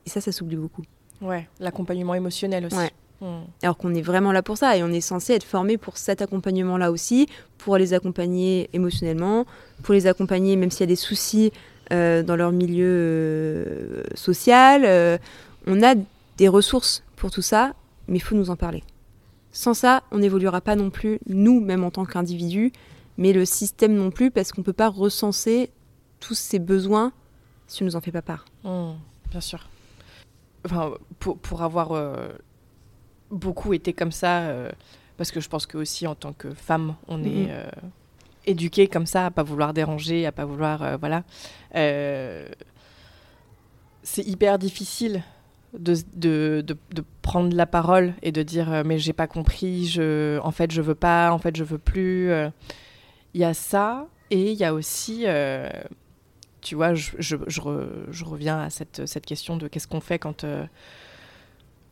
Et 0.05 0.09
ça, 0.09 0.21
ça 0.21 0.31
s'oublie 0.31 0.55
beaucoup. 0.55 0.83
Ouais, 1.21 1.49
l'accompagnement 1.59 2.15
émotionnel 2.15 2.65
aussi. 2.65 2.77
Ouais. 2.77 2.91
Mm. 3.21 3.43
Alors 3.61 3.77
qu'on 3.77 3.93
est 3.93 4.01
vraiment 4.01 4.31
là 4.31 4.43
pour 4.43 4.57
ça 4.57 4.77
et 4.77 4.83
on 4.83 4.89
est 4.89 5.01
censé 5.01 5.33
être 5.33 5.43
formé 5.43 5.77
pour 5.77 5.97
cet 5.97 6.21
accompagnement-là 6.21 6.91
aussi, 6.91 7.27
pour 7.57 7.77
les 7.77 7.93
accompagner 7.93 8.69
émotionnellement, 8.73 9.45
pour 9.83 9.93
les 9.93 10.07
accompagner 10.07 10.55
même 10.55 10.71
s'il 10.71 10.81
y 10.81 10.83
a 10.83 10.87
des 10.87 10.95
soucis 10.95 11.51
dans 11.91 12.35
leur 12.35 12.51
milieu 12.51 12.85
euh, 12.87 14.03
social. 14.15 14.83
euh, 14.85 15.17
on 15.67 15.81
a 15.83 15.95
des 16.37 16.47
ressources 16.47 17.03
pour 17.15 17.31
tout 17.31 17.41
ça, 17.41 17.73
mais 18.07 18.17
il 18.17 18.21
faut 18.21 18.35
nous 18.35 18.49
en 18.49 18.55
parler. 18.55 18.83
Sans 19.51 19.73
ça, 19.73 20.03
on 20.11 20.17
n'évoluera 20.17 20.61
pas 20.61 20.75
non 20.75 20.89
plus, 20.89 21.19
nous, 21.27 21.59
même 21.59 21.83
en 21.83 21.91
tant 21.91 22.05
qu'individus, 22.05 22.71
mais 23.17 23.33
le 23.33 23.45
système 23.45 23.93
non 23.93 24.09
plus, 24.11 24.31
parce 24.31 24.51
qu'on 24.51 24.61
ne 24.61 24.65
peut 24.65 24.73
pas 24.73 24.89
recenser 24.89 25.69
tous 26.19 26.33
ces 26.33 26.57
besoins 26.59 27.11
si 27.67 27.83
on 27.83 27.85
nous 27.85 27.95
en 27.95 28.01
fait 28.01 28.11
pas 28.11 28.21
part. 28.23 28.45
Mm, 28.63 28.93
bien 29.31 29.41
sûr. 29.41 29.69
Enfin, 30.65 30.93
pour, 31.19 31.37
pour 31.37 31.61
avoir 31.61 31.91
euh, 31.91 32.29
beaucoup 33.31 33.73
été 33.73 33.93
comme 33.93 34.11
ça, 34.11 34.41
euh, 34.41 34.69
parce 35.17 35.31
que 35.31 35.39
je 35.39 35.49
pense 35.49 35.65
que 35.65 35.77
aussi 35.77 36.07
en 36.07 36.15
tant 36.15 36.33
que 36.33 36.53
femme, 36.53 36.95
on 37.07 37.17
Mhm. 37.19 37.27
est 37.27 37.47
euh, 37.51 37.65
éduqué 38.45 38.87
comme 38.87 39.05
ça, 39.05 39.27
à 39.27 39.31
pas 39.31 39.43
vouloir 39.43 39.73
déranger, 39.73 40.25
à 40.25 40.31
pas 40.31 40.45
vouloir, 40.45 40.83
euh, 40.83 40.97
voilà. 40.97 41.23
Euh, 41.75 42.47
c'est 44.03 44.25
hyper 44.25 44.59
difficile 44.59 45.23
de, 45.77 45.95
de, 46.15 46.63
de, 46.65 47.03
prendre 47.21 47.55
la 47.55 47.65
parole 47.65 48.13
et 48.21 48.31
de 48.31 48.43
dire 48.43 48.71
euh, 48.71 48.83
mais 48.85 48.99
j'ai 48.99 49.13
pas 49.13 49.27
compris, 49.27 49.87
je, 49.87 50.39
en 50.39 50.51
fait 50.51 50.71
je 50.71 50.81
veux 50.81 50.95
pas, 50.95 51.31
en 51.31 51.39
fait 51.39 51.55
je 51.55 51.63
veux 51.63 51.77
plus. 51.77 52.31
Il 53.33 53.41
y 53.41 53.45
a 53.45 53.53
ça 53.53 54.07
et 54.29 54.51
il 54.51 54.57
y 54.57 54.65
a 54.65 54.73
aussi 54.73 55.25
tu 56.61 56.75
vois, 56.75 56.93
je, 56.93 57.11
je, 57.19 57.37
je, 57.47 57.61
re- 57.61 58.05
je 58.09 58.23
reviens 58.25 58.59
à 58.59 58.69
cette, 58.69 59.05
cette 59.05 59.25
question 59.25 59.57
de 59.57 59.67
qu'est-ce 59.67 59.87
qu'on 59.87 59.99
fait 59.99 60.19
quand, 60.19 60.45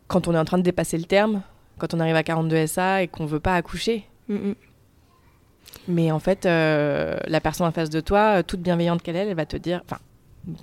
quand 0.08 0.28
on 0.28 0.36
est 0.36 0.38
en 0.38 0.46
train 0.46 0.58
de 0.58 0.64
dépasser 0.64 0.98
le 0.98 1.06
terme, 1.06 1.42
quand 1.78 1.94
on 1.94 2.00
arrive 2.00 2.16
à 2.16 2.24
42 2.24 2.68
SA 2.68 3.02
et 3.02 3.08
qu'on 3.08 3.26
veut 3.26 3.40
pas 3.40 3.56
accoucher. 3.56 4.06
Mm, 4.28 4.36
mm. 4.36 4.56
Mais 5.92 6.12
en 6.12 6.20
fait, 6.20 6.46
euh, 6.46 7.18
la 7.28 7.42
personne 7.42 7.68
en 7.68 7.72
face 7.72 7.90
de 7.90 8.00
toi, 8.00 8.40
euh, 8.40 8.44
toute 8.44 8.62
bienveillante 8.62 9.02
qu'elle 9.02 9.16
est, 9.16 9.28
elle 9.28 9.36
va 9.36 9.46
te 9.46 9.58
dire. 9.58 9.82
Enfin, 9.86 10.00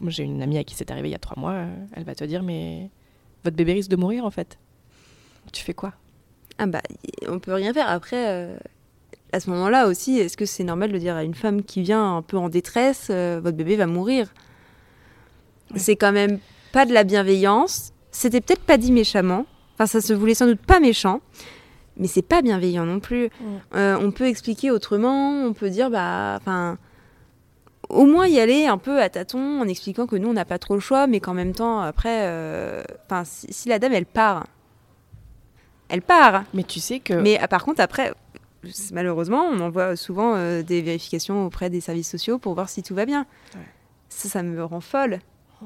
j'ai 0.06 0.24
une 0.24 0.42
amie 0.42 0.58
à 0.58 0.64
qui 0.64 0.74
c'est 0.74 0.90
arrivé 0.90 1.08
il 1.08 1.12
y 1.12 1.14
a 1.14 1.18
trois 1.18 1.38
mois, 1.38 1.52
euh, 1.52 1.76
elle 1.94 2.04
va 2.04 2.14
te 2.14 2.24
dire 2.24 2.42
Mais 2.42 2.90
votre 3.44 3.56
bébé 3.56 3.74
risque 3.74 3.90
de 3.90 3.96
mourir 3.96 4.24
en 4.24 4.30
fait. 4.30 4.58
Tu 5.52 5.62
fais 5.62 5.74
quoi? 5.74 5.92
Ah 6.58 6.66
bah, 6.66 6.82
on 7.28 7.38
peut 7.38 7.54
rien 7.54 7.72
faire. 7.72 7.88
Après, 7.88 8.28
euh, 8.28 8.58
à 9.32 9.40
ce 9.40 9.48
moment-là 9.50 9.86
aussi, 9.86 10.18
est-ce 10.18 10.36
que 10.36 10.44
c'est 10.44 10.64
normal 10.64 10.92
de 10.92 10.98
dire 10.98 11.14
à 11.14 11.22
une 11.22 11.34
femme 11.34 11.62
qui 11.62 11.82
vient 11.82 12.16
un 12.16 12.22
peu 12.22 12.36
en 12.36 12.48
détresse, 12.48 13.08
euh, 13.10 13.40
votre 13.42 13.56
bébé 13.56 13.76
va 13.76 13.86
mourir? 13.86 14.32
C'est 15.76 15.96
quand 15.96 16.12
même 16.12 16.38
pas 16.72 16.86
de 16.86 16.92
la 16.92 17.04
bienveillance. 17.04 17.92
C'était 18.10 18.40
peut-être 18.40 18.62
pas 18.62 18.78
dit 18.78 18.90
méchamment. 18.90 19.46
Enfin, 19.74 19.86
ça 19.86 20.00
se 20.00 20.12
voulait 20.12 20.34
sans 20.34 20.46
doute 20.46 20.60
pas 20.60 20.80
méchant. 20.80 21.20
Mais 21.98 22.06
c'est 22.06 22.22
pas 22.22 22.42
bienveillant 22.42 22.86
non 22.86 23.00
plus. 23.00 23.28
Euh, 23.74 23.98
on 24.00 24.10
peut 24.10 24.26
expliquer 24.26 24.70
autrement. 24.70 25.44
On 25.44 25.52
peut 25.52 25.68
dire, 25.68 25.90
bah, 25.90 26.36
enfin, 26.36 26.78
au 27.88 28.06
moins 28.06 28.26
y 28.26 28.38
aller 28.38 28.66
un 28.66 28.78
peu 28.78 29.00
à 29.00 29.08
tâtons 29.08 29.60
en 29.60 29.66
expliquant 29.66 30.06
que 30.06 30.16
nous, 30.16 30.28
on 30.28 30.32
n'a 30.32 30.44
pas 30.44 30.58
trop 30.58 30.74
le 30.74 30.80
choix, 30.80 31.06
mais 31.06 31.20
qu'en 31.20 31.34
même 31.34 31.52
temps, 31.52 31.80
après, 31.80 32.26
euh, 32.26 32.82
enfin, 33.06 33.24
si, 33.24 33.52
si 33.52 33.68
la 33.68 33.78
dame, 33.78 33.92
elle 33.92 34.06
part, 34.06 34.46
elle 35.88 36.02
part. 36.02 36.44
Mais 36.54 36.62
tu 36.62 36.80
sais 36.80 37.00
que. 37.00 37.14
Mais 37.14 37.38
ah, 37.40 37.48
par 37.48 37.64
contre, 37.64 37.80
après, 37.80 38.12
malheureusement, 38.92 39.44
on 39.44 39.60
envoie 39.60 39.96
souvent 39.96 40.34
euh, 40.36 40.62
des 40.62 40.82
vérifications 40.82 41.46
auprès 41.46 41.70
des 41.70 41.80
services 41.80 42.10
sociaux 42.10 42.38
pour 42.38 42.54
voir 42.54 42.68
si 42.68 42.82
tout 42.82 42.94
va 42.94 43.06
bien. 43.06 43.26
Ouais. 43.54 43.60
Ça, 44.08 44.28
ça 44.28 44.42
me 44.42 44.62
rend 44.64 44.80
folle. 44.80 45.18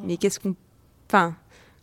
Mais 0.04 0.16
qu'est-ce 0.16 0.40
qu'on. 0.40 0.54
Enfin, 1.08 1.34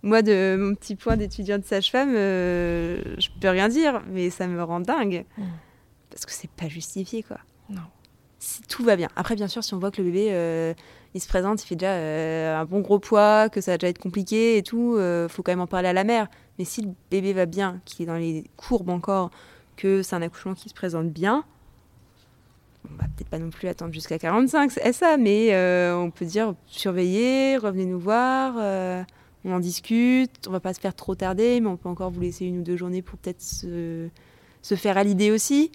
moi, 0.02 0.22
de 0.22 0.56
mon 0.58 0.76
petit 0.76 0.96
point 0.96 1.18
d'étudiante 1.18 1.66
sage-femme, 1.66 2.14
euh, 2.16 3.02
je 3.18 3.30
peux 3.40 3.50
rien 3.50 3.68
dire, 3.68 4.02
mais 4.12 4.30
ça 4.30 4.48
me 4.48 4.62
rend 4.64 4.80
dingue. 4.80 5.26
Mm. 5.38 5.44
Parce 6.10 6.26
que 6.26 6.32
c'est 6.32 6.50
pas 6.50 6.68
justifié, 6.68 7.24
quoi. 7.24 7.38
Non. 7.70 7.82
Si 8.40 8.62
tout 8.64 8.84
va 8.84 8.96
bien. 8.96 9.10
Après, 9.16 9.36
bien 9.36 9.48
sûr, 9.48 9.64
si 9.64 9.74
on 9.74 9.80
voit 9.80 9.92
que 9.92 10.02
le 10.02 10.06
bébé, 10.06 10.30
euh, 10.32 10.74
il 11.14 11.22
se 11.22 11.28
présente, 11.28 11.62
il 11.62 11.68
fait 11.68 11.76
déjà 11.76 11.92
euh, 11.92 12.62
un 12.62 12.66
bon 12.66 12.80
gros 12.80 13.00
poids, 13.00 13.50
que 13.50 13.60
ça 13.60 13.72
va 13.72 13.78
déjà 13.78 13.90
être 13.90 14.00
compliqué 14.00 14.58
et 14.58 14.64
tout, 14.64 14.96
euh, 14.96 15.28
faut 15.28 15.44
quand 15.44 15.52
même 15.52 15.60
en 15.60 15.68
parler 15.68 15.90
à 15.90 15.94
la 15.94 16.06
mère. 16.06 16.28
Mais 16.58 16.66
si 16.66 16.82
le 16.82 16.90
bébé 17.12 17.34
va 17.34 17.46
bien, 17.46 17.82
qu'il 17.84 18.04
est 18.04 18.06
dans 18.06 18.16
les 18.16 18.46
courbes 18.56 18.90
encore, 18.90 19.30
que 19.76 20.02
c'est 20.04 20.16
un 20.16 20.22
accouchement 20.22 20.54
qui 20.54 20.70
se 20.70 20.74
présente 20.74 21.10
bien, 21.10 21.44
on 22.90 22.96
va 22.96 23.04
peut-être 23.16 23.30
pas 23.30 23.40
non 23.40 23.50
plus 23.50 23.68
attendre 23.68 23.94
jusqu'à 23.94 24.18
45 24.18 24.72
c'est 24.72 24.94
ça, 24.94 25.18
mais 25.18 25.54
on 25.94 26.12
peut 26.12 26.26
dire 26.26 26.56
surveillez, 26.66 27.58
revenez 27.58 27.86
nous 27.86 28.00
voir, 28.00 28.56
on 29.46 29.54
en 29.54 29.60
discute, 29.60 30.32
on 30.48 30.52
va 30.52 30.60
pas 30.60 30.74
se 30.74 30.80
faire 30.80 30.94
trop 30.96 31.16
tarder, 31.16 31.60
mais 31.62 31.68
on 31.68 31.78
peut 31.78 31.90
encore 31.90 32.12
vous 32.12 32.22
laisser 32.22 32.46
une 32.46 32.60
ou 32.60 32.64
deux 32.64 32.76
journées 32.78 33.02
pour 33.02 33.18
peut-être 33.18 33.42
se, 33.42 34.10
se 34.62 34.76
faire 34.76 34.98
à 34.98 35.04
l'idée 35.04 35.32
aussi. 35.32 35.72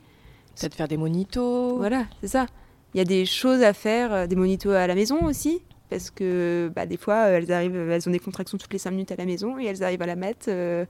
Peut-être 0.60 0.74
faire 0.74 0.88
des 0.88 0.96
monitos. 0.96 1.76
Voilà, 1.78 2.04
c'est 2.20 2.28
ça. 2.28 2.46
Il 2.94 2.98
y 2.98 3.00
a 3.00 3.04
des 3.04 3.24
choses 3.26 3.62
à 3.62 3.72
faire, 3.72 4.12
euh, 4.12 4.26
des 4.26 4.36
monitos 4.36 4.70
à 4.70 4.86
la 4.86 4.94
maison 4.94 5.24
aussi, 5.24 5.62
parce 5.90 6.10
que 6.10 6.70
bah, 6.76 6.86
des 6.86 6.96
fois, 6.96 7.24
euh, 7.26 7.38
elles 7.38 7.50
arrivent, 7.52 7.74
elles 7.90 8.08
ont 8.08 8.12
des 8.12 8.18
contractions 8.20 8.56
toutes 8.58 8.72
les 8.72 8.78
5 8.78 8.90
minutes 8.92 9.10
à 9.12 9.16
la 9.16 9.24
maison 9.24 9.58
et 9.58 9.64
elles 9.64 9.82
arrivent 9.82 10.02
à 10.02 10.06
la 10.06 10.14
mettre, 10.16 10.46
euh, 10.48 10.84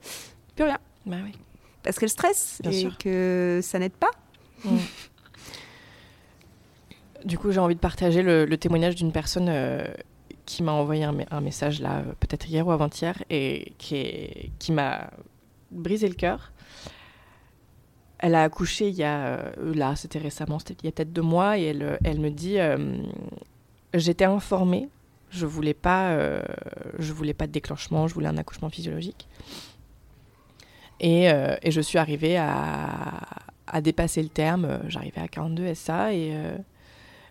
plus 0.55 0.65
rien, 0.65 0.77
Bah 1.07 1.17
oui. 1.23 1.31
parce 1.81 1.97
qu'elles 1.97 2.09
stressent 2.09 2.59
Bien 2.61 2.71
et 2.71 2.79
sûr. 2.81 2.97
que 2.99 3.59
ça 3.63 3.79
n'aide 3.79 3.93
pas. 3.93 4.11
Du 7.23 7.37
coup, 7.39 7.51
j'ai 7.51 7.59
envie 7.59 7.75
de 7.75 7.79
partager 7.79 8.21
le, 8.21 8.45
le 8.45 8.57
témoignage 8.57 8.95
d'une 8.95 9.11
personne 9.11 9.47
euh, 9.49 9.83
qui 10.45 10.63
m'a 10.63 10.71
envoyé 10.71 11.03
un, 11.03 11.11
me- 11.11 11.33
un 11.33 11.41
message 11.41 11.81
là, 11.81 11.97
euh, 11.99 12.13
peut-être 12.19 12.47
hier 12.47 12.65
ou 12.65 12.71
avant-hier, 12.71 13.23
et 13.29 13.73
qui, 13.77 14.71
m'a 14.71 15.09
brisé 15.71 16.07
le 16.07 16.13
cœur. 16.15 16.51
Elle 18.19 18.35
a 18.35 18.43
accouché 18.43 18.89
il 18.89 18.95
y 18.95 19.03
a, 19.03 19.25
euh, 19.25 19.73
là, 19.75 19.95
c'était 19.95 20.19
récemment, 20.19 20.57
il 20.69 20.85
y 20.85 20.87
a 20.87 20.91
peut-être 20.91 21.11
deux 21.13 21.21
mois, 21.21 21.57
et 21.57 21.63
elle, 21.63 21.83
euh, 21.83 21.97
elle 22.03 22.19
me 22.19 22.29
dit, 22.29 22.57
j'étais 23.93 24.25
informée, 24.25 24.89
je 25.29 25.45
voulais 25.45 25.73
pas, 25.73 26.17
je 26.99 27.11
voulais 27.11 27.33
pas 27.33 27.47
de 27.47 27.51
déclenchement, 27.51 28.07
je 28.07 28.13
voulais 28.13 28.27
un 28.27 28.37
accouchement 28.37 28.69
physiologique. 28.69 29.27
Et, 31.01 31.25
et 31.25 31.71
je 31.71 31.81
suis 31.81 31.97
arrivée 31.97 32.37
à, 32.37 33.19
à 33.67 33.81
dépasser 33.81 34.23
le 34.23 34.29
terme, 34.29 34.79
j'arrivais 34.87 35.19
à 35.19 35.27
42 35.27 35.73
SA, 35.73 36.13
et 36.13 36.33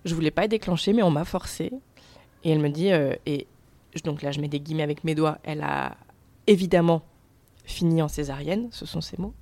je 0.05 0.15
voulais 0.15 0.31
pas 0.31 0.45
être 0.45 0.51
déclenchée, 0.51 0.93
mais 0.93 1.03
on 1.03 1.11
m'a 1.11 1.25
forcée. 1.25 1.73
Et 2.45 2.51
elle 2.51 2.61
me 2.61 2.69
dit, 2.69 2.93
euh, 2.93 3.15
et 3.27 3.47
donc 4.05 4.23
là 4.23 4.31
je 4.31 4.41
mets 4.41 4.49
des 4.49 4.61
guillemets 4.61 4.83
avec 4.83 5.05
mes 5.05 5.15
doigts, 5.15 5.39
elle 5.45 5.63
a 5.63 5.97
évidemment 6.47 7.03
fini 7.65 8.03
en 8.03 8.09
césarienne, 8.09 8.69
ce 8.71 8.87
sont 8.87 9.01
ses 9.01 9.17
mots. 9.19 9.35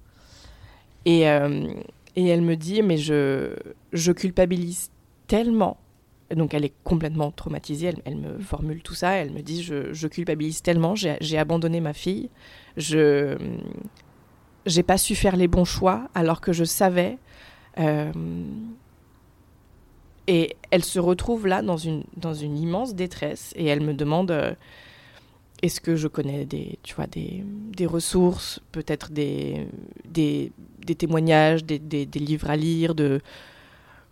Et, 1.04 1.28
euh, 1.28 1.72
et 2.16 2.28
elle 2.28 2.42
me 2.42 2.54
dit, 2.56 2.82
mais 2.82 2.96
je, 2.96 3.56
je 3.92 4.12
culpabilise 4.12 4.90
tellement. 5.26 5.78
Donc 6.34 6.54
elle 6.54 6.64
est 6.64 6.72
complètement 6.84 7.30
traumatisée, 7.30 7.88
elle, 7.88 8.02
elle 8.04 8.16
me 8.16 8.38
formule 8.38 8.82
tout 8.82 8.94
ça, 8.94 9.12
elle 9.14 9.32
me 9.32 9.42
dit, 9.42 9.62
je, 9.62 9.92
je 9.92 10.08
culpabilise 10.08 10.62
tellement, 10.62 10.94
j'ai 10.94 11.16
j'ai 11.20 11.36
abandonné 11.38 11.80
ma 11.80 11.92
fille, 11.92 12.30
je 12.76 13.36
j'ai 14.64 14.82
pas 14.82 14.96
su 14.96 15.14
faire 15.14 15.36
les 15.36 15.48
bons 15.48 15.64
choix 15.66 16.08
alors 16.14 16.40
que 16.40 16.52
je 16.52 16.64
savais. 16.64 17.18
euh, 17.78 18.12
et 20.26 20.56
elle 20.70 20.84
se 20.84 20.98
retrouve 20.98 21.46
là 21.46 21.62
dans 21.62 21.76
une, 21.76 22.04
dans 22.16 22.34
une 22.34 22.56
immense 22.56 22.94
détresse 22.94 23.52
et 23.56 23.66
elle 23.66 23.80
me 23.80 23.94
demande 23.94 24.30
euh, 24.30 24.54
est-ce 25.62 25.80
que 25.80 25.96
je 25.96 26.08
connais 26.08 26.44
des, 26.44 26.78
tu 26.82 26.94
vois, 26.94 27.06
des, 27.06 27.44
des 27.76 27.86
ressources, 27.86 28.60
peut-être 28.72 29.12
des, 29.12 29.68
des, 30.04 30.52
des 30.84 30.94
témoignages, 30.94 31.64
des, 31.64 31.78
des, 31.78 32.18
livres 32.18 32.50
à 32.50 32.56
lire, 32.56 32.94
de 32.94 33.20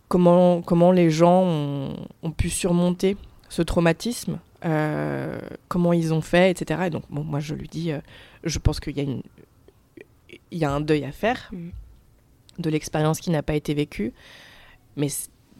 comment, 0.07 0.61
comment 0.61 0.91
les 0.91 1.09
gens 1.09 1.43
ont, 1.43 1.95
ont 2.23 2.31
pu 2.31 2.49
surmonter 2.49 3.17
ce 3.49 3.61
traumatisme, 3.61 4.39
euh, 4.63 5.37
comment 5.67 5.91
ils 5.91 6.13
ont 6.13 6.21
fait, 6.21 6.51
etc. 6.51 6.83
Et 6.85 6.89
donc, 6.89 7.03
bon, 7.09 7.23
moi, 7.23 7.41
je 7.41 7.53
lui 7.53 7.67
dis, 7.67 7.91
euh, 7.91 7.99
je 8.45 8.57
pense 8.59 8.79
qu'il 8.79 8.95
y 8.95 9.01
a 9.01 9.03
une, 9.03 9.21
il 10.51 10.57
y 10.57 10.63
a 10.65 10.71
un 10.71 10.81
deuil 10.81 11.03
à 11.03 11.11
faire 11.11 11.49
Mhm. 11.51 11.71
de 12.59 12.69
l'expérience 12.69 13.19
qui 13.19 13.29
n'a 13.29 13.43
pas 13.43 13.55
été 13.55 13.73
vécue, 13.73 14.13
mais 14.95 15.07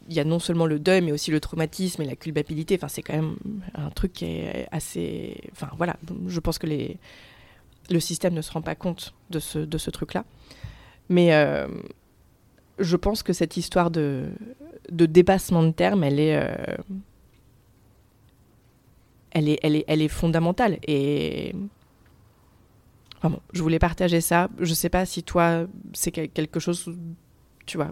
il 0.10 0.16
y 0.16 0.20
a 0.20 0.24
non 0.24 0.40
seulement 0.40 0.66
le 0.66 0.80
deuil, 0.80 1.02
mais 1.02 1.12
aussi 1.12 1.32
le 1.32 1.40
traumatisme 1.40 2.02
et 2.02 2.06
la 2.06 2.16
culpabilité. 2.16 2.76
Enfin, 2.76 2.88
c'est 2.88 3.02
quand 3.02 3.14
même 3.14 3.36
un 3.76 3.90
truc 3.90 4.14
qui 4.14 4.26
est 4.26 4.68
assez. 4.72 5.50
Enfin, 5.52 5.70
voilà. 5.78 5.96
Je 6.28 6.40
pense 6.40 6.58
que 6.58 6.68
les... 6.68 6.98
le 7.90 8.00
système 8.00 8.34
ne 8.34 8.42
se 8.42 8.52
rend 8.52 8.62
pas 8.62 8.76
compte 8.76 9.14
de 9.30 9.40
ce, 9.40 9.60
de 9.60 9.78
ce 9.78 9.90
truc-là. 9.90 10.26
Mais 11.10 11.34
euh, 11.34 11.68
je 12.80 12.96
pense 12.98 13.22
que 13.22 13.34
cette 13.34 13.58
histoire 13.58 13.92
de, 13.92 14.30
de 14.92 15.06
dépassement 15.06 15.64
de 15.64 15.72
terme, 15.72 16.04
elle 16.04 16.20
est, 16.20 16.36
euh, 16.36 16.78
elle 19.32 19.50
est, 19.50 19.60
elle 19.62 19.76
est, 19.76 19.86
elle 19.88 20.02
est 20.02 20.08
fondamentale. 20.08 20.80
Et 20.88 21.54
bon, 23.24 23.40
je 23.54 23.62
voulais 23.62 23.80
partager 23.80 24.22
ça. 24.22 24.50
Je 24.60 24.74
sais 24.74 24.90
pas 24.90 25.06
si 25.06 25.24
toi, 25.24 25.68
c'est 25.94 26.12
quel- 26.12 26.30
quelque 26.30 26.60
chose, 26.60 26.90
tu 27.72 27.78
vois. 27.78 27.92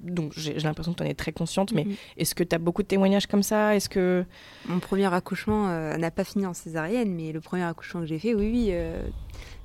Donc 0.00 0.32
j'ai 0.34 0.54
l'impression 0.54 0.92
que 0.94 0.98
tu 0.98 1.02
en 1.04 1.06
es 1.06 1.12
très 1.14 1.32
consciente, 1.32 1.72
mais 1.72 1.84
Mhm. 1.84 1.94
est-ce 2.16 2.34
que 2.34 2.42
tu 2.42 2.54
as 2.54 2.58
beaucoup 2.58 2.82
de 2.82 2.86
témoignages 2.88 3.26
comme 3.26 3.42
ça? 3.42 3.76
Est-ce 3.76 3.90
que 3.90 4.24
Mon 4.66 4.80
premier 4.80 5.12
accouchement 5.12 5.68
euh, 5.68 5.96
n'a 5.98 6.10
pas 6.10 6.24
fini 6.24 6.46
en 6.46 6.54
césarienne, 6.54 7.14
mais 7.14 7.30
le 7.32 7.40
premier 7.40 7.64
accouchement 7.64 8.00
que 8.00 8.06
j'ai 8.06 8.18
fait, 8.18 8.32
oui, 8.34 8.50
oui, 8.50 8.68
euh, 8.70 9.06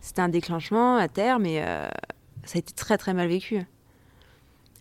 c'était 0.01 0.21
un 0.21 0.27
déclenchement 0.27 0.97
à 0.97 1.07
terme, 1.07 1.43
mais 1.43 1.63
euh, 1.63 1.87
ça 2.43 2.57
a 2.57 2.59
été 2.59 2.73
très 2.73 2.97
très 2.97 3.13
mal 3.13 3.29
vécu. 3.29 3.61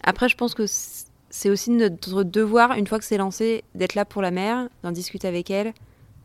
Après, 0.02 0.28
je 0.28 0.36
pense 0.36 0.54
que 0.54 0.64
c'est 0.66 1.48
aussi 1.48 1.70
notre 1.70 2.24
devoir, 2.24 2.72
une 2.72 2.88
fois 2.88 2.98
que 2.98 3.04
c'est 3.04 3.18
lancé, 3.18 3.62
d'être 3.76 3.94
là 3.94 4.04
pour 4.04 4.20
la 4.20 4.32
mère, 4.32 4.68
d'en 4.82 4.90
discuter 4.90 5.28
avec 5.28 5.48
elle, 5.50 5.72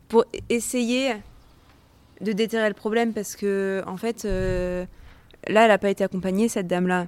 pour 0.08 0.24
essayer 0.48 1.14
de 2.20 2.32
déterrer 2.32 2.66
le 2.68 2.74
problème, 2.74 3.12
parce 3.12 3.36
que 3.36 3.84
en 3.86 3.96
fait, 3.96 4.24
euh, 4.24 4.84
là, 5.46 5.62
elle 5.62 5.68
n'a 5.68 5.78
pas 5.78 5.90
été 5.90 6.02
accompagnée, 6.02 6.48
cette 6.48 6.66
dame-là. 6.66 7.06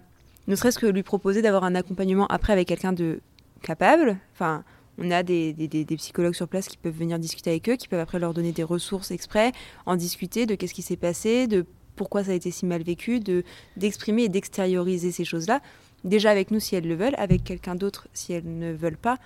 Ne 0.51 0.57
serait-ce 0.57 0.79
que 0.81 0.87
lui 0.87 1.03
proposer 1.05 1.43
d'avoir 1.43 1.63
un 1.65 1.75
accompagnement 1.77 2.27
après 2.27 2.53
avec 2.53 2.67
quelqu'un 2.69 2.93
de 2.93 3.21
capable, 3.63 4.17
enfin, 4.35 4.65
on 4.99 5.11
a 5.13 5.23
des, 5.23 5.53
des- 5.53 5.85
psychologues 5.97 6.35
sur 6.35 6.49
place 6.49 6.67
qui 6.67 6.77
peuvent 6.77 6.97
venir 6.97 7.19
discuter 7.21 7.51
avec 7.51 7.69
eux, 7.69 7.77
qui 7.77 7.87
peuvent 7.89 8.01
après 8.01 8.19
leur 8.19 8.35
donner 8.35 8.51
des 8.53 8.65
ressources 8.65 9.13
exprès, 9.13 9.53
en 9.87 9.95
discuter 9.97 10.47
de 10.47 10.57
qu'est-ce 10.57 10.75
qui 10.75 10.83
s'est 10.83 10.97
passé, 10.97 11.47
de 11.47 11.65
pourquoi 11.95 12.25
ça 12.25 12.33
a 12.33 12.35
été 12.35 12.51
si 12.51 12.67
mal 12.67 12.83
vécu, 12.83 13.21
de 13.21 13.45
d'exprimer 13.77 14.25
et 14.25 14.29
d'extérioriser 14.29 15.13
ces 15.13 15.25
choses-là. 15.25 15.61
Déjà 16.05 16.31
avec 16.31 16.51
nous 16.51 16.59
si 16.61 16.75
elles 16.75 16.89
le 16.89 16.95
veulent, 16.97 17.15
avec 17.19 17.45
quelqu'un 17.45 17.75
d'autre 17.77 18.09
si 18.13 18.33
elles 18.33 18.43
ne 18.59 18.73
veulent 18.73 18.97
pas, 18.97 19.19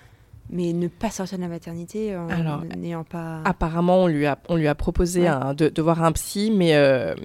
mais 0.51 0.73
ne 0.73 0.87
pas 0.87 1.09
sortir 1.09 1.37
de 1.39 1.43
la 1.43 1.49
maternité 1.49 2.15
en 2.15 2.27
n'ayant 2.77 3.03
pas. 3.03 3.41
Apparemment, 3.45 4.03
on 4.03 4.07
lui 4.07 4.27
a, 4.27 4.37
on 4.49 4.57
lui 4.57 4.67
a 4.67 4.75
proposé 4.75 5.21
Ouais. 5.21 5.27
un- 5.27 5.53
de, 5.55 5.69
de 5.69 5.81
voir 5.81 6.03
un 6.03 6.11
psy, 6.11 6.51
mais 6.55 6.75
euh, 6.75 7.15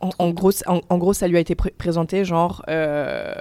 en, 0.00 0.10
en 0.18 0.30
gros, 0.30 0.50
en, 0.66 0.80
en 0.88 0.98
gros, 0.98 1.12
ça 1.14 1.26
lui 1.28 1.36
a 1.36 1.40
été 1.40 1.54
pré- 1.54 1.70
présenté 1.76 2.24
genre 2.24 2.62
euh, 2.68 3.32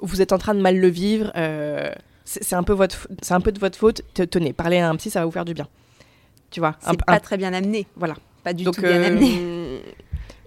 vous 0.00 0.20
êtes 0.20 0.32
en 0.32 0.38
train 0.38 0.54
de 0.54 0.60
mal 0.60 0.78
le 0.78 0.88
vivre, 0.88 1.32
euh, 1.36 1.90
c'est 2.24 2.54
un 2.54 2.62
peu 2.62 2.72
votre, 2.72 3.08
un 3.30 3.40
peu 3.40 3.52
de 3.52 3.58
votre 3.58 3.78
faute. 3.78 4.02
Te- 4.14 4.22
Tenez, 4.22 4.52
parlez 4.52 4.78
à 4.78 4.88
un 4.90 4.96
psy, 4.96 5.10
ça 5.10 5.20
va 5.20 5.26
vous 5.26 5.32
faire 5.32 5.44
du 5.44 5.54
bien. 5.54 5.68
Tu 6.50 6.60
vois. 6.60 6.76
c'est 6.80 6.90
un- 6.90 6.94
pas 6.94 7.20
très 7.20 7.36
bien 7.36 7.52
amené. 7.54 7.86
voilà. 7.96 8.14
Pas 8.44 8.52
du 8.52 8.64
Donc, 8.64 8.74
tout 8.76 8.82
bien 8.82 8.90
euh, 9.02 9.06
amené. 9.06 9.80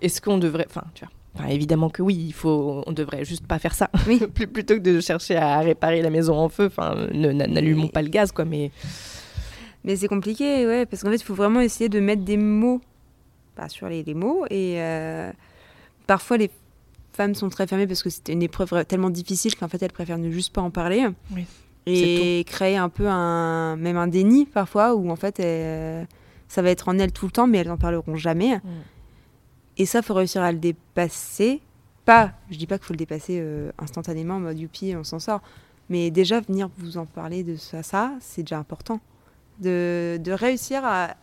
est-ce 0.01 0.21
qu'on 0.21 0.37
devrait, 0.37 0.65
enfin, 0.69 0.83
tu 0.93 1.03
vois. 1.05 1.13
Enfin, 1.35 1.47
évidemment 1.49 1.89
que 1.89 2.01
oui, 2.01 2.15
il 2.27 2.33
faut, 2.33 2.83
on 2.85 2.91
devrait 2.91 3.23
juste 3.25 3.45
pas 3.47 3.59
faire 3.59 3.73
ça. 3.75 3.89
Oui. 4.07 4.19
Plutôt 4.33 4.75
que 4.75 4.79
de 4.79 4.99
chercher 4.99 5.35
à 5.37 5.59
réparer 5.59 6.01
la 6.01 6.09
maison 6.09 6.35
en 6.37 6.49
feu, 6.49 6.65
enfin, 6.67 7.07
n'allumons 7.13 7.83
Mais- 7.83 7.89
pas 7.89 8.01
le 8.01 8.09
gaz, 8.09 8.31
quoi. 8.31 8.45
Mais 8.45 8.71
Mais 9.83 9.95
c'est 9.95 10.07
compliqué, 10.07 10.65
ouais, 10.67 10.85
parce 10.85 11.03
qu'en 11.03 11.09
fait, 11.09 11.15
il 11.17 11.23
faut 11.23 11.35
vraiment 11.35 11.61
essayer 11.61 11.87
de 11.89 11.99
mettre 11.99 12.23
des 12.23 12.37
mots 12.37 12.81
bah, 13.59 13.69
sur 13.69 13.89
les, 13.89 14.03
les 14.03 14.13
mots. 14.13 14.45
Et 14.49 14.75
euh, 14.81 15.31
parfois, 16.07 16.37
les 16.37 16.49
femmes 17.13 17.35
sont 17.35 17.49
très 17.49 17.67
fermées 17.67 17.87
parce 17.87 18.01
que 18.03 18.09
c'était 18.09 18.33
une 18.33 18.43
épreuve 18.43 18.85
tellement 18.85 19.09
difficile 19.09 19.55
qu'en 19.55 19.67
fait, 19.67 19.81
elles 19.83 19.91
préfèrent 19.91 20.17
ne 20.17 20.31
juste 20.31 20.53
pas 20.53 20.61
en 20.61 20.69
parler. 20.71 21.05
Oui, 21.35 21.45
Et 21.85 22.43
créer 22.45 22.77
un 22.77 22.89
peu 22.89 23.07
un, 23.07 23.75
même 23.75 23.97
un 23.97 24.07
déni 24.07 24.45
parfois, 24.45 24.95
où 24.95 25.09
en 25.09 25.15
fait, 25.15 25.39
elles- 25.39 26.07
ça 26.47 26.61
va 26.61 26.69
être 26.71 26.87
en 26.89 26.97
elles 26.97 27.11
tout 27.11 27.25
le 27.25 27.31
temps, 27.31 27.47
mais 27.47 27.57
elles 27.59 27.67
n'en 27.67 27.77
parleront 27.77 28.15
jamais. 28.15 28.57
Mm. 28.57 28.61
Et 29.77 29.85
ça, 29.85 30.01
faut 30.01 30.13
réussir 30.13 30.41
à 30.41 30.51
le 30.51 30.57
dépasser. 30.59 31.61
Pas, 32.05 32.31
je 32.49 32.57
dis 32.57 32.65
pas 32.67 32.77
qu'il 32.77 32.85
faut 32.87 32.93
le 32.93 32.97
dépasser 32.97 33.37
euh, 33.39 33.71
instantanément 33.77 34.35
en 34.35 34.39
mode 34.39 34.59
youpi, 34.59 34.93
on 34.97 35.03
s'en 35.03 35.19
sort. 35.19 35.41
Mais 35.89 36.11
déjà, 36.11 36.39
venir 36.41 36.69
vous 36.77 36.97
en 36.97 37.05
parler 37.05 37.43
de 37.43 37.55
ça, 37.55 37.83
ça 37.83 38.11
c'est 38.19 38.43
déjà 38.43 38.57
important. 38.59 38.99
De, 39.59 40.17
de 40.23 40.31
réussir 40.31 40.81
à 40.85 41.15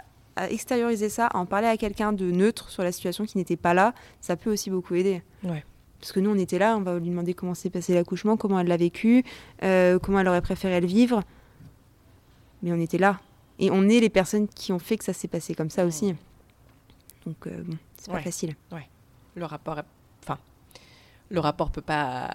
extérioriser 0.50 1.08
ça, 1.08 1.28
en 1.34 1.46
parler 1.46 1.66
à 1.68 1.76
quelqu'un 1.76 2.12
de 2.12 2.30
neutre 2.30 2.68
sur 2.70 2.82
la 2.82 2.92
situation 2.92 3.24
qui 3.24 3.38
n'était 3.38 3.56
pas 3.56 3.74
là, 3.74 3.94
ça 4.20 4.36
peut 4.36 4.52
aussi 4.52 4.70
beaucoup 4.70 4.94
aider. 4.94 5.22
Ouais. 5.44 5.64
Parce 6.00 6.12
que 6.12 6.20
nous, 6.20 6.30
on 6.30 6.36
était 6.38 6.58
là, 6.58 6.76
on 6.76 6.82
va 6.82 6.98
lui 6.98 7.08
demander 7.08 7.32
comment 7.34 7.54
s'est 7.54 7.70
passé 7.70 7.94
l'accouchement, 7.94 8.36
comment 8.36 8.60
elle 8.60 8.66
l'a 8.68 8.76
vécu, 8.76 9.24
euh, 9.62 9.98
comment 9.98 10.20
elle 10.20 10.28
aurait 10.28 10.42
préféré 10.42 10.80
le 10.80 10.86
vivre. 10.86 11.22
Mais 12.62 12.72
on 12.72 12.80
était 12.80 12.98
là. 12.98 13.20
Et 13.58 13.70
on 13.70 13.88
est 13.88 14.00
les 14.00 14.10
personnes 14.10 14.46
qui 14.48 14.72
ont 14.72 14.78
fait 14.78 14.98
que 14.98 15.04
ça 15.04 15.12
s'est 15.14 15.28
passé 15.28 15.54
comme 15.54 15.70
ça 15.70 15.86
aussi. 15.86 16.14
Donc, 17.24 17.46
euh, 17.46 17.62
bon, 17.64 17.76
c'est 17.96 18.10
pas 18.10 18.18
Ouais. 18.18 18.22
facile. 18.22 18.54
le 19.34 19.44
rapport, 19.44 19.78
enfin, 20.22 20.38
le 21.30 21.40
rapport 21.40 21.70
peut 21.70 21.82
pas. 21.82 22.28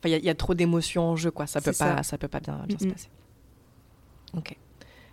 Enfin, 0.00 0.08
il 0.08 0.10
y 0.10 0.14
a- 0.14 0.18
il 0.18 0.24
y, 0.24 0.28
a 0.30 0.34
trop 0.34 0.54
d'émotions 0.54 1.02
en 1.10 1.16
jeu, 1.16 1.30
quoi. 1.30 1.46
Ça 1.46 1.60
peut 1.60 1.70
pas, 1.70 1.96
ça. 1.98 2.02
ça. 2.02 2.18
peut 2.18 2.26
pas 2.28 2.40
bien, 2.40 2.64
bien 2.66 2.78
se 2.78 2.86
passer. 2.86 3.08
Ok. 4.36 4.56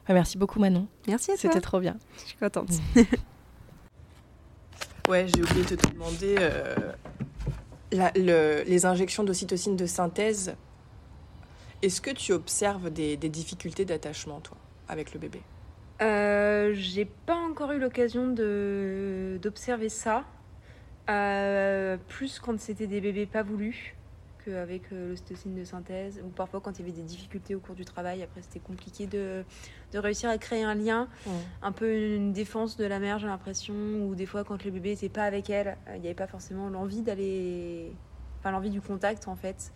Ah, 0.07 0.13
merci 0.13 0.37
beaucoup 0.37 0.59
Manon. 0.59 0.87
Merci 1.07 1.31
à 1.31 1.33
toi. 1.35 1.41
C'était 1.41 1.61
trop 1.61 1.79
bien. 1.79 1.97
Je 2.19 2.25
suis 2.29 2.37
contente. 2.37 2.69
Ouais, 5.07 5.27
j'ai 5.27 5.43
oublié 5.43 5.63
de 5.63 5.75
te 5.75 5.87
demander 5.93 6.35
euh, 6.39 6.75
la- 7.91 8.11
le- 8.15 8.63
les 8.65 8.85
injections 8.87 9.23
d'ocytocine 9.23 9.75
de 9.75 9.85
synthèse. 9.85 10.55
Est-ce 11.83 12.01
que 12.01 12.09
tu 12.09 12.31
observes 12.33 12.89
des, 12.89 13.15
des 13.15 13.29
difficultés 13.29 13.85
d'attachement, 13.85 14.39
toi, 14.39 14.57
avec 14.87 15.13
le 15.13 15.19
bébé? 15.19 15.41
Euh, 16.01 16.73
j'ai 16.73 17.05
pas 17.05 17.35
encore 17.35 17.71
eu 17.73 17.79
l'occasion 17.79 18.27
de 18.31 19.37
d'observer 19.43 19.89
ça. 19.89 20.23
Euh, 21.07 21.97
plus 22.07 22.39
quand 22.39 22.59
c'était 22.59 22.87
des 22.87 22.99
bébés 22.99 23.27
pas 23.27 23.43
voulus 23.43 23.94
qu'avec 24.45 24.83
euh, 24.91 25.09
l'ocytocine 25.09 25.55
de 25.55 25.63
synthèse, 25.63 26.21
ou 26.23 26.29
parfois 26.29 26.61
quand 26.61 26.77
il 26.77 26.85
y 26.85 26.89
avait 26.89 26.97
des 26.97 27.03
difficultés 27.03 27.55
au 27.55 27.59
cours 27.59 27.75
du 27.75 27.85
travail. 27.85 28.23
Après, 28.23 28.41
c'était 28.41 28.59
compliqué 28.59 29.07
de, 29.07 29.43
de 29.91 29.99
réussir 29.99 30.29
à 30.29 30.37
créer 30.37 30.63
un 30.63 30.75
lien, 30.75 31.07
un 31.61 31.71
peu 31.71 32.15
une 32.15 32.31
défense 32.31 32.77
de 32.77 32.85
la 32.85 32.99
mère, 32.99 33.19
j'ai 33.19 33.27
l'impression, 33.27 33.73
ou 33.73 34.15
des 34.15 34.25
fois 34.25 34.43
quand 34.43 34.63
le 34.63 34.71
bébé 34.71 34.91
n'était 34.91 35.09
pas 35.09 35.23
avec 35.23 35.49
elle, 35.49 35.77
euh, 35.87 35.95
il 35.95 36.01
n'y 36.01 36.07
avait 36.07 36.13
pas 36.15 36.27
forcément 36.27 36.69
l'envie 36.69 37.01
d'aller. 37.01 37.91
Enfin, 38.39 38.51
l'envie 38.51 38.69
du 38.69 38.81
contact 38.81 39.27
en 39.27 39.35
fait. 39.35 39.71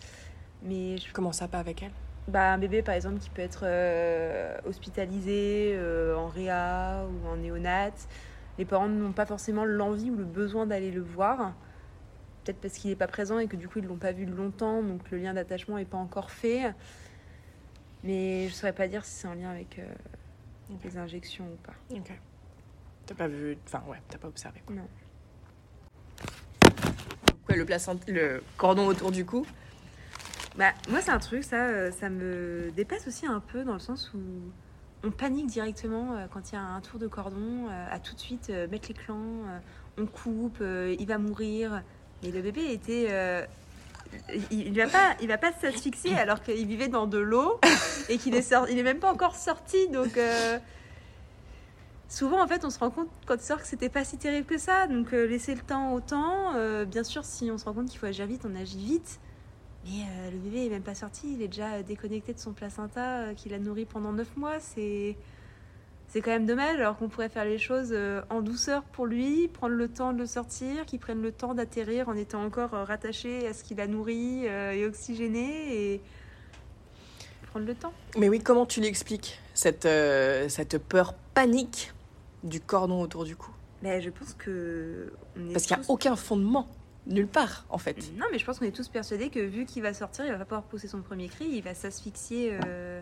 Mais 0.62 0.98
je 0.98 1.12
Comment 1.14 1.32
ça, 1.32 1.48
pas 1.48 1.60
avec 1.60 1.84
elle? 1.84 1.92
Bah, 2.28 2.54
un 2.54 2.60
bébé, 2.60 2.84
par 2.84 2.94
exemple, 2.94 3.18
qui 3.20 3.30
peut 3.32 3.42
être 3.42 3.62
euh, 3.64 4.56
hospitalisé 4.68 5.72
euh, 5.74 6.16
en 6.16 6.28
réa 6.28 7.04
ou 7.10 7.28
en 7.28 7.38
néonat. 7.38 7.90
Les 8.60 8.66
parents 8.66 8.88
n'ont 8.88 9.14
pas 9.14 9.26
forcément 9.26 9.66
l'envie 9.66 10.12
ou 10.12 10.16
le 10.16 10.26
besoin 10.26 10.68
d'aller 10.68 10.92
le 10.92 11.02
voir. 11.02 11.54
Peut-être 12.44 12.62
parce 12.62 12.76
qu'il 12.76 12.90
n'est 12.90 12.96
pas 12.96 13.08
présent 13.08 13.38
et 13.40 13.48
que 13.48 13.56
du 13.58 13.68
coup, 13.68 13.80
ils 13.80 13.84
ne 13.84 13.90
l'ont 13.90 13.98
pas 13.98 14.12
vu 14.12 14.26
longtemps, 14.26 14.82
donc 14.82 15.12
le 15.12 15.18
lien 15.18 15.34
d'attachement 15.34 15.78
n'est 15.78 15.86
pas 15.86 15.98
encore 15.98 16.32
fait. 16.32 16.74
Mais 18.04 18.44
je 18.48 18.54
ne 18.54 18.56
saurais 18.56 18.74
pas 18.74 18.88
dire 18.88 19.04
si 19.04 19.12
c'est 19.12 19.28
en 19.28 19.34
lien 19.34 19.50
avec 19.50 19.78
euh, 19.78 19.86
les 20.84 20.98
injections 20.98 21.46
ou 21.46 21.58
pas. 21.58 21.74
Ok. 21.94 22.12
T'as 23.06 23.16
pas 23.16 23.28
vu. 23.28 23.58
Enfin, 23.66 23.84
ouais, 23.90 23.98
t'as 24.08 24.18
pas 24.18 24.30
observé. 24.30 24.62
Quoi. 24.66 24.76
Non. 24.78 24.88
Ouais, 27.50 27.58
le, 27.58 27.66
placent- 27.66 28.08
le 28.08 28.42
cordon 28.58 28.88
autour 28.88 29.12
du 29.12 29.26
cou. 29.26 29.46
Bah, 30.56 30.72
moi, 30.90 31.02
c'est 31.02 31.12
un 31.12 31.20
truc, 31.20 31.44
ça, 31.44 31.68
euh, 31.68 31.92
ça 31.92 32.10
me 32.10 32.72
dépasse 32.76 33.08
aussi 33.08 33.26
un 33.26 33.40
peu 33.40 33.64
dans 33.64 33.74
le 33.74 33.80
sens 33.80 34.14
où 34.14 34.20
on 35.04 35.12
panique 35.12 35.48
directement 35.48 36.16
euh, 36.16 36.28
quand 36.32 36.52
il 36.52 36.56
y 36.56 36.58
a 36.58 36.62
un 36.62 36.80
tour 36.82 37.00
de 37.00 37.08
cordon, 37.08 37.68
à 37.70 38.00
tout 38.00 38.14
de 38.16 38.20
suite 38.20 38.50
mettre 38.72 38.88
les 38.88 38.94
clans, 38.94 39.44
on 39.98 40.06
coupe, 40.06 40.62
il 40.62 41.06
va 41.06 41.18
mourir. 41.18 41.84
Mais 42.24 42.32
le 42.32 42.42
bébé 42.42 42.72
était. 42.72 43.08
euh, 43.10 43.46
il, 44.52 44.68
il 44.68 44.78
va 44.78 44.88
pas, 44.88 45.16
il 45.22 45.54
s'asphyxier 45.62 46.16
alors 46.16 46.42
qu'il 46.42 46.66
vivait 46.66 46.88
dans 46.88 47.08
de 47.08 47.18
l'eau 47.20 47.60
et 48.10 48.18
qu'il 48.18 48.36
est 48.36 48.84
même 48.84 49.00
pas 49.00 49.12
encore 49.12 49.36
sorti. 49.36 49.88
Donc 49.90 50.18
euh, 50.18 50.58
souvent 52.08 52.44
en 52.44 52.48
fait 52.48 52.66
on 52.66 52.70
se 52.70 52.80
rend 52.80 52.90
compte 52.90 53.10
quand 53.28 53.36
il 53.36 53.42
sort 53.42 53.62
que 53.62 53.68
c'était 53.68 53.90
pas 53.90 54.04
si 54.04 54.18
terrible 54.18 54.48
que 54.48 54.58
ça. 54.58 54.88
Donc 54.88 55.14
euh, 55.14 55.28
laisser 55.28 55.54
le 55.54 55.62
temps 55.62 55.94
au 55.94 56.00
temps. 56.00 56.56
Euh, 56.56 56.86
bien 56.86 57.04
sûr 57.04 57.24
si 57.26 57.52
on 57.52 57.58
se 57.58 57.66
rend 57.66 57.74
compte 57.74 57.90
qu'il 57.90 58.00
faut 58.00 58.08
agir 58.08 58.26
vite, 58.26 58.46
on 58.50 58.56
agit 58.56 58.84
vite. 58.84 59.20
Mais 59.86 60.32
le 60.32 60.38
bébé 60.38 60.66
est 60.66 60.70
même 60.70 60.84
pas 60.84 60.96
sorti, 60.96 61.34
il 61.34 61.42
est 61.42 61.48
déjà 61.48 61.82
déconnecté 61.84 62.34
de 62.34 62.40
son 62.40 62.52
placenta 62.52 63.22
euh, 63.22 63.34
qu'il 63.34 63.54
a 63.54 63.60
nourri 63.60 63.86
pendant 63.86 64.12
9 64.12 64.36
mois. 64.36 64.60
C'est 64.60 65.16
c'est 66.10 66.22
quand 66.22 66.32
même 66.32 66.46
dommage 66.46 66.76
alors 66.78 66.98
qu'on 66.98 67.08
pourrait 67.08 67.30
faire 67.30 67.46
les 67.46 67.58
choses 67.58 67.90
euh, 67.92 68.22
en 68.30 68.42
douceur 68.42 68.84
pour 68.84 69.06
lui, 69.06 69.48
prendre 69.48 69.76
le 69.76 69.88
temps 69.88 70.12
de 70.12 70.20
le 70.20 70.26
sortir, 70.26 70.86
qu'il 70.86 71.00
prenne 71.00 71.22
le 71.22 71.32
temps 71.32 71.54
d'atterrir 71.54 72.10
en 72.10 72.16
étant 72.16 72.44
encore 72.44 72.74
euh, 72.74 72.84
rattaché 72.84 73.48
à 73.48 73.54
ce 73.54 73.64
qu'il 73.64 73.80
a 73.80 73.88
nourri 73.88 74.48
euh, 74.48 74.72
et 74.72 74.86
oxygéné 74.86 75.94
et 75.94 76.02
prendre 77.50 77.66
le 77.66 77.76
temps. 77.76 77.94
Mais 78.18 78.30
oui, 78.30 78.40
comment 78.40 78.66
tu 78.66 78.82
l'expliques 78.82 79.40
cette, 79.54 79.86
euh, 79.86 80.50
cette 80.50 80.78
peur 80.78 81.14
panique 81.34 81.94
du 82.44 82.60
cordon 82.60 83.02
autour 83.02 83.26
du 83.26 83.36
cou? 83.36 83.52
Mais 83.82 84.02
je 84.02 84.10
pense 84.10 84.34
que 84.34 85.14
on 85.38 85.50
est 85.50 85.54
Parce 85.54 85.66
qu'il 85.66 85.78
n'y 85.78 85.84
a 85.84 85.86
aucun 85.90 86.16
fondement, 86.16 86.68
nulle 87.08 87.28
part, 87.28 87.66
en 87.70 87.78
fait. 87.78 87.96
Non, 88.18 88.26
mais 88.32 88.40
je 88.40 88.46
pense 88.46 88.60
qu'on 88.60 88.66
est 88.66 88.76
tous 88.76 88.90
persuadés 88.90 89.30
que 89.30 89.40
vu 89.40 89.66
qu'il 89.66 89.82
va 89.84 89.94
sortir, 89.94 90.26
il 90.26 90.32
va 90.32 90.40
pas 90.40 90.46
pouvoir 90.46 90.64
pousser 90.64 90.88
son 90.88 91.02
premier 91.02 91.28
cri, 91.28 91.46
il 91.46 91.64
va 91.64 91.74
s'asphyxier 91.74 92.58
euh, 92.66 93.02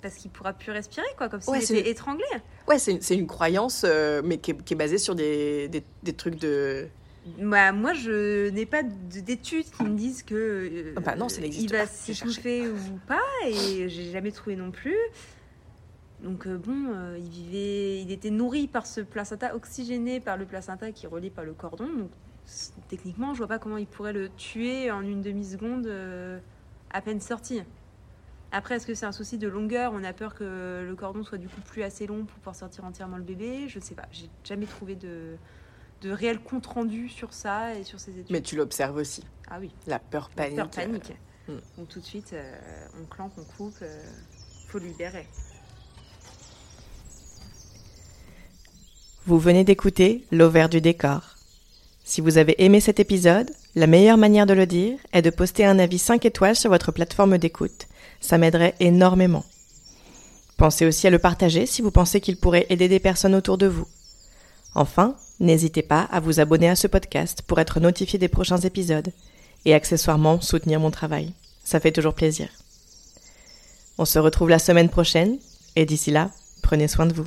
parce 0.00 0.14
qu'il 0.16 0.30
pourra 0.30 0.52
plus 0.52 0.72
respirer, 0.72 1.06
quoi, 1.16 1.28
comme 1.28 1.40
s'il 1.40 1.52
Ouais, 1.52 1.62
était 1.62 1.90
étranglé. 1.90 2.24
Ouais, 2.66 2.78
c'est 2.78 3.14
une 3.14 3.26
croyance, 3.26 3.82
euh, 3.84 4.22
mais 4.24 4.38
qui 4.38 4.52
est, 4.52 4.62
qui 4.64 4.74
est 4.74 4.76
basée 4.76 4.98
sur 4.98 5.14
des, 5.14 5.68
des, 5.68 5.82
des 6.02 6.12
trucs 6.12 6.38
de 6.38 6.88
Bah, 7.38 7.72
moi, 7.72 7.92
je 7.94 8.48
n'ai 8.50 8.66
pas 8.66 8.82
d'études 8.82 9.70
qui 9.70 9.82
me 9.84 9.96
disent 9.96 10.22
que 10.22 10.34
euh, 10.34 10.92
Ah 10.96 11.00
bah 11.00 11.16
non, 11.16 11.28
ça 11.28 11.40
n'existe 11.40 11.64
il 11.64 11.72
va 11.72 11.86
s'étouffer 11.86 12.68
ou 12.68 12.98
pas, 13.06 13.20
et 13.46 13.88
j'ai 13.88 14.10
jamais 14.10 14.32
trouvé 14.32 14.56
non 14.56 14.70
plus. 14.70 14.96
Donc 16.22 16.46
euh, 16.46 16.56
bon, 16.56 16.92
euh, 16.94 17.16
il 17.18 17.28
vivait, 17.28 18.00
il 18.02 18.10
était 18.10 18.30
nourri 18.30 18.66
par 18.66 18.86
ce 18.86 19.00
placenta, 19.00 19.54
oxygéné 19.54 20.18
par 20.20 20.36
le 20.36 20.46
placenta 20.46 20.90
qui 20.90 21.06
est 21.06 21.08
relié 21.08 21.30
par 21.30 21.44
le 21.44 21.52
cordon. 21.52 21.86
Donc 21.86 22.10
techniquement, 22.88 23.34
je 23.34 23.38
vois 23.38 23.46
pas 23.46 23.58
comment 23.58 23.76
il 23.76 23.86
pourrait 23.86 24.12
le 24.12 24.28
tuer 24.30 24.90
en 24.90 25.02
une 25.02 25.20
demi 25.22 25.44
seconde 25.44 25.88
à 26.90 27.00
peine 27.02 27.20
sorti. 27.20 27.62
Après, 28.50 28.76
est-ce 28.76 28.86
que 28.86 28.94
c'est 28.94 29.04
un 29.06 29.12
souci 29.12 29.36
de 29.36 29.46
longueur? 29.46 29.92
On 29.94 30.02
a 30.04 30.12
peur 30.12 30.34
que 30.34 30.84
le 30.88 30.94
cordon 30.96 31.22
soit 31.22 31.36
du 31.38 31.48
coup 31.48 31.60
plus 31.60 31.82
assez 31.82 32.06
long 32.06 32.24
pour 32.24 32.38
pouvoir 32.38 32.56
sortir 32.56 32.84
entièrement 32.84 33.18
le 33.18 33.22
bébé. 33.22 33.68
Je 33.68 33.78
ne 33.78 33.84
sais 33.84 33.94
pas. 33.94 34.06
J'ai 34.10 34.28
jamais 34.42 34.64
trouvé 34.64 34.94
de, 34.94 35.36
de 36.00 36.10
réel 36.10 36.38
compte 36.38 36.66
rendu 36.66 37.08
sur 37.10 37.34
ça 37.34 37.74
et 37.74 37.84
sur 37.84 38.00
ces 38.00 38.12
études. 38.12 38.30
Mais 38.30 38.40
tu 38.40 38.56
l'observes 38.56 38.96
aussi. 38.96 39.22
Ah 39.50 39.58
oui, 39.60 39.70
La 39.86 39.98
peur 39.98 40.30
panique. 40.30 40.56
peur 40.56 40.70
panique. 40.70 41.12
euh, 41.50 41.52
hmm. 41.56 41.60
Donc 41.76 41.88
tout 41.88 42.00
de 42.00 42.04
suite, 42.06 42.32
euh, 42.32 42.86
on 43.02 43.04
clampe, 43.06 43.32
on 43.36 43.44
coupe. 43.44 43.76
euh, 43.82 44.02
faut 44.68 44.78
le 44.78 44.86
libérer. 44.86 45.26
Vous 49.26 49.38
venez 49.38 49.64
d'écouter 49.64 50.24
L'Auvers 50.32 50.68
du 50.70 50.80
décor. 50.80 51.34
Si 52.04 52.22
vous 52.22 52.38
avez 52.38 52.64
aimé 52.64 52.80
cet 52.80 52.98
épisode, 52.98 53.50
la 53.74 53.86
meilleure 53.86 54.16
manière 54.16 54.46
de 54.46 54.54
le 54.54 54.64
dire 54.66 54.98
est 55.12 55.20
de 55.20 55.28
poster 55.28 55.66
un 55.66 55.78
avis 55.78 55.98
5 55.98 56.24
étoiles 56.24 56.56
sur 56.56 56.70
votre 56.70 56.92
plateforme 56.92 57.36
d'écoute. 57.36 57.87
Ça 58.20 58.38
m'aiderait 58.38 58.74
énormément. 58.80 59.44
Pensez 60.56 60.86
aussi 60.86 61.06
à 61.06 61.10
le 61.10 61.18
partager 61.18 61.66
si 61.66 61.82
vous 61.82 61.92
pensez 61.92 62.20
qu'il 62.20 62.36
pourrait 62.36 62.66
aider 62.68 62.88
des 62.88 62.98
personnes 62.98 63.34
autour 63.34 63.58
de 63.58 63.66
vous. 63.66 63.86
Enfin, 64.74 65.16
n'hésitez 65.40 65.82
pas 65.82 66.02
à 66.10 66.20
vous 66.20 66.40
abonner 66.40 66.68
à 66.68 66.76
ce 66.76 66.86
podcast 66.86 67.42
pour 67.42 67.60
être 67.60 67.80
notifié 67.80 68.18
des 68.18 68.28
prochains 68.28 68.58
épisodes 68.58 69.12
et 69.64 69.74
accessoirement 69.74 70.40
soutenir 70.40 70.80
mon 70.80 70.90
travail. 70.90 71.32
Ça 71.64 71.80
fait 71.80 71.92
toujours 71.92 72.14
plaisir. 72.14 72.48
On 73.98 74.04
se 74.04 74.18
retrouve 74.18 74.48
la 74.48 74.58
semaine 74.58 74.88
prochaine 74.88 75.38
et 75.76 75.86
d'ici 75.86 76.10
là, 76.10 76.30
prenez 76.62 76.88
soin 76.88 77.06
de 77.06 77.14
vous. 77.14 77.26